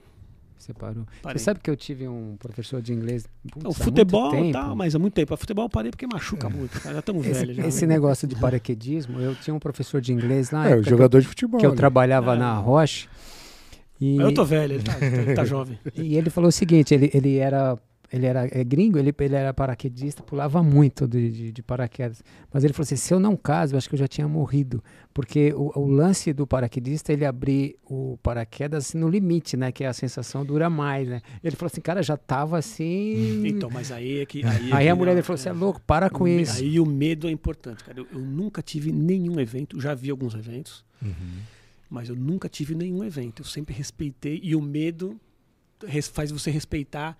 Você 0.59 0.75
parou. 0.75 1.07
parei. 1.23 1.39
Você 1.39 1.45
sabe 1.45 1.61
que 1.61 1.71
eu 1.71 1.77
tive 1.77 2.09
um 2.09 2.37
professor 2.39 2.83
de 2.83 2.93
inglês. 2.93 3.27
putz, 3.51 3.57
há 3.65 3.69
muito 3.69 3.83
futebol 3.85 4.35
e 4.35 4.39
tempo. 4.39 4.53
tal, 4.53 4.75
mas 4.77 4.95
há 4.95 4.99
muito 4.99 5.15
tempo. 5.15 5.33
A 5.33 5.37
futebol 5.37 5.65
eu 5.67 5.71
parei 5.71 5.91
porque 5.91 6.07
machuca 6.07 6.51
muito, 6.51 6.81
cara. 6.81 6.95
Já 6.95 6.99
estamos 7.01 7.25
Esse, 7.27 7.39
velhos 7.41 7.57
já. 7.57 7.67
esse 7.67 7.87
né? 7.87 7.95
negócio 7.95 8.27
de 8.27 8.35
paraquedismo, 8.41 9.21
eu 9.21 9.35
tinha 9.37 9.55
um 9.55 9.59
professor 9.61 10.01
de 10.01 10.13
inglês 10.13 10.51
na 10.51 10.69
É, 10.69 10.75
o 10.75 10.79
eu- 10.79 10.83
jogador 10.83 11.21
de 11.21 11.29
futebol. 11.29 11.61
que 11.61 11.67
eu 11.67 11.71
né? 11.71 11.77
trabalhava 11.77 12.33
Ah. 12.33 12.37
na 12.37 12.55
Roche. 12.59 13.09
E, 14.01 14.17
Eu 14.17 14.33
tô 14.33 14.45
velho, 14.45 14.75
ele 14.75 14.83
tá, 14.85 14.97
ele 15.05 15.35
tá 15.35 15.45
jovem. 15.47 15.79
e 15.95 16.17
ele 16.17 16.31
falou 16.31 16.49
o 16.49 16.53
seguinte: 16.53 16.95
ele, 16.95 17.11
ele 17.13 17.37
era. 17.39 17.77
Ele 18.11 18.25
era 18.25 18.49
é 18.51 18.65
gringo, 18.65 18.99
ele, 18.99 19.15
ele 19.19 19.35
era 19.35 19.53
paraquedista, 19.53 20.23
pulava 20.23 20.63
muito 20.63 21.07
de, 21.07 21.31
de, 21.31 21.53
de 21.53 21.63
paraquedas. 21.63 22.23
Mas 22.51 22.65
ele 22.65 22.73
falou 22.73 22.85
assim: 22.85 22.97
se 22.97 23.13
eu 23.13 23.21
não 23.21 23.37
caso, 23.37 23.75
eu 23.75 23.79
acho 23.79 23.87
que 23.87 23.95
eu 23.95 23.99
já 23.99 24.09
tinha 24.09 24.27
morrido. 24.27 24.83
Porque 25.13 25.53
o, 25.55 25.79
o 25.79 25.87
lance 25.87 26.33
do 26.33 26.47
paraquedista, 26.47 27.13
ele 27.13 27.27
abrir 27.27 27.77
o 27.85 28.19
paraquedas 28.23 28.95
no 28.95 29.09
limite, 29.11 29.59
né? 29.59 29.71
Que 29.71 29.85
a 29.85 29.93
sensação 29.93 30.43
dura 30.43 30.71
mais, 30.71 31.07
né? 31.07 31.21
Ele 31.45 31.55
falou 31.55 31.67
assim: 31.71 31.83
cara, 31.83 32.03
já 32.03 32.17
tava 32.17 32.57
assim. 32.57 33.43
Então, 33.47 33.69
mas 33.71 33.93
aí 33.93 34.21
é 34.21 34.27
que. 34.27 34.43
Aí, 34.43 34.71
é 34.71 34.75
Aí 34.75 34.85
que 34.87 34.89
a 34.91 34.97
mulher 34.97 35.11
não, 35.11 35.17
dele 35.17 35.23
falou: 35.23 35.37
você 35.39 35.49
é 35.51 35.53
é. 35.53 35.55
louco, 35.55 35.81
para 35.83 36.09
com 36.09 36.25
me- 36.25 36.41
isso. 36.41 36.63
Aí 36.63 36.81
o 36.81 36.87
medo 36.87 37.29
é 37.29 37.31
importante, 37.31 37.85
cara. 37.85 38.01
Eu, 38.01 38.07
eu 38.11 38.21
nunca 38.21 38.63
tive 38.63 38.91
nenhum 38.91 39.39
evento, 39.39 39.79
já 39.79 39.95
vi 39.95 40.09
alguns 40.09 40.35
eventos, 40.35 40.83
Uhum. 41.03 41.13
mas 41.91 42.09
eu 42.09 42.17
nunca 42.17 42.49
tive 42.49 42.75
nenhum 42.75 43.05
evento. 43.05 43.43
Eu 43.43 43.47
sempre 43.47 43.75
respeitei 43.75 44.41
e 44.43 44.57
o 44.57 44.63
medo 44.63 45.21
res- 45.87 46.09
faz 46.09 46.31
você 46.31 46.51
respeitar 46.51 47.19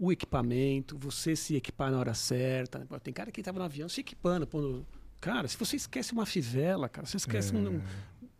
o 0.00 0.10
equipamento, 0.10 0.96
você 0.98 1.36
se 1.36 1.54
equipar 1.54 1.90
na 1.92 1.98
hora 1.98 2.14
certa. 2.14 2.86
Tem 3.02 3.12
cara 3.12 3.30
que 3.30 3.42
tava 3.42 3.58
no 3.58 3.64
avião 3.66 3.88
se 3.88 4.00
equipando, 4.00 4.46
pondo- 4.46 4.86
Cara, 5.20 5.46
se 5.46 5.56
você 5.58 5.76
esquece 5.76 6.14
uma 6.14 6.24
fivela, 6.24 6.88
cara, 6.88 7.06
você 7.06 7.18
esquece 7.18 7.54
um- 7.54 7.76
É. 7.76 7.80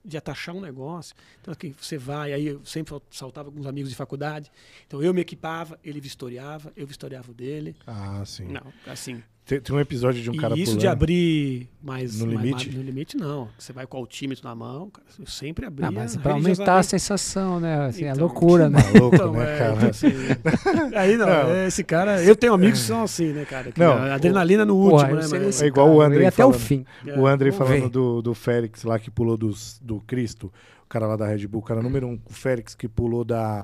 de 0.03 0.17
atachar 0.17 0.55
um 0.57 0.63
negócio. 0.63 1.15
Então 1.43 1.53
aqui 1.53 1.77
você 1.79 1.99
vai, 1.99 2.33
aí 2.33 2.47
eu 2.47 2.65
sempre 2.65 2.99
saltava 3.11 3.49
alguns 3.51 3.67
amigos 3.67 3.91
de 3.91 3.97
faculdade. 3.97 4.51
Então 4.87 5.03
eu 5.03 5.13
me 5.13 5.21
equipava, 5.21 5.79
ele 5.85 6.01
vistoriava, 6.01 6.73
eu 6.75 6.87
vistoriava 6.87 7.31
o 7.31 7.35
dele. 7.35 7.77
Ah, 7.87 8.25
sim. 8.25 8.45
Não, 8.47 8.73
assim, 8.87 9.23
Tem, 9.47 9.61
tem 9.61 9.75
um 9.75 9.81
episódio 9.81 10.23
de 10.23 10.31
um 10.31 10.35
e 10.35 10.39
cara 10.39 10.55
isso 10.55 10.73
de 10.73 10.79
pulando. 10.81 10.93
abrir 10.93 11.69
mais 11.83 12.21
No 12.21 12.27
mais- 12.27 12.39
limite? 12.41 12.67
mais- 12.67 12.79
no 12.79 12.83
limite 12.85 13.17
não. 13.17 13.49
Você 13.59 13.73
vai 13.73 13.85
com 13.85 13.97
o 13.97 14.01
altímetro 14.01 14.45
na 14.49 14.55
mão, 14.55 14.89
cara, 14.91 15.07
eu 15.19 15.27
sempre 15.27 15.67
abria. 15.67 15.89
Ah, 15.89 15.91
mas 15.91 16.17
pra 16.17 16.35
aumentar 16.35 16.79
a 16.79 16.83
sensação, 16.85 17.59
né? 17.59 17.87
Assim, 17.87 18.05
é 18.05 18.11
Então, 18.13 18.27
loucura, 18.27 18.71
né? 18.71 18.79
Maluco, 18.95 19.17
Então, 19.17 19.33
né, 19.33 19.55
é, 19.55 19.59
cara? 19.59 19.75
então, 19.77 19.89
assim, 19.91 20.07
aí 20.95 21.17
não, 21.17 21.27
Não. 21.27 21.51
é, 21.51 21.67
esse 21.67 21.83
cara. 21.83 22.23
Eu 22.23 22.37
tenho 22.37 22.53
amigos 22.55 22.79
que 22.81 22.87
são 22.87 23.03
assim, 23.03 23.33
né, 23.33 23.45
cara? 23.45 23.73
que 23.73 23.81
Não, 23.81 23.93
a 23.95 24.15
adrenalina 24.15 24.65
no 24.65 24.75
Porra, 24.75 24.93
último, 25.09 25.11
eu 25.11 25.17
né? 25.17 25.29
mas- 25.47 25.55
esse 25.57 25.65
É 25.65 25.67
igual 25.67 25.87
o 25.87 25.91
cara, 25.91 26.03
eu 26.03 26.07
Andrei 26.07 26.23
ia 26.23 26.29
até 26.29 26.45
o 26.45 26.53
fim. 26.53 26.85
é, 27.05 27.13
O 27.19 27.23
vamos 27.23 27.57
falando 27.57 27.89
do, 27.91 28.23
do 28.23 28.35
Félix 28.35 28.85
lá 28.85 29.01
que 29.01 29.11
pulou 29.11 29.37
dos, 29.37 29.81
do 29.83 30.01
Cristo, 30.03 30.47
o 30.47 30.80
cara 30.91 31.07
lá 31.07 31.17
da 31.17 31.27
Red 31.27 31.47
Bull, 31.47 31.61
o 31.61 31.65
cara 31.65 31.81
número 31.81 32.07
um, 32.07 32.19
o 32.29 32.33
Félix 32.33 32.75
que 32.75 32.89
pulou 32.89 33.25
da, 33.25 33.63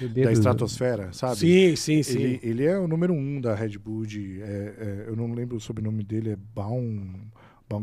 da 0.00 0.06
do- 0.06 0.30
estratosfera, 0.30 1.12
sabe? 1.12 1.36
Sim, 1.36 1.76
sim, 1.76 2.02
sim. 2.02 2.18
Ele, 2.18 2.40
ele 2.42 2.64
é 2.64 2.78
o 2.78 2.88
número 2.88 3.12
um 3.12 3.40
da 3.40 3.54
Red 3.54 3.76
Bull 3.78 4.06
de. 4.06 4.40
é, 4.40 4.46
é, 4.46 5.04
eu 5.08 5.16
não 5.16 5.32
lembro 5.34 5.56
o 5.56 5.60
sobrenome 5.60 6.02
dele, 6.04 6.30
é 6.30 6.36
Baum. 6.54 7.14
Baum, 7.68 7.82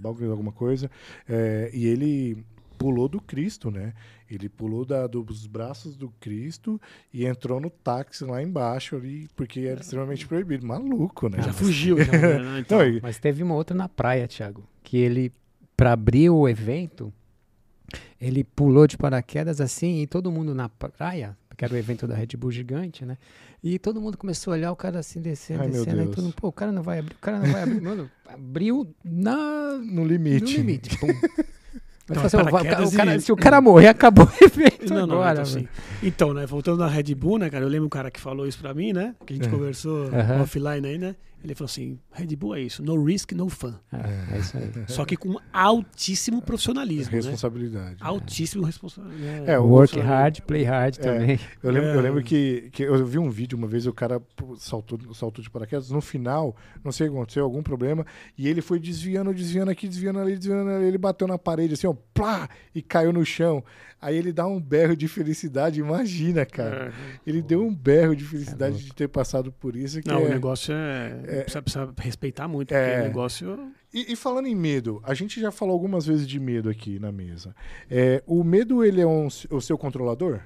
Baum 0.00 0.30
alguma 0.30 0.52
coisa. 0.52 0.90
É, 1.28 1.70
e 1.72 1.86
ele 1.86 2.36
pulou 2.76 3.08
do 3.08 3.20
Cristo, 3.20 3.70
né? 3.70 3.94
Ele 4.28 4.48
pulou 4.48 4.84
da- 4.84 5.06
dos 5.06 5.46
braços 5.46 5.96
do 5.96 6.10
Cristo 6.18 6.80
e 7.14 7.24
entrou 7.24 7.60
no 7.60 7.70
táxi 7.70 8.24
lá 8.24 8.42
embaixo 8.42 8.96
ali, 8.96 9.28
porque 9.36 9.60
era 9.60 9.80
extremamente 9.80 10.26
proibido. 10.26 10.66
Maluco, 10.66 11.28
né? 11.28 11.40
já 11.42 11.52
fugiu, 11.52 12.02
já, 12.02 12.10
né? 12.12 12.58
Então, 12.60 12.80
Mas 13.00 13.18
teve 13.18 13.42
uma 13.42 13.54
outra 13.54 13.76
na 13.76 13.88
praia, 13.88 14.26
Thiago, 14.26 14.64
que 14.82 14.96
ele, 14.96 15.30
pra 15.76 15.92
abrir 15.92 16.28
o 16.30 16.48
evento, 16.48 17.12
ele 18.20 18.44
pulou 18.44 18.86
de 18.86 18.96
paraquedas 18.96 19.60
assim 19.60 20.02
e 20.02 20.06
todo 20.06 20.30
mundo 20.30 20.54
na 20.54 20.68
praia, 20.68 21.36
porque 21.48 21.64
era 21.64 21.74
o 21.74 21.76
evento 21.76 22.06
da 22.06 22.14
Red 22.14 22.28
Bull 22.38 22.50
gigante, 22.50 23.04
né? 23.04 23.16
E 23.62 23.78
todo 23.78 24.00
mundo 24.00 24.18
começou 24.18 24.52
a 24.52 24.56
olhar 24.56 24.72
o 24.72 24.76
cara 24.76 24.98
assim 24.98 25.20
descendo, 25.20 25.62
Ai, 25.62 25.70
descendo, 25.70 26.00
aí 26.00 26.08
todo 26.08 26.24
mundo, 26.24 26.34
pô, 26.34 26.48
o 26.48 26.52
cara 26.52 26.72
não 26.72 26.82
vai 26.82 26.98
abrir, 26.98 27.14
o 27.14 27.18
cara 27.20 27.38
não 27.38 27.46
vai 27.52 27.62
abrir. 27.62 27.80
Mano, 27.82 28.10
abriu 28.28 28.92
na, 29.04 29.78
no 29.78 30.04
limite. 30.04 30.52
no 30.52 30.58
limite. 30.58 30.98
Pum. 30.98 31.06
Mas 32.08 32.18
Não, 32.18 32.26
assim, 32.26 32.36
o 32.36 32.50
paraquedas 32.50 32.94
cara- 32.96 33.14
e- 33.16 33.20
se 33.20 33.30
o 33.32 33.36
cara 33.36 33.60
morrer, 33.60 33.86
acabou 33.86 34.26
o 34.26 34.44
evento 34.44 34.92
Não, 34.92 35.06
não, 35.06 35.22
agora. 35.22 35.32
então, 35.34 35.42
assim, 35.44 35.68
então, 36.02 36.34
né, 36.34 36.44
voltando 36.44 36.78
na 36.80 36.88
Red 36.88 37.14
Bull, 37.14 37.38
né, 37.38 37.48
cara, 37.48 37.64
eu 37.64 37.68
lembro 37.68 37.86
um 37.86 37.90
cara 37.90 38.10
que 38.10 38.20
falou 38.20 38.46
isso 38.46 38.58
pra 38.58 38.74
mim, 38.74 38.92
né, 38.92 39.14
que 39.24 39.32
a 39.32 39.36
gente 39.36 39.46
É. 39.46 39.50
conversou 39.50 40.10
offline 40.42 40.86
aí, 40.86 40.98
né, 40.98 41.14
ele 41.42 41.54
falou 41.54 41.66
assim, 41.66 41.98
Red 42.12 42.34
Bull 42.36 42.54
é 42.56 42.60
isso, 42.60 42.82
no 42.82 43.02
risk, 43.04 43.32
no 43.32 43.48
fun. 43.48 43.74
É, 43.92 44.36
é 44.36 44.38
isso 44.38 44.56
aí. 44.56 44.70
Só 44.88 45.04
que 45.04 45.16
com 45.16 45.36
altíssimo 45.52 46.40
profissionalismo, 46.42 47.10
né? 47.12 47.16
Responsabilidade. 47.18 47.96
Altíssimo 48.00 48.64
responsabilidade. 48.64 49.50
É, 49.50 49.58
o- 49.58 49.64
Work 49.64 49.98
hard, 50.00 50.40
play 50.42 50.64
hard 50.64 50.96
É. 50.98 51.00
também. 51.02 51.40
Eu 51.62 51.70
lembro, 51.70 51.88
eu 51.90 51.98
É. 51.98 52.02
lembro 52.02 52.22
que, 52.22 52.68
que 52.72 52.82
eu 52.82 53.04
vi 53.06 53.18
um 53.18 53.30
vídeo 53.30 53.56
uma 53.56 53.66
vez, 53.66 53.86
o 53.86 53.92
cara 53.92 54.20
saltou, 54.58 54.98
saltou 55.14 55.42
de 55.42 55.50
paraquedas. 55.50 55.90
No 55.90 56.00
final, 56.00 56.54
não 56.84 56.92
sei 56.92 57.08
o 57.08 57.10
que 57.10 57.16
aconteceu, 57.16 57.44
algum 57.44 57.62
problema, 57.62 58.06
e 58.36 58.48
ele 58.48 58.60
foi 58.60 58.78
desviando, 58.78 59.32
desviando 59.34 59.70
aqui, 59.70 59.88
desviando 59.88 60.18
ali, 60.18 60.36
desviando 60.36 60.70
ali. 60.70 60.84
Ele 60.86 60.98
bateu 60.98 61.26
na 61.26 61.38
parede 61.38 61.74
assim, 61.74 61.86
ó, 61.86 61.94
plá, 62.14 62.48
e 62.74 62.82
caiu 62.82 63.12
no 63.12 63.24
chão. 63.24 63.64
Aí 64.00 64.16
ele 64.16 64.32
dá 64.32 64.44
um 64.48 64.60
berro 64.60 64.96
de 64.96 65.06
felicidade, 65.06 65.78
imagina, 65.78 66.44
cara. 66.44 66.86
É. 66.88 67.20
Ele 67.24 67.40
deu 67.40 67.64
um 67.64 67.72
berro 67.72 68.16
de 68.16 68.24
É 68.24 68.26
felicidade 68.26 68.82
de 68.84 68.92
ter 68.92 69.06
passado 69.08 69.52
por 69.52 69.76
isso. 69.76 70.00
Que 70.02 70.08
Não, 70.08 70.18
é- 70.18 70.24
o 70.24 70.28
negócio 70.28 70.74
é, 70.74 71.20
é- 71.34 71.42
precisa, 71.42 71.62
precisa 71.62 71.94
respeitar 71.98 72.48
muito, 72.48 72.72
É. 72.72 72.84
porque 72.86 73.00
o 73.00 73.08
negócio... 73.08 73.72
E, 73.92 74.12
e 74.12 74.16
falando 74.16 74.46
em 74.46 74.54
medo, 74.54 75.00
a 75.04 75.12
gente 75.14 75.40
já 75.40 75.50
falou 75.50 75.72
algumas 75.74 76.06
vezes 76.06 76.26
de 76.26 76.40
medo 76.40 76.68
aqui 76.70 76.98
na 76.98 77.12
mesa. 77.12 77.54
É, 77.90 78.22
o 78.26 78.42
medo, 78.42 78.82
ele 78.84 79.00
é 79.00 79.06
um- 79.06 79.28
o 79.50 79.60
seu 79.60 79.76
controlador? 79.76 80.40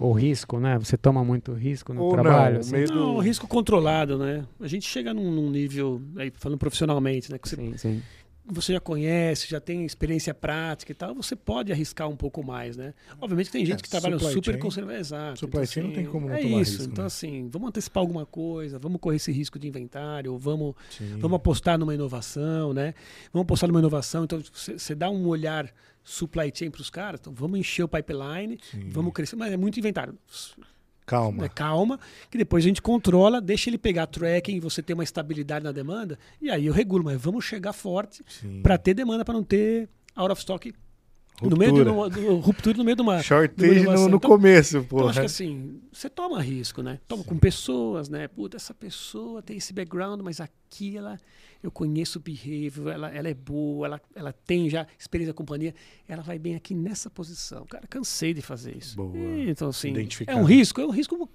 O 0.00 0.12
risco, 0.12 0.60
né? 0.60 0.78
Você 0.78 0.96
toma 0.96 1.24
muito 1.24 1.52
risco 1.52 1.92
no 1.92 2.02
Ou 2.04 2.12
trabalho. 2.12 2.54
não, 2.54 2.60
assim. 2.60 2.72
medo- 2.72 2.94
Não, 2.94 3.16
o 3.16 3.18
risco 3.20 3.48
controlado, 3.48 4.16
né? 4.16 4.44
A 4.60 4.68
gente 4.68 4.86
chega 4.88 5.12
num, 5.12 5.28
num 5.32 5.50
nível, 5.50 6.00
aí, 6.16 6.30
falando 6.36 6.56
profissionalmente, 6.58 7.32
né, 7.32 7.38
que 7.38 7.48
você 7.48 7.56
Sim, 7.56 7.76
sim. 7.76 8.02
Você 8.50 8.72
já 8.72 8.80
conhece, 8.80 9.46
já 9.48 9.60
tem 9.60 9.84
experiência 9.84 10.32
prática 10.34 10.90
e 10.90 10.94
tal, 10.94 11.14
você 11.14 11.36
pode 11.36 11.70
arriscar 11.72 12.08
um 12.08 12.16
pouco 12.16 12.42
mais, 12.44 12.76
né? 12.76 12.94
Obviamente 13.20 13.50
tem 13.50 13.64
gente 13.64 13.80
É, 13.80 13.82
que 13.82 13.88
trabalha 13.90 14.18
super 14.18 14.58
conservador, 14.58 14.98
exato. 15.00 15.40
supply 15.40 15.66
chain 15.66 15.82
não 15.84 15.92
tem 15.92 16.06
como 16.06 16.28
não 16.28 16.34
É 16.34 16.40
tomar 16.42 16.60
isso. 16.62 16.72
risco, 16.78 16.90
então 16.92 17.02
né? 17.04 17.06
assim, 17.06 17.48
vamos 17.48 17.68
antecipar 17.68 18.00
alguma 18.00 18.24
coisa, 18.26 18.78
vamos 18.78 19.00
correr 19.00 19.16
esse 19.16 19.30
risco 19.30 19.58
de 19.58 19.68
inventário, 19.68 20.36
vamos, 20.38 20.74
Sim. 20.90 21.18
vamos 21.18 21.36
apostar 21.36 21.78
numa 21.78 21.94
inovação, 21.94 22.72
né? 22.72 22.94
Vamos 23.32 23.44
apostar 23.44 23.68
numa 23.68 23.80
inovação, 23.80 24.24
então 24.24 24.40
você 24.52 24.78
você 24.78 24.94
dá 24.94 25.10
um 25.10 25.26
olhar 25.26 25.70
supply 26.02 26.50
chain 26.54 26.70
para 26.70 26.80
os 26.80 26.88
caras, 26.90 27.20
então 27.20 27.32
vamos 27.34 27.58
encher 27.60 27.82
o 27.82 27.88
pipeline, 27.88 28.58
Sim. 28.70 28.88
vamos 28.90 29.12
crescer, 29.12 29.36
mas 29.36 29.52
é 29.52 29.56
muito 29.56 29.78
inventário. 29.78 30.16
Calma. 31.08 31.42
né, 31.44 31.48
calma, 31.48 31.98
que 32.30 32.36
depois 32.36 32.62
a 32.62 32.68
gente 32.68 32.82
controla, 32.82 33.40
deixa 33.40 33.70
ele 33.70 33.78
pegar 33.78 34.06
tracking, 34.06 34.60
você 34.60 34.82
ter 34.82 34.92
uma 34.92 35.02
estabilidade 35.02 35.64
na 35.64 35.72
demanda, 35.72 36.18
e 36.38 36.50
aí 36.50 36.66
eu 36.66 36.72
regulo, 36.72 37.02
mas 37.02 37.18
vamos 37.18 37.46
chegar 37.46 37.72
forte 37.72 38.22
para 38.62 38.76
ter 38.76 38.92
demanda, 38.92 39.24
para 39.24 39.32
não 39.32 39.42
ter 39.42 39.88
out 40.14 40.30
of 40.30 40.38
stock 40.38 40.74
no 41.42 41.56
meio 41.56 41.70
Ruptura. 41.70 42.10
do- 42.22 42.36
ruptura 42.38 42.78
no 42.78 42.84
meio 42.84 42.96
de 42.96 43.02
uma. 43.02 43.22
Shortage 43.22 43.84
no, 43.84 43.92
no 44.08 44.16
então- 44.16 44.20
começo, 44.20 44.78
Então, 44.78 44.88
pô. 44.88 45.08
acho 45.08 45.20
que 45.20 45.26
assim, 45.26 45.80
você 45.92 46.08
toma 46.10 46.40
risco, 46.42 46.82
né? 46.82 46.98
Toma 47.06 47.22
com 47.24 47.38
pessoas, 47.38 48.08
né? 48.08 48.26
Puta, 48.28 48.56
essa 48.56 48.74
pessoa 48.74 49.42
tem 49.42 49.56
esse 49.56 49.72
background, 49.72 50.20
mas 50.22 50.40
aqui 50.40 50.96
ela, 50.96 51.16
eu 51.62 51.70
conheço 51.70 52.18
o 52.18 52.22
behavior, 52.22 52.88
ela, 52.92 53.08
ela 53.14 53.28
é 53.28 53.34
boa, 53.34 53.86
ela, 53.86 54.00
ela 54.14 54.32
tem 54.32 54.68
já 54.68 54.86
experiência 54.98 55.32
da 55.32 55.36
companhia, 55.36 55.74
ela 56.08 56.22
vai 56.22 56.38
bem 56.38 56.54
aqui 56.56 56.74
nessa 56.74 57.08
posição. 57.10 57.64
Cara, 57.66 57.86
cansei 57.86 58.34
de 58.34 58.42
fazer 58.42 58.76
isso. 58.76 58.96
Boa. 58.96 59.16
E, 59.16 59.48
então, 59.50 59.68
assim, 59.68 59.94
é 60.26 60.34
um 60.36 60.44
risco, 60.44 60.80
é 60.80 60.86
um 60.86 60.90
risco 60.90 61.28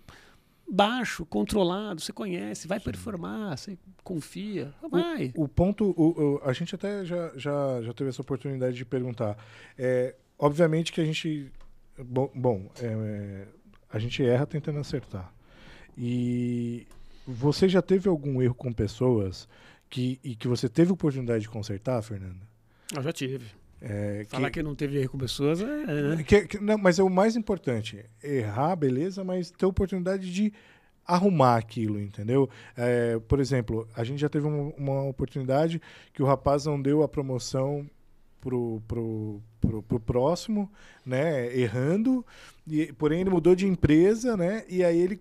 baixo, 0.73 1.25
controlado, 1.25 2.01
você 2.01 2.11
conhece, 2.11 2.67
vai 2.67 2.79
performar, 2.79 3.57
você 3.57 3.77
confia, 4.03 4.73
vai. 4.89 5.31
O 5.35 5.47
ponto, 5.47 5.93
o- 5.95 6.35
o- 6.37 6.41
a 6.43 6.51
gente 6.53 6.73
até 6.73 7.05
já, 7.05 7.31
já, 7.35 7.81
já 7.81 7.93
teve 7.93 8.09
essa 8.09 8.21
oportunidade 8.21 8.75
de 8.75 8.83
perguntar. 8.83 9.37
É, 9.77 10.15
obviamente 10.37 10.91
que 10.91 10.99
a 10.99 11.05
gente. 11.05 11.51
Bom, 11.97 12.31
bom, 12.33 12.71
é, 12.81 12.85
é, 12.87 13.47
a 13.91 13.99
gente 13.99 14.23
erra 14.25 14.47
tentando 14.47 14.79
acertar. 14.79 15.31
E 15.97 16.87
você 17.27 17.69
já 17.69 17.81
teve 17.81 18.09
algum 18.09 18.41
erro 18.41 18.55
com 18.55 18.73
pessoas 18.73 19.47
que, 19.89 20.19
e 20.23 20.35
que 20.35 20.47
você 20.47 20.67
teve 20.67 20.91
oportunidade 20.91 21.43
de 21.43 21.49
consertar, 21.49 22.01
Fernando? 22.01 22.41
Eu 22.95 23.01
já 23.03 23.13
tive. 23.13 23.45
É, 23.85 24.25
Falar 24.29 24.49
que, 24.49 24.63
não 24.63 24.73
teve 24.73 24.97
erro 24.97 25.09
com 25.09 25.17
pessoas 25.17 25.59
é, 25.61 25.65
é, 25.65 26.15
né? 26.15 26.23
que- 26.23 26.47
que- 26.47 26.59
não, 26.59 26.77
mas 26.77 26.99
é 26.99 27.03
o 27.03 27.09
mais 27.09 27.35
importante. 27.35 28.05
Errar, 28.23 28.77
beleza, 28.77 29.25
mas 29.25 29.51
ter 29.51 29.65
oportunidade 29.65 30.33
de 30.33 30.53
arrumar 31.05 31.57
aquilo, 31.57 31.99
entendeu? 31.99 32.49
É, 32.77 33.19
por 33.27 33.41
exemplo, 33.41 33.85
a 33.93 34.05
gente 34.05 34.19
já 34.19 34.29
teve 34.29 34.47
uma, 34.47 34.73
uma 34.77 35.03
oportunidade 35.03 35.81
que 36.13 36.23
o 36.23 36.25
rapaz 36.25 36.65
não 36.65 36.81
deu 36.81 37.03
a 37.03 37.09
promoção 37.09 37.85
pro, 38.39 38.81
pro, 38.87 39.41
pro, 39.59 39.83
pro 39.83 39.99
próximo, 39.99 40.71
né? 41.05 41.53
Errando, 41.53 42.25
e, 42.65 42.93
porém 42.93 43.19
ele 43.19 43.29
mudou 43.29 43.53
de 43.53 43.67
empresa, 43.67 44.37
né? 44.37 44.63
E 44.69 44.81
aí 44.81 44.97
ele 44.97 45.19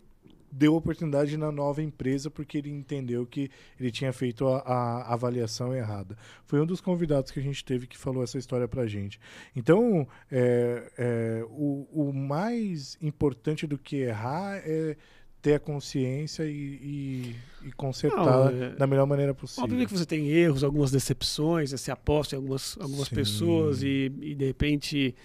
deu 0.53 0.74
oportunidade 0.74 1.35
na 1.39 1.51
nova 1.51 1.83
empresa 1.83 2.31
porque 2.31 2.59
ele 2.59 2.70
entendeu 2.70 3.27
que 3.27 3.51
ele 3.81 3.91
tinha 3.91 4.12
feito 4.12 4.47
a, 4.47 4.59
a 4.59 5.15
avaliação 5.15 5.74
errada. 5.74 6.16
Foi 6.45 6.61
um 6.61 6.66
dos 6.66 6.81
convidados 6.81 7.31
que 7.31 7.41
a 7.41 7.43
gente 7.43 7.65
teve 7.65 7.87
que 7.87 7.97
falou 7.97 8.23
essa 8.23 8.37
história 8.37 8.69
pra 8.69 8.87
gente. 8.87 9.19
Então, 9.57 10.07
é, 10.31 10.93
é, 10.99 11.45
o, 11.49 11.89
o 11.91 12.12
mais 12.12 12.99
importante 13.01 13.66
do 13.66 13.79
que 13.79 13.97
errar 13.97 14.61
é 14.65 14.97
ter 15.41 15.55
a 15.55 15.59
consciência 15.59 16.45
e, 16.45 16.51
e, 16.53 17.37
e 17.66 17.73
consertar 17.73 18.24
Não, 18.24 18.49
é- 18.49 18.70
da 18.77 18.87
melhor 18.87 19.07
maneira 19.07 19.35
possível. 19.35 19.65
Óbvio 19.65 19.87
que 19.89 19.93
você 19.93 20.07
tem 20.07 20.29
erros, 20.29 20.62
algumas 20.62 20.93
decepções, 20.93 21.73
você 21.73 21.91
aposta 21.91 22.37
em 22.37 22.39
algumas, 22.39 22.79
algumas 22.81 23.09
Sim. 23.09 23.15
pessoas 23.16 23.83
e, 23.83 24.12
e 24.20 24.35
de 24.37 24.47
repente, 24.47 25.16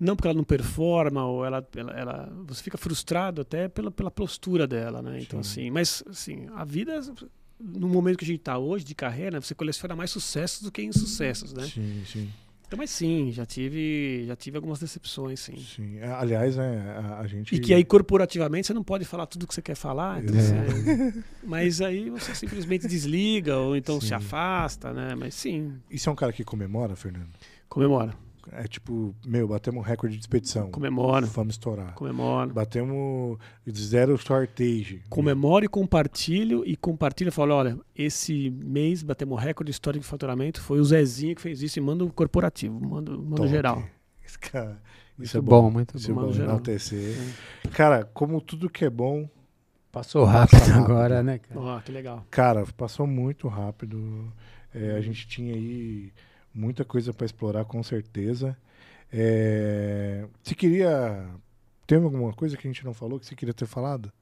não 0.00 0.16
porque 0.16 0.26
ela 0.28 0.36
não 0.36 0.42
performa, 0.44 1.24
ou 1.26 1.44
ela, 1.44 1.64
ela, 1.76 1.92
ela- 1.92 2.32
você 2.46 2.62
fica 2.62 2.78
frustrado 2.78 3.42
até 3.42 3.68
pela, 3.68 3.90
pela 3.90 4.10
postura 4.10 4.66
dela, 4.66 5.02
né? 5.02 5.20
Então, 5.20 5.42
Sim. 5.42 5.50
assim, 5.64 5.70
mas 5.70 6.02
assim, 6.08 6.46
a 6.54 6.64
vida, 6.64 7.00
no 7.60 7.86
momento 7.88 8.16
que 8.16 8.24
a 8.24 8.26
gente 8.26 8.38
está 8.40 8.56
hoje 8.58 8.84
de 8.84 8.94
carreira, 8.94 9.40
você 9.40 9.54
coleciona 9.54 9.94
mais 9.94 10.10
sucessos 10.10 10.62
do 10.62 10.72
que 10.72 10.82
insucessos, 10.82 11.52
né? 11.52 11.64
Sim, 11.66 12.02
sim, 12.06 12.30
Então, 12.66 12.78
mas 12.78 12.88
sim, 12.90 13.30
já 13.32 13.44
tive, 13.44 14.24
já 14.26 14.34
tive 14.36 14.56
algumas 14.56 14.78
decepções, 14.78 15.40
sim. 15.40 15.56
sim. 15.56 15.98
É, 15.98 16.06
Aliás, 16.12 16.56
né, 16.56 16.94
a, 16.96 17.18
a 17.20 17.26
gente... 17.26 17.54
E 17.54 17.58
que 17.58 17.74
aí, 17.74 17.84
corporativamente, 17.84 18.68
você 18.68 18.72
não 18.72 18.84
pode 18.84 19.04
falar 19.04 19.26
tudo 19.26 19.46
que 19.46 19.52
você 19.54 19.60
quer 19.60 19.74
falar. 19.74 20.22
então, 20.22 20.34
Exato. 20.36 20.72
você- 20.72 21.24
mas 21.42 21.80
aí 21.82 22.08
você 22.08 22.32
simplesmente 22.34 22.86
desliga 22.86 23.58
ou 23.58 23.76
então 23.76 24.00
Sim. 24.00 24.06
se 24.08 24.14
afasta, 24.14 24.92
né? 24.94 25.14
Mas 25.16 25.34
sim, 25.34 25.74
Isso 25.90 26.08
é 26.08 26.12
um 26.12 26.16
cara 26.16 26.32
que 26.32 26.44
comemora, 26.44 26.94
Fernando? 26.96 27.28
comemora. 27.68 28.14
É 28.52 28.66
tipo, 28.66 29.14
meu, 29.26 29.46
batemos 29.48 29.80
um 29.80 29.84
recorde 29.84 30.16
de 30.16 30.22
expedição. 30.22 30.70
Comemora. 30.70 31.26
Vamos 31.26 31.54
estourar. 31.54 31.94
Comemora. 31.94 32.52
Batemos 32.52 33.38
zero 33.70 34.16
shortage. 34.16 35.02
Comemora 35.08 35.64
e 35.64 35.68
compartilho 35.68 36.64
e 36.66 36.76
compartilha 36.76 37.28
e 37.28 37.32
fala, 37.32 37.54
olha, 37.54 37.78
esse 37.94 38.50
mês 38.50 39.02
batemos 39.02 39.40
recorde 39.40 39.70
histórico 39.70 40.02
de 40.02 40.08
faturamento, 40.08 40.60
foi 40.60 40.80
o 40.80 40.84
Zezinho 40.84 41.34
que 41.34 41.42
fez 41.42 41.62
isso 41.62 41.78
e 41.78 41.82
manda 41.82 42.04
o 42.04 42.12
corporativo, 42.12 42.80
manda, 42.80 43.12
manda 43.12 43.36
Top. 43.36 43.48
geral. 43.48 43.82
Esse 44.24 44.38
cara, 44.38 44.80
isso 45.18 45.36
Muito 45.36 45.38
é 45.38 45.40
bom, 45.40 45.62
bom. 45.62 45.70
muito 45.70 45.96
Isso 45.96 46.10
é 46.10 46.14
bom. 46.14 46.20
bom, 46.22 46.32
geral. 46.32 46.48
enaltecer. 46.50 47.16
Cara, 47.72 48.04
como 48.04 48.40
tudo 48.40 48.70
que 48.70 48.84
é 48.84 48.90
bom, 48.90 49.28
Passou 49.92 50.24
Passa 50.24 50.38
rápido, 50.56 50.58
rápido. 50.70 50.84
agora, 50.84 51.20
né, 51.20 51.38
cara? 51.38 51.60
Ó, 51.60 51.80
que 51.80 51.90
legal. 51.90 52.24
cara, 52.30 52.64
passou 52.76 53.08
muito 53.08 53.48
rápido. 53.48 54.32
É, 54.72 54.92
a 54.92 55.00
gente 55.00 55.26
tinha 55.26 55.52
aí 55.52 56.12
muita 56.54 56.84
coisa 56.84 57.12
para 57.12 57.26
explorar, 57.26 57.64
com 57.64 57.82
certeza. 57.82 58.56
É, 59.12 60.24
você 60.42 60.54
queria. 60.54 61.24
Tem 61.86 61.98
alguma 61.98 62.32
coisa 62.32 62.56
que 62.56 62.66
a 62.66 62.70
gente 62.70 62.84
não 62.84 62.94
falou 62.94 63.18
que 63.18 63.26
você 63.26 63.34
queria 63.34 63.52
ter 63.54 63.66
falado? 63.66 64.12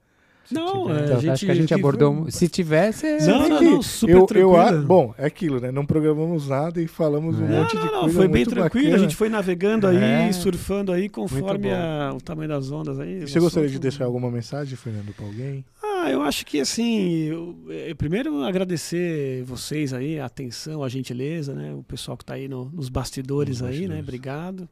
Se 0.46 0.54
Não, 0.54 0.86
tiver. 0.86 1.00
é, 1.00 1.04
Então, 1.04 1.16
a 1.16 1.20
gente- 1.20 1.30
acho 1.30 1.44
que 1.44 1.50
a 1.50 1.54
gente 1.54 1.74
abordou. 1.74 2.22
foi- 2.22 2.30
Se 2.30 2.48
tivesse. 2.48 3.18
Não, 3.26 3.42
É 3.44 3.48
não, 3.50 3.58
que 3.58 3.64
não, 3.66 3.82
super 3.82 4.12
eu, 4.14 4.20
eu, 4.20 4.26
tranquilo. 4.26 4.82
bom, 4.86 5.14
é 5.18 5.26
aquilo, 5.26 5.60
né? 5.60 5.70
Não 5.70 5.84
programamos 5.84 6.48
nada 6.48 6.80
e 6.80 6.86
falamos 6.86 7.38
um 7.38 7.44
É. 7.44 7.60
monte 7.60 7.72
de 7.72 7.76
Não, 7.76 7.84
não, 7.92 8.00
coisa. 8.00 8.14
foi 8.16 8.28
bem 8.28 8.46
tranquilo, 8.46 8.84
bacana. 8.86 8.96
a 8.96 8.98
gente 9.06 9.14
foi 9.14 9.28
navegando 9.28 9.86
aí, 9.86 9.98
É. 10.02 10.32
surfando 10.32 10.90
aí 10.90 11.10
conforme 11.10 11.70
a- 11.70 12.14
o 12.16 12.20
tamanho 12.22 12.48
das 12.48 12.70
ondas 12.70 12.98
aí. 12.98 13.28
Você 13.28 13.38
gostaria 13.38 13.68
de 13.68 13.78
deixar 13.78 14.06
alguma 14.06 14.30
mensagem, 14.30 14.74
Fernando, 14.74 15.12
para 15.12 15.26
alguém? 15.26 15.62
Ah, 16.08 16.12
eu 16.12 16.22
acho 16.22 16.46
que 16.46 16.58
assim, 16.60 17.24
eu, 17.24 17.56
eu 17.68 17.94
primeiro 17.96 18.42
agradecer 18.44 19.42
vocês 19.44 19.92
aí, 19.92 20.18
a 20.18 20.24
atenção, 20.26 20.82
a 20.82 20.88
gentileza, 20.88 21.54
né? 21.54 21.74
O 21.74 21.82
pessoal 21.82 22.16
que 22.16 22.22
está 22.22 22.34
aí 22.34 22.48
no- 22.48 22.70
nos 22.72 22.88
bastidores 22.88 23.60
Nos 23.60 23.68
aí, 23.70 23.86
né? 23.86 24.00
Obrigado. 24.00 24.68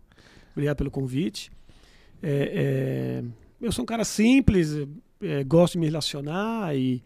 Obrigado 0.53 0.77
pelo 0.79 0.91
convite. 0.91 1.51
É, 2.23 3.23
é, 3.23 3.25
eu 3.61 3.71
sou 3.71 3.83
um 3.83 3.87
cara 3.87 4.05
simples, 4.05 4.71
é, 5.21 5.45
gosto 5.45 5.75
de 5.75 5.79
me 5.81 5.87
relacionar 5.87 6.75
e, 6.75 7.03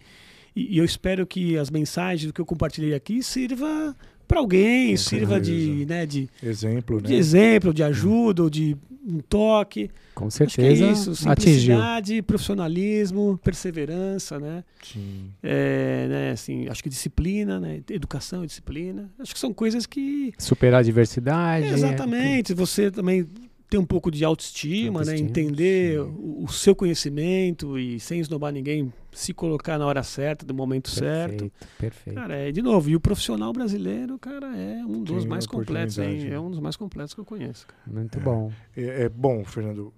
e- 0.55 0.77
e 0.77 0.79
eu 0.79 0.85
espero 0.85 1.27
que 1.27 1.59
as 1.59 1.69
mensagens 1.71 2.31
que 2.31 2.41
eu 2.41 2.47
compartilhei 2.47 2.95
aqui 2.95 3.23
sirva 3.23 3.97
para 4.31 4.39
alguém, 4.39 4.93
Com 4.93 4.97
sirva 4.97 5.41
de, 5.41 5.85
né, 5.89 6.07
de, 6.07 6.29
Exemplo, 6.41 7.01
né? 7.01 7.09
de 7.09 7.15
exemplo, 7.15 7.75
de 7.75 7.83
ajuda, 7.83 8.45
ou 8.45 8.49
de 8.49 8.77
um 9.05 9.19
toque. 9.19 9.91
Com 10.15 10.29
é 10.29 10.31
certeza 10.31 10.87
isso, 10.87 11.11
atingiu. 11.29 11.75
simplicidade, 11.75 12.23
profissionalismo, 12.23 13.41
perseverança, 13.43 14.39
né? 14.39 14.63
Sim. 14.85 15.33
É, 15.43 16.07
né, 16.09 16.31
assim, 16.31 16.69
acho 16.69 16.81
que 16.81 16.89
disciplina, 16.89 17.59
né? 17.59 17.81
Educação 17.91 18.45
e 18.45 18.47
disciplina. 18.47 19.11
Acho 19.19 19.35
que 19.35 19.41
são 19.41 19.53
coisas 19.53 19.85
que. 19.85 20.33
Superar 20.39 20.79
a 20.79 20.85
diversidade. 20.85 21.67
exatamente. 21.67 22.55
Você 22.55 22.89
também 22.89 23.27
ter 23.71 23.79
um 23.79 23.87
pouco 23.87 24.11
de 24.11 24.25
autoestima, 24.25 25.05
né? 25.05 25.13
Autoestima, 25.13 25.31
Entender 25.31 25.95
sim. 25.95 26.15
o, 26.19 26.45
o 26.45 26.49
seu 26.49 26.75
conhecimento 26.75 27.79
e 27.79 28.01
sem 28.01 28.19
esnobar 28.21 28.53
ninguém, 28.53 28.93
se 29.13 29.33
colocar 29.33 29.79
na 29.79 29.87
hora 29.87 30.03
certa, 30.03 30.45
do 30.45 30.53
momento 30.53 30.91
certo. 30.91 31.49
Perfeito, 31.49 31.79
perfeito. 31.79 32.17
Cara, 32.17 32.35
é, 32.35 32.51
de 32.51 32.61
novo, 32.61 32.91
e 32.91 32.97
o 32.97 33.01
profissional 33.01 33.53
brasileiro, 33.53 34.19
cara, 34.19 34.57
é 34.57 34.85
um 34.85 35.05
dos 35.05 35.21
Tem 35.21 35.29
mais 35.29 35.47
completos, 35.47 35.99
hein? 35.99 36.29
É 36.33 36.39
um 36.39 36.51
dos 36.51 36.59
mais 36.59 36.77
completos 36.77 37.15
que 37.15 37.21
eu 37.21 37.25
conheço. 37.25 37.67
cara. 37.69 37.81
Muito 37.87 38.19
bom. 38.19 38.53
É, 38.77 39.05
é 39.05 39.09
bom, 39.09 39.45
Fernando. 39.45 39.95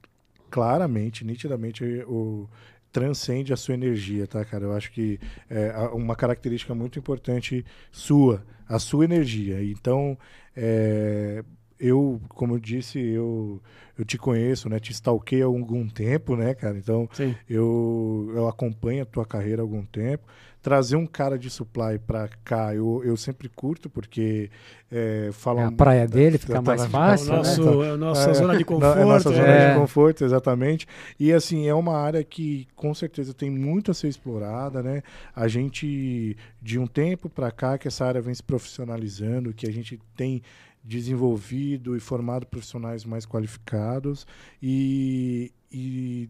Claramente, 0.51 1.25
nitidamente, 1.25 1.83
o 2.07 2.47
transcende 2.93 3.55
a 3.55 3.57
sua 3.57 3.73
energia, 3.73 4.27
tá, 4.27 4.45
cara? 4.45 4.65
Eu 4.65 4.73
acho 4.75 4.93
que 4.93 5.19
é 5.49 5.73
uma 5.95 6.15
característica 6.15 6.75
muito 6.75 6.99
importante 6.99 7.65
sua, 7.91 8.45
a 8.69 8.79
sua 8.79 9.07
energia. 9.07 9.65
Então, 9.65 10.19
é, 10.55 11.43
eu, 11.83 12.21
como 12.29 12.55
eu 12.55 12.59
disse, 12.61 12.99
eu, 13.01 13.61
eu 13.99 14.05
te 14.05 14.17
conheço, 14.17 14.69
né? 14.69 14.79
Te 14.79 14.93
stalkei 14.93 15.43
há 15.43 15.47
algum 15.47 15.89
tempo, 15.89 16.37
né, 16.37 16.55
cara? 16.55 16.79
Então, 16.79 17.09
Sim. 17.13 17.35
eu, 17.51 18.31
eu 18.35 18.47
acompanho 18.49 19.03
a 19.03 19.07
tua 19.07 19.27
carreira 19.27 19.61
há 19.61 19.65
algum 19.65 19.85
tempo. 19.85 20.25
Trazer 20.63 20.95
um 20.95 21.07
cara 21.07 21.37
de 21.37 21.51
supply 21.51 21.99
pra 21.99 22.29
cá, 22.45 22.73
eu, 22.73 23.03
eu 23.05 23.17
sempre 23.17 23.49
curto, 23.49 23.91
porque 23.91 24.49
é, 24.93 25.27
É 25.29 25.33
falam... 25.33 25.67
a 25.67 25.73
praia 25.73 26.07
dele, 26.07 26.39
fica 26.39 26.53
tá- 26.55 26.63
mais 26.63 26.83
tá- 26.83 26.87
É 26.87 26.91
fácil, 26.91 27.31
né? 27.33 27.37
nosso, 27.39 27.83
é 27.83 27.91
a 27.91 27.97
nossa 27.97 28.31
É, 28.31 28.35
zona 28.35 28.57
de 28.57 28.65
conforto. 28.65 28.99
É 29.01 29.05
nossa 29.05 29.31
zona 29.31 29.49
é. 29.49 29.75
de 29.75 29.81
conforto, 29.81 30.25
exatamente. 30.25 30.87
E 31.19 31.33
assim, 31.33 31.67
é 31.67 31.75
uma 31.75 31.97
área 31.99 32.23
que 32.23 32.69
com 32.77 32.95
certeza 32.95 33.35
tem 33.35 33.51
muito 33.51 33.91
a 33.91 33.95
ser 33.95 34.07
explorada, 34.07 34.85
né? 34.85 35.03
A 35.35 35.49
gente, 35.49 36.37
de 36.63 36.79
um 36.79 36.87
tempo 36.87 37.29
para 37.29 37.51
cá, 37.51 37.77
que 37.77 37.89
essa 37.89 38.05
área 38.07 38.21
vem 38.23 38.33
se 38.33 38.43
profissionalizando, 38.43 39.53
que 39.53 39.67
a 39.69 39.73
gente 39.73 39.99
tem 40.17 40.43
desenvolvido 40.85 41.97
e 41.97 42.01
formado 42.01 42.47
profissionais 42.47 43.05
mais 43.05 43.25
qualificados 43.25 44.27
e, 44.61 45.53
e 45.71 46.29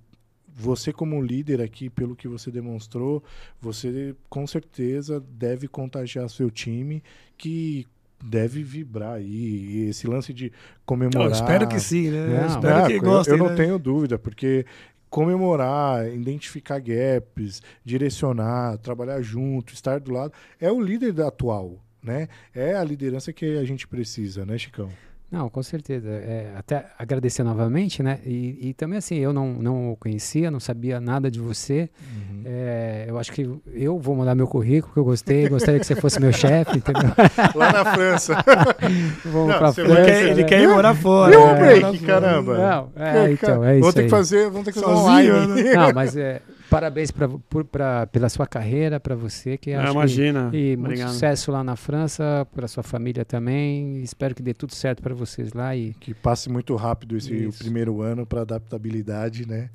você 0.54 0.92
como 0.92 1.22
líder 1.22 1.60
aqui, 1.62 1.88
pelo 1.88 2.14
que 2.14 2.28
você 2.28 2.50
demonstrou, 2.50 3.22
você 3.60 4.14
com 4.28 4.46
certeza 4.46 5.18
deve 5.20 5.66
contagiar 5.66 6.28
seu 6.28 6.50
time 6.50 7.02
que 7.38 7.86
deve 8.22 8.62
vibrar 8.62 9.14
aí. 9.14 9.26
E 9.26 9.88
esse 9.88 10.06
lance 10.06 10.32
de 10.32 10.52
comemorar. 10.84 11.28
Eu 11.28 11.32
espero 11.32 11.68
que 11.68 11.80
sim, 11.80 12.10
né? 12.10 12.26
Não, 12.26 12.36
eu 12.36 12.46
espero 12.46 12.80
Não, 12.80 12.86
que 12.86 12.98
gostem. 12.98 13.34
eu, 13.34 13.38
não 13.38 13.48
né? 13.48 13.56
tenho 13.56 13.78
dúvida, 13.78 14.18
porque 14.18 14.64
comemorar, 15.10 16.08
identificar 16.10 16.78
gaps, 16.78 17.62
direcionar, 17.84 18.78
trabalhar 18.78 19.20
junto, 19.20 19.74
estar 19.74 20.00
do 20.00 20.12
lado. 20.12 20.32
É 20.60 20.70
o 20.70 20.80
líder 20.80 21.12
da 21.12 21.28
atual, 21.28 21.78
né? 22.02 22.28
É 22.54 22.74
a 22.74 22.84
liderança 22.84 23.32
que 23.32 23.58
a 23.58 23.64
gente 23.64 23.86
precisa, 23.86 24.44
né, 24.44 24.58
Chicão? 24.58 24.88
Não, 25.32 25.48
com 25.48 25.62
certeza. 25.62 26.10
É, 26.10 26.52
até 26.54 26.90
agradecer 26.98 27.42
novamente, 27.42 28.02
né? 28.02 28.18
E, 28.22 28.68
e, 28.68 28.74
também 28.74 28.98
assim, 28.98 29.14
eu 29.14 29.32
não, 29.32 29.54
não 29.54 29.92
o 29.92 29.96
conhecia, 29.96 30.50
não 30.50 30.60
sabia 30.60 31.00
nada 31.00 31.30
de 31.30 31.40
você. 31.40 31.88
Uhum. 31.98 32.42
É, 32.44 33.06
eu 33.08 33.18
acho 33.18 33.32
que 33.32 33.48
eu 33.72 33.98
vou 33.98 34.14
mandar 34.14 34.34
meu 34.34 34.46
currículo, 34.46 34.92
que 34.92 34.98
eu 34.98 35.04
gostei, 35.04 35.48
gostaria 35.48 35.80
que 35.80 35.86
você 35.86 35.96
fosse 35.96 36.20
meu 36.20 36.34
chefe, 36.34 36.76
entendeu? 36.76 37.10
Lá 37.56 37.72
na 37.72 37.94
França. 37.94 38.44
Vamos 39.24 39.48
não, 39.48 39.58
pra 39.58 39.72
França. 39.72 39.90
Ele 39.90 40.04
quer, 40.04 40.22
ele 40.24 40.44
quer 40.44 40.60
ir 40.60 40.68
morar 40.68 40.94
fora. 40.94 41.34
E 41.34 41.38
um 41.38 41.54
break, 41.54 41.98
caramba. 42.00 42.58
Não, 42.58 42.92
é, 42.94 43.32
então, 43.32 43.64
é 43.64 43.78
isso 43.78 43.80
vamos 43.80 43.94
ter 43.94 44.00
aí. 44.00 44.04
que 44.04 44.10
fazer, 44.10 44.50
vamos 44.50 44.64
ter 44.66 44.72
que 44.72 44.80
fazer 44.80 44.92
online. 44.92 45.30
Né? 45.30 45.72
Não, 45.72 45.92
mas 45.94 46.14
é, 46.14 46.42
parabéns 46.72 47.10
pra, 47.10 47.28
por, 47.28 47.64
pra, 47.64 48.06
pela 48.06 48.28
sua 48.30 48.46
carreira, 48.46 48.98
para 48.98 49.14
você. 49.14 49.58
Que 49.58 49.74
ah, 49.74 49.90
imagina. 49.90 50.48
Que, 50.50 50.72
e 50.72 50.76
muito 50.76 51.00
sucesso 51.08 51.52
lá 51.52 51.62
na 51.62 51.76
França, 51.76 52.46
para 52.54 52.66
sua 52.66 52.82
família 52.82 53.24
também. 53.24 54.02
Espero 54.02 54.34
que 54.34 54.42
dê 54.42 54.54
tudo 54.54 54.74
certo 54.74 55.02
para 55.02 55.14
vocês 55.14 55.52
lá. 55.52 55.76
E... 55.76 55.92
Que 56.00 56.14
passe 56.14 56.48
muito 56.48 56.74
rápido 56.74 57.16
esse 57.16 57.50
primeiro 57.58 58.00
ano 58.00 58.24
para 58.24 58.40
adaptabilidade, 58.40 59.46
né? 59.46 59.68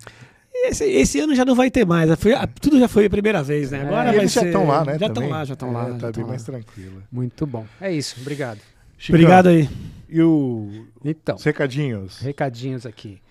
Esse, 0.53 0.86
esse, 0.86 1.19
ano 1.19 1.36
já 1.36 1.45
não 1.45 1.53
vai 1.53 1.69
ter 1.69 1.86
mais. 1.86 2.10
Foi, 2.19 2.34
tudo 2.60 2.80
já 2.80 2.88
foi 2.88 3.06
a 3.06 3.10
primeira 3.10 3.44
vez, 3.44 3.69
né? 3.69 3.82
Agora 3.82 4.11
é, 4.11 4.18
eles 4.18 4.34
já 4.34 4.44
estão 4.44 4.65
lá, 4.65 4.84
né? 4.84 4.98
Já 4.98 5.07
estão 5.07 5.30
lá, 5.30 5.45
já 5.45 5.53
estão 5.53 5.69
é, 5.69 5.72
lá. 5.72 5.98
Tá 5.99 6.11
bem 6.11 6.24
lá. 6.24 6.30
mais 6.30 6.44
tranquilo. 6.44 7.03
Muito 7.11 7.45
bom. 7.45 7.65
É 7.80 7.91
isso. 7.91 8.19
Obrigado. 8.19 8.60
Chicão, 8.98 9.19
Obrigado 9.19 9.49
aí. 9.49 9.69
E 10.10 10.19
o 10.22 10.88
então, 11.06 11.36
os 11.36 11.44
recadinhos? 11.44 12.19
Recadinhos 12.19 12.86
aqui. 12.88 13.22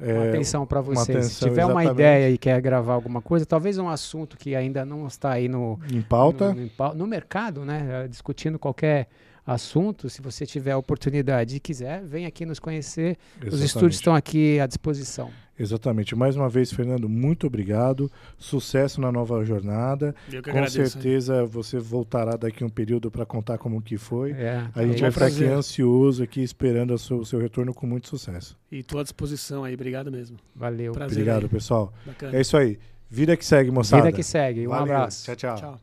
É, 0.00 0.14
uma 0.14 0.28
atenção 0.28 0.66
para 0.66 0.80
vocês. 0.80 1.08
Atenção, 1.08 1.30
Se 1.30 1.38
tiver 1.38 1.62
exatamente. 1.62 1.86
uma 1.86 1.92
ideia 1.92 2.30
e 2.30 2.36
quer 2.36 2.60
gravar 2.60 2.94
alguma 2.94 3.22
coisa, 3.22 3.46
talvez 3.46 3.78
um 3.78 3.88
assunto 3.88 4.36
que 4.36 4.54
ainda 4.54 4.84
não 4.84 5.06
está 5.06 5.32
aí 5.32 5.48
no. 5.48 5.78
Em 5.92 6.02
pauta? 6.02 6.52
No, 6.52 6.70
no, 6.78 6.94
no 6.94 7.06
mercado, 7.06 7.64
né? 7.64 8.06
Discutindo 8.08 8.58
qualquer 8.58 9.08
assunto, 9.46 10.08
se 10.08 10.22
você 10.22 10.46
tiver 10.46 10.72
a 10.72 10.78
oportunidade 10.78 11.56
e 11.56 11.60
quiser, 11.60 12.02
vem 12.04 12.26
aqui 12.26 12.46
nos 12.46 12.58
conhecer. 12.58 13.16
Exatamente. 13.36 13.54
Os 13.54 13.62
estúdios 13.62 13.94
estão 13.96 14.14
aqui 14.14 14.60
à 14.60 14.66
disposição. 14.66 15.30
Exatamente. 15.58 16.16
Mais 16.16 16.34
uma 16.34 16.48
vez, 16.48 16.72
Fernando, 16.72 17.08
muito 17.08 17.46
obrigado. 17.46 18.10
Sucesso 18.38 19.00
na 19.00 19.12
nova 19.12 19.44
jornada. 19.44 20.14
Eu 20.32 20.42
que 20.42 20.50
Com 20.50 20.58
agradeço, 20.58 20.92
certeza 20.98 21.42
hein? 21.42 21.46
você 21.46 21.78
voltará 21.78 22.36
daqui 22.36 22.64
um 22.64 22.68
período 22.68 23.10
para 23.10 23.26
contar 23.26 23.58
como 23.58 23.80
que 23.80 23.96
foi. 23.96 24.32
É, 24.32 24.66
a 24.74 24.86
gente 24.86 24.98
é 24.98 25.02
vai 25.02 25.10
ficar 25.10 25.26
aqui 25.26 25.44
ansioso, 25.44 26.22
aqui 26.22 26.42
esperando 26.42 26.94
o 26.94 26.98
seu, 26.98 27.18
o 27.18 27.26
seu, 27.26 27.38
retorno 27.38 27.74
com 27.74 27.86
muito 27.86 28.08
sucesso. 28.08 28.56
E 28.70 28.78
estou 28.78 28.98
à 28.98 29.02
disposição 29.02 29.62
aí. 29.62 29.74
Obrigado 29.74 30.10
mesmo. 30.10 30.38
Valeu. 30.54 30.92
Prazer 30.92 31.18
obrigado, 31.18 31.44
aí. 31.44 31.48
pessoal. 31.48 31.92
Bacana. 32.06 32.36
É 32.36 32.40
isso 32.40 32.56
aí. 32.56 32.78
Vida 33.10 33.36
que 33.36 33.44
segue, 33.44 33.70
moçada. 33.70 34.04
Vida 34.04 34.16
que 34.16 34.22
segue. 34.22 34.66
Um 34.66 34.70
Valeu. 34.70 34.94
abraço. 34.94 35.24
tchau. 35.36 35.56
tchau. 35.56 35.78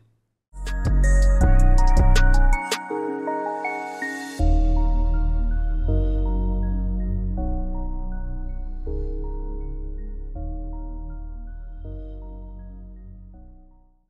tchau. 0.74 1.29